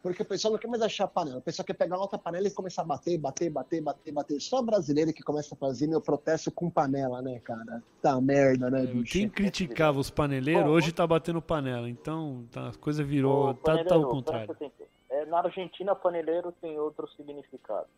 Porque 0.00 0.22
o 0.22 0.24
pessoal 0.24 0.52
não 0.52 0.60
quer 0.60 0.68
mais 0.68 0.82
achar 0.82 1.02
a 1.02 1.08
panela. 1.08 1.38
O 1.38 1.42
pessoal 1.42 1.66
quer 1.66 1.74
pegar 1.74 1.96
uma 1.96 2.02
outra 2.02 2.16
panela 2.16 2.46
e 2.46 2.50
começar 2.52 2.82
a 2.82 2.84
bater, 2.84 3.18
bater, 3.18 3.50
bater, 3.50 3.80
bater, 3.80 4.12
bater. 4.12 4.40
Só 4.40 4.62
brasileiro 4.62 5.12
que 5.12 5.20
começa 5.20 5.52
a 5.56 5.58
fazer 5.58 5.88
meu 5.88 6.00
protesto 6.00 6.48
com 6.52 6.70
panela, 6.70 7.20
né, 7.20 7.40
cara? 7.40 7.82
Tá 8.00 8.20
merda, 8.20 8.70
né, 8.70 8.86
bicho? 8.86 9.12
Quem 9.12 9.28
criticava 9.28 9.98
os 9.98 10.08
paneleiros 10.08 10.70
hoje 10.70 10.92
tá 10.92 11.04
batendo 11.04 11.42
panela. 11.42 11.90
Então 11.90 12.46
tá, 12.52 12.68
a 12.68 12.72
coisa 12.74 13.02
virou. 13.02 13.52
tá, 13.54 13.82
tá 13.82 13.96
ao 13.96 14.08
contrário. 14.08 14.56
É, 15.10 15.26
na 15.26 15.40
Argentina, 15.40 15.92
paneleiro 15.92 16.52
tem 16.60 16.78
outro 16.78 17.08
significado. 17.16 17.88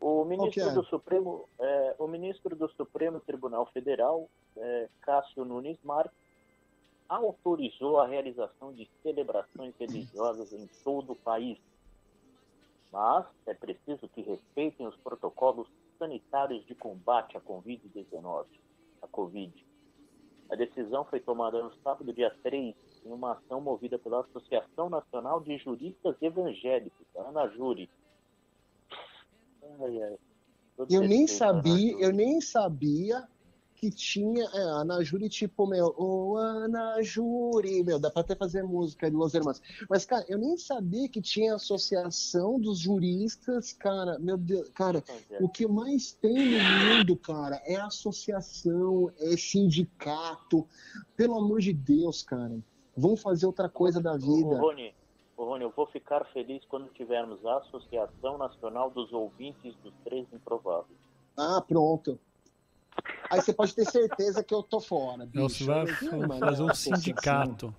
O 0.00 0.24
ministro 0.24 0.62
é? 0.62 0.72
do 0.72 0.82
Supremo, 0.84 1.46
é, 1.58 1.94
o 1.98 2.06
ministro 2.08 2.56
do 2.56 2.68
Supremo 2.70 3.20
Tribunal 3.20 3.66
Federal, 3.66 4.30
é, 4.56 4.88
Cássio 5.02 5.44
Nunes 5.44 5.78
Marques, 5.84 6.18
autorizou 7.06 7.98
a 7.98 8.06
realização 8.06 8.72
de 8.72 8.88
celebrações 9.02 9.74
religiosas 9.78 10.52
em 10.52 10.66
todo 10.82 11.12
o 11.12 11.16
país. 11.16 11.58
Mas 12.90 13.26
é 13.46 13.52
preciso 13.52 14.08
que 14.08 14.22
respeitem 14.22 14.86
os 14.86 14.96
protocolos 14.96 15.68
sanitários 15.98 16.64
de 16.66 16.74
combate 16.74 17.36
à 17.36 17.40
Covid-19, 17.40 18.46
a 19.02 19.06
Covid. 19.06 19.66
A 20.50 20.56
decisão 20.56 21.04
foi 21.04 21.20
tomada 21.20 21.62
no 21.62 21.72
sábado, 21.76 22.12
dia 22.12 22.34
3, 22.42 22.74
em 23.04 23.12
uma 23.12 23.32
ação 23.32 23.60
movida 23.60 23.98
pela 23.98 24.20
Associação 24.20 24.88
Nacional 24.88 25.40
de 25.40 25.58
Juristas 25.58 26.16
Evangélicos, 26.20 27.06
a 27.16 27.28
ANAJURI, 27.28 27.88
Ai, 29.78 30.02
ai. 30.02 30.16
Eu 30.88 31.02
nem 31.02 31.26
sabia, 31.26 31.92
eu 31.98 32.12
nem 32.12 32.40
sabia 32.40 33.28
que 33.80 33.90
tinha 33.90 34.44
é, 34.44 34.58
Ana 34.58 35.02
Júri, 35.02 35.30
tipo, 35.30 35.66
meu, 35.66 35.86
ô 35.96 36.32
oh, 36.32 36.36
Ana 36.36 37.02
Júri, 37.02 37.82
meu, 37.82 37.98
dá 37.98 38.10
pra 38.10 38.20
até 38.20 38.34
fazer 38.34 38.62
música 38.62 39.10
de 39.10 39.16
Los 39.16 39.32
Hermanos. 39.32 39.62
Mas, 39.88 40.04
cara, 40.04 40.22
eu 40.28 40.36
nem 40.36 40.54
sabia 40.58 41.08
que 41.08 41.22
tinha 41.22 41.54
associação 41.54 42.60
dos 42.60 42.78
juristas, 42.78 43.72
cara, 43.72 44.18
meu 44.18 44.36
Deus, 44.36 44.68
cara, 44.74 45.02
o 45.40 45.48
que 45.48 45.66
mais 45.66 46.12
tem 46.12 46.34
no 46.34 46.58
mundo, 46.58 47.16
cara, 47.16 47.56
é 47.64 47.76
associação, 47.76 49.10
é 49.18 49.34
sindicato, 49.34 50.68
pelo 51.16 51.38
amor 51.38 51.60
de 51.60 51.72
Deus, 51.72 52.22
cara, 52.22 52.58
vamos 52.94 53.22
fazer 53.22 53.46
outra 53.46 53.68
coisa 53.70 53.98
da 53.98 54.14
vida. 54.14 54.56
Ô, 54.56 54.58
Rony, 54.58 54.94
eu 55.60 55.70
vou 55.70 55.86
ficar 55.86 56.24
feliz 56.32 56.64
quando 56.66 56.88
tivermos 56.92 57.44
a 57.46 57.58
Associação 57.58 58.36
Nacional 58.36 58.90
dos 58.90 59.12
Ouvintes 59.12 59.74
dos 59.76 59.94
Três 60.04 60.26
Improváveis. 60.32 60.98
Ah, 61.36 61.62
pronto. 61.66 62.18
Aí 63.30 63.40
você 63.40 63.52
pode 63.52 63.74
ter 63.74 63.86
certeza 63.86 64.42
que 64.44 64.52
eu 64.52 64.62
tô 64.62 64.80
fora. 64.80 65.24
Bicho. 65.24 65.64
Você 65.64 65.64
vai 65.64 66.38
fazer 66.38 66.62
um 66.62 66.74
sindicato. 66.74 67.74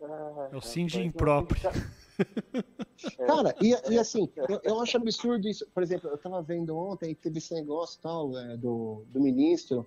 é 0.00 0.56
o 0.56 0.60
sindicato 0.60 1.06
impróprio. 1.06 1.60
Cara, 3.26 3.54
e, 3.62 3.70
e 3.92 3.98
assim, 3.98 4.28
eu, 4.36 4.60
eu, 4.62 4.80
acho 4.80 4.96
absurdo 4.96 5.48
isso. 5.48 5.66
Por 5.72 5.82
exemplo, 5.82 6.10
eu 6.10 6.18
tava 6.18 6.42
vendo 6.42 6.76
ontem, 6.76 7.14
teve 7.14 7.38
esse 7.38 7.54
negócio 7.54 7.98
tal 8.00 8.36
é, 8.36 8.56
do, 8.56 9.04
do 9.08 9.20
ministro 9.20 9.86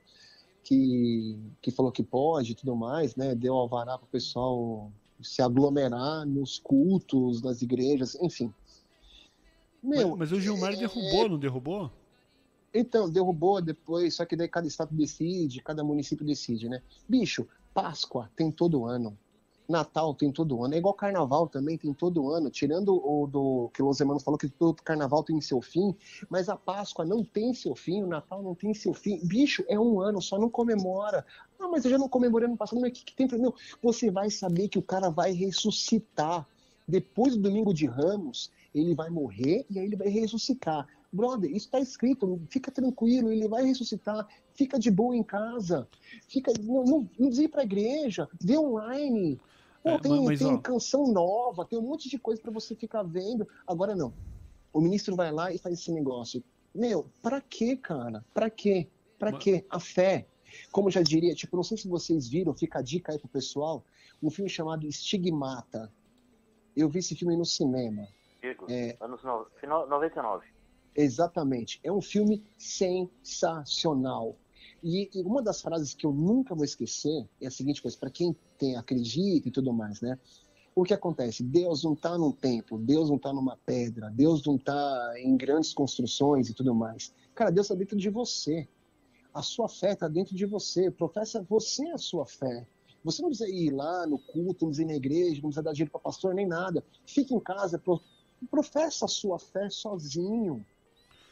que, 0.64 1.38
que 1.62 1.70
falou 1.70 1.91
que 1.91 2.02
pode 2.02 2.54
e 2.54 2.56
tudo 2.56 2.76
mais, 2.76 3.16
né? 3.16 3.36
Deu 3.36 3.56
alvará 3.56 3.98
pro 3.98 4.08
pessoal 4.08 4.91
se 5.24 5.41
aglomerar 5.41 6.26
nos 6.26 6.60
cultos, 6.60 7.41
nas 7.41 7.62
igrejas, 7.62 8.16
enfim. 8.22 8.54
Meu, 9.82 10.10
mas, 10.10 10.20
mas 10.20 10.32
o 10.32 10.40
Gilmar 10.40 10.74
é... 10.74 10.78
derrubou, 10.78 11.30
não 11.30 11.40
derrubou? 11.40 11.91
Então, 12.74 13.10
derrubou 13.10 13.62
depois, 13.62 14.16
só 14.16 14.26
que 14.26 14.36
daí 14.36 14.48
cada 14.48 14.68
estado 14.68 14.95
decide, 14.95 15.62
cada 15.62 15.84
município 15.84 16.26
decide, 16.26 16.68
né? 16.68 16.82
Bicho, 17.08 17.48
Páscoa 17.74 18.32
tem 18.36 18.52
todo 18.52 18.86
ano. 18.86 19.18
Natal 19.68 20.14
tem 20.14 20.31
todo 20.31 20.64
ano. 20.64 20.73
É 20.73 20.77
igual 20.77 20.94
Carnaval 20.94 21.48
também, 21.48 21.77
tem 21.77 21.94
todo 21.94 22.30
ano. 22.31 22.49
Tirando 22.49 22.95
o 22.95 23.27
do 23.27 23.69
que 23.73 23.81
Los 23.81 23.99
Hermanos 23.99 24.23
falou 24.23 24.38
que 24.38 24.49
todo 24.49 24.81
Carnaval 24.81 25.23
tem 25.23 25.40
seu 25.41 25.61
fim, 25.61 25.95
mas 26.30 26.49
a 26.49 26.56
Páscoa 26.56 27.06
não 27.06 27.23
tem 27.23 27.53
seu 27.53 27.76
fim, 27.76 28.03
o 28.03 28.07
Natal 28.07 28.41
não 28.41 28.56
tem 28.56 28.73
seu 28.73 28.94
fim. 28.94 29.19
Bicho, 29.23 29.64
é 29.68 29.80
um 29.80 30.02
ano, 30.02 30.22
só 30.22 30.38
não 30.38 30.49
comemora. 30.49 31.26
Ah, 31.60 31.68
mas 31.68 31.85
eu 31.85 31.91
já 31.91 31.98
não 31.98 32.10
comemorei 32.10 32.48
no 32.48 32.57
passado. 32.57 32.81
Mas 32.81 32.91
o 32.91 32.94
que, 32.94 33.06
que 33.06 33.15
tem 33.15 33.27
pra 33.27 33.38
mim? 33.38 33.52
Você 33.81 34.11
vai 34.11 34.30
saber 34.30 34.68
que 34.68 34.80
o 34.80 34.84
cara 34.84 35.10
vai 35.10 35.31
ressuscitar. 35.31 36.48
Depois 36.85 37.35
do 37.35 37.41
domingo 37.41 37.73
de 37.73 37.85
Ramos, 37.85 38.52
ele 38.76 38.94
vai 38.94 39.10
morrer 39.10 39.65
e 39.69 39.80
aí 39.80 39.85
ele 39.85 39.95
vai 39.95 40.10
ressuscitar. 40.10 40.85
Brother, 41.14 41.49
isso 41.49 41.68
está 41.68 41.80
escrito, 41.80 42.41
fica 42.49 42.72
tranquilo, 42.72 43.31
ele 43.31 43.48
vai 43.48 43.64
ressuscitar, 43.64 44.27
fica 44.53 44.80
de 44.80 44.90
boa 44.90 45.15
em 45.15 45.23
casa, 45.23 45.88
fica, 46.27 46.52
não, 46.61 46.84
não, 46.84 47.10
não 47.19 47.30
ir 47.30 47.48
para 47.48 47.61
a 47.61 47.65
igreja, 47.65 48.27
vê 48.41 48.57
online. 48.57 49.40
Pô, 49.84 49.90
é, 49.90 49.99
tem, 49.99 50.23
mas, 50.23 50.40
tem 50.40 50.57
canção 50.61 51.07
nova, 51.07 51.65
tem 51.65 51.77
um 51.77 51.84
monte 51.84 52.10
de 52.10 52.18
coisa 52.18 52.41
para 52.41 52.52
você 52.52 52.73
ficar 52.76 53.03
vendo. 53.03 53.48
Agora 53.68 53.95
não. 53.95 54.14
O 54.72 54.81
ministro 54.81 55.15
vai 55.15 55.31
lá 55.31 55.52
e 55.52 55.57
faz 55.57 55.80
esse 55.80 55.91
negócio. 55.91 56.44
Meu, 56.73 57.07
para 57.22 57.40
quê, 57.41 57.77
cara? 57.77 58.26
Para 58.34 58.49
quê? 58.49 58.88
Para 59.19 59.31
mas... 59.34 59.44
quê? 59.44 59.65
A 59.69 59.80
fé. 59.80 60.27
Como 60.72 60.90
já 60.90 61.02
diria, 61.02 61.35
tipo, 61.35 61.56
não 61.56 61.64
sei 61.64 61.77
se 61.77 61.88
vocês 61.88 62.27
viram, 62.27 62.53
fica 62.53 62.80
a 62.80 62.81
dica 62.81 63.11
aí 63.11 63.19
pro 63.19 63.27
pessoal, 63.27 63.84
um 64.22 64.30
filme 64.30 64.49
chamado 64.49 64.88
Estigmata. 64.88 65.91
Eu 66.76 66.90
vi 66.90 66.99
esse 66.99 67.15
filme 67.15 67.35
no 67.35 67.45
cinema. 67.45 68.07
Digo, 68.41 68.65
é... 68.69 68.95
anos 69.02 69.23
no... 69.23 69.45
final 69.60 69.88
99. 69.88 70.52
Exatamente. 70.95 71.80
É 71.84 71.91
um 71.91 72.02
filme 72.02 72.44
sensacional. 72.57 74.36
E, 74.84 75.10
e, 75.14 75.22
uma 75.22 75.41
das 75.41 75.61
frases 75.61 75.94
que 75.94 76.06
eu 76.06 76.11
nunca 76.11 76.53
vou 76.53 76.65
esquecer 76.65 77.28
é 77.41 77.48
a 77.48 77.52
seguinte 77.52 77.82
coisa, 77.82 77.98
para 77.98 78.10
quem 78.10 78.36
tem 78.57 78.76
acredita 78.76 79.48
e 79.48 79.52
tudo 79.52 79.72
mais, 79.72 80.02
né? 80.02 80.20
O 80.76 80.84
que 80.84 80.94
acontece? 80.94 81.44
Deus 81.44 81.84
não 81.84 81.94
está 81.94 82.18
num 82.18 82.32
templo, 82.32 82.80
Deus 82.80 83.07
não 83.10 83.15
está 83.15 83.32
numa 83.32 83.56
pedra, 83.57 84.10
Deus 84.10 84.44
não 84.45 84.56
está 84.56 85.14
em 85.18 85.38
grandes 85.38 85.74
construções 85.74 86.49
e 86.49 86.53
tudo 86.53 86.74
mais. 86.74 87.14
Cara, 87.36 87.52
Deus 87.52 87.68
está 87.68 87.76
dentro 87.76 87.98
de 87.98 88.10
você. 88.10 88.68
A 89.34 89.41
sua 89.41 89.70
fé 89.70 89.94
está 89.94 90.07
dentro 90.07 90.36
de 90.36 90.45
você. 90.45 90.90
Professa 90.91 91.41
você 91.41 91.88
a 91.90 91.98
sua 91.98 92.26
fé. 92.26 92.68
Você 93.03 93.22
não 93.22 93.30
precisa 93.30 93.49
ir 93.49 93.72
lá 93.72 94.07
no 94.07 94.18
culto, 94.18 94.65
não 94.65 94.70
precisa 94.70 94.84
ir 94.84 94.86
na 94.86 94.95
igreja, 94.95 95.36
não 95.36 95.49
precisa 95.49 95.64
dar 95.64 95.74
dinheiro 95.74 95.91
para 95.91 95.99
pastor, 95.99 96.34
nem 96.34 96.48
nada. 96.48 96.84
Fique 97.06 97.34
em 97.34 97.40
casa, 97.40 97.82
professa 98.49 99.06
a 99.06 99.07
sua 99.07 99.38
fé 99.38 99.70
sozinho. 99.70 100.65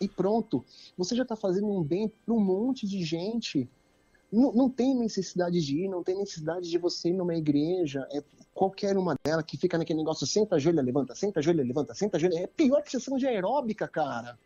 E 0.02 0.08
pronto. 0.08 0.66
Você 0.98 1.16
já 1.16 1.24
está 1.24 1.36
fazendo 1.36 1.68
um 1.68 1.84
bem 1.84 2.12
para 2.26 2.34
um 2.34 2.40
monte 2.40 2.88
de 2.88 3.04
gente. 3.06 3.70
Não, 4.32 4.52
não, 4.52 4.70
tem 4.70 4.96
necessidade 4.96 5.62
de 5.62 5.84
ir, 5.84 5.88
não 5.88 6.04
tem 6.04 6.18
necessidade 6.18 6.70
de 6.70 6.78
você 6.78 7.10
ir 7.10 7.14
numa 7.14 7.36
igreja. 7.36 8.08
É 8.12 8.24
qualquer 8.54 8.98
uma 8.98 9.16
delas 9.24 9.46
que 9.46 9.58
fica 9.58 9.78
naquele 9.78 10.00
negócio, 10.00 10.26
senta, 10.26 10.56
ajoelha, 10.56 10.82
levanta, 10.82 11.14
senta, 11.14 11.40
ajoelha, 11.40 11.64
levanta, 11.64 11.94
senta, 11.94 12.18
ajoelha. 12.18 12.40
É 12.40 12.48
pior 12.48 12.82
que 12.82 12.90
sessão 12.90 13.18
de 13.18 13.28
aeróbica, 13.28 13.88
cara. 13.88 14.40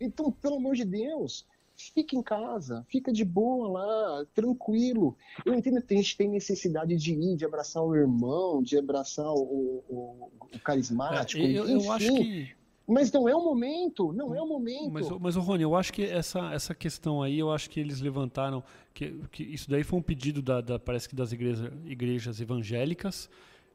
Então, 0.00 0.30
pelo 0.30 0.56
amor 0.56 0.74
de 0.74 0.84
Deus, 0.84 1.46
fica 1.76 2.16
em 2.16 2.22
casa, 2.22 2.84
fica 2.88 3.12
de 3.12 3.24
boa 3.24 3.68
lá, 3.68 4.26
tranquilo. 4.34 5.16
Eu 5.46 5.54
entendo 5.54 5.80
que 5.80 5.94
a 5.94 5.96
gente 5.96 6.16
tem 6.16 6.28
necessidade 6.28 6.96
de 6.96 7.14
ir, 7.14 7.36
de 7.36 7.44
abraçar 7.44 7.82
o 7.82 7.94
irmão, 7.94 8.62
de 8.62 8.76
abraçar 8.76 9.32
o, 9.32 9.82
o, 9.88 10.30
o 10.54 10.58
carismático. 10.60 11.42
É, 11.42 11.50
eu, 11.50 11.68
eu 11.68 11.92
acho 11.92 12.14
que 12.14 12.57
mas 12.88 13.12
não 13.12 13.28
é 13.28 13.36
o 13.36 13.44
momento, 13.44 14.14
não 14.14 14.34
é 14.34 14.40
o 14.40 14.46
momento. 14.46 14.90
Mas, 14.90 15.10
mas 15.20 15.36
Rony, 15.36 15.62
eu 15.62 15.76
acho 15.76 15.92
que 15.92 16.02
essa, 16.02 16.54
essa 16.54 16.74
questão 16.74 17.22
aí, 17.22 17.38
eu 17.38 17.52
acho 17.52 17.68
que 17.68 17.78
eles 17.78 18.00
levantaram, 18.00 18.64
que, 18.94 19.20
que 19.30 19.42
isso 19.42 19.68
daí 19.68 19.84
foi 19.84 19.98
um 19.98 20.02
pedido 20.02 20.40
da, 20.40 20.62
da 20.62 20.78
parece 20.78 21.06
que 21.06 21.14
das 21.14 21.30
igrejas, 21.30 21.70
igrejas 21.84 22.40
evangélicas, 22.40 23.28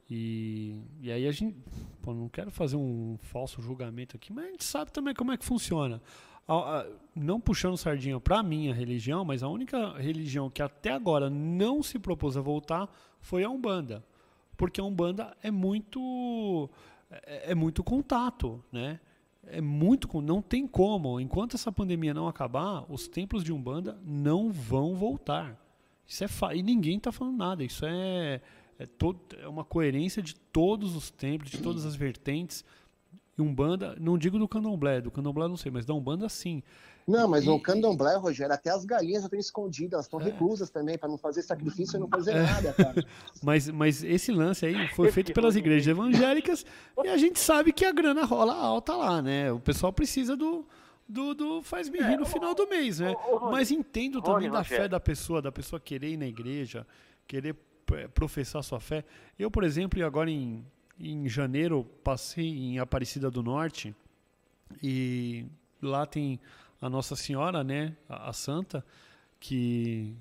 e, 0.09 0.81
e 0.99 1.11
aí 1.11 1.27
a 1.27 1.31
gente, 1.31 1.55
pô, 2.01 2.11
não 2.11 2.27
quero 2.27 2.49
fazer 2.49 2.75
um 2.75 3.17
falso 3.21 3.61
julgamento 3.61 4.15
aqui, 4.15 4.33
mas 4.33 4.45
a 4.45 4.49
gente 4.49 4.63
sabe 4.63 4.91
também 4.91 5.13
como 5.13 5.31
é 5.31 5.37
que 5.37 5.45
funciona. 5.45 6.01
A, 6.47 6.79
a, 6.79 6.85
não 7.15 7.39
puxando 7.39 7.77
sardinha 7.77 8.19
para 8.19 8.41
minha 8.41 8.73
religião, 8.73 9.23
mas 9.23 9.43
a 9.43 9.47
única 9.47 9.93
religião 9.93 10.49
que 10.49 10.61
até 10.61 10.91
agora 10.91 11.29
não 11.29 11.83
se 11.83 11.99
propôs 11.99 12.35
a 12.35 12.41
voltar 12.41 12.89
foi 13.21 13.43
a 13.43 13.49
Umbanda. 13.49 14.03
Porque 14.57 14.81
a 14.81 14.83
Umbanda 14.83 15.37
é 15.41 15.51
muito 15.51 16.69
é, 17.25 17.51
é 17.51 17.55
muito 17.55 17.83
contato, 17.83 18.63
né? 18.71 18.99
É 19.45 19.59
muito, 19.59 20.21
não 20.21 20.41
tem 20.41 20.65
como. 20.65 21.19
Enquanto 21.19 21.55
essa 21.55 21.71
pandemia 21.71 22.13
não 22.13 22.27
acabar, 22.27 22.85
os 22.89 23.07
templos 23.07 23.43
de 23.43 23.51
umbanda 23.51 23.99
não 24.05 24.51
vão 24.51 24.95
voltar. 24.95 25.59
Isso 26.07 26.23
é 26.23 26.27
fa 26.27 26.55
e 26.55 26.63
ninguém 26.63 26.97
está 26.97 27.11
falando 27.11 27.37
nada. 27.37 27.63
Isso 27.63 27.85
é 27.85 28.41
é, 28.77 28.85
todo, 28.85 29.19
é 29.39 29.47
uma 29.47 29.63
coerência 29.63 30.21
de 30.21 30.35
todos 30.35 30.95
os 30.95 31.09
templos, 31.09 31.51
de 31.51 31.59
todas 31.59 31.85
as 31.85 31.95
vertentes. 31.95 32.63
E 33.37 33.41
umbanda, 33.41 33.95
não 33.99 34.17
digo 34.17 34.37
do 34.37 34.47
candomblé, 34.47 35.01
do 35.01 35.09
candomblé 35.11 35.47
não 35.47 35.57
sei, 35.57 35.71
mas 35.71 35.85
da 35.85 35.93
umbanda 35.93 36.27
sim. 36.29 36.61
Não, 37.07 37.27
mas 37.27 37.45
e, 37.45 37.49
o 37.49 37.59
candomblé, 37.59 38.15
Rogério, 38.15 38.53
até 38.53 38.69
as 38.69 38.85
galinhas 38.85 39.21
já 39.21 39.27
estão 39.27 39.39
escondidas, 39.39 39.93
elas 39.93 40.05
estão 40.05 40.21
é. 40.21 40.25
reclusas 40.25 40.69
também, 40.69 40.97
para 40.97 41.09
não 41.09 41.17
fazer 41.17 41.41
sacrifício 41.41 41.97
e 41.97 41.99
não 41.99 42.07
fazer 42.07 42.31
é. 42.31 42.43
nada, 42.43 42.73
cara. 42.73 43.05
mas, 43.43 43.69
mas 43.69 44.03
esse 44.03 44.31
lance 44.31 44.65
aí 44.65 44.87
foi 44.89 45.11
feito 45.11 45.33
pelas 45.33 45.55
igrejas 45.55 45.87
evangélicas 45.87 46.65
e 47.03 47.07
a 47.07 47.17
gente 47.17 47.39
sabe 47.39 47.73
que 47.73 47.85
a 47.85 47.91
grana 47.91 48.25
rola 48.25 48.53
alta 48.53 48.95
lá, 48.95 49.21
né? 49.21 49.51
O 49.51 49.59
pessoal 49.59 49.91
precisa 49.91 50.35
do, 50.35 50.65
do, 51.07 51.33
do 51.33 51.61
faz-me 51.61 51.99
rir 51.99 52.17
no 52.17 52.25
final 52.25 52.55
do 52.55 52.67
mês, 52.67 52.99
né? 52.99 53.13
Mas 53.51 53.71
entendo 53.71 54.21
também 54.21 54.49
da 54.49 54.63
fé 54.63 54.87
da 54.87 54.99
pessoa, 54.99 55.41
da 55.41 55.51
pessoa 55.51 55.79
querer 55.79 56.11
ir 56.11 56.17
na 56.17 56.27
igreja, 56.27 56.87
querer 57.27 57.55
é, 57.93 58.07
professar 58.07 58.63
sua 58.63 58.79
fé. 58.79 59.03
Eu, 59.37 59.51
por 59.51 59.63
exemplo, 59.63 60.03
agora 60.05 60.29
em, 60.29 60.65
em 60.99 61.27
janeiro, 61.27 61.83
passei 62.03 62.47
em 62.47 62.79
Aparecida 62.79 63.29
do 63.29 63.43
Norte 63.43 63.93
e 64.81 65.45
lá 65.81 66.05
tem 66.05 66.39
a 66.83 66.89
Nossa 66.89 67.15
Senhora, 67.15 67.63
né, 67.63 67.95
a, 68.09 68.29
a 68.29 68.33
Santa, 68.33 68.85
que 69.39 70.15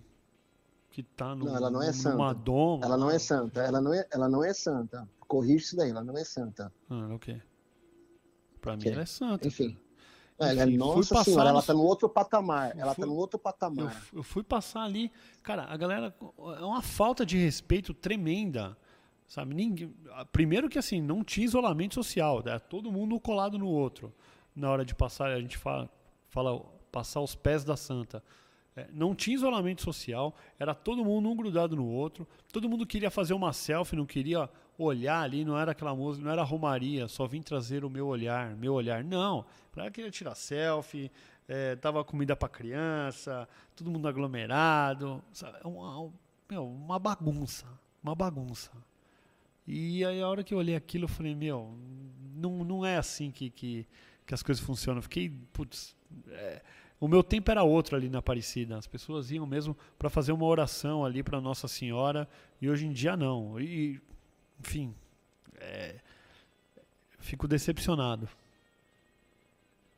que 0.90 1.02
tá 1.02 1.34
no, 1.34 1.46
não, 1.46 1.56
ela 1.56 1.70
não 1.70 1.82
é 1.82 1.90
santa. 1.90 2.34
doma. 2.34 2.84
Ela 2.84 2.98
não 2.98 3.10
é 3.10 3.18
santa. 3.18 3.62
Ela 3.62 3.80
não 3.80 3.94
é, 3.94 4.06
ela 4.12 4.28
não 4.28 4.44
é 4.44 4.52
santa. 4.52 5.08
Corrige 5.20 5.64
isso 5.64 5.76
daí, 5.76 5.88
ela 5.88 6.04
não 6.04 6.16
é 6.18 6.22
santa. 6.22 6.70
Ah, 6.90 7.08
ok. 7.14 7.40
Pra 8.60 8.76
mim 8.76 8.88
ela 8.88 9.00
é 9.00 9.06
santa. 9.06 9.48
Enfim. 9.48 9.76
Ela 10.38 10.62
é 10.62 10.66
nossa 10.66 11.24
senhora, 11.24 11.48
ela 11.48 11.62
tá 11.62 11.72
no 11.72 11.82
outro 11.82 12.10
patamar. 12.10 12.78
Ela 12.78 12.94
fui, 12.94 13.04
tá 13.04 13.06
no 13.06 13.16
outro 13.16 13.38
patamar. 13.38 14.04
Eu, 14.12 14.18
eu, 14.18 14.22
fui 14.22 14.42
passar 14.42 14.82
ali, 14.82 15.10
cara, 15.42 15.64
a 15.64 15.76
galera 15.78 16.14
é 16.58 16.64
uma 16.64 16.82
falta 16.82 17.24
de 17.24 17.38
respeito 17.38 17.94
tremenda. 17.94 18.76
Sabe, 19.26 19.54
ninguém, 19.54 19.94
primeiro 20.30 20.68
que 20.68 20.78
assim, 20.78 21.00
não 21.00 21.24
tinha 21.24 21.46
isolamento 21.46 21.94
social, 21.94 22.42
né? 22.44 22.58
todo 22.58 22.92
mundo 22.92 23.18
colado 23.18 23.58
no 23.58 23.66
outro. 23.66 24.12
Na 24.54 24.70
hora 24.70 24.84
de 24.84 24.94
passar, 24.94 25.30
a 25.30 25.40
gente 25.40 25.56
fala, 25.56 25.88
fala 26.32 26.58
passar 26.90 27.20
os 27.20 27.34
pés 27.34 27.62
da 27.62 27.76
santa. 27.76 28.24
É, 28.74 28.88
não 28.90 29.14
tinha 29.14 29.36
isolamento 29.36 29.82
social, 29.82 30.34
era 30.58 30.74
todo 30.74 31.04
mundo 31.04 31.28
um 31.30 31.36
grudado 31.36 31.76
no 31.76 31.86
outro, 31.86 32.26
todo 32.50 32.68
mundo 32.70 32.86
queria 32.86 33.10
fazer 33.10 33.34
uma 33.34 33.52
selfie, 33.52 33.96
não 33.96 34.06
queria 34.06 34.48
olhar 34.78 35.20
ali, 35.20 35.44
não 35.44 35.58
era 35.58 35.72
aquela 35.72 35.94
música, 35.94 36.24
não 36.24 36.32
era 36.32 36.42
romaria, 36.42 37.06
só 37.06 37.26
vim 37.26 37.42
trazer 37.42 37.84
o 37.84 37.90
meu 37.90 38.06
olhar, 38.06 38.56
meu 38.56 38.72
olhar. 38.72 39.04
Não, 39.04 39.44
ela 39.76 39.90
queria 39.90 40.10
tirar 40.10 40.34
selfie, 40.34 41.12
é, 41.46 41.76
dava 41.76 42.02
comida 42.02 42.34
para 42.34 42.48
criança, 42.48 43.46
todo 43.76 43.90
mundo 43.90 44.08
aglomerado, 44.08 45.22
sabe? 45.34 45.58
É 45.62 45.68
uma, 45.68 46.10
uma 46.58 46.98
bagunça, 46.98 47.66
uma 48.02 48.14
bagunça. 48.14 48.70
E 49.66 50.02
aí 50.02 50.22
a 50.22 50.28
hora 50.28 50.42
que 50.42 50.54
eu 50.54 50.58
olhei 50.58 50.74
aquilo, 50.74 51.04
eu 51.04 51.08
falei, 51.08 51.34
meu, 51.34 51.76
não, 52.34 52.64
não 52.64 52.86
é 52.86 52.96
assim 52.96 53.30
que, 53.30 53.50
que, 53.50 53.86
que 54.26 54.34
as 54.34 54.42
coisas 54.42 54.64
funcionam. 54.64 55.02
Fiquei, 55.02 55.30
putz, 55.52 55.96
é, 56.28 56.62
o 57.00 57.08
meu 57.08 57.22
tempo 57.22 57.50
era 57.50 57.62
outro 57.62 57.96
ali 57.96 58.08
na 58.08 58.18
Aparecida. 58.18 58.76
As 58.76 58.86
pessoas 58.86 59.30
iam 59.30 59.46
mesmo 59.46 59.76
para 59.98 60.08
fazer 60.08 60.32
uma 60.32 60.46
oração 60.46 61.04
ali 61.04 61.22
para 61.22 61.40
Nossa 61.40 61.66
Senhora 61.66 62.28
e 62.60 62.70
hoje 62.70 62.86
em 62.86 62.92
dia 62.92 63.16
não. 63.16 63.60
E, 63.60 64.00
enfim, 64.60 64.94
é, 65.58 65.96
fico 67.18 67.48
decepcionado. 67.48 68.28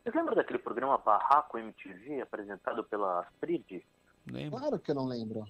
Você 0.03 0.17
lembra 0.17 0.35
daquele 0.35 0.59
programa 0.59 0.99
Barraco 0.99 1.59
MTV 1.59 2.21
apresentado 2.21 2.85
pela 2.85 3.21
Astrid? 3.21 3.85
Lembro. 4.31 4.59
Claro 4.59 4.79
que 4.79 4.91
eu 4.91 4.95
não 4.95 5.07
lembro. 5.07 5.47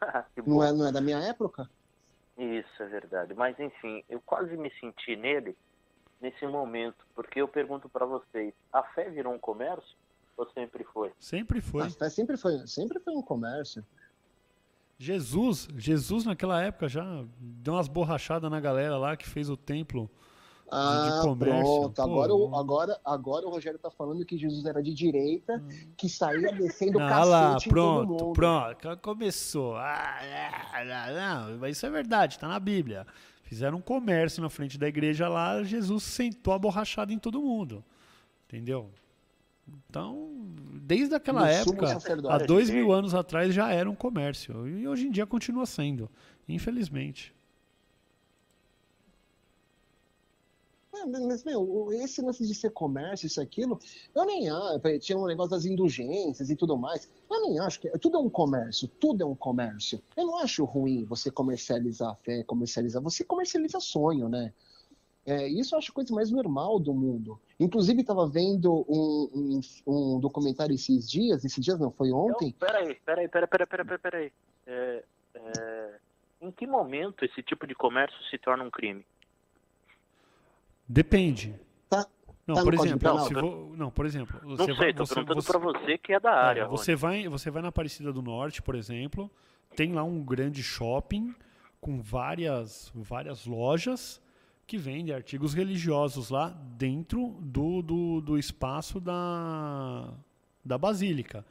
não, 0.46 0.62
é, 0.62 0.72
não 0.72 0.86
é 0.86 0.92
da 0.92 1.00
minha 1.00 1.18
época? 1.18 1.68
Isso, 2.36 2.82
é 2.82 2.86
verdade. 2.86 3.34
Mas 3.34 3.58
enfim, 3.58 4.02
eu 4.08 4.20
quase 4.20 4.56
me 4.56 4.70
senti 4.80 5.14
nele 5.16 5.56
nesse 6.20 6.46
momento, 6.46 7.04
porque 7.14 7.40
eu 7.40 7.48
pergunto 7.48 7.88
para 7.88 8.04
vocês, 8.04 8.52
a 8.72 8.82
fé 8.82 9.08
virou 9.08 9.32
um 9.32 9.38
comércio 9.38 9.96
ou 10.36 10.48
sempre 10.50 10.84
foi? 10.84 11.12
Sempre 11.18 11.60
foi. 11.60 11.82
A 11.82 11.90
fé 11.90 12.10
sempre 12.10 12.36
foi, 12.36 12.66
sempre 12.66 13.00
foi 13.00 13.14
um 13.14 13.22
comércio. 13.22 13.84
Jesus, 14.98 15.66
Jesus 15.76 16.26
naquela 16.26 16.62
época 16.62 16.86
já 16.88 17.24
deu 17.38 17.74
umas 17.74 17.88
borrachadas 17.88 18.50
na 18.50 18.60
galera 18.60 18.98
lá 18.98 19.16
que 19.16 19.26
fez 19.26 19.48
o 19.48 19.56
templo 19.56 20.10
ah, 20.70 21.20
de 21.20 21.26
comércio. 21.26 21.64
Pronto. 21.64 22.02
Agora, 22.02 22.34
o, 22.34 22.56
agora, 22.56 23.00
agora 23.04 23.46
o 23.46 23.50
Rogério 23.50 23.78
tá 23.78 23.90
falando 23.90 24.24
que 24.24 24.38
Jesus 24.38 24.64
era 24.64 24.82
de 24.82 24.94
direita, 24.94 25.54
hum. 25.56 25.92
que 25.96 26.08
saía 26.08 26.52
descendo 26.52 26.98
o 26.98 27.00
cacete 27.00 27.28
lá, 27.28 27.56
pronto, 27.68 28.32
pronto. 28.32 28.96
Começou. 29.02 29.76
Ah, 29.76 30.20
não, 31.14 31.58
mas 31.58 31.76
isso 31.76 31.86
é 31.86 31.90
verdade, 31.90 32.38
tá 32.38 32.46
na 32.46 32.60
Bíblia. 32.60 33.06
Fizeram 33.50 33.78
um 33.78 33.80
comércio 33.80 34.40
na 34.40 34.48
frente 34.48 34.78
da 34.78 34.86
igreja 34.86 35.28
lá, 35.28 35.60
Jesus 35.64 36.04
sentou 36.04 36.54
a 36.54 36.58
borrachada 36.58 37.12
em 37.12 37.18
todo 37.18 37.42
mundo. 37.42 37.84
Entendeu? 38.46 38.88
Então, 39.66 40.30
desde 40.80 41.16
aquela 41.16 41.50
época, 41.50 41.98
há 42.28 42.38
dois 42.38 42.70
mil 42.70 42.92
anos 42.92 43.12
atrás, 43.12 43.52
já 43.52 43.72
era 43.72 43.90
um 43.90 43.94
comércio. 43.96 44.68
E 44.68 44.86
hoje 44.86 45.08
em 45.08 45.10
dia 45.10 45.26
continua 45.26 45.66
sendo, 45.66 46.08
infelizmente. 46.48 47.34
Mas, 51.06 51.44
meu, 51.44 51.88
esse 51.92 52.22
lance 52.22 52.46
de 52.46 52.54
ser 52.54 52.70
comércio, 52.70 53.26
isso, 53.26 53.40
aquilo, 53.40 53.78
eu 54.14 54.24
nem 54.24 54.48
acho. 54.48 54.98
Tinha 55.00 55.18
um 55.18 55.26
negócio 55.26 55.50
das 55.50 55.64
indulgências 55.64 56.50
e 56.50 56.56
tudo 56.56 56.76
mais. 56.76 57.10
Eu 57.30 57.42
nem 57.42 57.58
acho 57.60 57.80
que. 57.80 57.88
Tudo 57.98 58.16
é 58.16 58.20
um 58.20 58.30
comércio, 58.30 58.88
tudo 58.88 59.22
é 59.22 59.26
um 59.26 59.34
comércio. 59.34 60.02
Eu 60.16 60.26
não 60.26 60.38
acho 60.38 60.64
ruim 60.64 61.04
você 61.04 61.30
comercializar 61.30 62.10
a 62.10 62.14
fé, 62.16 62.42
comercializar. 62.44 63.02
Você 63.02 63.24
comercializa 63.24 63.80
sonho, 63.80 64.28
né? 64.28 64.52
É, 65.26 65.46
isso 65.46 65.74
eu 65.74 65.78
acho 65.78 65.92
a 65.92 65.94
coisa 65.94 66.14
mais 66.14 66.30
normal 66.30 66.80
do 66.80 66.94
mundo. 66.94 67.40
Inclusive, 67.58 68.00
estava 68.00 68.26
vendo 68.26 68.84
um, 68.88 69.28
um, 69.34 69.60
um, 69.86 70.18
documentário 70.18 70.74
esses 70.74 71.08
dias, 71.08 71.44
esses 71.44 71.62
dias 71.62 71.78
não, 71.78 71.90
foi 71.90 72.10
ontem. 72.10 72.54
Não, 72.58 72.66
peraí, 72.66 72.94
peraí, 73.04 73.28
peraí, 73.28 73.46
peraí, 73.48 73.66
peraí, 73.66 73.98
peraí. 73.98 74.32
É, 74.66 75.04
é, 75.34 75.94
em 76.40 76.50
que 76.50 76.66
momento 76.66 77.24
esse 77.24 77.42
tipo 77.42 77.66
de 77.66 77.74
comércio 77.74 78.18
se 78.30 78.38
torna 78.38 78.64
um 78.64 78.70
crime? 78.70 79.04
Depende. 80.92 81.54
Tá. 81.88 82.04
Não, 82.44 82.56
tá 82.56 82.62
por 82.64 82.74
exemplo, 82.74 83.14
não, 83.14 83.28
vou, 83.28 83.76
não, 83.76 83.90
por 83.92 84.06
exemplo, 84.06 84.40
você 84.42 84.56
não 84.56 84.64
sei, 84.64 84.74
vai, 84.74 84.92
você, 84.92 85.14
perguntando 85.14 85.42
para 85.44 85.58
você 85.58 85.96
que 85.96 86.12
é 86.12 86.18
da 86.18 86.30
é, 86.30 86.34
área. 86.34 86.66
você 86.66 86.96
vai, 86.96 87.28
você 87.28 87.48
vai 87.48 87.62
na 87.62 87.68
Aparecida 87.68 88.12
do 88.12 88.20
Norte, 88.20 88.60
por 88.60 88.74
exemplo, 88.74 89.30
tem 89.76 89.92
lá 89.92 90.02
um 90.02 90.20
grande 90.20 90.64
shopping 90.64 91.32
com 91.80 92.00
várias, 92.02 92.90
várias 92.92 93.46
lojas 93.46 94.20
que 94.66 94.76
vende 94.76 95.12
artigos 95.12 95.54
religiosos 95.54 96.28
lá 96.28 96.48
dentro 96.76 97.36
do, 97.40 97.82
do, 97.82 98.20
do 98.20 98.36
espaço 98.36 98.98
da, 98.98 100.12
da 100.64 100.76
basílica. 100.76 101.46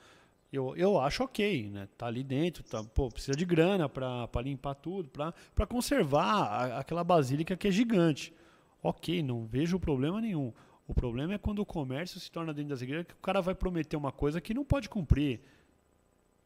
Eu, 0.52 0.76
eu 0.76 1.00
acho 1.00 1.24
ok, 1.24 1.70
né? 1.70 1.88
Tá 1.98 2.08
ali 2.08 2.26
dentro, 2.26 2.62
tá, 2.64 2.84
pô, 2.84 3.08
precisa 3.10 3.38
de 3.38 3.46
grana 3.46 3.88
para 3.88 4.42
limpar 4.42 4.76
tudo, 4.76 5.10
para 5.10 5.66
conservar 5.66 6.44
a, 6.44 6.80
aquela 6.80 7.06
basílica 7.06 7.56
que 7.56 7.70
é 7.70 7.72
gigante. 7.72 8.34
Ok, 8.82 9.22
não 9.22 9.46
vejo 9.46 9.80
problema 9.80 10.22
nenhum. 10.22 10.54
O 10.88 10.94
problema 10.94 11.34
é 11.34 11.38
quando 11.38 11.60
o 11.60 11.66
comércio 11.66 12.20
se 12.20 12.32
torna 12.32 12.54
dentro 12.54 12.70
das 12.70 12.82
igrejas 12.82 13.08
que 13.08 13.14
o 13.14 13.18
cara 13.18 13.42
vai 13.42 13.54
prometer 13.54 13.96
uma 13.96 14.12
coisa 14.12 14.42
que 14.42 14.54
não 14.54 14.66
pode 14.66 14.90
cumprir. 14.90 15.40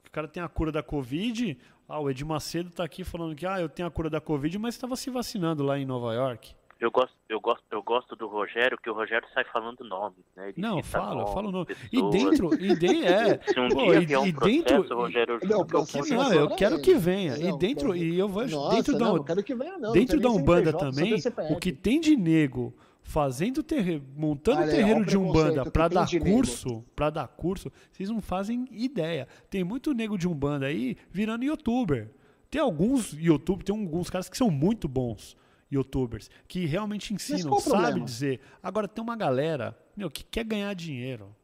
O 0.05 0.11
cara 0.11 0.27
tem 0.27 0.43
a 0.43 0.47
cura 0.47 0.71
da 0.71 0.83
Covid, 0.83 1.57
ah, 1.87 1.99
o 1.99 2.09
Ed 2.09 2.23
Macedo 2.25 2.69
está 2.69 2.83
aqui 2.83 3.03
falando 3.03 3.35
que 3.35 3.45
ah, 3.45 3.59
eu 3.59 3.69
tenho 3.69 3.87
a 3.87 3.91
cura 3.91 4.09
da 4.09 4.19
Covid, 4.19 4.57
mas 4.57 4.75
estava 4.75 4.95
se 4.95 5.09
vacinando 5.09 5.63
lá 5.63 5.79
em 5.79 5.85
Nova 5.85 6.13
York. 6.13 6.55
Eu 6.83 6.91
gosto, 6.91 7.15
eu 7.29 7.39
gosto, 7.39 7.63
eu 7.71 7.81
gosto 7.81 8.13
do 8.13 8.27
Rogério, 8.27 8.77
que 8.77 8.89
o 8.89 8.93
Rogério 8.93 9.25
sai 9.33 9.45
falando 9.45 9.85
nome, 9.85 10.17
né? 10.35 10.49
Ele 10.49 10.55
não, 10.57 10.83
fala, 10.83 11.15
nome, 11.15 11.33
fala 11.33 11.47
o 11.47 11.51
nome. 11.53 11.65
Pessoas. 11.67 11.89
E 11.93 12.17
dentro, 12.17 12.53
e 12.55 12.75
de, 12.75 12.87
é. 13.07 13.39
Se 13.41 13.57
um 13.57 13.69
pô, 13.69 13.83
dia 13.83 14.01
vier 14.01 14.19
um 14.19 14.27
e 14.27 14.33
processo, 14.33 14.57
dentro, 14.57 14.97
Rogério, 14.97 15.39
não, 15.43 15.59
eu, 15.61 16.07
não, 16.09 16.33
eu 16.33 16.49
quero 16.49 16.81
que 16.81 16.93
venha. 16.95 17.37
Não, 17.37 17.55
e 17.55 17.57
dentro, 17.57 17.95
e 17.95 18.19
eu 18.19 18.27
vou 18.27 18.45
Nossa, 18.45 18.75
dentro 18.75 18.97
não, 18.97 19.17
da, 19.17 19.23
quero 19.23 19.41
que 19.41 19.55
venha, 19.55 19.77
não. 19.77 19.93
Dentro 19.93 20.19
da 20.19 20.29
Umbanda 20.29 20.73
também, 20.73 21.15
o 21.51 21.57
que 21.57 21.71
tem 21.71 22.01
de 22.01 22.17
nego 22.17 22.75
fazendo 23.01 23.63
terreiro, 23.63 24.03
montando 24.17 24.63
Olha, 24.63 24.71
terreiro 24.71 25.05
de 25.05 25.17
umbanda 25.17 25.71
para 25.71 25.87
dar 25.87 26.09
curso, 26.19 26.83
para 26.93 27.09
dar 27.09 27.29
curso, 27.29 27.71
vocês 27.93 28.09
não 28.09 28.19
fazem 28.19 28.67
ideia. 28.71 29.25
Tem 29.49 29.63
muito 29.63 29.93
nego 29.93 30.17
de 30.17 30.27
umbanda 30.27 30.65
aí 30.65 30.97
virando 31.09 31.45
youtuber. 31.45 32.11
Tem 32.51 32.59
alguns 32.59 33.13
YouTube, 33.13 33.63
tem 33.63 33.73
alguns 33.73 34.09
caras 34.09 34.27
que 34.27 34.37
são 34.37 34.51
muito 34.51 34.89
bons 34.89 35.41
youtubers, 35.73 36.29
que 36.47 36.65
realmente 36.65 37.13
ensinam, 37.13 37.59
sabe 37.59 38.01
dizer. 38.01 38.39
Agora 38.61 38.87
tem 38.87 39.03
uma 39.03 39.15
galera, 39.15 39.77
meu, 39.95 40.09
que 40.09 40.23
quer 40.23 40.43
ganhar 40.43 40.73
dinheiro. 40.73 41.35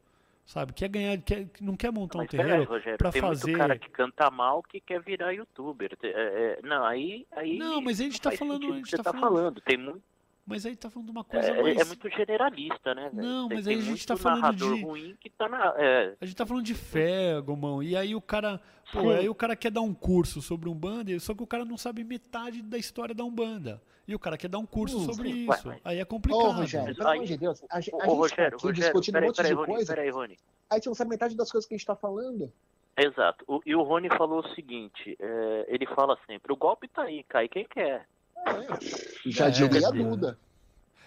Sabe, 0.44 0.72
quer 0.72 0.88
ganhar, 0.88 1.16
quer, 1.18 1.46
não 1.60 1.76
quer 1.76 1.92
montar 1.92 2.18
Mas 2.18 2.24
um 2.24 2.28
terreiro 2.28 2.66
para 2.98 3.12
fazer. 3.12 3.44
Tem 3.44 3.56
cara 3.56 3.78
que 3.78 3.88
canta 3.88 4.28
mal 4.32 4.64
que 4.64 4.80
quer 4.80 5.00
virar 5.00 5.30
youtuber. 5.30 5.96
É, 6.02 6.08
é, 6.08 6.60
não, 6.64 6.84
aí, 6.84 7.24
aí. 7.30 7.56
Não, 7.56 7.80
mas 7.80 8.00
a 8.00 8.02
gente 8.02 8.14
está 8.14 8.32
falando. 8.32 8.72
A 8.72 8.76
gente 8.76 8.90
tá, 8.96 9.02
tá 9.04 9.12
falando. 9.12 9.36
falando. 9.36 9.60
Tem 9.60 9.76
muito 9.76 10.02
mas 10.46 10.66
aí 10.66 10.74
tá 10.76 10.90
falando 10.90 11.06
de 11.06 11.12
uma 11.12 11.24
coisa 11.24 11.48
é, 11.48 11.62
mais... 11.62 11.78
É 11.78 11.84
muito 11.84 12.08
generalista, 12.10 12.94
né? 12.94 13.10
Não, 13.12 13.48
tem, 13.48 13.56
mas 13.56 13.66
aí 13.68 13.78
a 13.78 13.82
gente 13.82 14.06
tá 14.06 14.16
falando 14.16 14.56
de... 14.56 14.82
ruim 14.82 15.16
que 15.20 15.30
tá 15.30 15.48
na... 15.48 15.74
É... 15.76 16.16
A 16.20 16.26
gente 16.26 16.36
tá 16.36 16.46
falando 16.46 16.64
de 16.64 16.74
fé, 16.74 17.40
Gomão, 17.40 17.82
e 17.82 17.96
aí 17.96 18.14
o 18.14 18.20
cara... 18.20 18.60
Pô, 18.92 19.10
aí 19.10 19.28
o 19.28 19.34
cara 19.34 19.54
quer 19.54 19.70
dar 19.70 19.82
um 19.82 19.94
curso 19.94 20.42
sobre 20.42 20.68
Umbanda, 20.68 21.16
só 21.20 21.32
que 21.32 21.42
o 21.42 21.46
cara 21.46 21.64
não 21.64 21.76
sabe 21.76 22.02
metade 22.02 22.60
da 22.60 22.76
história 22.76 23.14
da 23.14 23.24
Umbanda. 23.24 23.80
E 24.10 24.14
o 24.16 24.18
cara 24.18 24.36
quer 24.36 24.48
dar 24.48 24.58
um 24.58 24.66
curso 24.66 24.98
hum, 24.98 25.04
sobre 25.04 25.30
sim, 25.30 25.48
isso. 25.48 25.68
Ué, 25.68 25.80
aí 25.84 26.00
é 26.00 26.04
complicado. 26.04 26.42
Ô, 26.42 26.50
Rogério, 26.50 26.96
pelo 26.96 27.08
amor 27.08 27.24
de 27.24 27.36
Deus, 27.36 27.62
a, 27.70 27.76
a 27.76 27.80
gente 27.80 27.94
Ô, 27.94 28.14
Rogério, 28.14 28.50
tá 28.50 28.56
aqui 28.56 28.66
Rogério, 28.66 28.74
discutindo 28.74 29.12
peraí, 29.12 29.24
um 29.24 29.28
monte 29.28 29.36
peraí, 29.36 29.50
de 29.50 29.56
Rony, 29.56 29.72
coisa. 29.72 29.94
Peraí, 29.94 30.10
Rony. 30.10 30.38
Aí 30.68 30.82
você 30.82 30.88
não 30.88 30.96
sabe 30.96 31.10
metade 31.10 31.36
das 31.36 31.52
coisas 31.52 31.68
que 31.68 31.74
a 31.74 31.78
gente 31.78 31.86
tá 31.86 31.94
falando. 31.94 32.52
Exato. 32.96 33.44
O, 33.46 33.60
e 33.64 33.72
o 33.72 33.82
Rony 33.82 34.08
falou 34.08 34.40
o 34.40 34.48
seguinte, 34.54 35.16
é, 35.20 35.66
ele 35.68 35.86
fala 35.86 36.18
sempre, 36.26 36.52
o 36.52 36.56
golpe 36.56 36.88
tá 36.88 37.02
aí, 37.02 37.22
cai 37.22 37.48
quem 37.48 37.64
quer. 37.64 38.04
É, 38.46 39.30
já 39.30 39.46
é, 39.46 39.50
diria 39.50 39.88
a 39.88 39.90
Duda. 39.90 40.38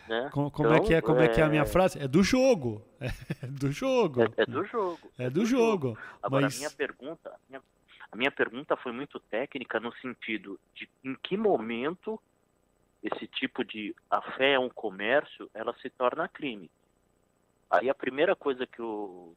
Né? 0.08 0.30
Como, 0.34 0.52
como 0.52 0.70
então, 0.70 0.84
é 0.84 0.88
que 0.88 0.94
é, 0.94 1.02
como 1.02 1.20
é... 1.20 1.26
é 1.26 1.28
que 1.30 1.42
é 1.42 1.44
a 1.44 1.50
minha 1.50 1.66
frase? 1.66 2.00
É 2.00 2.08
do 2.08 2.24
jogo. 2.24 2.82
É 3.42 3.48
do 3.48 3.72
jogo. 3.72 4.22
É, 4.22 4.44
é 4.44 4.46
do 4.46 4.64
jogo. 4.66 5.12
É 5.18 5.30
do 5.30 5.46
jogo. 5.46 5.98
Agora, 6.22 6.44
Mas... 6.44 6.56
a 6.56 6.58
minha 6.60 6.72
pergunta, 6.72 7.30
a 7.30 7.38
minha, 7.50 7.62
a 8.12 8.16
minha 8.16 8.32
pergunta 8.32 8.78
foi 8.78 8.92
muito 8.92 9.20
técnica 9.20 9.80
no 9.80 9.94
sentido 9.96 10.60
de 10.76 10.90
em 11.04 11.16
que 11.16 11.36
momento 11.36 12.20
esse 13.04 13.28
tipo 13.28 13.66
de 13.66 13.94
a 14.10 14.22
fé 14.22 14.54
é 14.54 14.60
um 14.60 14.70
comércio, 14.70 15.50
ela 15.54 15.76
se 15.82 15.90
torna 15.90 16.28
crime. 16.28 16.70
Aí 17.70 17.90
a 17.90 17.96
primeira 17.96 18.36
coisa 18.36 18.66
que 18.66 18.82
o 18.82 19.34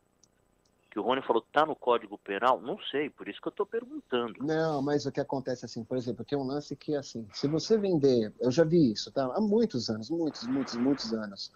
que 0.97 1.01
o 1.01 1.03
Rony 1.03 1.21
falou 1.21 1.45
tá 1.53 1.67
no 1.67 1.77
Código 1.77 2.17
Penal, 2.17 2.59
não 2.63 2.79
sei, 2.91 3.11
por 3.11 3.29
isso 3.29 3.39
que 3.39 3.49
eu 3.49 3.51
estou 3.51 3.67
perguntando. 3.67 4.33
Não, 4.41 4.81
mas 4.81 5.05
o 5.05 5.13
que 5.13 5.21
acontece 5.21 5.67
assim, 5.67 5.85
por 5.85 5.99
exemplo, 5.99 6.25
tem 6.25 6.39
um 6.39 6.47
lance 6.47 6.75
que 6.75 6.95
assim, 6.95 7.29
se 7.35 7.47
você 7.47 7.77
vender, 7.77 8.33
eu 8.41 8.51
já 8.51 8.65
vi 8.65 8.93
isso, 8.93 9.13
tá? 9.13 9.27
Há 9.35 9.41
muitos 9.43 9.91
anos, 9.91 10.09
muitos, 10.09 10.47
muitos, 10.47 10.75
muitos 10.79 11.13
anos, 11.13 11.53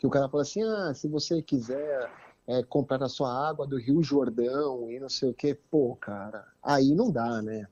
que 0.00 0.06
o 0.06 0.10
cara 0.10 0.28
fala 0.28 0.42
assim, 0.42 0.64
ah, 0.64 0.92
se 0.94 1.06
você 1.06 1.40
quiser 1.40 2.10
é, 2.48 2.64
comprar 2.64 3.00
a 3.04 3.08
sua 3.08 3.48
água 3.48 3.68
do 3.68 3.78
Rio 3.78 4.02
Jordão 4.02 4.90
e 4.90 4.98
não 4.98 5.08
sei 5.08 5.30
o 5.30 5.34
que, 5.34 5.54
pô, 5.54 5.94
cara, 5.94 6.44
aí 6.60 6.92
não 6.92 7.08
dá, 7.08 7.40
né? 7.40 7.68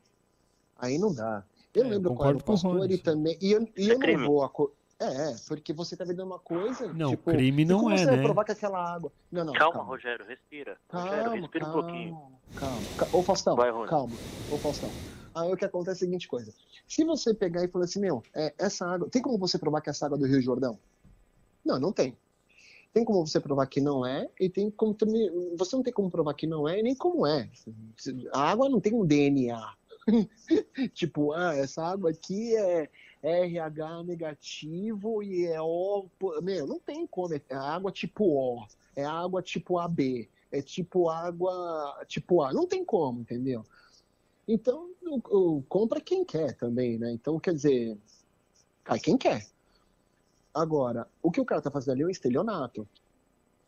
Aí 0.78 0.96
não 0.96 1.12
dá. 1.12 1.42
Eu 1.74 1.86
é, 1.86 1.88
lembro 1.88 2.14
qual 2.14 2.28
era 2.28 2.38
o 2.38 2.44
pastor 2.44 2.88
e 2.88 2.98
também. 2.98 3.36
E 3.40 3.50
eu, 3.50 3.68
e 3.76 3.88
eu 3.88 4.00
é 4.00 4.16
não 4.16 4.26
vou. 4.28 4.72
É, 5.00 5.34
porque 5.48 5.72
você 5.72 5.96
tá 5.96 6.04
vendo 6.04 6.22
uma 6.22 6.38
coisa. 6.38 6.92
Não, 6.92 7.10
tipo, 7.10 7.30
crime 7.30 7.64
não 7.64 7.80
como 7.80 7.92
é, 7.92 7.96
você 7.96 8.04
né? 8.04 8.12
vai 8.12 8.22
provar 8.22 8.44
que 8.44 8.52
aquela 8.52 8.94
água. 8.94 9.10
Não, 9.32 9.44
não. 9.44 9.54
Calma, 9.54 9.72
calma. 9.72 9.88
Rogério, 9.88 10.26
respira. 10.26 10.76
Calma, 10.88 11.08
Rogério, 11.08 11.40
respira 11.40 11.64
calma, 11.64 11.78
um 11.78 11.82
pouquinho. 11.82 12.12
Calma. 12.54 12.82
calma. 12.96 13.10
Ô, 13.10 13.22
Faustão, 13.22 13.56
vai, 13.56 13.72
calma. 13.86 14.20
Ô, 14.46 14.58
Faustão. 14.58 14.94
Aí 15.34 15.50
o 15.50 15.56
que 15.56 15.64
acontece 15.64 15.90
é 15.90 16.04
a 16.04 16.06
seguinte 16.06 16.28
coisa. 16.28 16.52
Se 16.86 17.02
você 17.02 17.32
pegar 17.32 17.64
e 17.64 17.68
falar 17.68 17.86
assim, 17.86 18.00
meu, 18.00 18.22
é, 18.34 18.52
essa 18.58 18.86
água. 18.86 19.08
Tem 19.08 19.22
como 19.22 19.38
você 19.38 19.58
provar 19.58 19.80
que 19.80 19.88
é 19.88 19.92
essa 19.92 20.04
água 20.04 20.18
do 20.18 20.26
Rio 20.26 20.42
Jordão? 20.42 20.78
Não, 21.64 21.80
não 21.80 21.92
tem. 21.92 22.14
Tem 22.92 23.04
como 23.04 23.26
você 23.26 23.40
provar 23.40 23.66
que 23.66 23.80
não 23.80 24.04
é, 24.04 24.28
e 24.38 24.50
tem 24.50 24.70
como 24.70 24.92
também. 24.92 25.30
Você 25.56 25.76
não 25.76 25.82
tem 25.82 25.92
como 25.92 26.10
provar 26.10 26.34
que 26.34 26.46
não 26.46 26.68
é 26.68 26.80
e 26.80 26.82
nem 26.82 26.94
como 26.94 27.26
é. 27.26 27.48
A 28.32 28.50
água 28.50 28.68
não 28.68 28.80
tem 28.80 28.92
um 28.92 29.06
DNA. 29.06 29.74
tipo, 30.92 31.32
ah, 31.32 31.54
essa 31.54 31.82
água 31.84 32.10
aqui 32.10 32.54
é 32.56 32.90
RH 33.22 34.02
negativo 34.04 35.22
e 35.22 35.46
é 35.46 35.60
O. 35.60 36.06
Meu, 36.42 36.66
não 36.66 36.78
tem 36.78 37.06
como. 37.06 37.34
É 37.34 37.42
água 37.54 37.92
tipo 37.92 38.24
O, 38.24 38.66
é 38.96 39.04
água 39.04 39.42
tipo 39.42 39.78
AB, 39.78 40.28
é 40.50 40.62
tipo 40.62 41.08
água 41.08 42.04
tipo 42.06 42.42
A. 42.42 42.52
Não 42.52 42.66
tem 42.66 42.84
como, 42.84 43.20
entendeu? 43.20 43.64
Então, 44.48 44.90
o, 45.02 45.20
o, 45.36 45.62
compra 45.68 46.00
quem 46.00 46.24
quer 46.24 46.56
também, 46.56 46.98
né? 46.98 47.12
Então, 47.12 47.38
quer 47.38 47.54
dizer, 47.54 47.96
cai 48.82 48.98
quem 48.98 49.16
quer. 49.16 49.46
Agora, 50.52 51.06
o 51.22 51.30
que 51.30 51.40
o 51.40 51.44
cara 51.44 51.62
tá 51.62 51.70
fazendo 51.70 51.92
ali 51.92 52.02
é 52.02 52.06
um 52.06 52.10
estelionato. 52.10 52.88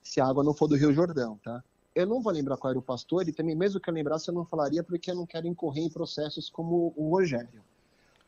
Se 0.03 0.21
a 0.21 0.27
água 0.27 0.43
não 0.43 0.53
for 0.53 0.67
do 0.67 0.75
Rio 0.75 0.93
Jordão, 0.93 1.39
tá? 1.45 1.63
Eu 1.95 2.07
não 2.07 2.21
vou 2.21 2.33
lembrar 2.33 2.57
qual 2.57 2.71
era 2.71 2.79
o 2.79 2.83
pastor, 2.83 3.29
e 3.29 3.33
também, 3.33 3.55
mesmo 3.55 3.79
que 3.79 3.89
eu 3.89 3.95
lembrasse, 3.95 4.29
eu 4.29 4.35
não 4.35 4.45
falaria, 4.47 4.83
porque 4.83 5.11
eu 5.11 5.15
não 5.15 5.27
quero 5.27 5.47
incorrer 5.47 5.85
em 5.85 5.91
processos 5.91 6.51
como 6.51 6.93
o 6.97 7.11
Rogério. 7.11 7.63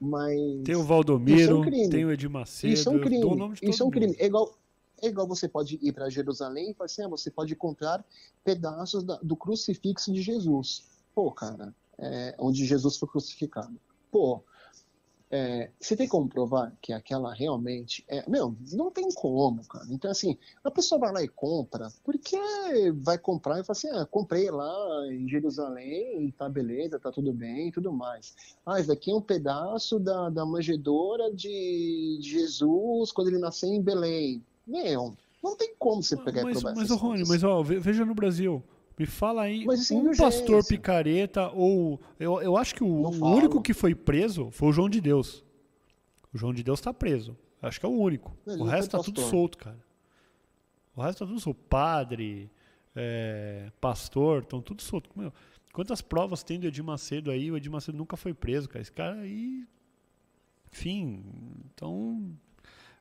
Mas. 0.05 0.63
Tem 0.65 0.77
o 0.77 0.83
Valdomiro, 0.83 1.65
é 1.65 1.69
um 1.69 1.89
tem 1.91 2.05
o 2.05 2.13
Edir 2.13 2.31
Macedo. 2.31 2.73
Isso 2.73 2.89
é 2.89 2.93
um 2.93 3.01
crime. 3.01 3.55
Isso 3.63 3.83
é 3.83 3.87
um 3.87 3.91
crime. 3.91 4.17
É 4.19 4.27
igual, 4.27 4.55
é 5.03 5.09
igual 5.09 5.27
você 5.27 5.49
pode 5.49 5.79
ir 5.83 5.93
para 5.93 6.11
Jerusalém 6.11 6.71
e 6.71 6.75
falar 6.75 6.87
assim: 6.87 7.03
ah, 7.03 7.09
você 7.09 7.31
pode 7.31 7.55
comprar 7.57 8.05
pedaços 8.45 9.03
da, 9.03 9.19
do 9.23 9.35
crucifixo 9.35 10.13
de 10.13 10.23
Jesus. 10.23 10.85
Pô, 11.15 11.31
cara, 11.31 11.75
é, 11.99 12.35
onde 12.39 12.67
Jesus 12.67 12.97
foi 12.97 13.09
crucificado. 13.09 13.75
Pô, 14.11 14.43
é, 15.31 15.71
você 15.81 15.97
tem 15.97 16.07
como 16.07 16.29
provar 16.29 16.73
que 16.81 16.93
aquela 16.93 17.33
realmente 17.35 18.05
é. 18.09 18.29
Meu, 18.29 18.55
não 18.73 18.91
tem 18.91 19.09
como, 19.13 19.67
cara. 19.67 19.87
Então, 19.91 20.11
assim, 20.11 20.39
a 20.63 20.71
pessoa 20.71 21.01
vai 21.01 21.13
lá 21.13 21.23
e 21.23 21.29
compra, 21.29 21.89
porque 22.05 22.39
vai 23.03 23.19
comprar 23.19 23.59
e 23.59 23.65
fala 23.65 23.73
assim: 23.73 23.89
ah, 23.89 24.07
comprei 24.07 24.51
lá 24.51 25.07
em 25.11 25.29
Jerusalém, 25.29 26.33
tá 26.39 26.49
beleza, 26.49 27.01
tá 27.01 27.11
tudo 27.11 27.33
bem 27.33 27.69
e 27.69 27.73
tudo 27.73 27.93
mais. 27.93 28.35
Ah, 28.65 28.79
isso 28.79 28.89
daqui 28.89 29.11
é 29.11 29.15
um 29.15 29.21
pedaço 29.21 29.99
da, 29.99 30.29
da 30.31 30.47
manjedora 30.47 31.33
de 31.33 32.19
Jesus 32.21 33.11
quando 33.11 33.29
ele 33.29 33.39
nasceu 33.39 33.71
em 33.71 33.83
Belém. 33.83 34.43
Meu, 34.67 35.15
não 35.43 35.57
tem 35.57 35.75
como 35.79 36.03
você 36.03 36.17
pegar 36.17 36.43
mas, 36.43 36.59
e 36.59 36.61
provar 36.61 36.77
Mas, 36.77 36.91
Rony, 36.91 37.25
mas 37.27 37.43
ó, 37.43 37.63
veja 37.63 38.05
no 38.05 38.15
Brasil. 38.15 38.63
Me 38.99 39.07
fala 39.07 39.43
aí 39.43 39.65
Mas, 39.65 39.81
assim, 39.81 39.97
um 39.97 40.17
pastor 40.17 40.65
picareta 40.65 41.51
ou. 41.51 42.01
Eu, 42.19 42.41
eu 42.41 42.57
acho 42.57 42.75
que 42.75 42.85
o, 42.85 42.87
o 42.87 43.37
único 43.37 43.61
que 43.61 43.75
foi 43.75 43.95
preso 43.95 44.51
foi 44.53 44.69
o 44.69 44.73
João 44.73 44.89
de 44.89 45.01
Deus. 45.01 45.45
O 46.33 46.39
João 46.39 46.55
de 46.55 46.63
Deus 46.63 46.79
está 46.79 46.95
preso. 46.95 47.37
Acho 47.61 47.81
que 47.81 47.87
é 47.87 47.89
o 47.89 47.93
único. 47.93 48.37
Ele 48.47 48.63
o 48.63 48.65
resto 48.65 48.91
tá 48.91 48.99
pastor. 48.99 49.15
tudo 49.15 49.29
solto, 49.29 49.59
cara. 49.59 49.85
O 50.95 51.03
resto 51.03 51.21
tá 51.21 51.27
tudo 51.27 51.41
solto. 51.41 51.61
Padre, 51.69 52.51
é, 52.95 53.71
pastor, 53.81 54.43
estão 54.43 54.61
tudo 54.61 54.83
solto. 54.83 55.11
Meu, 55.17 55.33
quantas 55.73 56.01
provas 56.01 56.45
tem 56.45 56.61
do 56.61 56.67
Edir 56.67 56.85
Macedo 56.85 57.31
aí? 57.31 57.51
O 57.51 57.57
Edir 57.57 57.73
Macedo 57.73 57.99
nunca 57.99 58.17
foi 58.17 58.33
preso, 58.33 58.69
cara. 58.69 58.83
Esse 58.83 58.93
cara 58.93 59.17
aí. 59.17 59.67
Enfim, 60.73 61.25
então. 61.73 62.37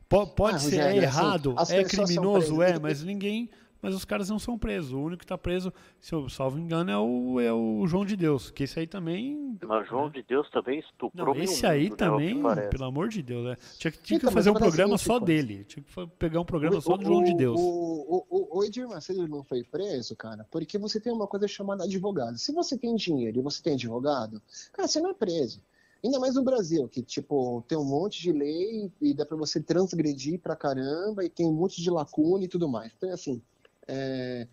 Pode, 0.09 0.57
ah, 0.57 0.59
ser 0.59 0.65
Rogério, 0.77 1.01
é 1.01 1.05
assim, 1.05 1.17
errado, 1.19 1.55
assim, 1.57 1.75
é 1.75 1.83
criminoso, 1.83 2.61
é, 2.61 2.77
mas 2.77 3.03
ninguém 3.03 3.49
mas 3.83 3.93
os 3.93 4.05
caras 4.05 4.29
não 4.29 4.39
são 4.39 4.57
presos. 4.57 4.93
O 4.93 4.99
único 4.99 5.19
que 5.19 5.25
está 5.25 5.37
preso, 5.37 5.73
se 5.99 6.15
eu 6.15 6.29
salvo 6.29 6.57
engano, 6.57 6.89
é 6.89 6.97
o, 6.97 7.39
é 7.41 7.51
o 7.51 7.85
João 7.85 8.05
de 8.05 8.15
Deus, 8.15 8.49
que 8.49 8.63
esse 8.63 8.79
aí 8.79 8.87
também. 8.87 9.57
Mas 9.61 9.89
João 9.89 10.09
de 10.09 10.23
Deus 10.23 10.49
também 10.49 10.79
estuprou. 10.79 11.35
Não, 11.35 11.43
esse 11.43 11.65
aí 11.65 11.89
mundo, 11.89 11.91
né, 11.91 11.97
também, 11.97 12.41
né, 12.41 12.67
pelo 12.69 12.85
amor 12.85 13.09
de 13.09 13.21
Deus, 13.21 13.43
né? 13.43 13.57
Tinha, 13.77 13.91
tinha 13.91 14.01
que 14.01 14.15
então, 14.15 14.31
fazer 14.31 14.51
um 14.51 14.53
programa 14.53 14.95
assim, 14.95 15.05
só 15.05 15.19
dele. 15.19 15.65
Tinha 15.65 15.83
que 15.83 16.07
pegar 16.17 16.39
um 16.39 16.45
programa 16.45 16.77
o, 16.77 16.81
só 16.81 16.95
do 16.95 17.03
João 17.03 17.23
de 17.25 17.35
Deus. 17.35 17.59
O, 17.59 18.25
o, 18.29 18.57
o 18.57 18.63
Edir 18.63 18.87
Macedo 18.87 19.27
não 19.27 19.43
foi 19.43 19.65
preso, 19.65 20.15
cara, 20.15 20.47
porque 20.49 20.77
você 20.77 20.97
tem 20.97 21.11
uma 21.11 21.27
coisa 21.27 21.45
chamada 21.45 21.83
advogado. 21.83 22.37
Se 22.37 22.53
você 22.53 22.77
tem 22.77 22.95
dinheiro 22.95 23.39
e 23.39 23.41
você 23.41 23.61
tem 23.61 23.73
advogado, 23.73 24.41
cara, 24.71 24.87
você 24.87 25.01
não 25.01 25.09
é 25.09 25.13
preso. 25.13 25.61
Ainda 26.01 26.19
mais 26.19 26.35
no 26.35 26.43
Brasil, 26.43 26.87
que, 26.89 27.01
tipo, 27.01 27.63
tem 27.67 27.77
um 27.77 27.85
monte 27.85 28.21
de 28.21 28.31
lei 28.31 28.91
e 29.01 29.13
dá 29.13 29.25
pra 29.25 29.37
você 29.37 29.61
transgredir 29.61 30.39
pra 30.39 30.55
caramba 30.55 31.23
e 31.23 31.29
tem 31.29 31.45
um 31.45 31.53
monte 31.53 31.81
de 31.81 31.89
lacuna 31.89 32.43
e 32.43 32.47
tudo 32.47 32.67
mais. 32.67 32.91
Então, 32.97 33.09
assim, 33.09 33.41
é... 33.87 34.47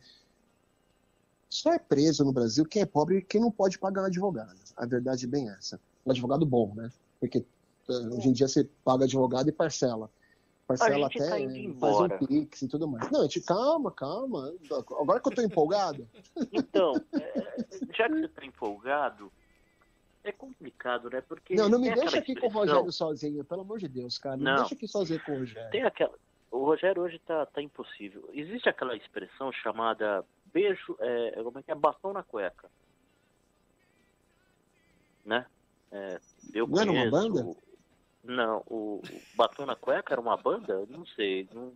Só 1.48 1.73
é 1.73 1.78
preso 1.78 2.24
no 2.24 2.32
Brasil 2.32 2.65
quem 2.65 2.82
é 2.82 2.86
pobre 2.86 3.19
e 3.19 3.23
quem 3.23 3.40
não 3.40 3.51
pode 3.51 3.78
pagar 3.78 4.02
um 4.02 4.07
advogado. 4.07 4.57
A 4.77 4.86
verdade 4.86 5.24
é 5.24 5.28
bem 5.28 5.51
essa. 5.51 5.81
Um 6.07 6.11
advogado 6.11 6.47
bom, 6.47 6.73
né? 6.74 6.90
Porque 7.19 7.44
é, 7.89 7.93
hoje 7.93 8.28
em 8.28 8.32
dia 8.32 8.47
você 8.47 8.69
paga 8.85 9.05
advogado 9.05 9.48
e 9.48 9.52
parcela. 9.52 10.09
Parcela 10.66 11.09
até, 11.09 11.19
tá 11.19 11.31
faz 11.81 12.01
um 12.01 12.27
pix 12.27 12.62
e 12.62 12.69
tudo 12.69 12.86
mais. 12.86 13.11
Não, 13.11 13.23
gente, 13.23 13.40
calma, 13.40 13.90
calma. 13.90 14.55
Agora 15.01 15.19
que 15.19 15.28
eu 15.28 15.35
tô 15.35 15.43
empolgado. 15.43 16.09
Então, 16.52 16.94
é, 17.12 17.57
já 17.93 18.09
que 18.09 18.20
você 18.20 18.28
tá 18.28 18.47
empolgado, 18.47 19.32
é 20.23 20.31
complicado, 20.31 21.11
né? 21.11 21.20
Porque 21.20 21.57
não, 21.57 21.69
não 21.69 21.81
me 21.81 21.93
deixa 21.93 22.19
aqui 22.19 22.32
expressão... 22.32 22.52
com 22.52 22.59
o 22.59 22.61
Rogério 22.61 22.93
sozinho, 22.93 23.44
pelo 23.44 23.62
amor 23.62 23.81
de 23.81 23.89
Deus, 23.89 24.19
cara. 24.19 24.36
Não, 24.36 24.44
não 24.44 24.57
deixa 24.57 24.74
aqui 24.74 24.86
sozinho 24.86 25.20
com 25.24 25.32
o 25.32 25.39
Rogério. 25.40 25.70
Tem 25.73 25.82
aquela, 25.82 26.16
o 26.51 26.64
Rogério 26.64 27.02
hoje 27.02 27.18
tá, 27.20 27.47
tá 27.47 27.62
impossível. 27.62 28.28
Existe 28.32 28.68
aquela 28.68 28.97
expressão 28.97 29.52
chamada 29.52 30.24
beijo, 30.52 30.97
é, 30.98 31.43
como 31.43 31.59
é 31.59 31.62
que 31.62 31.70
é? 31.70 31.74
Batom 31.74 32.12
na 32.12 32.22
cueca. 32.22 32.68
Né? 35.24 35.47
É, 35.93 36.20
eu 36.55 36.66
não 36.66 36.86
conheço, 36.86 36.90
era 36.90 37.09
uma 37.09 37.10
banda? 37.10 37.56
Não, 38.22 38.62
o, 38.66 39.01
o 39.01 39.22
Batom 39.35 39.64
na 39.64 39.74
Cueca 39.74 40.12
era 40.12 40.20
uma 40.20 40.36
banda? 40.36 40.86
Não 40.89 41.06
sei. 41.06 41.48
Não, 41.52 41.72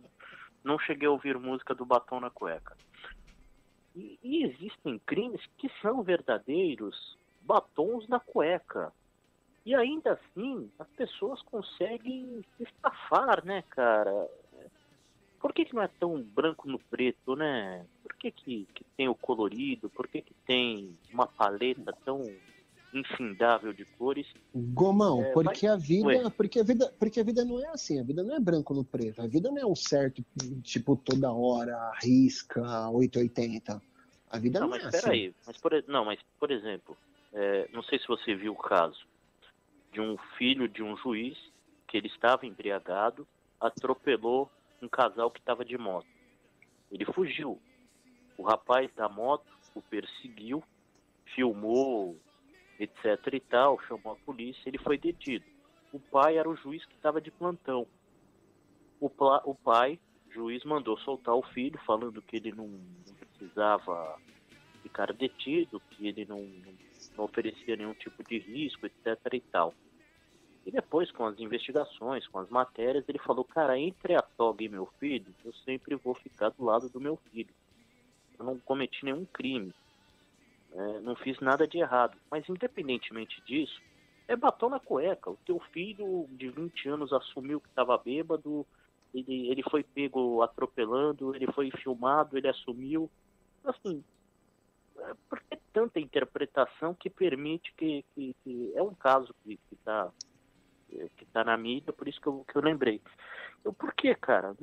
não 0.63 0.79
cheguei 0.79 1.07
a 1.07 1.11
ouvir 1.11 1.37
música 1.39 1.73
do 1.73 1.85
Batom 1.85 2.19
na 2.19 2.29
Cueca. 2.29 2.77
E, 3.95 4.19
e 4.21 4.43
existem 4.43 4.99
crimes 4.99 5.41
que 5.57 5.69
são 5.81 6.03
verdadeiros 6.03 7.17
batons 7.41 8.07
na 8.07 8.19
cueca. 8.19 8.91
E 9.65 9.73
ainda 9.73 10.13
assim, 10.13 10.69
as 10.77 10.87
pessoas 10.89 11.41
conseguem 11.43 12.43
se 12.55 12.63
estafar, 12.63 13.43
né, 13.45 13.63
cara? 13.69 14.29
Por 15.45 15.53
que, 15.53 15.63
que 15.63 15.75
não 15.75 15.83
é 15.83 15.87
tão 15.87 16.23
branco 16.23 16.67
no 16.67 16.79
preto, 16.79 17.35
né? 17.35 17.85
Por 18.01 18.15
que, 18.15 18.31
que, 18.31 18.67
que 18.73 18.83
tem 18.97 19.07
o 19.07 19.13
colorido? 19.13 19.91
Por 19.91 20.07
que, 20.07 20.19
que 20.19 20.33
tem 20.43 20.97
uma 21.13 21.27
paleta 21.27 21.95
tão 22.03 22.27
infindável 22.91 23.71
de 23.71 23.85
cores? 23.85 24.25
Gomão, 24.55 25.23
é, 25.23 25.31
porque 25.33 25.67
mas... 25.67 25.75
a 25.75 25.75
vida, 25.75 26.31
porque 26.31 26.59
a 26.59 26.63
vida, 26.63 26.91
porque 26.97 27.19
a 27.19 27.23
vida 27.23 27.45
não 27.45 27.63
é 27.63 27.67
assim, 27.67 27.99
a 27.99 28.03
vida 28.03 28.23
não 28.23 28.35
é 28.35 28.39
branco 28.39 28.73
no 28.73 28.83
preto, 28.83 29.21
a 29.21 29.27
vida 29.27 29.51
não 29.51 29.59
é 29.59 29.65
um 29.67 29.75
certo 29.75 30.25
tipo 30.63 30.95
toda 30.95 31.31
hora, 31.31 31.91
risca, 32.01 32.89
880. 32.89 33.79
A 34.31 34.39
vida 34.39 34.59
não, 34.59 34.67
não 34.67 34.75
mas 34.75 34.83
é 34.95 34.97
assim. 34.97 35.09
Aí, 35.11 35.35
mas 35.45 35.57
por, 35.59 35.71
não, 35.87 36.05
mas 36.05 36.19
por 36.39 36.49
exemplo, 36.49 36.97
é, 37.31 37.69
não 37.71 37.83
sei 37.83 37.99
se 37.99 38.07
você 38.07 38.33
viu 38.33 38.53
o 38.53 38.57
caso 38.57 39.05
de 39.93 40.01
um 40.01 40.17
filho 40.39 40.67
de 40.67 40.81
um 40.81 40.97
juiz 40.97 41.37
que 41.87 41.97
ele 41.97 42.07
estava 42.07 42.47
embriagado, 42.47 43.27
atropelou 43.61 44.49
um 44.81 44.87
casal 44.87 45.31
que 45.31 45.39
estava 45.39 45.63
de 45.63 45.77
moto. 45.77 46.07
Ele 46.91 47.05
fugiu. 47.05 47.59
O 48.37 48.43
rapaz 48.43 48.93
da 48.93 49.07
moto 49.07 49.55
o 49.73 49.81
perseguiu, 49.81 50.63
filmou, 51.33 52.17
etc 52.79 53.33
e 53.33 53.39
tal, 53.39 53.79
chamou 53.81 54.13
a 54.13 54.15
polícia, 54.15 54.67
ele 54.67 54.77
foi 54.77 54.97
detido. 54.97 55.45
O 55.91 55.99
pai 55.99 56.37
era 56.37 56.49
o 56.49 56.55
juiz 56.55 56.85
que 56.85 56.95
estava 56.95 57.21
de 57.21 57.31
plantão. 57.31 57.87
O, 58.99 59.09
o 59.45 59.55
pai, 59.55 59.99
juiz, 60.29 60.63
mandou 60.63 60.97
soltar 60.99 61.35
o 61.35 61.43
filho, 61.43 61.79
falando 61.85 62.21
que 62.21 62.37
ele 62.37 62.51
não, 62.51 62.67
não 62.67 63.15
precisava 63.15 64.17
ficar 64.81 65.11
detido, 65.13 65.81
que 65.91 66.07
ele 66.07 66.25
não, 66.25 66.39
não 67.17 67.25
oferecia 67.25 67.75
nenhum 67.75 67.93
tipo 67.93 68.23
de 68.23 68.39
risco, 68.39 68.85
etc 68.85 69.17
e 69.33 69.41
tal. 69.41 69.73
E 70.65 70.71
depois, 70.71 71.11
com 71.11 71.25
as 71.25 71.39
investigações, 71.39 72.27
com 72.27 72.39
as 72.39 72.49
matérias, 72.49 73.07
ele 73.07 73.19
falou: 73.19 73.45
Cara, 73.45 73.77
entre 73.77 74.15
a 74.15 74.21
toga 74.21 74.63
e 74.63 74.69
meu 74.69 74.87
filho, 74.99 75.33
eu 75.45 75.53
sempre 75.53 75.95
vou 75.95 76.15
ficar 76.15 76.49
do 76.49 76.65
lado 76.65 76.89
do 76.89 76.99
meu 76.99 77.17
filho. 77.31 77.53
Eu 78.37 78.45
não 78.45 78.59
cometi 78.59 79.05
nenhum 79.05 79.25
crime, 79.25 79.73
é, 80.73 80.99
não 81.01 81.15
fiz 81.15 81.39
nada 81.39 81.67
de 81.67 81.77
errado. 81.77 82.17
Mas, 82.31 82.49
independentemente 82.49 83.41
disso, 83.45 83.79
é 84.27 84.35
batom 84.35 84.69
na 84.69 84.79
cueca. 84.79 85.29
O 85.29 85.37
teu 85.45 85.59
filho 85.71 86.27
de 86.31 86.49
20 86.49 86.89
anos 86.89 87.13
assumiu 87.13 87.61
que 87.61 87.69
estava 87.69 87.97
bêbado, 87.97 88.65
ele, 89.13 89.47
ele 89.49 89.63
foi 89.69 89.83
pego 89.83 90.41
atropelando, 90.41 91.35
ele 91.35 91.49
foi 91.53 91.69
filmado, 91.71 92.37
ele 92.37 92.47
assumiu. 92.47 93.09
Assim, 93.63 94.03
é, 94.97 95.13
por 95.29 95.39
que 95.41 95.57
tanta 95.71 95.99
interpretação 95.99 96.93
que 96.93 97.09
permite 97.09 97.71
que, 97.77 98.03
que, 98.13 98.35
que 98.43 98.71
é 98.75 98.81
um 98.81 98.93
caso 98.93 99.33
que 99.43 99.59
está 99.71 100.11
que 100.87 101.23
está 101.23 101.43
na 101.43 101.57
mídia, 101.57 101.93
por 101.93 102.07
isso 102.07 102.19
que 102.21 102.27
eu, 102.27 102.45
que 102.47 102.55
eu 102.57 102.61
lembrei. 102.61 103.01
Eu, 103.63 103.73
por 103.73 103.93
que, 103.93 104.13
cara? 104.15 104.55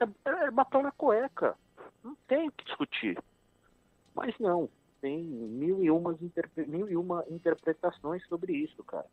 é, 0.00 0.46
é 0.46 0.50
batom 0.50 0.82
na 0.82 0.92
cueca. 0.92 1.56
Não 2.02 2.16
tem 2.26 2.48
o 2.48 2.52
que 2.52 2.64
discutir. 2.64 3.18
Mas 4.14 4.34
não, 4.38 4.68
tem 5.00 5.22
mil 5.22 5.82
e, 5.82 5.90
umas 5.90 6.16
mil 6.66 6.88
e 6.88 6.96
uma 6.96 7.24
interpretações 7.30 8.24
sobre 8.26 8.52
isso, 8.52 8.82
cara. 8.84 9.06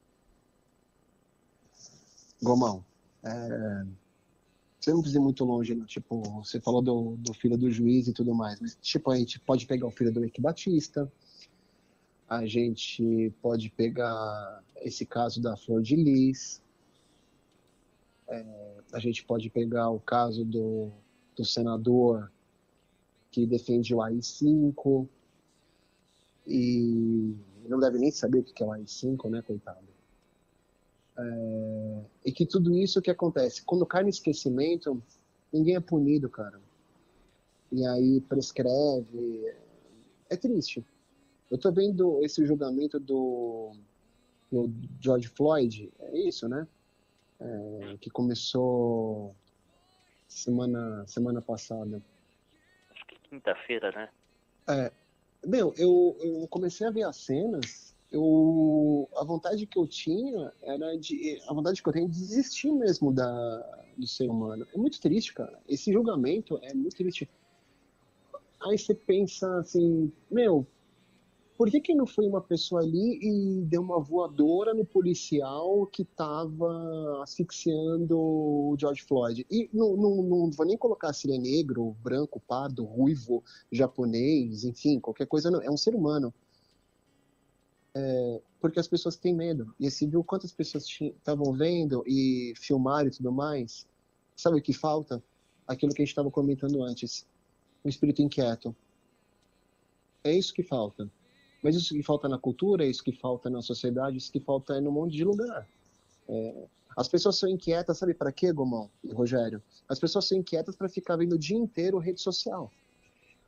Gomão, 2.41 2.85
é... 3.23 3.85
você 4.79 4.91
não 4.91 5.01
precisa 5.01 5.19
ir 5.19 5.23
muito 5.23 5.43
longe, 5.43 5.75
né? 5.75 5.85
tipo, 5.85 6.21
você 6.43 6.61
falou 6.61 6.81
do, 6.81 7.15
do 7.17 7.33
filho 7.33 7.57
do 7.57 7.69
juiz 7.69 8.07
e 8.07 8.13
tudo 8.13 8.33
mais, 8.33 8.59
mas 8.61 8.77
tipo, 8.81 9.11
a 9.11 9.17
gente 9.17 9.39
pode 9.39 9.65
pegar 9.65 9.87
o 9.87 9.91
filho 9.91 10.11
do 10.11 10.23
Eike 10.23 10.39
Batista, 10.39 11.11
a 12.29 12.45
gente 12.45 13.33
pode 13.41 13.71
pegar 13.71 14.63
esse 14.77 15.03
caso 15.03 15.41
da 15.41 15.57
Flor 15.57 15.81
de 15.81 15.95
Lis, 15.95 16.61
é, 18.27 18.75
a 18.93 18.99
gente 18.99 19.25
pode 19.25 19.49
pegar 19.49 19.89
o 19.89 19.99
caso 19.99 20.45
do, 20.45 20.91
do 21.35 21.43
senador 21.43 22.31
que 23.31 23.47
defende 23.47 23.95
o 23.95 24.01
AI-5 24.01 25.07
e 26.45 27.35
não 27.67 27.79
deve 27.79 27.97
nem 27.97 28.11
saber 28.11 28.39
o 28.39 28.43
que 28.43 28.61
é 28.61 28.65
o 28.65 28.71
AI-5, 28.71 29.29
né, 29.29 29.41
coitado. 29.41 29.87
É, 31.17 32.01
e 32.25 32.31
que 32.31 32.45
tudo 32.45 32.75
isso 32.75 33.01
que 33.01 33.09
acontece, 33.09 33.63
quando 33.63 33.87
cai 33.87 34.03
no 34.03 34.09
esquecimento, 34.09 35.01
ninguém 35.51 35.75
é 35.75 35.79
punido, 35.79 36.29
cara. 36.29 36.61
E 37.71 37.83
aí 37.85 38.21
prescreve. 38.21 39.51
É 40.29 40.37
triste. 40.37 40.85
Eu 41.49 41.57
tô 41.57 41.71
vendo 41.71 42.23
esse 42.23 42.45
julgamento 42.45 42.99
do, 42.99 43.71
do 44.51 44.71
George 44.99 45.27
Floyd, 45.27 45.91
é 45.99 46.17
isso, 46.19 46.47
né? 46.47 46.67
É, 47.39 47.97
que 47.99 48.09
começou 48.09 49.35
semana, 50.27 51.05
semana 51.07 51.41
passada. 51.41 52.01
Acho 52.91 53.07
que 53.07 53.19
quinta-feira, 53.29 53.91
né? 53.91 54.09
É. 54.67 54.91
Meu, 55.45 55.73
eu, 55.77 56.17
eu 56.19 56.47
comecei 56.49 56.85
a 56.85 56.91
ver 56.91 57.03
as 57.03 57.15
cenas, 57.15 57.95
eu, 58.11 59.07
a 59.15 59.23
vontade 59.23 59.65
que 59.65 59.77
eu 59.77 59.87
tinha 59.87 60.51
era 60.61 60.97
de. 60.97 61.39
A 61.47 61.53
vontade 61.53 61.81
que 61.81 61.87
eu 61.87 61.93
tenho 61.93 62.09
de 62.09 62.19
desistir 62.19 62.71
mesmo 62.71 63.13
da, 63.13 63.85
do 63.97 64.07
ser 64.07 64.29
humano. 64.29 64.67
É 64.73 64.77
muito 64.77 64.99
triste, 64.99 65.33
cara. 65.33 65.59
Esse 65.67 65.93
julgamento 65.93 66.59
é 66.61 66.73
muito 66.73 66.95
triste. 66.95 67.29
Aí 68.61 68.77
você 68.77 68.93
pensa 68.93 69.59
assim, 69.59 70.11
meu, 70.29 70.67
por 71.59 71.69
que, 71.69 71.81
que 71.81 71.93
não 71.93 72.07
foi 72.07 72.25
uma 72.25 72.39
pessoa 72.39 72.79
ali 72.79 73.19
e 73.21 73.65
deu 73.65 73.81
uma 73.81 73.99
voadora 73.99 74.73
no 74.73 74.85
policial 74.85 75.85
que 75.87 76.03
estava 76.03 77.21
asfixiando 77.21 78.17
o 78.17 78.77
George 78.79 79.03
Floyd? 79.03 79.45
E 79.51 79.69
não, 79.73 79.97
não, 79.97 80.23
não 80.23 80.51
vou 80.51 80.65
nem 80.65 80.77
colocar 80.77 81.11
se 81.11 81.27
ele 81.27 81.35
é 81.35 81.37
negro, 81.37 81.97
branco, 82.01 82.39
pardo, 82.47 82.85
ruivo, 82.85 83.43
japonês, 83.69 84.63
enfim, 84.63 85.01
qualquer 85.01 85.27
coisa, 85.27 85.51
não. 85.51 85.61
É 85.61 85.69
um 85.69 85.75
ser 85.75 85.93
humano. 85.93 86.33
é, 87.93 88.41
porque 88.61 88.79
as 88.79 88.87
pessoas 88.87 89.17
têm 89.17 89.35
medo. 89.35 89.75
E 89.77 89.91
você 89.91 90.07
viu 90.07 90.23
quantas 90.23 90.53
pessoas 90.53 90.87
estavam 90.87 91.51
vendo 91.51 92.05
e 92.07 92.53
filmaram 92.55 93.09
e 93.09 93.11
tudo 93.11 93.33
mais? 93.33 93.85
Sabe 94.33 94.59
o 94.59 94.61
que 94.61 94.71
falta? 94.71 95.21
Aquilo 95.67 95.93
que 95.93 96.01
a 96.01 96.05
gente 96.05 96.13
estava 96.13 96.31
comentando 96.31 96.81
antes. 96.81 97.27
Um 97.83 97.89
espírito 97.89 98.21
inquieto. 98.21 98.73
É 100.23 100.33
isso 100.33 100.53
que 100.53 100.63
falta. 100.63 101.11
Mas 101.61 101.75
isso 101.75 101.93
que 101.93 102.03
falta 102.03 102.29
na 102.29 102.37
cultura, 102.37 102.85
isso 102.85 103.03
que 103.03 103.11
falta 103.11 103.49
na 103.49 103.61
sociedade, 103.61 104.17
isso 104.17 104.31
que 104.31 104.39
falta 104.39 104.75
é 104.75 104.81
num 104.81 104.91
monte 104.91 105.15
de 105.15 105.23
lugar. 105.23 105.67
É, 106.27 106.67
as 106.95 107.07
pessoas 107.07 107.37
são 107.37 107.49
inquietas, 107.49 107.97
sabe 107.97 108.13
para 108.13 108.31
quê, 108.31 108.51
Gomão 108.51 108.89
e 109.03 109.11
Rogério? 109.11 109.61
As 109.87 109.99
pessoas 109.99 110.25
são 110.25 110.37
inquietas 110.37 110.75
para 110.75 110.89
ficar 110.89 111.15
vendo 111.15 111.33
o 111.33 111.39
dia 111.39 111.57
inteiro 111.57 111.97
rede 111.97 112.21
social. 112.21 112.71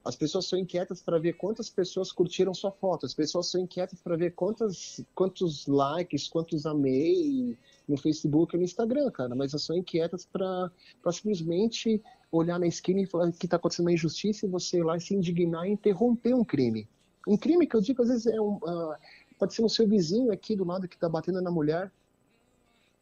As 0.03 0.15
pessoas 0.15 0.47
são 0.47 0.57
inquietas 0.57 1.01
para 1.01 1.19
ver 1.19 1.33
quantas 1.33 1.69
pessoas 1.69 2.11
curtiram 2.11 2.53
sua 2.55 2.71
foto. 2.71 3.05
As 3.05 3.13
pessoas 3.13 3.47
são 3.47 3.61
inquietas 3.61 4.01
para 4.01 4.17
ver 4.17 4.33
quantas, 4.33 4.99
quantos 5.13 5.67
likes, 5.67 6.27
quantos 6.27 6.65
amei 6.65 7.55
no 7.87 7.97
Facebook 7.97 8.55
e 8.55 8.57
no 8.57 8.63
Instagram, 8.63 9.11
cara. 9.11 9.35
Mas 9.35 9.53
elas 9.53 9.63
são 9.63 9.77
inquietas 9.77 10.25
para 10.25 10.71
simplesmente 11.11 12.01
olhar 12.31 12.59
na 12.59 12.65
esquina 12.65 13.01
e 13.01 13.05
falar 13.05 13.31
que 13.31 13.45
está 13.45 13.57
acontecendo 13.57 13.85
uma 13.85 13.93
injustiça 13.93 14.45
e 14.45 14.49
você 14.49 14.79
ir 14.79 14.83
lá 14.83 14.99
se 14.99 15.13
indignar 15.13 15.67
e 15.67 15.71
interromper 15.71 16.33
um 16.33 16.43
crime. 16.43 16.87
Um 17.27 17.37
crime 17.37 17.67
que 17.67 17.75
eu 17.75 17.81
digo 17.81 18.01
às 18.01 18.09
vezes 18.09 18.27
é 18.27 18.39
um, 18.39 18.55
uh, 18.55 18.95
pode 19.37 19.53
ser 19.53 19.63
o 19.63 19.69
seu 19.69 19.87
vizinho 19.87 20.31
aqui 20.31 20.55
do 20.55 20.65
lado 20.65 20.87
que 20.87 20.95
está 20.95 21.07
batendo 21.07 21.41
na 21.41 21.51
mulher. 21.51 21.91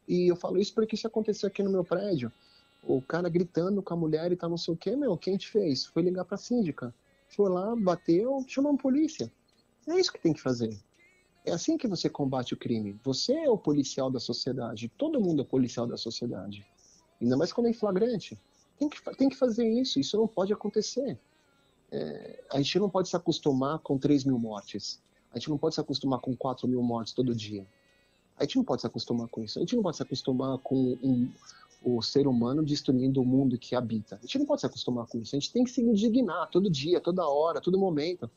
E 0.08 0.32
eu 0.32 0.36
falo 0.36 0.58
isso 0.58 0.74
porque 0.74 0.96
isso 0.96 1.08
aconteceu 1.08 1.48
aqui 1.48 1.62
no 1.62 1.72
meu 1.72 1.84
prédio 1.84 2.32
o 2.84 3.02
cara 3.02 3.30
gritando 3.30 3.82
com 3.82 3.94
a 3.94 3.98
mulher 3.98 4.32
e 4.32 4.36
tá 4.36 4.48
não 4.48 4.58
sei 4.58 4.74
o 4.74 4.78
que, 4.78 4.96
meu, 4.96 5.18
quem 5.18 5.38
te 5.38 5.50
fez? 5.50 5.86
Foi 5.86 6.02
ligar 6.02 6.26
pra 6.26 6.38
síndica. 6.38 6.94
Foi 7.28 7.50
lá, 7.50 7.76
bateu, 7.76 8.44
chamou 8.48 8.74
a 8.74 8.78
polícia. 8.78 9.32
É 9.88 10.00
isso 10.00 10.12
que 10.12 10.20
tem 10.20 10.34
que 10.34 10.42
fazer. 10.42 10.76
É 11.46 11.52
assim 11.52 11.78
que 11.78 11.88
você 11.88 12.10
combate 12.10 12.54
o 12.54 12.58
crime. 12.58 13.00
Você 13.04 13.34
é 13.34 13.50
o 13.50 13.58
policial 13.58 14.10
da 14.10 14.20
sociedade. 14.20 14.92
Todo 14.98 15.22
mundo 15.22 15.42
é 15.42 15.46
policial 15.46 15.88
da 15.88 15.98
sociedade. 15.98 16.66
Ainda 17.22 17.38
mais 17.38 17.54
quando 17.54 17.68
é 17.68 17.74
flagrante. 17.74 18.38
Tem 18.78 18.90
que, 18.90 19.02
tem 19.16 19.30
que 19.30 19.36
fazer 19.36 19.68
isso. 19.68 20.00
Isso 20.00 20.18
não 20.18 20.28
pode 20.28 20.54
acontecer. 20.54 21.18
É, 21.92 22.44
a 22.52 22.58
gente 22.58 22.80
não 22.80 22.90
pode 22.90 23.10
se 23.10 23.16
acostumar 23.16 23.80
com 23.80 23.98
3 23.98 24.24
mil 24.24 24.38
mortes. 24.38 25.02
A 25.32 25.38
gente 25.38 25.50
não 25.50 25.58
pode 25.58 25.76
se 25.76 25.82
acostumar 25.82 26.20
com 26.20 26.36
4 26.36 26.68
mil 26.68 26.82
mortes 26.82 27.14
todo 27.14 27.36
dia. 27.36 27.66
A 28.38 28.44
gente 28.44 28.58
não 28.58 28.64
pode 28.64 28.82
se 28.82 28.88
acostumar 28.88 29.28
com 29.28 29.44
isso. 29.44 29.60
A 29.60 29.62
gente 29.62 29.76
não 29.76 29.84
pode 29.84 29.98
se 29.98 30.04
acostumar 30.04 30.58
com 30.60 30.98
um, 31.04 31.30
o 31.84 32.02
ser 32.02 32.28
humano 32.28 32.64
destruindo 32.64 33.22
o 33.22 33.26
mundo 33.26 33.58
que 33.58 33.76
habita. 33.76 34.16
A 34.16 34.22
gente 34.22 34.40
não 34.40 34.46
pode 34.46 34.62
se 34.62 34.68
acostumar 34.68 35.08
com 35.08 35.20
isso. 35.20 35.36
A 35.36 35.40
gente 35.40 35.52
tem 35.52 35.64
que 35.64 35.72
se 35.72 35.82
indignar 35.82 36.50
todo 36.50 36.70
dia, 36.70 37.00
toda 37.00 37.28
hora, 37.28 37.62
todo 37.62 37.78
momento. 37.78 38.30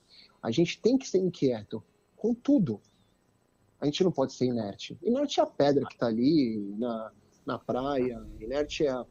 A 0.42 0.50
gente 0.50 0.80
tem 0.80 0.98
que 0.98 1.08
ser 1.08 1.18
inquieto 1.18 1.82
com 2.16 2.34
tudo. 2.34 2.80
A 3.80 3.84
gente 3.86 4.04
não 4.04 4.12
pode 4.12 4.32
ser 4.32 4.46
inerte. 4.46 4.96
Inerte 5.02 5.40
é 5.40 5.42
a 5.42 5.46
pedra 5.46 5.84
que 5.86 5.94
está 5.94 6.06
ali 6.06 6.58
na, 6.78 7.12
na 7.44 7.58
praia, 7.58 8.24
inerte 8.40 8.86
é 8.86 8.90
a, 8.90 9.04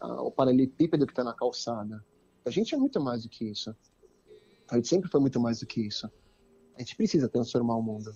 a, 0.00 0.22
o 0.22 0.30
paralelepípedo 0.30 1.06
que 1.06 1.12
está 1.12 1.22
na 1.22 1.32
calçada. 1.32 2.04
A 2.46 2.50
gente 2.50 2.74
é 2.74 2.78
muito 2.78 3.00
mais 3.00 3.24
do 3.24 3.28
que 3.28 3.44
isso. 3.44 3.74
A 4.70 4.76
gente 4.76 4.88
sempre 4.88 5.10
foi 5.10 5.20
muito 5.20 5.40
mais 5.40 5.60
do 5.60 5.66
que 5.66 5.80
isso. 5.80 6.10
A 6.76 6.80
gente 6.80 6.96
precisa 6.96 7.28
transformar 7.28 7.76
o 7.76 7.82
mundo. 7.82 8.14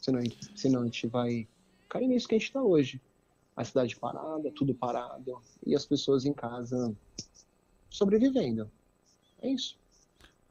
Senão 0.00 0.18
a 0.18 0.22
gente, 0.22 0.58
senão 0.58 0.82
a 0.82 0.84
gente 0.84 1.06
vai 1.06 1.46
cair 1.88 2.08
nisso 2.08 2.26
que 2.26 2.34
a 2.34 2.38
gente 2.38 2.48
está 2.48 2.62
hoje 2.62 3.00
a 3.56 3.64
cidade 3.64 3.96
parada, 3.96 4.52
tudo 4.54 4.74
parado, 4.74 5.40
e 5.64 5.74
as 5.74 5.86
pessoas 5.86 6.26
em 6.26 6.32
casa 6.32 6.94
sobrevivendo. 7.88 8.70
É 9.40 9.48
isso. 9.48 9.78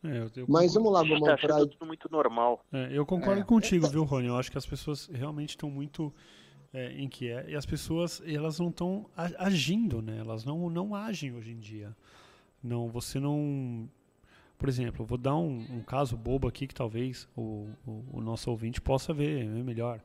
É, 0.03 0.19
eu, 0.19 0.31
eu 0.35 0.45
Mas 0.47 0.73
vamos 0.73 0.91
lá, 0.91 1.03
vamos 1.03 1.21
tá 1.21 1.37
pra... 1.37 1.57
tudo 1.67 1.85
muito 1.85 2.11
normal. 2.11 2.65
É, 2.71 2.89
eu 2.91 3.05
concordo 3.05 3.41
é. 3.41 3.43
contigo, 3.43 3.87
viu, 3.87 4.03
Rony? 4.03 4.27
Eu 4.27 4.37
acho 4.37 4.51
que 4.51 4.57
as 4.57 4.65
pessoas 4.65 5.07
realmente 5.07 5.49
estão 5.51 5.69
muito 5.69 6.13
é, 6.73 6.99
inquietas 6.99 7.51
e 7.51 7.55
as 7.55 7.65
pessoas 7.65 8.21
elas 8.25 8.59
não 8.59 8.69
estão 8.69 9.09
agindo, 9.15 10.01
né? 10.01 10.17
Elas 10.19 10.43
não, 10.43 10.69
não 10.69 10.95
agem 10.95 11.33
hoje 11.33 11.51
em 11.51 11.59
dia. 11.59 11.95
Não, 12.65 12.89
você 12.89 13.19
não. 13.19 13.87
Por 14.57 14.67
exemplo, 14.69 15.05
vou 15.05 15.17
dar 15.17 15.35
um, 15.35 15.63
um 15.69 15.81
caso 15.81 16.17
bobo 16.17 16.47
aqui 16.47 16.65
que 16.65 16.73
talvez 16.73 17.27
o, 17.35 17.67
o, 17.85 18.03
o 18.13 18.21
nosso 18.21 18.49
ouvinte 18.49 18.81
possa 18.81 19.13
ver 19.13 19.45
melhor 19.45 20.01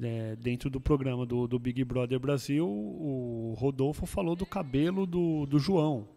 é, 0.00 0.34
dentro 0.36 0.70
do 0.70 0.80
programa 0.80 1.26
do, 1.26 1.46
do, 1.46 1.58
Big 1.58 1.84
Brother 1.84 2.18
Brasil, 2.18 2.66
o 2.66 3.54
Rodolfo 3.58 4.06
falou 4.06 4.34
do 4.34 4.46
cabelo 4.46 5.06
do, 5.06 5.44
do 5.44 5.58
João, 5.58 6.08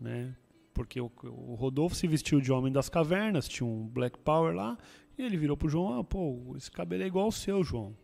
né? 0.00 0.34
Porque 0.72 1.00
o, 1.00 1.10
o, 1.24 1.54
Rodolfo 1.54 1.94
se 1.94 2.06
vestiu 2.08 2.40
de 2.40 2.50
homem 2.50 2.72
das 2.72 2.88
cavernas, 2.88 3.48
tinha 3.48 3.66
um 3.66 3.86
Black 3.86 4.18
Power 4.18 4.54
lá, 4.54 4.78
e 5.18 5.22
ele 5.22 5.36
virou 5.36 5.56
pro 5.56 5.68
João, 5.68 6.00
ah, 6.00 6.04
pô, 6.04 6.54
esse 6.56 6.70
cabelo 6.70 7.02
é 7.02 7.06
igual 7.06 7.26
ao 7.26 7.32
seu, 7.32 7.62
João. 7.62 7.94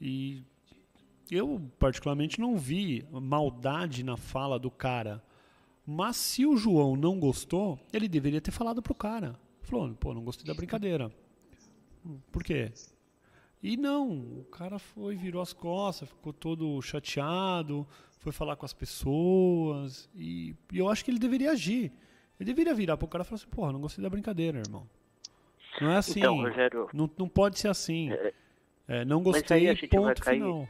E 0.00 0.42
eu, 1.30 1.60
particularmente, 1.78 2.40
não 2.40 2.56
vi 2.56 3.04
maldade 3.10 4.02
na 4.02 4.16
fala 4.16 4.58
do 4.58 4.70
cara. 4.70 5.22
Mas 5.86 6.16
se 6.16 6.46
o 6.46 6.56
João 6.56 6.96
não 6.96 7.18
gostou, 7.18 7.78
ele 7.92 8.08
deveria 8.08 8.40
ter 8.40 8.50
falado 8.50 8.80
pro 8.80 8.94
cara. 8.94 9.38
Falou, 9.62 9.94
pô, 9.94 10.14
não 10.14 10.24
gostei 10.24 10.46
da 10.46 10.54
brincadeira. 10.54 11.10
Por 12.30 12.42
quê? 12.42 12.72
E 13.62 13.76
não, 13.76 14.10
o 14.10 14.46
cara 14.50 14.78
foi, 14.78 15.16
virou 15.16 15.40
as 15.40 15.52
costas, 15.52 16.08
ficou 16.08 16.32
todo 16.32 16.80
chateado, 16.82 17.86
foi 18.18 18.32
falar 18.32 18.56
com 18.56 18.66
as 18.66 18.72
pessoas. 18.74 20.08
E, 20.14 20.54
e 20.72 20.78
eu 20.78 20.88
acho 20.88 21.04
que 21.04 21.10
ele 21.10 21.18
deveria 21.18 21.52
agir. 21.52 21.92
Ele 22.38 22.46
deveria 22.46 22.74
virar 22.74 22.96
pro 22.96 23.08
cara 23.08 23.22
e 23.22 23.26
falar 23.26 23.36
assim, 23.36 23.48
porra, 23.48 23.72
não 23.72 23.80
gostei 23.80 24.02
da 24.02 24.10
brincadeira, 24.10 24.58
irmão. 24.58 24.88
Não 25.80 25.90
é 25.90 25.96
assim. 25.96 26.20
Então, 26.20 26.36
Rogério, 26.36 26.88
não, 26.92 27.10
não 27.18 27.28
pode 27.28 27.58
ser 27.58 27.68
assim. 27.68 28.12
É, 28.12 28.32
é, 28.86 29.04
não 29.04 29.22
gostei, 29.22 29.74
ponto 29.88 30.22
cair, 30.22 30.34
final. 30.34 30.68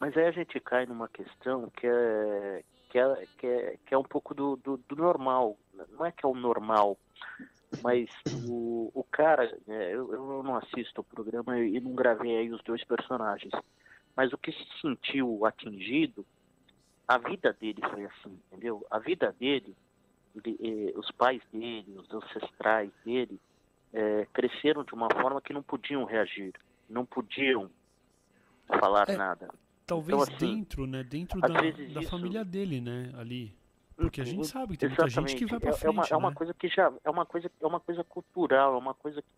Mas 0.00 0.16
aí 0.16 0.26
a 0.26 0.30
gente 0.32 0.58
cai 0.60 0.86
numa 0.86 1.08
questão 1.08 1.70
que 1.70 1.86
é, 1.86 2.62
que 2.94 2.98
é, 3.00 3.26
que 3.38 3.46
é, 3.48 3.78
que 3.84 3.92
é 3.94 3.98
um 3.98 4.04
pouco 4.04 4.32
do, 4.32 4.54
do, 4.54 4.76
do 4.76 4.94
normal. 4.94 5.58
Não 5.90 6.06
é 6.06 6.12
que 6.12 6.24
é 6.24 6.28
o 6.28 6.34
normal, 6.34 6.96
mas 7.82 8.08
o, 8.46 8.88
o 8.94 9.02
cara, 9.02 9.52
é, 9.66 9.94
eu, 9.94 10.14
eu 10.14 10.42
não 10.44 10.54
assisto 10.54 11.00
o 11.00 11.04
programa 11.04 11.58
e 11.58 11.80
não 11.80 11.92
gravei 11.92 12.36
aí 12.36 12.52
os 12.52 12.62
dois 12.62 12.84
personagens, 12.84 13.52
mas 14.14 14.32
o 14.32 14.38
que 14.38 14.52
se 14.52 14.64
sentiu 14.80 15.44
atingido, 15.44 16.24
a 17.08 17.18
vida 17.18 17.52
dele 17.52 17.82
foi 17.90 18.04
assim, 18.04 18.38
entendeu? 18.46 18.86
A 18.88 19.00
vida 19.00 19.34
dele, 19.40 19.76
ele, 20.44 20.94
os 20.96 21.10
pais 21.10 21.42
dele, 21.52 21.98
os 21.98 22.08
ancestrais 22.14 22.92
dele, 23.04 23.40
é, 23.92 24.24
cresceram 24.32 24.84
de 24.84 24.94
uma 24.94 25.08
forma 25.20 25.42
que 25.42 25.52
não 25.52 25.64
podiam 25.64 26.04
reagir, 26.04 26.54
não 26.88 27.04
podiam 27.04 27.68
falar 28.68 29.08
é, 29.08 29.16
nada. 29.16 29.52
Talvez 29.86 30.22
então, 30.22 30.34
assim, 30.36 30.56
dentro, 30.56 30.86
né? 30.86 31.02
Dentro 31.02 31.40
da, 31.40 31.48
da 31.48 31.66
isso, 31.66 32.10
família 32.10 32.44
dele, 32.44 32.80
né? 32.80 33.12
Ali. 33.18 33.54
Porque 33.96 34.20
a 34.20 34.24
gente 34.24 34.38
uhum. 34.38 34.44
sabe 34.44 34.72
que 34.72 34.78
tem 34.78 34.88
muita 34.88 35.08
gente 35.08 35.36
que 35.36 35.46
vai 35.46 35.60
para 35.60 35.72
frente. 35.72 35.86
É 35.86 35.90
uma, 35.90 36.04
é 36.10 36.16
uma 36.16 36.30
né? 36.30 36.36
coisa 36.36 36.54
que 36.54 36.68
já 36.68 36.92
é 37.04 37.10
uma 37.10 37.24
coisa 37.24 37.50
é 37.60 37.66
uma 37.66 37.80
coisa 37.80 38.02
cultural, 38.02 38.74
é 38.74 38.78
uma 38.78 38.94
coisa 38.94 39.22
que 39.22 39.28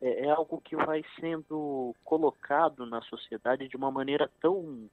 é, 0.00 0.26
é, 0.26 0.30
algo 0.30 0.60
que 0.60 0.74
vai 0.74 1.04
sendo 1.20 1.94
colocado 2.04 2.86
na 2.86 3.02
sociedade 3.02 3.68
de 3.68 3.76
uma 3.76 3.90
maneira 3.90 4.30
tão 4.40 4.88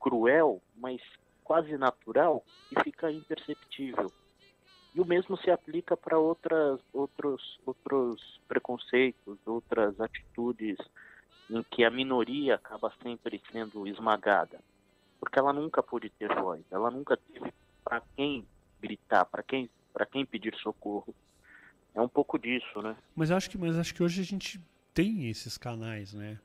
cruel, 0.00 0.60
mas 0.76 1.00
quase 1.44 1.76
natural, 1.78 2.44
e 2.70 2.82
fica 2.82 3.10
imperceptível. 3.10 4.10
E 4.94 5.00
o 5.00 5.04
mesmo 5.04 5.36
se 5.38 5.50
aplica 5.50 5.96
para 5.96 6.18
outras 6.18 6.80
outros 6.92 7.60
outros 7.64 8.40
preconceitos, 8.48 9.38
outras 9.46 10.00
atitudes 10.00 10.78
em 11.50 11.62
que 11.70 11.84
a 11.84 11.90
minoria 11.90 12.56
acaba 12.56 12.92
sempre 13.02 13.40
sendo 13.52 13.86
esmagada, 13.86 14.58
porque 15.20 15.38
ela 15.38 15.52
nunca 15.52 15.82
pôde 15.82 16.10
ter 16.10 16.34
voz, 16.34 16.62
ela 16.70 16.90
nunca 16.90 17.16
teve 17.16 17.52
para 17.84 18.02
quem 18.16 18.46
gritar, 18.80 19.24
para 19.24 19.42
quem, 19.42 19.70
para 19.92 20.06
quem 20.06 20.24
pedir 20.26 20.54
socorro. 20.56 21.14
É 21.94 22.00
um 22.00 22.08
pouco 22.08 22.38
disso, 22.38 22.82
né? 22.82 22.94
Mas 23.14 23.30
acho 23.30 23.48
que, 23.48 23.56
mas 23.56 23.78
acho 23.78 23.94
que 23.94 24.02
hoje 24.02 24.20
a 24.20 24.24
gente 24.24 24.60
tem 24.92 25.30
esses 25.30 25.56
canais, 25.56 26.12
né? 26.12 26.38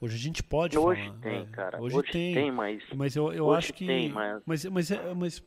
Hoje 0.00 0.16
a 0.16 0.18
gente 0.18 0.42
pode 0.42 0.78
hoje 0.78 1.02
falar. 1.06 1.18
Tem, 1.20 1.42
é. 1.42 1.46
cara. 1.46 1.82
Hoje, 1.82 1.96
hoje 1.96 2.12
tem, 2.12 2.34
tem, 2.34 2.52
mas. 2.52 2.82
Mas 2.94 3.16
eu, 3.16 3.32
eu 3.32 3.52
acho 3.52 3.72
que. 3.72 3.86
Tem, 3.86 4.10
mas... 4.10 4.42
Mas, 4.46 4.64
mas, 4.66 4.90
é, 4.90 5.14
mas 5.14 5.42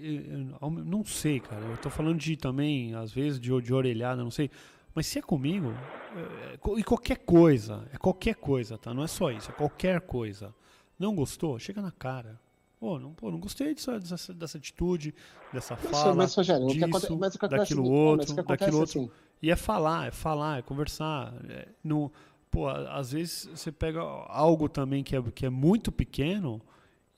eu 0.00 0.70
não 0.70 1.04
sei, 1.04 1.40
cara. 1.40 1.64
Eu 1.64 1.76
tô 1.76 1.90
falando 1.90 2.18
de 2.18 2.36
também, 2.36 2.94
às 2.94 3.12
vezes, 3.12 3.40
de, 3.40 3.50
de 3.60 3.74
orelhada, 3.74 4.22
não 4.22 4.30
sei. 4.30 4.50
Mas 4.94 5.06
se 5.06 5.18
é 5.18 5.22
comigo, 5.22 5.74
é, 6.16 6.78
e 6.78 6.84
qualquer 6.84 7.18
coisa, 7.18 7.88
é 7.92 7.98
qualquer 7.98 8.36
coisa, 8.36 8.78
tá? 8.78 8.94
Não 8.94 9.02
é 9.02 9.08
só 9.08 9.30
isso, 9.30 9.50
é 9.50 9.54
qualquer 9.54 10.00
coisa. 10.00 10.54
Não 10.98 11.14
gostou? 11.14 11.58
Chega 11.58 11.82
na 11.82 11.90
cara. 11.90 12.40
Pô, 12.78 12.98
não, 12.98 13.12
pô, 13.12 13.30
não 13.30 13.40
gostei 13.40 13.74
disso, 13.74 13.98
dessa, 13.98 14.34
dessa 14.34 14.58
atitude, 14.58 15.14
dessa 15.52 15.74
fala, 15.74 16.14
mas, 16.14 16.34
Rogério, 16.34 16.66
disso, 16.66 16.84
acontece, 16.84 17.16
mas 17.16 17.34
daquilo 17.34 17.90
outro, 17.90 18.34
daquilo 18.42 18.78
outro. 18.78 19.00
Assim. 19.00 19.10
E 19.42 19.50
é 19.50 19.56
falar, 19.56 20.08
é 20.08 20.10
falar, 20.10 20.58
é 20.58 20.62
conversar. 20.62 21.34
É, 21.48 21.68
no, 21.82 22.12
pô, 22.50 22.68
às 22.68 23.12
vezes 23.12 23.46
você 23.46 23.72
pega 23.72 24.00
algo 24.00 24.68
também 24.68 25.02
que 25.02 25.16
é, 25.16 25.22
que 25.34 25.46
é 25.46 25.50
muito 25.50 25.90
pequeno 25.90 26.60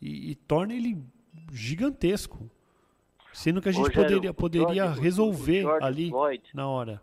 e, 0.00 0.30
e 0.30 0.34
torna 0.34 0.72
ele 0.72 1.02
gigantesco. 1.52 2.48
Sendo 3.32 3.60
que 3.60 3.68
a 3.68 3.72
gente 3.72 3.88
Rogério, 3.88 4.02
poderia, 4.02 4.34
poderia 4.34 4.84
George, 4.84 5.00
resolver 5.00 5.66
ali 5.82 6.08
Floyd, 6.08 6.42
na 6.54 6.68
hora. 6.68 7.02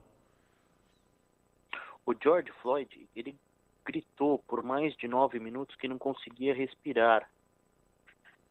O 2.06 2.14
George 2.14 2.52
Floyd, 2.62 3.10
ele 3.16 3.38
gritou 3.86 4.40
por 4.40 4.64
mais 4.64 4.96
de 4.96 5.08
nove 5.08 5.40
minutos 5.40 5.76
que 5.76 5.88
não 5.88 5.98
conseguia 5.98 6.54
respirar. 6.54 7.30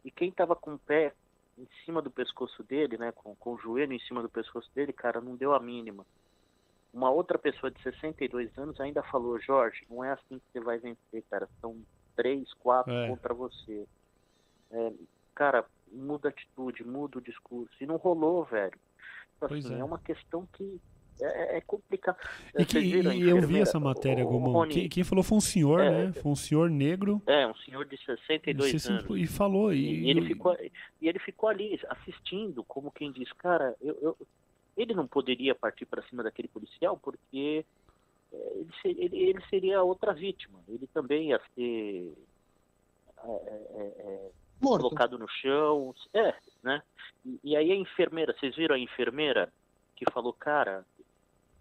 E 0.03 0.11
quem 0.11 0.29
estava 0.29 0.55
com 0.55 0.73
o 0.73 0.79
pé 0.79 1.13
em 1.57 1.67
cima 1.85 2.01
do 2.01 2.11
pescoço 2.11 2.63
dele, 2.63 2.97
né, 2.97 3.11
com, 3.11 3.35
com 3.35 3.53
o 3.53 3.57
joelho 3.57 3.93
em 3.93 3.99
cima 3.99 4.21
do 4.21 4.29
pescoço 4.29 4.69
dele, 4.73 4.91
cara, 4.91 5.21
não 5.21 5.35
deu 5.35 5.53
a 5.53 5.59
mínima. 5.59 6.05
Uma 6.93 7.09
outra 7.09 7.37
pessoa 7.39 7.71
de 7.71 7.81
62 7.81 8.55
anos 8.57 8.79
ainda 8.79 9.01
falou, 9.03 9.39
Jorge, 9.39 9.85
não 9.89 10.03
é 10.03 10.11
assim 10.11 10.39
que 10.39 10.45
você 10.51 10.59
vai 10.59 10.77
vencer, 10.77 11.23
cara. 11.29 11.49
São 11.59 11.81
três, 12.15 12.53
quatro 12.53 12.93
é. 12.93 13.07
contra 13.07 13.33
você. 13.33 13.87
É, 14.71 14.93
cara, 15.33 15.65
muda 15.91 16.27
a 16.27 16.31
atitude, 16.31 16.83
muda 16.83 17.17
o 17.17 17.21
discurso. 17.21 17.73
E 17.81 17.85
não 17.85 17.95
rolou, 17.95 18.43
velho. 18.45 18.77
Então, 19.37 19.57
assim, 19.57 19.75
é. 19.75 19.79
é 19.79 19.83
uma 19.83 19.99
questão 19.99 20.47
que 20.53 20.79
é, 21.21 21.57
é, 21.57 21.61
complicado. 21.61 22.17
E, 22.57 22.65
que, 22.65 22.79
e 22.79 23.29
eu 23.29 23.41
vi 23.41 23.59
essa 23.59 23.79
matéria, 23.79 24.23
Gomão. 24.23 24.67
Quem, 24.67 24.89
quem, 24.89 25.03
falou 25.03 25.23
foi 25.23 25.37
um 25.37 25.41
senhor, 25.41 25.79
é, 25.79 25.89
né? 25.89 26.13
Foi 26.13 26.31
um 26.31 26.35
senhor 26.35 26.69
negro. 26.69 27.21
É, 27.27 27.47
um 27.47 27.55
senhor 27.55 27.85
de 27.85 27.97
62 28.03 28.87
anos. 28.87 29.05
E 29.17 29.27
falou. 29.27 29.73
E, 29.73 30.05
e, 30.05 30.09
ele 30.09 30.25
ficou, 30.27 30.57
e 31.01 31.07
ele 31.07 31.19
ficou 31.19 31.49
ali 31.49 31.79
assistindo, 31.89 32.63
como 32.63 32.91
quem 32.91 33.11
diz, 33.11 33.31
cara, 33.33 33.75
eu, 33.81 33.97
eu 34.01 34.17
ele 34.75 34.93
não 34.93 35.07
poderia 35.07 35.53
partir 35.53 35.85
para 35.85 36.01
cima 36.03 36.23
daquele 36.23 36.47
policial 36.47 36.97
porque 36.97 37.65
é, 38.31 38.37
ele, 38.85 39.03
ele, 39.03 39.17
ele, 39.29 39.41
seria 39.49 39.83
outra 39.83 40.13
vítima. 40.13 40.59
Ele 40.67 40.87
também 40.87 41.29
ia 41.29 41.41
ser 41.55 42.13
é, 43.23 43.29
é, 43.29 43.83
é 43.83 44.31
colocado 44.61 45.17
no 45.17 45.27
chão. 45.27 45.93
É, 46.13 46.33
né? 46.63 46.81
E, 47.25 47.39
e, 47.43 47.55
aí 47.55 47.71
a 47.71 47.75
enfermeira, 47.75 48.35
vocês 48.37 48.55
viram 48.55 48.75
a 48.75 48.79
enfermeira 48.79 49.51
que 49.95 50.11
falou, 50.11 50.33
cara, 50.33 50.85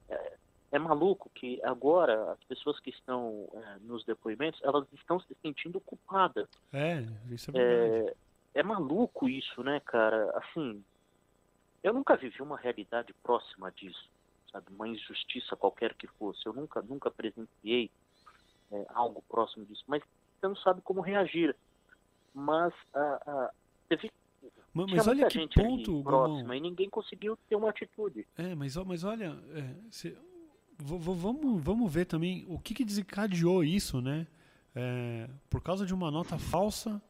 é, 0.08 0.32
é 0.72 0.78
maluco 0.78 1.30
que 1.34 1.60
agora 1.62 2.32
as 2.32 2.42
pessoas 2.44 2.80
que 2.80 2.90
estão 2.90 3.48
é, 3.54 3.78
nos 3.80 4.04
depoimentos, 4.04 4.60
elas 4.62 4.86
estão 4.92 5.20
se 5.20 5.34
sentindo 5.42 5.80
culpadas. 5.80 6.48
É, 6.72 7.04
isso 7.30 7.50
é 7.50 7.52
verdade. 7.52 8.16
É, 8.54 8.60
é 8.60 8.62
maluco 8.62 9.28
isso, 9.28 9.62
né, 9.62 9.80
cara? 9.80 10.30
Assim, 10.38 10.82
eu 11.82 11.92
nunca 11.92 12.16
vivi 12.16 12.40
uma 12.40 12.56
realidade 12.56 13.12
próxima 13.22 13.70
disso, 13.72 14.10
sabe? 14.50 14.66
Uma 14.70 14.88
injustiça 14.88 15.56
qualquer 15.56 15.94
que 15.94 16.06
fosse. 16.06 16.46
Eu 16.46 16.52
nunca, 16.52 16.80
nunca 16.80 17.10
presenciei 17.10 17.90
é, 18.70 18.86
algo 18.94 19.22
próximo 19.28 19.66
disso. 19.66 19.84
Mas 19.86 20.02
você 20.40 20.48
não 20.48 20.56
sabe 20.56 20.80
como 20.80 21.00
reagir. 21.00 21.54
Mas 22.34 22.72
a, 22.94 23.00
a, 23.26 23.50
teve 23.88 24.10
mas, 24.72 24.86
mas 24.90 25.06
olha 25.06 25.26
que 25.28 25.48
ponto, 25.48 26.02
próxima, 26.02 26.56
e 26.56 26.60
ninguém 26.60 26.88
conseguiu 26.88 27.36
ter 27.48 27.56
uma 27.56 27.70
atitude. 27.70 28.26
É, 28.36 28.54
mas, 28.54 28.76
mas 28.76 29.04
olha, 29.04 29.38
é, 29.54 29.74
cê, 29.90 30.16
vamos, 30.78 31.62
vamos 31.62 31.92
ver 31.92 32.06
também 32.06 32.44
o 32.48 32.58
que, 32.58 32.74
que 32.74 32.84
desencadeou 32.84 33.62
isso, 33.62 34.00
né? 34.00 34.26
É, 34.74 35.28
por 35.50 35.60
causa 35.60 35.84
de 35.84 35.92
uma 35.92 36.10
nota 36.10 36.38
falsa, 36.38 37.00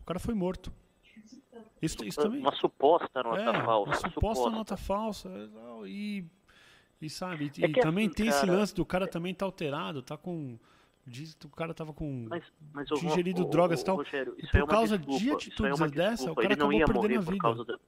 o 0.00 0.04
cara 0.04 0.18
foi 0.18 0.34
morto. 0.34 0.72
Isso, 1.80 2.04
isso 2.04 2.20
também... 2.20 2.40
Uma 2.40 2.54
suposta 2.56 3.22
nota 3.22 3.40
é, 3.40 3.64
falsa. 3.64 3.90
Uma 3.90 3.94
suposta, 3.94 4.10
suposta, 4.10 4.50
nota 4.50 4.76
falsa. 4.76 5.30
E, 5.86 6.24
e 7.00 7.10
sabe, 7.10 7.52
e, 7.58 7.64
é 7.64 7.68
também 7.80 8.06
assim, 8.06 8.14
tem 8.14 8.26
cara, 8.26 8.38
esse 8.38 8.46
lance 8.46 8.74
do 8.74 8.84
cara 8.84 9.06
também 9.06 9.34
tá 9.34 9.44
alterado, 9.44 10.02
tá 10.02 10.16
com. 10.16 10.58
Diz 11.06 11.34
que 11.34 11.46
o 11.46 11.50
cara 11.50 11.74
tava 11.74 11.92
com. 11.92 12.26
Mas, 12.28 12.44
mas 12.72 12.90
ingerido 12.90 13.44
drogas 13.44 13.82
e 13.82 13.84
tal. 13.84 13.96
Rogério, 13.96 14.34
e 14.38 14.46
por 14.46 14.60
é 14.60 14.66
causa 14.66 14.96
desculpa, 14.96 15.20
de 15.20 15.30
é 15.30 15.34
atitudes 15.34 15.80
é 15.80 15.88
dessa, 15.88 16.32
o 16.32 16.34
cara 16.34 16.54
acabou 16.54 16.70
perdendo 16.70 17.18
a 17.18 17.32
vida. 17.32 17.64
Da... 17.64 17.78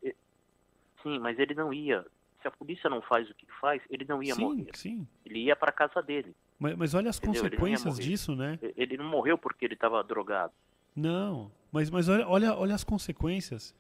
Sim, 1.03 1.19
mas 1.19 1.39
ele 1.39 1.55
não 1.55 1.73
ia. 1.73 2.05
Se 2.43 2.49
a 2.49 2.51
polícia 2.51 2.91
não 2.91 3.01
faz 3.01 3.31
o 3.31 3.35
que 3.35 3.47
faz, 3.61 3.83
ele 3.89 4.05
não 4.05 4.23
ia 4.23 4.35
sim, 4.35 4.41
morrer. 4.41 4.71
Sim. 4.75 5.07
Ele 5.25 5.45
ia 5.45 5.57
para 5.57 5.73
casa 5.73 6.03
dele. 6.03 6.35
Mas, 6.59 6.77
mas 6.77 6.95
olha 6.95 7.09
as 7.09 7.19
Entendeu? 7.19 7.43
consequências 7.43 7.99
disso, 7.99 8.37
né? 8.37 8.59
Ele 8.77 8.97
não 8.97 9.07
morreu 9.07 9.39
porque 9.39 9.65
ele 9.65 9.75
estava 9.75 10.03
drogado. 10.05 10.53
Não, 10.95 11.51
mas, 11.73 11.91
mas 11.91 12.09
olha, 12.09 12.29
olha, 12.29 12.55
olha 12.55 12.75
as 12.75 12.85
consequências. 12.85 13.75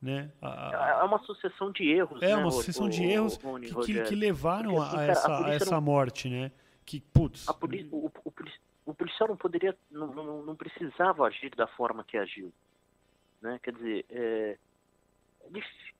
Né? 0.00 0.30
A, 0.42 0.98
é 1.00 1.04
uma 1.04 1.18
sucessão 1.20 1.72
de 1.72 1.88
erros. 1.88 2.22
É 2.22 2.28
né, 2.28 2.36
uma 2.36 2.50
sucessão 2.50 2.86
o, 2.86 2.90
de 2.90 3.02
erros 3.04 3.38
o, 3.42 3.56
o, 3.56 3.60
que, 3.60 3.94
que, 3.94 4.02
que, 4.02 4.14
levaram 4.14 4.74
Porque, 4.74 4.88
assim, 4.88 4.98
a, 4.98 5.02
essa, 5.04 5.28
a, 5.28 5.46
a 5.46 5.54
essa 5.54 5.74
não... 5.74 5.80
morte, 5.80 6.28
né? 6.28 6.52
Que, 6.84 7.00
putz... 7.00 7.48
A 7.48 7.54
polícia, 7.54 7.88
o, 7.90 8.10
o, 8.24 8.32
policial 8.94 9.28
não 9.28 9.36
poderia, 9.36 9.76
não, 9.90 10.06
não, 10.14 10.42
não, 10.44 10.56
precisava 10.56 11.26
agir 11.26 11.54
da 11.56 11.66
forma 11.66 12.04
que 12.04 12.16
agiu. 12.16 12.52
Né? 13.40 13.58
Quer 13.62 13.74
dizer, 13.74 14.06
é, 14.10 14.58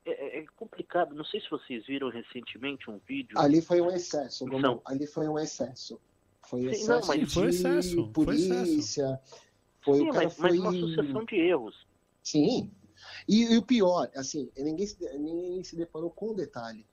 é, 0.04 0.38
é, 0.38 0.46
complicado. 0.56 1.14
Não 1.14 1.24
sei 1.24 1.40
se 1.40 1.50
vocês 1.50 1.84
viram 1.86 2.08
recentemente 2.10 2.90
um 2.90 2.98
vídeo. 2.98 3.38
Ali 3.38 3.60
foi 3.60 3.80
um 3.80 3.90
excesso, 3.90 4.46
não. 4.46 4.80
Ali 4.84 5.06
foi 5.06 5.28
um 5.28 5.38
excesso. 5.38 6.00
Foi 6.42 6.60
Sim, 6.60 6.68
excesso 6.68 6.90
não, 6.90 7.06
mas 7.08 7.34
foi 7.34 7.48
excesso. 7.48 8.12
polícia. 8.12 8.54
Foi 8.54 8.74
excesso. 8.74 9.46
Foi, 9.80 9.98
Sim, 9.98 10.08
mas, 10.12 10.36
foi... 10.36 10.50
mas 10.50 10.60
uma 10.60 10.72
sucessão 10.72 11.24
de 11.24 11.36
erros. 11.36 11.86
Sim, 12.22 12.70
e, 13.28 13.54
e, 13.54 13.56
o 13.56 13.62
pior, 13.62 14.10
assim, 14.14 14.50
ninguém 14.56 14.86
se, 14.86 15.18
ninguém 15.18 15.62
se 15.62 15.76
deparou 15.76 16.10
com 16.10 16.30
o 16.30 16.34
detalhe. 16.34 16.86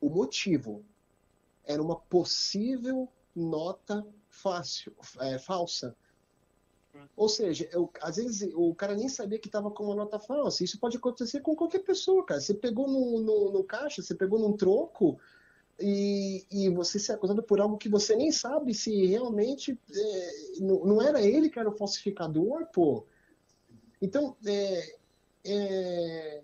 O 0.00 0.08
motivo 0.08 0.84
era 1.64 1.82
uma 1.82 1.96
possível 1.96 3.08
nota 3.34 4.06
fácil, 4.34 4.92
é, 5.20 5.38
falsa. 5.38 5.96
Ou 7.16 7.28
seja, 7.28 7.68
eu, 7.72 7.90
às 8.00 8.16
vezes 8.16 8.52
o 8.54 8.74
cara 8.74 8.94
nem 8.94 9.08
sabia 9.08 9.38
que 9.38 9.48
estava 9.48 9.70
com 9.70 9.84
uma 9.84 9.96
nota 9.96 10.18
falsa. 10.20 10.62
Isso 10.62 10.78
pode 10.78 10.96
acontecer 10.96 11.40
com 11.40 11.56
qualquer 11.56 11.80
pessoa, 11.80 12.24
cara. 12.24 12.40
Você 12.40 12.54
pegou 12.54 12.88
no, 12.88 13.20
no, 13.20 13.52
no 13.52 13.64
caixa, 13.64 14.00
você 14.00 14.14
pegou 14.14 14.38
num 14.38 14.56
troco 14.56 15.18
e, 15.80 16.46
e 16.50 16.68
você 16.70 16.98
se 17.00 17.10
acusado 17.10 17.42
por 17.42 17.60
algo 17.60 17.76
que 17.76 17.88
você 17.88 18.14
nem 18.14 18.30
sabe 18.30 18.72
se 18.74 19.06
realmente 19.06 19.78
é, 19.92 20.60
não, 20.60 20.84
não, 20.84 21.02
era 21.02 21.20
ele 21.20 21.50
que 21.50 21.58
era 21.58 21.68
o 21.68 21.76
falsificador, 21.76 22.66
pô. 22.72 23.04
Então, 24.00 24.36
é, 24.46 24.96
é, 25.44 26.42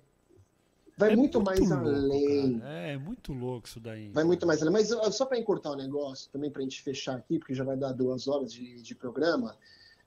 vai 1.01 1.13
é 1.13 1.17
muito, 1.17 1.41
muito, 1.41 1.47
mais 1.47 1.71
louco, 1.71 1.89
além. 1.89 2.59
Cara. 2.59 2.73
É, 2.73 2.93
é 2.93 2.99
muito 2.99 3.33
louco 3.33 3.67
isso 3.67 3.81
daí. 3.81 4.11
Vai 4.11 4.25
muito 4.25 4.47
mais 4.47 4.61
além. 4.61 4.73
Mas 4.73 4.89
só 5.17 5.25
para 5.25 5.39
encurtar 5.39 5.71
o 5.71 5.77
negócio, 5.77 6.31
também 6.31 6.51
para 6.51 6.61
a 6.61 6.63
gente 6.63 6.83
fechar 6.83 7.17
aqui, 7.17 7.39
porque 7.39 7.55
já 7.55 7.65
vai 7.65 7.77
dar 7.77 7.93
duas 7.93 8.29
horas 8.29 8.53
de, 8.53 8.83
de 8.83 8.95
programa. 8.95 9.57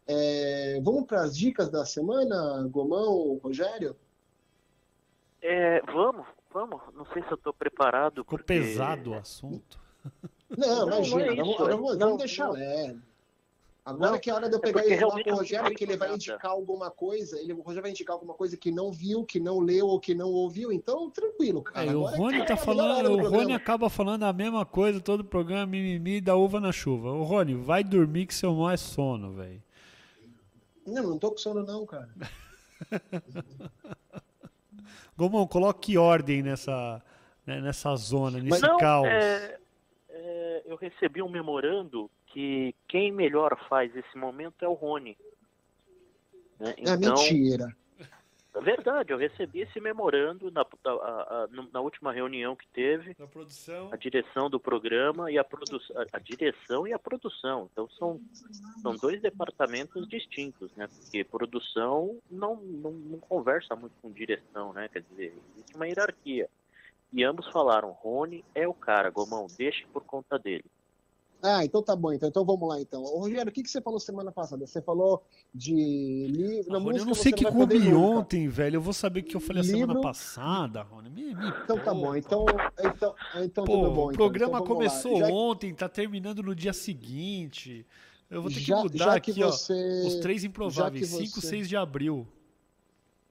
É, 0.06 0.80
vamos 0.84 1.06
para 1.06 1.22
as 1.22 1.38
dicas 1.38 1.70
da 1.70 1.86
semana, 1.86 2.68
Gomão, 2.70 3.40
Rogério? 3.44 3.96
É, 5.42 5.82
vamos, 5.82 6.26
vamos. 6.54 6.82
Não 6.94 7.06
sei 7.08 7.24
se 7.24 7.32
eu 7.32 7.36
estou 7.36 7.54
preparado. 7.54 8.24
Ficou 8.24 8.38
porque... 8.38 8.54
pesado 8.54 9.12
o 9.12 9.14
assunto. 9.16 9.82
Não, 10.56 10.86
não 10.86 11.04
imagina, 11.04 11.26
não 11.26 11.32
é 11.32 11.36
vamos, 11.36 11.58
vamos, 11.58 11.98
vamos, 11.98 12.18
deixar 12.20 12.50
leve. 12.52 13.02
Agora 13.86 14.12
não, 14.12 14.20
que 14.20 14.30
é 14.30 14.34
hora 14.34 14.48
de 14.48 14.56
eu 14.56 14.60
é 14.60 14.62
pegar 14.62 14.86
é 14.86 14.94
e 14.94 14.98
falar 14.98 15.24
com 15.24 15.32
o 15.32 15.36
Rogério 15.36 15.76
que 15.76 15.84
ele 15.84 15.98
vai 15.98 16.14
indicar 16.14 16.52
alguma 16.52 16.90
coisa, 16.90 17.38
ele, 17.38 17.52
o 17.52 17.62
Rogério 17.62 17.82
vai 17.82 17.92
indicar 17.92 18.14
alguma 18.14 18.34
coisa 18.34 18.56
que 18.56 18.72
não 18.72 18.94
viu, 18.94 19.26
que 19.26 19.42
não 19.42 19.60
leu 19.60 19.88
ou 19.88 20.00
que 20.00 20.16
não 20.16 20.30
ouviu, 20.30 20.72
então 20.72 21.10
tranquilo, 21.10 21.62
cara. 21.62 21.92
É, 21.92 21.96
o 21.96 22.04
Rony 22.06 22.40
é 22.40 22.46
tá 22.46 22.56
falando, 22.56 23.12
o 23.12 23.30
Rony 23.30 23.52
acaba 23.52 23.90
falando 23.90 24.24
a 24.24 24.32
mesma 24.32 24.66
coisa 24.66 25.02
todo 25.02 25.20
o 25.20 25.26
programa, 25.26 25.66
mimimi 25.66 26.22
da 26.22 26.34
uva 26.34 26.62
na 26.62 26.72
chuva. 26.72 27.12
O 27.12 27.24
Rony, 27.24 27.56
vai 27.56 27.84
dormir 27.84 28.26
que 28.26 28.34
seu 28.34 28.54
mal 28.54 28.72
é 28.72 28.78
sono, 28.78 29.34
velho. 29.34 29.62
Não, 30.88 31.04
não 31.04 31.20
tô 31.20 31.32
com 31.32 31.38
sono 31.38 31.64
não, 31.64 31.86
cara. 31.86 32.10
Gomão, 35.18 35.46
coloque 35.46 35.98
ordem 35.98 36.42
nessa, 36.42 37.02
né, 37.46 37.60
nessa 37.60 37.94
zona, 37.98 38.40
nesse 38.40 38.62
não, 38.62 38.78
caos. 38.78 39.08
É, 39.08 39.60
é, 40.10 40.64
eu 40.66 40.78
recebi 40.78 41.22
um 41.22 41.30
memorando 41.30 42.10
que 42.34 42.76
quem 42.88 43.12
melhor 43.12 43.56
faz 43.70 43.96
esse 43.96 44.18
momento 44.18 44.66
é 44.66 44.68
o 44.68 44.74
Rony. 44.74 45.16
Né? 46.60 46.74
É 46.78 46.82
então, 46.82 46.94
é 46.94 46.98
mentira. 46.98 47.76
É 48.56 48.62
verdade, 48.62 49.12
eu 49.12 49.18
recebi 49.18 49.62
esse 49.62 49.80
memorando 49.80 50.52
na, 50.52 50.62
a, 50.62 50.90
a, 50.92 51.48
na 51.72 51.82
última 51.82 52.12
reunião 52.12 52.56
que 52.56 52.68
teve. 52.68 53.16
Na 53.18 53.26
produção. 53.26 53.90
A 53.92 53.96
direção 53.96 54.48
do 54.48 54.60
programa 54.60 55.32
e 55.32 55.40
a 55.40 55.44
produção. 55.44 55.96
A, 56.00 56.18
a, 56.18 56.20
direção 56.20 56.88
e 56.88 56.94
a 56.94 57.00
produção. 57.00 57.68
Então 57.72 57.90
são, 57.90 58.22
são 58.82 58.96
dois 58.96 59.22
departamentos 59.22 60.08
distintos, 60.08 60.72
né? 60.76 60.88
Porque 60.88 61.24
produção 61.24 62.20
não, 62.30 62.56
não, 62.58 62.92
não 62.92 63.20
conversa 63.20 63.76
muito 63.76 63.94
com 64.02 64.12
direção, 64.12 64.72
né? 64.72 64.88
Quer 64.88 65.02
dizer, 65.02 65.36
existe 65.56 65.76
uma 65.76 65.88
hierarquia. 65.88 66.48
E 67.12 67.24
ambos 67.24 67.48
falaram, 67.50 67.92
Rony 67.92 68.46
é 68.54 68.68
o 68.68 68.74
cara, 68.74 69.10
Gomão, 69.10 69.48
deixe 69.58 69.86
por 69.88 70.04
conta 70.04 70.38
dele. 70.38 70.66
Ah, 71.44 71.66
então 71.66 71.84
tá 71.84 71.94
bom. 71.94 72.14
Então, 72.14 72.30
então 72.30 72.46
vamos 72.46 72.70
lá, 72.70 72.80
então. 72.80 73.04
Ô, 73.04 73.20
Rogério, 73.20 73.50
o 73.50 73.52
que, 73.52 73.62
que 73.62 73.70
você 73.70 73.82
falou 73.82 74.00
semana 74.00 74.32
passada? 74.32 74.66
Você 74.66 74.82
falou 74.82 75.22
de 75.54 76.28
livro. 76.32 76.74
Ah, 76.74 76.98
eu 76.98 77.06
não 77.06 77.14
sei 77.14 77.34
que 77.34 77.44
coube 77.44 77.94
ontem, 77.94 78.48
velho. 78.48 78.78
Eu 78.78 78.82
vou 78.82 78.94
saber 78.94 79.20
o 79.20 79.24
que 79.24 79.36
eu 79.36 79.42
falei 79.42 79.62
livro... 79.62 79.80
semana 79.80 80.00
passada, 80.00 80.82
Rony. 80.84 81.10
Me, 81.10 81.36
me 81.36 81.50
então 81.50 81.78
tá 81.84 81.94
bom. 81.94 82.16
Então, 82.16 82.46
então, 82.80 83.14
então 83.44 83.66
Pô, 83.66 83.74
tudo 83.74 83.92
bom. 83.92 84.06
O 84.06 84.12
então. 84.12 84.16
programa 84.16 84.60
então, 84.60 84.68
começou 84.68 85.18
Já... 85.18 85.28
ontem, 85.28 85.74
tá 85.74 85.90
terminando 85.90 86.42
no 86.42 86.56
dia 86.56 86.72
seguinte. 86.72 87.86
Eu 88.32 88.42
vou 88.42 88.50
ter 88.50 88.60
que 88.60 88.62
já, 88.62 88.82
mudar 88.82 88.98
já 88.98 89.20
que 89.20 89.32
aqui, 89.32 89.44
você... 89.44 90.02
ó. 90.06 90.08
Os 90.08 90.16
três 90.22 90.46
improváveis, 90.46 91.10
5, 91.10 91.42
você... 91.42 91.48
6 91.48 91.68
de 91.68 91.76
abril. 91.76 92.26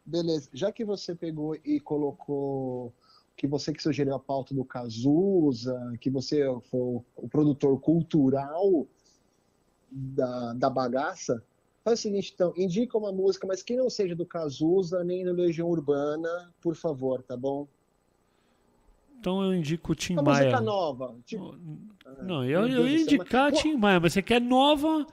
Beleza. 0.05 0.51
Já 0.53 0.71
que 0.71 0.85
você 0.85 1.15
pegou 1.15 1.57
e 1.65 1.81
colocou 1.81 2.93
que 3.37 3.47
você 3.47 3.73
que 3.73 3.83
sugeriu 3.83 4.15
a 4.15 4.19
pauta 4.19 4.55
do 4.55 4.65
Cazuza, 4.65 5.77
que 6.01 6.11
você 6.11 6.45
foi 6.71 7.01
produtor 7.33 7.81
cultural 7.81 8.87
da, 9.91 10.53
da 10.53 10.71
bagaça, 10.71 11.43
faz 11.83 11.99
o 11.99 12.03
seguinte, 12.03 12.33
então, 12.35 12.53
indica 12.57 12.97
uma 12.97 13.11
música, 13.11 13.47
mas 13.47 13.63
que 13.63 13.77
não 13.77 13.91
seja 13.91 14.15
do 14.15 14.25
Cazuza 14.25 15.03
nem 15.03 15.25
do 15.25 15.33
Legião 15.33 15.69
Urbana, 15.69 16.53
por 16.61 16.77
favor, 16.77 17.23
tá 17.23 17.37
bom? 17.37 17.67
Então 19.19 19.43
eu 19.43 19.55
indico 19.55 19.93
o 19.93 19.95
Tim 19.95 20.15
uma 20.15 20.23
Maia. 20.23 20.45
música 20.45 20.61
nova. 20.61 21.17
Tipo... 21.25 21.57
Não, 22.23 22.45
eu, 22.45 22.69
eu 22.69 22.87
ia 22.87 23.01
indicar 23.01 23.53
Tim 23.53 23.77
Maia, 23.77 23.99
mas 23.99 24.13
você 24.13 24.23
quer 24.23 24.41
nova... 24.41 25.07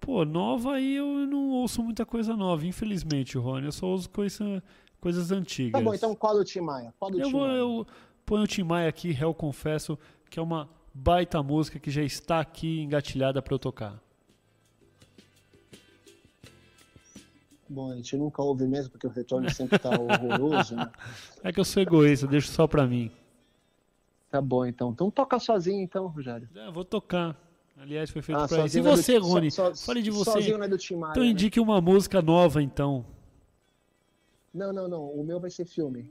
Pô, 0.00 0.24
nova 0.24 0.72
aí 0.72 0.96
eu 0.96 1.06
não 1.28 1.50
ouço 1.50 1.80
muita 1.80 2.04
coisa 2.04 2.36
nova, 2.36 2.66
infelizmente, 2.66 3.38
Rony. 3.38 3.66
Eu 3.66 3.72
só 3.72 3.86
ouço 3.86 4.10
coisa, 4.10 4.60
coisas 5.00 5.30
antigas. 5.30 5.80
Tá 5.80 5.80
bom, 5.80 5.94
então 5.94 6.12
qual 6.12 6.34
do 6.34 6.44
Tim 6.44 6.58
Maia? 6.58 6.92
Qual 6.98 7.08
do 7.08 7.20
eu, 7.20 7.26
Tim 7.26 7.30
vou, 7.30 7.40
Maia? 7.42 7.56
eu 7.58 7.86
ponho 8.26 8.42
o 8.42 8.46
Tim 8.48 8.64
Maia 8.64 8.88
aqui, 8.88 9.12
réu 9.12 9.32
confesso, 9.32 9.96
que 10.28 10.40
é 10.40 10.42
uma 10.42 10.68
baita 10.94 11.42
música 11.42 11.78
que 11.78 11.90
já 11.90 12.02
está 12.02 12.40
aqui 12.40 12.80
engatilhada 12.80 13.40
para 13.42 13.54
eu 13.54 13.58
tocar. 13.58 14.00
Bom, 17.68 17.90
a 17.90 17.96
gente 17.96 18.16
nunca 18.16 18.42
ouve 18.42 18.66
mesmo, 18.66 18.90
porque 18.90 19.06
o 19.06 19.10
retorno 19.10 19.48
sempre 19.50 19.78
tá 19.78 19.90
horroroso, 19.98 20.76
né? 20.76 20.90
É 21.42 21.50
que 21.52 21.58
eu 21.58 21.64
sou 21.64 21.82
egoísta, 21.82 22.26
deixo 22.26 22.48
só 22.48 22.66
pra 22.66 22.86
mim. 22.86 23.10
Tá 24.30 24.40
bom, 24.40 24.64
então. 24.66 24.90
Então 24.90 25.10
toca 25.10 25.38
sozinho, 25.38 25.80
então, 25.82 26.06
Rogério. 26.06 26.48
É, 26.54 26.70
vou 26.70 26.84
tocar. 26.84 27.36
Aliás, 27.78 28.10
foi 28.10 28.20
feito 28.22 28.38
Ah, 28.40 28.46
pra 28.46 28.66
isso. 28.66 28.76
E 28.76 28.80
é 28.80 28.82
do- 28.82 28.90
você, 28.90 29.16
Rony? 29.18 29.50
so- 29.50 29.74
so- 29.74 29.86
Fale 29.86 30.02
de 30.02 30.10
você. 30.10 30.30
Sozinho 30.30 30.58
não 30.58 30.64
é 30.64 30.68
do 30.68 30.76
Tim 30.78 30.96
Maia, 30.96 31.12
Então 31.12 31.22
né? 31.22 31.30
indique 31.30 31.58
uma 31.58 31.80
música 31.80 32.20
nova, 32.20 32.62
então. 32.62 33.04
Não, 34.52 34.72
não, 34.72 34.86
não. 34.86 35.04
O 35.10 35.24
meu 35.24 35.40
vai 35.40 35.50
ser 35.50 35.64
filme. 35.64 36.10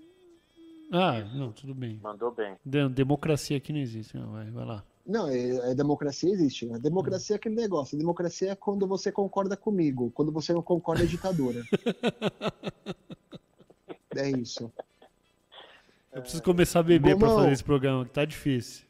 Ah, 0.91 1.22
não, 1.34 1.51
tudo 1.53 1.73
bem. 1.73 1.99
Mandou 2.03 2.31
bem. 2.31 2.57
De- 2.65 2.89
democracia 2.89 3.55
aqui 3.57 3.72
não 3.72 3.80
existe. 3.80 4.18
Não, 4.18 4.34
vai, 4.34 4.51
vai 4.51 4.65
lá. 4.65 4.84
Não, 5.05 5.27
é, 5.27 5.72
é 5.72 5.76
democracia 5.76 6.31
existe. 6.31 6.72
A 6.73 6.77
democracia 6.77 7.35
é 7.35 7.38
aquele 7.38 7.55
negócio. 7.55 7.95
A 7.95 7.99
democracia 7.99 8.51
é 8.51 8.55
quando 8.55 8.85
você 8.85 9.11
concorda 9.11 9.55
comigo. 9.55 10.11
Quando 10.11 10.31
você 10.31 10.53
não 10.53 10.61
concorda, 10.61 11.03
é 11.03 11.07
ditadura. 11.07 11.63
é 14.15 14.30
isso. 14.31 14.72
Eu 16.11 16.22
preciso 16.22 16.43
começar 16.43 16.81
a 16.81 16.84
beber 16.84 17.18
pra 17.18 17.27
Gomão. 17.27 17.43
fazer 17.43 17.53
esse 17.53 17.63
programa, 17.63 18.03
que 18.03 18.11
tá 18.11 18.26
difícil. 18.26 18.85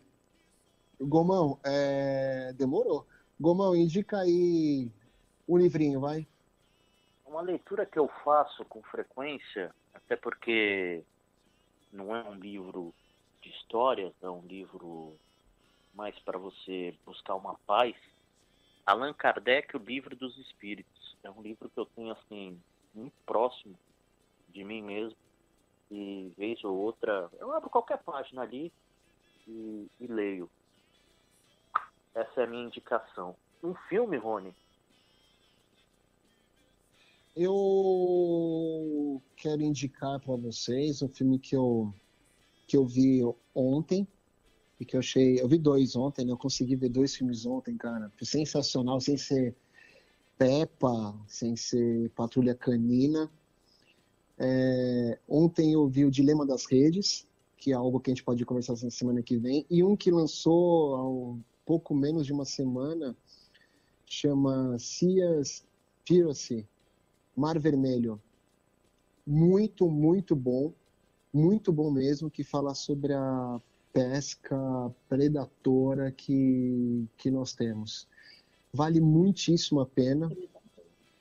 Gomão, 1.00 1.60
é... 1.64 2.54
demorou. 2.58 3.06
Gomão, 3.40 3.76
indica 3.76 4.20
aí 4.20 4.90
o 5.48 5.58
livrinho, 5.58 6.00
vai. 6.00 6.28
Uma 7.26 7.42
leitura 7.42 7.86
que 7.86 7.98
eu 7.98 8.10
faço 8.24 8.64
com 8.66 8.82
frequência, 8.84 9.74
até 9.94 10.16
porque 10.16 11.04
não 11.92 12.16
é 12.16 12.24
um 12.24 12.36
livro 12.36 12.94
de 13.42 13.50
histórias, 13.50 14.14
é 14.22 14.30
um 14.30 14.42
livro 14.46 15.18
mais 15.94 16.18
para 16.20 16.38
você 16.38 16.96
buscar 17.06 17.36
uma 17.36 17.56
paz. 17.66 17.96
Allan 18.86 19.14
Kardec, 19.14 19.76
o 19.76 19.80
Livro 19.80 20.16
dos 20.16 20.38
Espíritos. 20.38 21.18
É 21.24 21.30
um 21.30 21.42
livro 21.42 21.70
que 21.70 21.80
eu 21.80 21.86
tenho 21.86 22.12
assim 22.12 22.60
muito 22.94 23.16
próximo 23.26 23.78
de 24.50 24.64
mim 24.64 24.82
mesmo 24.82 25.18
e 25.90 26.34
vez 26.38 26.64
ou 26.64 26.76
outra 26.76 27.30
eu 27.40 27.54
abro 27.54 27.70
qualquer 27.70 27.98
página 28.00 28.42
ali 28.42 28.72
e, 29.48 29.88
e 30.00 30.08
leio. 30.08 30.50
Essa 32.14 32.42
é 32.42 32.44
a 32.44 32.48
minha 32.48 32.64
indicação. 32.64 33.36
Um 33.64 33.74
filme, 33.90 34.18
Rony, 34.18 34.56
Eu 37.36 39.22
quero 39.38 39.62
indicar 39.62 40.20
para 40.20 40.36
vocês 40.36 41.02
um 41.02 41.08
filme 41.08 41.40
que 41.40 41.56
eu 41.56 41.94
que 42.68 42.78
eu 42.78 42.86
vi 42.86 43.22
ontem 43.54 44.08
e 44.80 44.86
que 44.86 44.96
eu 44.96 45.00
achei, 45.00 45.40
eu 45.40 45.48
vi 45.48 45.58
dois 45.58 45.96
ontem, 45.96 46.26
né? 46.26 46.32
Eu 46.32 46.38
consegui 46.38 46.76
ver 46.76 46.90
dois 46.90 47.16
filmes 47.16 47.46
ontem, 47.46 47.78
cara. 47.78 48.12
Foi 48.18 48.26
sensacional, 48.26 49.00
sem 49.00 49.18
ser 49.18 49.56
Peppa, 50.38 51.16
sem 51.28 51.56
ser 51.56 52.10
Patrulha 52.12 52.56
Canina. 52.56 53.30
É, 54.40 55.20
ontem 55.28 55.74
eu 55.74 55.88
vi 55.88 56.04
o 56.04 56.10
Dilema 56.10 56.48
das 56.48 56.66
Redes, 56.66 57.28
que 57.58 57.72
é 57.72 57.76
algo 57.76 58.00
que 58.00 58.10
a 58.10 58.14
gente 58.14 58.24
pode 58.24 58.44
conversar 58.44 58.74
na 58.82 58.90
semana 58.90 59.22
que 59.22 59.38
vem, 59.38 59.66
e 59.70 59.84
um 59.84 59.96
que 59.96 60.10
lançou 60.10 60.96
há 60.96 61.08
um 61.08 61.44
pouco 61.64 61.94
menos 61.94 62.26
de 62.26 62.34
uma 62.34 62.46
semana, 62.46 63.16
chama 64.08 64.80
Cias 64.80 65.64
Piracy, 66.04 66.68
Mar 67.36 67.60
Vermelho. 67.60 68.22
Muito, 69.26 69.90
muito 69.90 70.36
bom, 70.36 70.74
muito 71.34 71.72
bom 71.72 71.92
mesmo, 71.92 72.30
que 72.30 72.44
fala 72.44 72.74
sobre 72.74 73.14
a 73.14 73.62
pesca 73.94 74.58
predatora 75.08 76.12
que, 76.12 77.06
que 77.18 77.30
nós 77.30 77.54
temos. 77.54 78.08
Vale 78.74 79.00
muitíssimo 79.00 79.80
a 79.82 79.86
pena. 79.86 80.32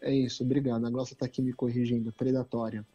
É 0.00 0.14
isso, 0.14 0.42
obrigado. 0.44 0.86
A 0.86 0.90
Glaucia 0.90 1.14
está 1.14 1.26
aqui 1.26 1.42
me 1.42 1.52
corrigindo, 1.52 2.12
predatória. 2.12 2.86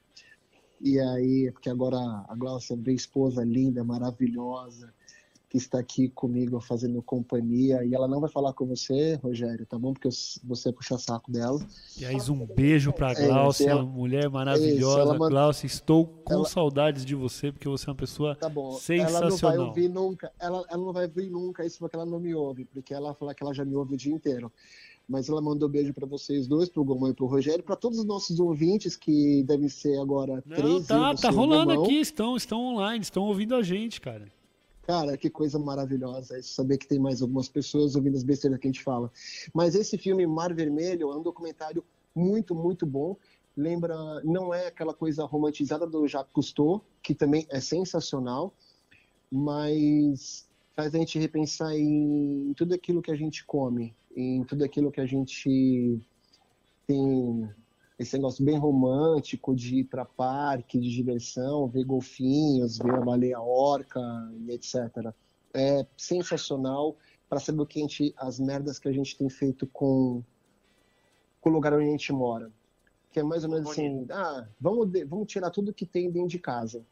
E 0.82 1.00
aí, 1.00 1.52
porque 1.52 1.70
agora 1.70 1.98
a 1.98 2.36
Glaucia, 2.36 2.76
minha 2.76 2.96
esposa 2.96 3.44
linda, 3.44 3.84
maravilhosa, 3.84 4.94
que 5.50 5.58
está 5.58 5.80
aqui 5.80 6.10
comigo 6.10 6.60
fazendo 6.60 7.02
companhia, 7.02 7.84
e 7.86 7.94
ela 7.94 8.08
não 8.08 8.20
vai 8.20 8.30
falar 8.30 8.54
com 8.54 8.66
você, 8.66 9.16
Rogério, 9.24 9.66
tá 9.66 9.78
bom? 9.78 9.94
Porque 9.94 10.10
você 10.44 10.72
puxa 10.72 10.98
saco 10.98 11.32
dela. 11.32 11.60
E 11.98 12.06
aí, 12.06 12.16
um 12.30 12.46
beijo 12.46 12.92
pra 12.92 13.12
É, 13.12 13.28
Glaucia, 13.28 13.70
ela- 13.70 13.84
mulher 13.84 14.30
maravilhosa. 14.30 15.14
manda- 15.14 15.30
Glaucia, 15.30 15.68
estou 15.68 16.06
com 16.26 16.34
ela- 16.34 16.46
saudades 16.46 17.06
de 17.06 17.16
você, 17.16 17.52
porque 17.52 17.68
você 17.70 17.88
é 17.88 17.92
uma 17.92 17.96
pessoa 17.98 18.36
Tá 18.36 18.50
bom. 18.50 18.78
Ela 18.90 19.04
não 19.04 19.12
vai 19.22 19.32
sensacional. 19.32 19.68
ouvir 19.68 19.90
nunca. 19.90 20.32
Ela, 20.40 20.66
ela 20.70 20.84
não 20.84 20.92
vai 20.94 21.06
ouvir 21.06 21.30
nunca 21.30 21.66
isso 21.66 21.78
porque 21.80 21.96
ela 21.96 22.06
não 22.06 22.20
me 22.20 22.34
ouve, 22.34 22.66
porque 22.66 22.94
ela 22.94 23.14
fala 23.14 23.34
que 23.34 23.44
ela 23.44 23.54
já 23.54 23.64
me 23.64 23.76
ouve 23.76 23.94
o 23.94 23.98
dia 23.98 24.14
inteiro. 24.14 24.52
Mas 25.08 25.30
ela 25.30 25.40
mandou 25.40 25.70
beijo 25.70 25.94
para 25.94 26.08
vocês 26.08 26.48
dois, 26.48 26.68
pro 26.68 26.84
Gomão 26.84 27.10
e 27.10 27.14
pro 27.14 27.28
Rogério, 27.28 27.64
para 27.64 27.76
todos 27.76 28.00
os 28.00 28.06
nossos 28.06 28.40
ouvintes 28.40 28.96
que 28.98 29.44
devem 29.44 29.70
ser 29.70 30.00
agora 30.00 30.44
Não, 30.46 30.56
13 30.58 30.88
tá, 30.88 31.14
tá 31.14 31.30
rolando 31.30 31.68
Gomão. 31.76 31.84
aqui, 31.86 32.00
estão, 32.00 32.36
estão 32.36 32.60
online, 32.60 33.04
estão 33.04 33.22
ouvindo 33.24 33.54
a 33.56 33.62
gente, 33.62 34.02
cara. 34.02 34.26
Cara, 34.86 35.18
que 35.18 35.32
coisa 35.32 35.57
maravilhosa 35.57 36.38
isso, 36.38 36.53
saber 36.53 36.78
que 36.78 36.88
tem 36.88 36.99
mais 36.99 37.22
algumas 37.22 37.49
pessoas 37.49 37.95
ouvindo 37.95 38.16
as 38.16 38.24
besteiras 38.24 38.60
que 38.60 38.68
a 38.68 38.72
gente 38.72 38.84
fala. 38.84 39.12
Mas 39.53 39.74
esse 39.74 39.98
filme 39.98 40.28
Mar 40.28 40.53
Vermelho 40.53 41.12
é 41.12 41.18
um 41.18 41.24
documentário 41.24 41.84
muito, 42.14 42.53
muito 42.53 42.86
bom. 42.86 43.18
Lembra, 43.57 43.95
não 44.24 44.53
é 44.53 44.68
aquela 44.68 44.94
coisa 44.94 45.26
romantizada 45.26 45.88
do 45.88 46.07
Jacques 46.07 46.32
Cousteau, 46.34 46.84
que 47.02 47.16
também 47.16 47.48
é 47.49 47.60
sensacional, 47.60 48.53
mas 49.32 50.48
faz 50.76 50.94
a 50.94 50.99
gente 50.99 51.18
repensar 51.18 51.74
em 51.76 52.53
tudo 52.56 52.76
aquilo 52.76 53.02
que 53.02 53.12
a 53.12 53.16
gente 53.16 53.44
come, 53.45 53.95
em 54.16 54.44
tudo 54.44 54.64
aquilo 54.64 54.91
que 54.91 55.02
a 55.02 55.06
gente 55.06 55.99
tem 56.86 57.49
esse 57.98 58.16
negócio 58.16 58.44
bem 58.44 58.58
romântico 58.58 59.56
de 59.56 59.78
ir 59.80 59.84
para 59.86 60.04
parque 60.04 60.80
de 60.80 60.90
diversão, 60.90 61.68
ver 61.68 61.86
golfinhos, 61.86 62.78
ver 62.78 62.94
a 62.94 63.02
baleia 63.02 63.40
orca 63.40 64.00
e 64.46 64.52
etc. 64.52 65.14
É 65.54 65.86
sensacional 65.96 66.98
para 67.30 67.40
saber 67.40 67.62
o 67.62 67.66
que 67.66 67.80
a 67.80 67.82
gente, 67.82 68.14
as 68.18 68.40
merdas 68.40 68.78
que 68.80 68.88
a 68.90 68.92
gente 68.92 69.18
tem 69.18 69.30
feito 69.30 69.66
com, 69.68 70.22
com 71.40 71.50
o 71.50 71.54
lugar 71.54 71.74
onde 71.74 71.86
a 71.88 71.92
gente 71.92 72.12
mora. 72.12 72.52
Que 73.12 73.22
é 73.22 73.24
mais 73.24 73.46
ou 73.46 73.50
menos 73.50 73.70
assim, 73.70 74.06
ah, 74.12 74.46
vamos, 74.60 74.90
de- 74.92 75.06
vamos 75.06 75.28
tirar 75.28 75.50
tudo 75.50 75.74
que 75.74 75.86
tem 75.86 76.12
dentro 76.12 76.30
de 76.30 76.40
casa. 76.40 76.86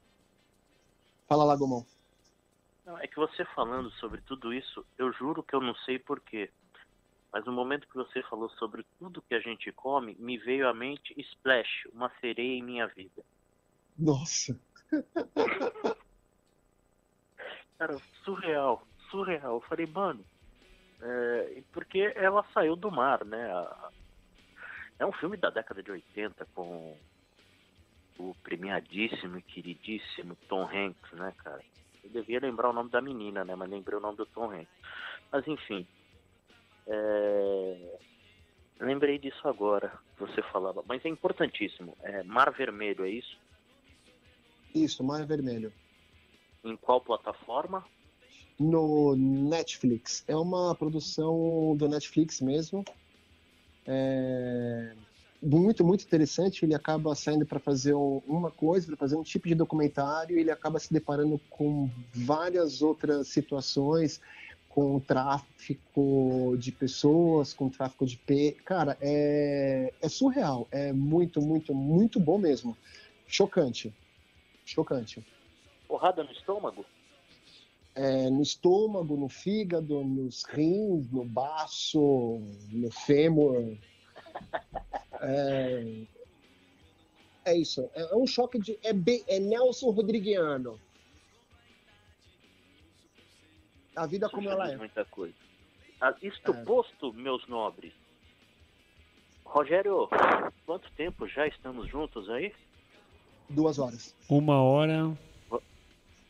Fala 1.28 1.44
lá, 1.44 1.56
Gomão. 1.56 1.86
Não, 2.86 2.98
é 2.98 3.08
que 3.08 3.16
você 3.18 3.46
falando 3.54 3.92
sobre 3.92 4.22
tudo 4.22 4.54
isso, 4.54 4.86
eu 4.98 5.12
juro 5.14 5.44
que 5.44 5.54
eu 5.54 5.62
não 5.62 5.76
sei 5.76 6.00
porquê. 6.00 6.50
Mas 7.34 7.44
no 7.46 7.52
momento 7.52 7.88
que 7.88 7.96
você 7.96 8.22
falou 8.24 8.48
sobre 8.52 8.86
tudo 9.00 9.24
que 9.24 9.34
a 9.34 9.40
gente 9.40 9.72
come, 9.72 10.16
me 10.20 10.38
veio 10.38 10.68
à 10.68 10.74
mente 10.74 11.20
Splash, 11.20 11.90
uma 11.92 12.12
sereia 12.22 12.60
em 12.60 12.64
minha 12.64 12.86
vida. 12.88 13.24
Nossa, 13.98 14.60
Cara, 17.78 17.98
surreal, 18.24 18.88
surreal. 19.10 19.56
Eu 19.56 19.62
falei, 19.62 19.88
mano, 19.88 20.24
é, 21.02 21.64
porque 21.72 22.14
ela 22.16 22.46
saiu 22.54 22.76
do 22.76 22.92
mar, 22.92 23.26
né? 23.26 23.50
É 25.00 25.06
um 25.06 25.12
filme 25.12 25.36
da 25.38 25.50
década 25.50 25.82
de 25.82 25.92
80 25.92 26.46
com 26.54 26.98
o 28.20 28.36
premiadíssimo 28.44 29.38
e 29.38 29.42
queridíssimo 29.42 30.38
Tom 30.48 30.64
Hanks, 30.64 31.12
né, 31.14 31.34
cara? 31.44 31.62
Eu 32.04 32.10
devia 32.10 32.40
lembrar 32.40 32.70
o 32.70 32.74
nome 32.74 32.90
da 32.90 33.02
menina, 33.02 33.44
né? 33.44 33.56
Mas 33.56 33.70
lembrei 33.70 33.98
o 33.98 34.02
nome 34.02 34.18
do 34.18 34.26
Tom 34.28 34.52
Hanks. 34.52 34.74
Mas 35.32 35.48
enfim, 35.48 35.88
é, 36.88 37.98
lembrei 38.80 39.18
disso 39.18 39.48
agora, 39.48 39.92
que 40.16 40.22
você 40.22 40.42
falava. 40.44 40.84
Mas 40.88 41.04
é 41.06 41.10
importantíssimo. 41.10 41.98
É 42.02 42.24
Mar 42.24 42.52
Vermelho, 42.52 43.06
é 43.06 43.10
isso? 43.10 43.38
isso, 44.74 45.04
Mar 45.04 45.26
Vermelho. 45.26 45.72
Em 46.64 46.76
qual 46.76 47.00
plataforma? 47.00 47.86
no 48.60 49.16
Netflix. 49.16 50.24
É 50.28 50.36
uma 50.36 50.76
produção 50.76 51.76
do 51.78 51.88
Netflix 51.88 52.42
mesmo. 52.42 52.84
É, 53.86 54.94
muito, 55.42 55.84
muito 55.84 56.06
interessante. 56.06 56.64
Ele 56.64 56.76
acaba 56.76 57.14
saindo 57.16 57.46
para 57.46 57.60
fazer 57.60 57.94
uma 57.94 58.52
coisa, 58.52 58.88
para 58.88 58.98
fazer 58.98 59.16
um 59.16 59.24
tipo 59.24 59.48
de 59.48 59.56
documentário, 59.56 60.38
ele 60.38 60.52
acaba 60.52 60.80
se 60.80 60.94
deparando 60.94 61.40
com 61.50 61.90
várias 62.14 62.82
outras 62.82 63.28
situações, 63.28 64.22
com 64.74 65.00
tráfico 65.00 66.56
de 66.58 66.72
pessoas, 66.72 67.54
com 67.54 67.70
tráfico 67.70 68.08
de 68.08 68.18
P. 68.18 68.58
Cara, 68.66 68.98
é, 69.00 69.94
é 70.02 70.10
surreal. 70.10 70.68
É 70.72 70.92
muito, 70.92 71.40
muito, 71.40 71.76
muito 71.76 72.20
bom 72.20 72.40
mesmo. 72.40 72.76
Chocante. 73.28 73.94
Chocante. 74.66 75.24
Porrada 75.88 76.24
no 76.24 76.32
estômago? 76.32 76.84
É, 77.94 78.32
no 78.32 78.42
estômago, 78.42 79.16
no 79.16 79.30
fígado, 79.30 80.04
nos 80.04 80.44
rins, 80.46 81.08
no 81.12 81.24
baço, 81.24 82.42
no 82.72 82.92
fêmur. 82.92 83.78
É, 85.26 86.04
é 87.46 87.56
isso. 87.56 87.90
É 87.94 88.14
um 88.14 88.28
choque 88.28 88.60
de. 88.60 88.78
É, 88.84 88.92
bem, 88.92 89.24
é 89.26 89.40
Nelson 89.40 89.92
Rodriguiano. 89.92 90.78
A 93.96 94.06
vida 94.06 94.30
como 94.30 94.50
ela 94.50 94.72
é. 94.72 94.76
Muita 94.76 95.06
coisa. 95.06 95.36
Ah, 96.02 96.14
isto 96.22 96.52
é. 96.52 96.64
posto, 96.64 97.14
meus 97.14 97.48
nobres. 97.48 97.94
Rogério, 99.46 100.10
quanto 100.66 100.92
tempo 100.94 101.28
já 101.28 101.48
estamos 101.48 101.88
juntos 101.88 102.30
aí? 102.30 102.54
Duas 103.50 103.78
horas. 103.78 104.16
Uma 104.28 104.62
hora. 104.62 105.16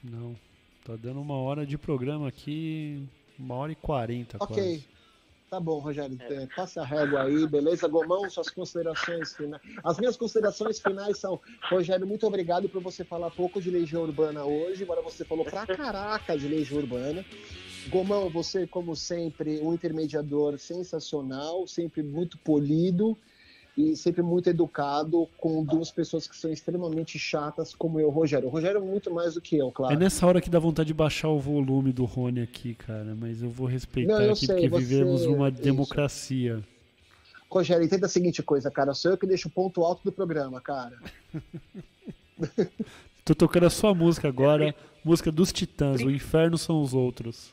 Não. 0.04 0.36
Tá 0.84 0.96
dando 0.98 1.22
uma 1.22 1.36
hora 1.36 1.66
de 1.66 1.78
programa 1.78 2.28
aqui. 2.28 3.08
Uma 3.40 3.56
hora 3.56 3.72
e 3.72 3.76
quarenta. 3.76 4.38
Ok. 4.42 4.56
Quase. 4.56 4.93
Tá 5.54 5.60
bom, 5.60 5.78
Rogério. 5.78 6.18
É. 6.20 6.48
Passa 6.56 6.82
a 6.82 6.84
régua 6.84 7.26
aí, 7.26 7.46
beleza? 7.46 7.88
Gomão, 7.88 8.28
suas 8.28 8.50
considerações 8.50 9.36
finais. 9.36 9.62
As 9.84 10.00
minhas 10.00 10.18
considerações 10.18 10.80
finais 10.80 11.20
são: 11.20 11.40
Rogério, 11.70 12.08
muito 12.08 12.26
obrigado 12.26 12.68
por 12.68 12.82
você 12.82 13.04
falar 13.04 13.30
pouco 13.30 13.62
de 13.62 13.70
Legião 13.70 14.02
Urbana 14.02 14.44
hoje. 14.44 14.82
Agora 14.82 15.04
você 15.04 15.24
falou 15.24 15.46
pra 15.46 15.68
caraca 15.68 16.36
de 16.36 16.48
Legião 16.48 16.80
Urbana. 16.80 17.24
Gomão, 17.90 18.32
você, 18.32 18.66
como 18.66 18.96
sempre, 18.96 19.60
um 19.60 19.76
intermediador 19.76 20.58
sensacional, 20.58 21.68
sempre 21.68 22.02
muito 22.02 22.36
polido 22.40 23.16
e 23.78 23.96
sempre 23.96 24.22
muito 24.22 24.50
educado 24.50 25.28
com 25.38 25.64
duas 25.64 25.90
pessoas 25.90 26.28
que 26.28 26.36
são 26.36 26.52
extremamente 26.52 27.18
chatas, 27.18 27.74
como 27.74 28.00
eu, 28.00 28.10
Rogério. 28.10 28.48
O 28.48 28.52
Rogério 28.52 28.78
é 28.78 28.82
muito 28.82 29.12
mais 29.12 29.34
do 29.34 29.42
que 29.42 29.58
eu, 29.58 29.72
claro. 29.72 29.94
É 29.94 29.98
nessa 29.98 30.28
hora 30.28 30.40
que 30.40 30.50
dá 30.50 30.60
vontade 30.60 30.88
de 30.88 30.94
baixar 30.94 31.30
o 31.30 31.40
volume 31.40 31.92
do 31.92 32.06
Rony 32.06 32.42
aqui, 32.42 32.76
cara, 32.76 33.16
mas 33.20 33.42
eu 33.42 33.50
vou 33.50 33.66
respeitar 33.66 34.14
Não, 34.14 34.22
eu 34.22 34.34
aqui 34.34 34.46
sei, 34.46 34.56
porque 34.56 34.70
você... 34.70 34.86
vivemos 34.86 35.26
numa 35.26 35.50
democracia. 35.50 36.58
Isso. 36.58 36.74
Rogério, 37.50 37.86
entenda 37.86 38.08
a 38.08 38.10
seguinte 38.10 38.42
coisa, 38.42 38.72
cara, 38.72 38.94
sou 38.94 39.12
eu 39.12 39.18
que 39.18 39.28
deixo 39.28 39.48
o 39.48 39.52
ponto 39.52 39.84
alto 39.84 40.04
do 40.04 40.12
programa, 40.12 40.60
cara. 40.60 40.98
Tô 43.26 43.34
tocando 43.34 43.68
a 43.68 43.70
sua 43.70 43.94
música 43.94 44.28
agora, 44.28 44.76
música 45.04 45.32
dos 45.32 45.54
Titãs, 45.54 46.02
o 46.02 46.10
inferno 46.10 46.58
são 46.58 46.82
os 46.82 46.94
outros. 46.94 47.53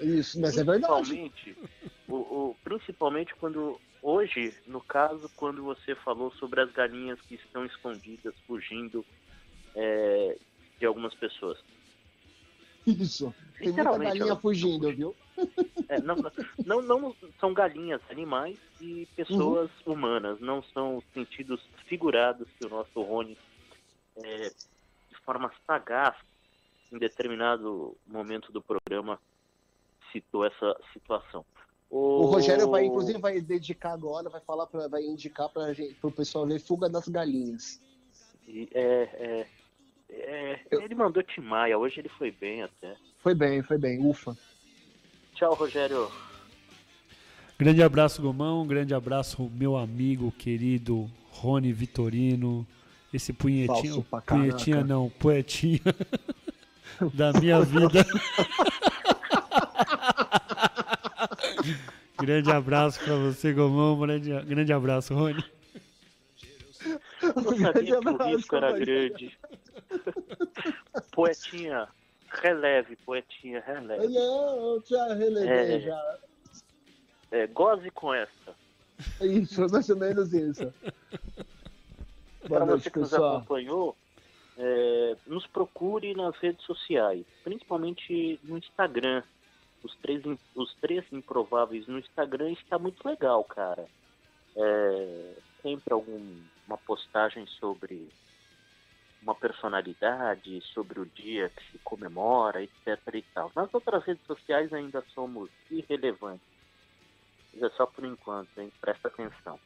Isso, 0.00 0.40
mas 0.40 0.56
é 0.58 0.64
verdade. 0.64 1.08
Principalmente, 1.08 1.56
o, 2.08 2.14
o, 2.14 2.56
principalmente 2.62 3.34
quando 3.34 3.80
Hoje, 4.08 4.54
no 4.68 4.80
caso, 4.80 5.28
quando 5.34 5.64
você 5.64 5.92
falou 5.96 6.30
sobre 6.30 6.60
as 6.60 6.70
galinhas 6.70 7.20
que 7.22 7.34
estão 7.34 7.66
escondidas, 7.66 8.32
fugindo 8.46 9.04
é, 9.74 10.38
de 10.78 10.86
algumas 10.86 11.12
pessoas. 11.12 11.58
Isso. 12.86 13.34
Tem 13.58 13.72
muita 13.72 13.98
galinha 13.98 14.36
fugindo, 14.36 14.94
viu? 14.94 15.16
É, 15.88 16.00
não, 16.00 16.16
não, 16.64 16.82
não 16.82 17.16
são 17.40 17.52
galinhas, 17.52 18.00
animais 18.08 18.56
e 18.80 19.08
pessoas 19.16 19.70
uhum. 19.84 19.94
humanas. 19.94 20.38
Não 20.38 20.62
são 20.62 21.02
sentidos 21.12 21.60
figurados 21.86 22.46
que 22.60 22.64
o 22.64 22.70
nosso 22.70 23.02
Rony, 23.02 23.36
é, 24.18 24.50
de 25.10 25.16
forma 25.24 25.50
sagaz, 25.66 26.14
em 26.92 26.98
determinado 26.98 27.96
momento 28.06 28.52
do 28.52 28.62
programa, 28.62 29.18
citou 30.16 30.44
essa 30.44 30.76
situação. 30.92 31.44
O... 31.90 32.22
o 32.22 32.26
Rogério 32.26 32.68
vai, 32.68 32.84
inclusive, 32.84 33.18
vai 33.18 33.40
dedicar 33.40 33.92
agora, 33.92 34.28
vai 34.28 34.40
falar, 34.40 34.66
pra, 34.66 34.88
vai 34.88 35.02
indicar 35.02 35.48
para 35.48 35.72
o 36.02 36.10
pessoal 36.10 36.46
ver 36.46 36.60
Fuga 36.60 36.88
das 36.88 37.08
Galinhas. 37.08 37.80
É, 38.48 38.66
é, 38.74 39.46
é 40.10 40.60
Eu... 40.70 40.82
Ele 40.82 40.94
mandou 40.94 41.22
Timaya, 41.22 41.78
hoje 41.78 42.00
ele 42.00 42.08
foi 42.08 42.30
bem 42.30 42.62
até. 42.62 42.96
Foi 43.18 43.34
bem, 43.34 43.62
foi 43.62 43.78
bem, 43.78 44.04
ufa. 44.04 44.36
Tchau, 45.34 45.54
Rogério. 45.54 46.10
Grande 47.58 47.82
abraço, 47.82 48.20
Gomão. 48.22 48.66
Grande 48.66 48.94
abraço, 48.94 49.50
meu 49.54 49.76
amigo 49.76 50.32
querido 50.32 51.10
Rony 51.30 51.72
Vitorino. 51.72 52.66
Esse 53.12 53.32
punhetinho. 53.32 54.04
Punhetinha 54.26 54.84
não, 54.84 55.08
poetinha 55.08 55.80
da 57.14 57.32
minha 57.32 57.60
vida. 57.62 58.04
grande 62.18 62.50
abraço 62.50 63.00
para 63.00 63.16
você, 63.16 63.52
Gomão. 63.52 63.98
Grande, 63.98 64.30
grande 64.44 64.72
abraço, 64.72 65.14
Rony. 65.14 65.44
Eu 67.22 67.42
não 67.42 67.58
sabia 67.58 68.00
que 68.00 68.08
o 68.08 68.16
risco 68.24 68.56
era 68.56 68.72
grande. 68.72 69.38
poetinha, 71.12 71.88
releve, 72.30 72.96
poetinha, 72.96 73.62
releve. 73.66 74.08
Não, 74.08 74.82
já 74.84 75.14
relevei, 75.14 75.48
é, 75.48 75.80
já. 75.80 76.18
É, 77.30 77.46
goze 77.48 77.90
com 77.90 78.14
essa. 78.14 78.54
Isso, 79.20 79.66
mais 79.68 79.88
ou 79.90 79.96
menos 79.96 80.32
isso. 80.32 80.72
Para 82.48 82.64
você 82.64 82.88
que 82.88 83.00
pessoal. 83.00 83.22
nos 83.22 83.36
acompanhou, 83.36 83.96
é, 84.56 85.16
nos 85.26 85.46
procure 85.46 86.14
nas 86.14 86.36
redes 86.38 86.64
sociais, 86.64 87.26
principalmente 87.42 88.38
no 88.44 88.56
Instagram 88.56 89.22
os 89.82 89.94
três, 89.96 90.22
os 90.54 90.74
três 90.76 91.04
improváveis 91.12 91.86
no 91.86 91.98
Instagram 91.98 92.52
está 92.52 92.78
muito 92.78 93.06
legal, 93.06 93.44
cara. 93.44 93.86
É, 94.56 95.34
sempre 95.62 95.92
alguma 95.92 96.78
postagem 96.86 97.46
sobre 97.46 98.08
uma 99.22 99.34
personalidade, 99.34 100.60
sobre 100.72 101.00
o 101.00 101.06
dia 101.06 101.50
que 101.50 101.72
se 101.72 101.78
comemora, 101.78 102.62
etc 102.62 102.98
e 103.14 103.22
tal. 103.34 103.50
Nas 103.54 103.72
outras 103.74 104.04
redes 104.04 104.24
sociais 104.26 104.72
ainda 104.72 105.02
somos 105.14 105.50
irrelevantes. 105.70 106.46
Mas 107.52 107.62
é 107.62 107.70
só 107.70 107.86
por 107.86 108.04
enquanto, 108.04 108.56
hein? 108.58 108.72
Presta 108.80 109.08
atenção. 109.08 109.58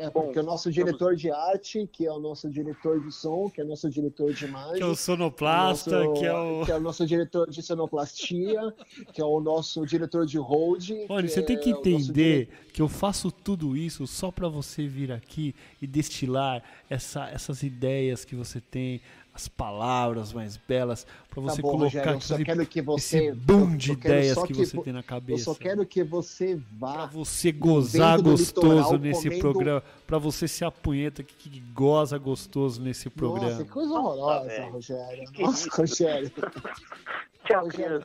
É, 0.00 0.08
porque 0.08 0.40
Bom, 0.40 0.40
o 0.40 0.42
nosso 0.42 0.72
diretor 0.72 1.14
de 1.14 1.30
arte, 1.30 1.86
que 1.92 2.06
é 2.06 2.10
o 2.10 2.18
nosso 2.18 2.48
diretor 2.48 2.98
de 3.04 3.12
som, 3.12 3.50
que 3.50 3.60
é 3.60 3.64
o 3.64 3.66
nosso 3.66 3.90
diretor 3.90 4.32
de 4.32 4.46
imagem. 4.46 4.76
Que 4.76 4.82
é 4.82 4.86
o 4.86 4.96
sonoplasta, 4.96 5.90
que, 5.90 5.94
é 5.94 6.00
nosso, 6.00 6.14
que, 6.14 6.24
é 6.24 6.32
o... 6.32 6.64
que 6.64 6.72
é 6.72 6.76
o 6.76 6.80
nosso 6.80 7.06
diretor 7.06 7.50
de 7.50 7.62
sonoplastia, 7.62 8.74
que 9.12 9.20
é 9.20 9.24
o 9.24 9.40
nosso 9.40 9.84
diretor 9.84 10.24
de 10.24 10.38
hold. 10.38 10.90
Olha, 11.06 11.28
você 11.28 11.40
é 11.40 11.42
tem 11.42 11.60
que 11.60 11.68
entender 11.68 12.48
que 12.72 12.80
eu 12.80 12.88
faço 12.88 13.30
tudo 13.30 13.76
isso 13.76 14.06
só 14.06 14.30
para 14.30 14.48
você 14.48 14.86
vir 14.86 15.12
aqui 15.12 15.54
e 15.82 15.86
destilar 15.86 16.62
essa, 16.88 17.28
essas 17.28 17.62
ideias 17.62 18.24
que 18.24 18.34
você 18.34 18.58
tem, 18.58 19.02
as 19.32 19.48
palavras 19.48 20.32
mais 20.32 20.56
belas 20.56 21.06
para 21.28 21.40
você 21.40 21.56
tá 21.56 21.62
bom, 21.62 21.70
colocar 21.70 22.12
Rogério, 22.12 22.18
esse, 22.18 22.44
quero 22.44 22.66
que 22.66 22.82
você, 22.82 23.18
esse 23.18 23.32
boom 23.32 23.76
de 23.76 23.92
ideias 23.92 24.36
que, 24.42 24.52
que, 24.52 24.66
você 24.66 24.78
tem 24.78 24.92
na 24.92 25.02
cabeça. 25.02 25.40
Eu 25.40 25.44
só 25.44 25.54
quero 25.54 25.86
que 25.86 26.02
você 26.02 26.60
vá 26.72 26.92
para 26.92 27.06
você 27.06 27.52
gozar 27.52 28.20
gostoso 28.20 28.98
nesse 28.98 29.24
comendo... 29.24 29.40
programa, 29.40 29.82
para 30.06 30.18
você 30.18 30.48
se 30.48 30.64
apunheta 30.64 31.22
que, 31.22 31.48
que, 31.48 31.60
goza 31.72 32.18
gostoso 32.18 32.82
nesse 32.82 33.08
programa. 33.08 33.50
Nossa, 33.50 33.64
que 33.64 33.70
coisa 33.70 33.94
horrorosa, 33.94 34.64
Rogério. 34.64 35.24
Nossa, 35.38 35.68
Rogério. 35.70 36.32
tchau, 37.46 37.64
Rogério, 37.64 38.04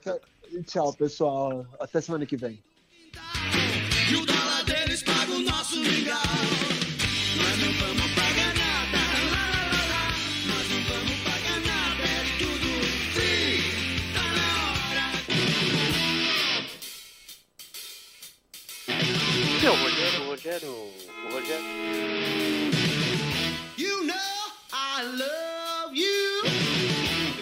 tchau, 0.68 0.94
pessoal. 0.94 1.66
Até 1.80 2.02
semana 2.02 2.26
que 2.26 2.38
vem. 2.38 2.64
E 4.12 4.16
o 4.16 4.26
dólar 4.26 4.64
deles 4.66 5.02
paga 5.02 5.32
o 5.32 5.40
nosso 5.40 5.78
mingau. 5.78 6.65
Rogério, 20.36 20.70
o 20.70 21.34
Rogério. 21.34 21.66
You 23.78 24.04
know 24.04 24.14
I 24.74 25.02
love 25.04 25.96
you. 25.96 26.44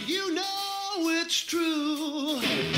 You 0.06 0.36
know 0.36 1.10
it's 1.10 1.44
true. 1.44 2.73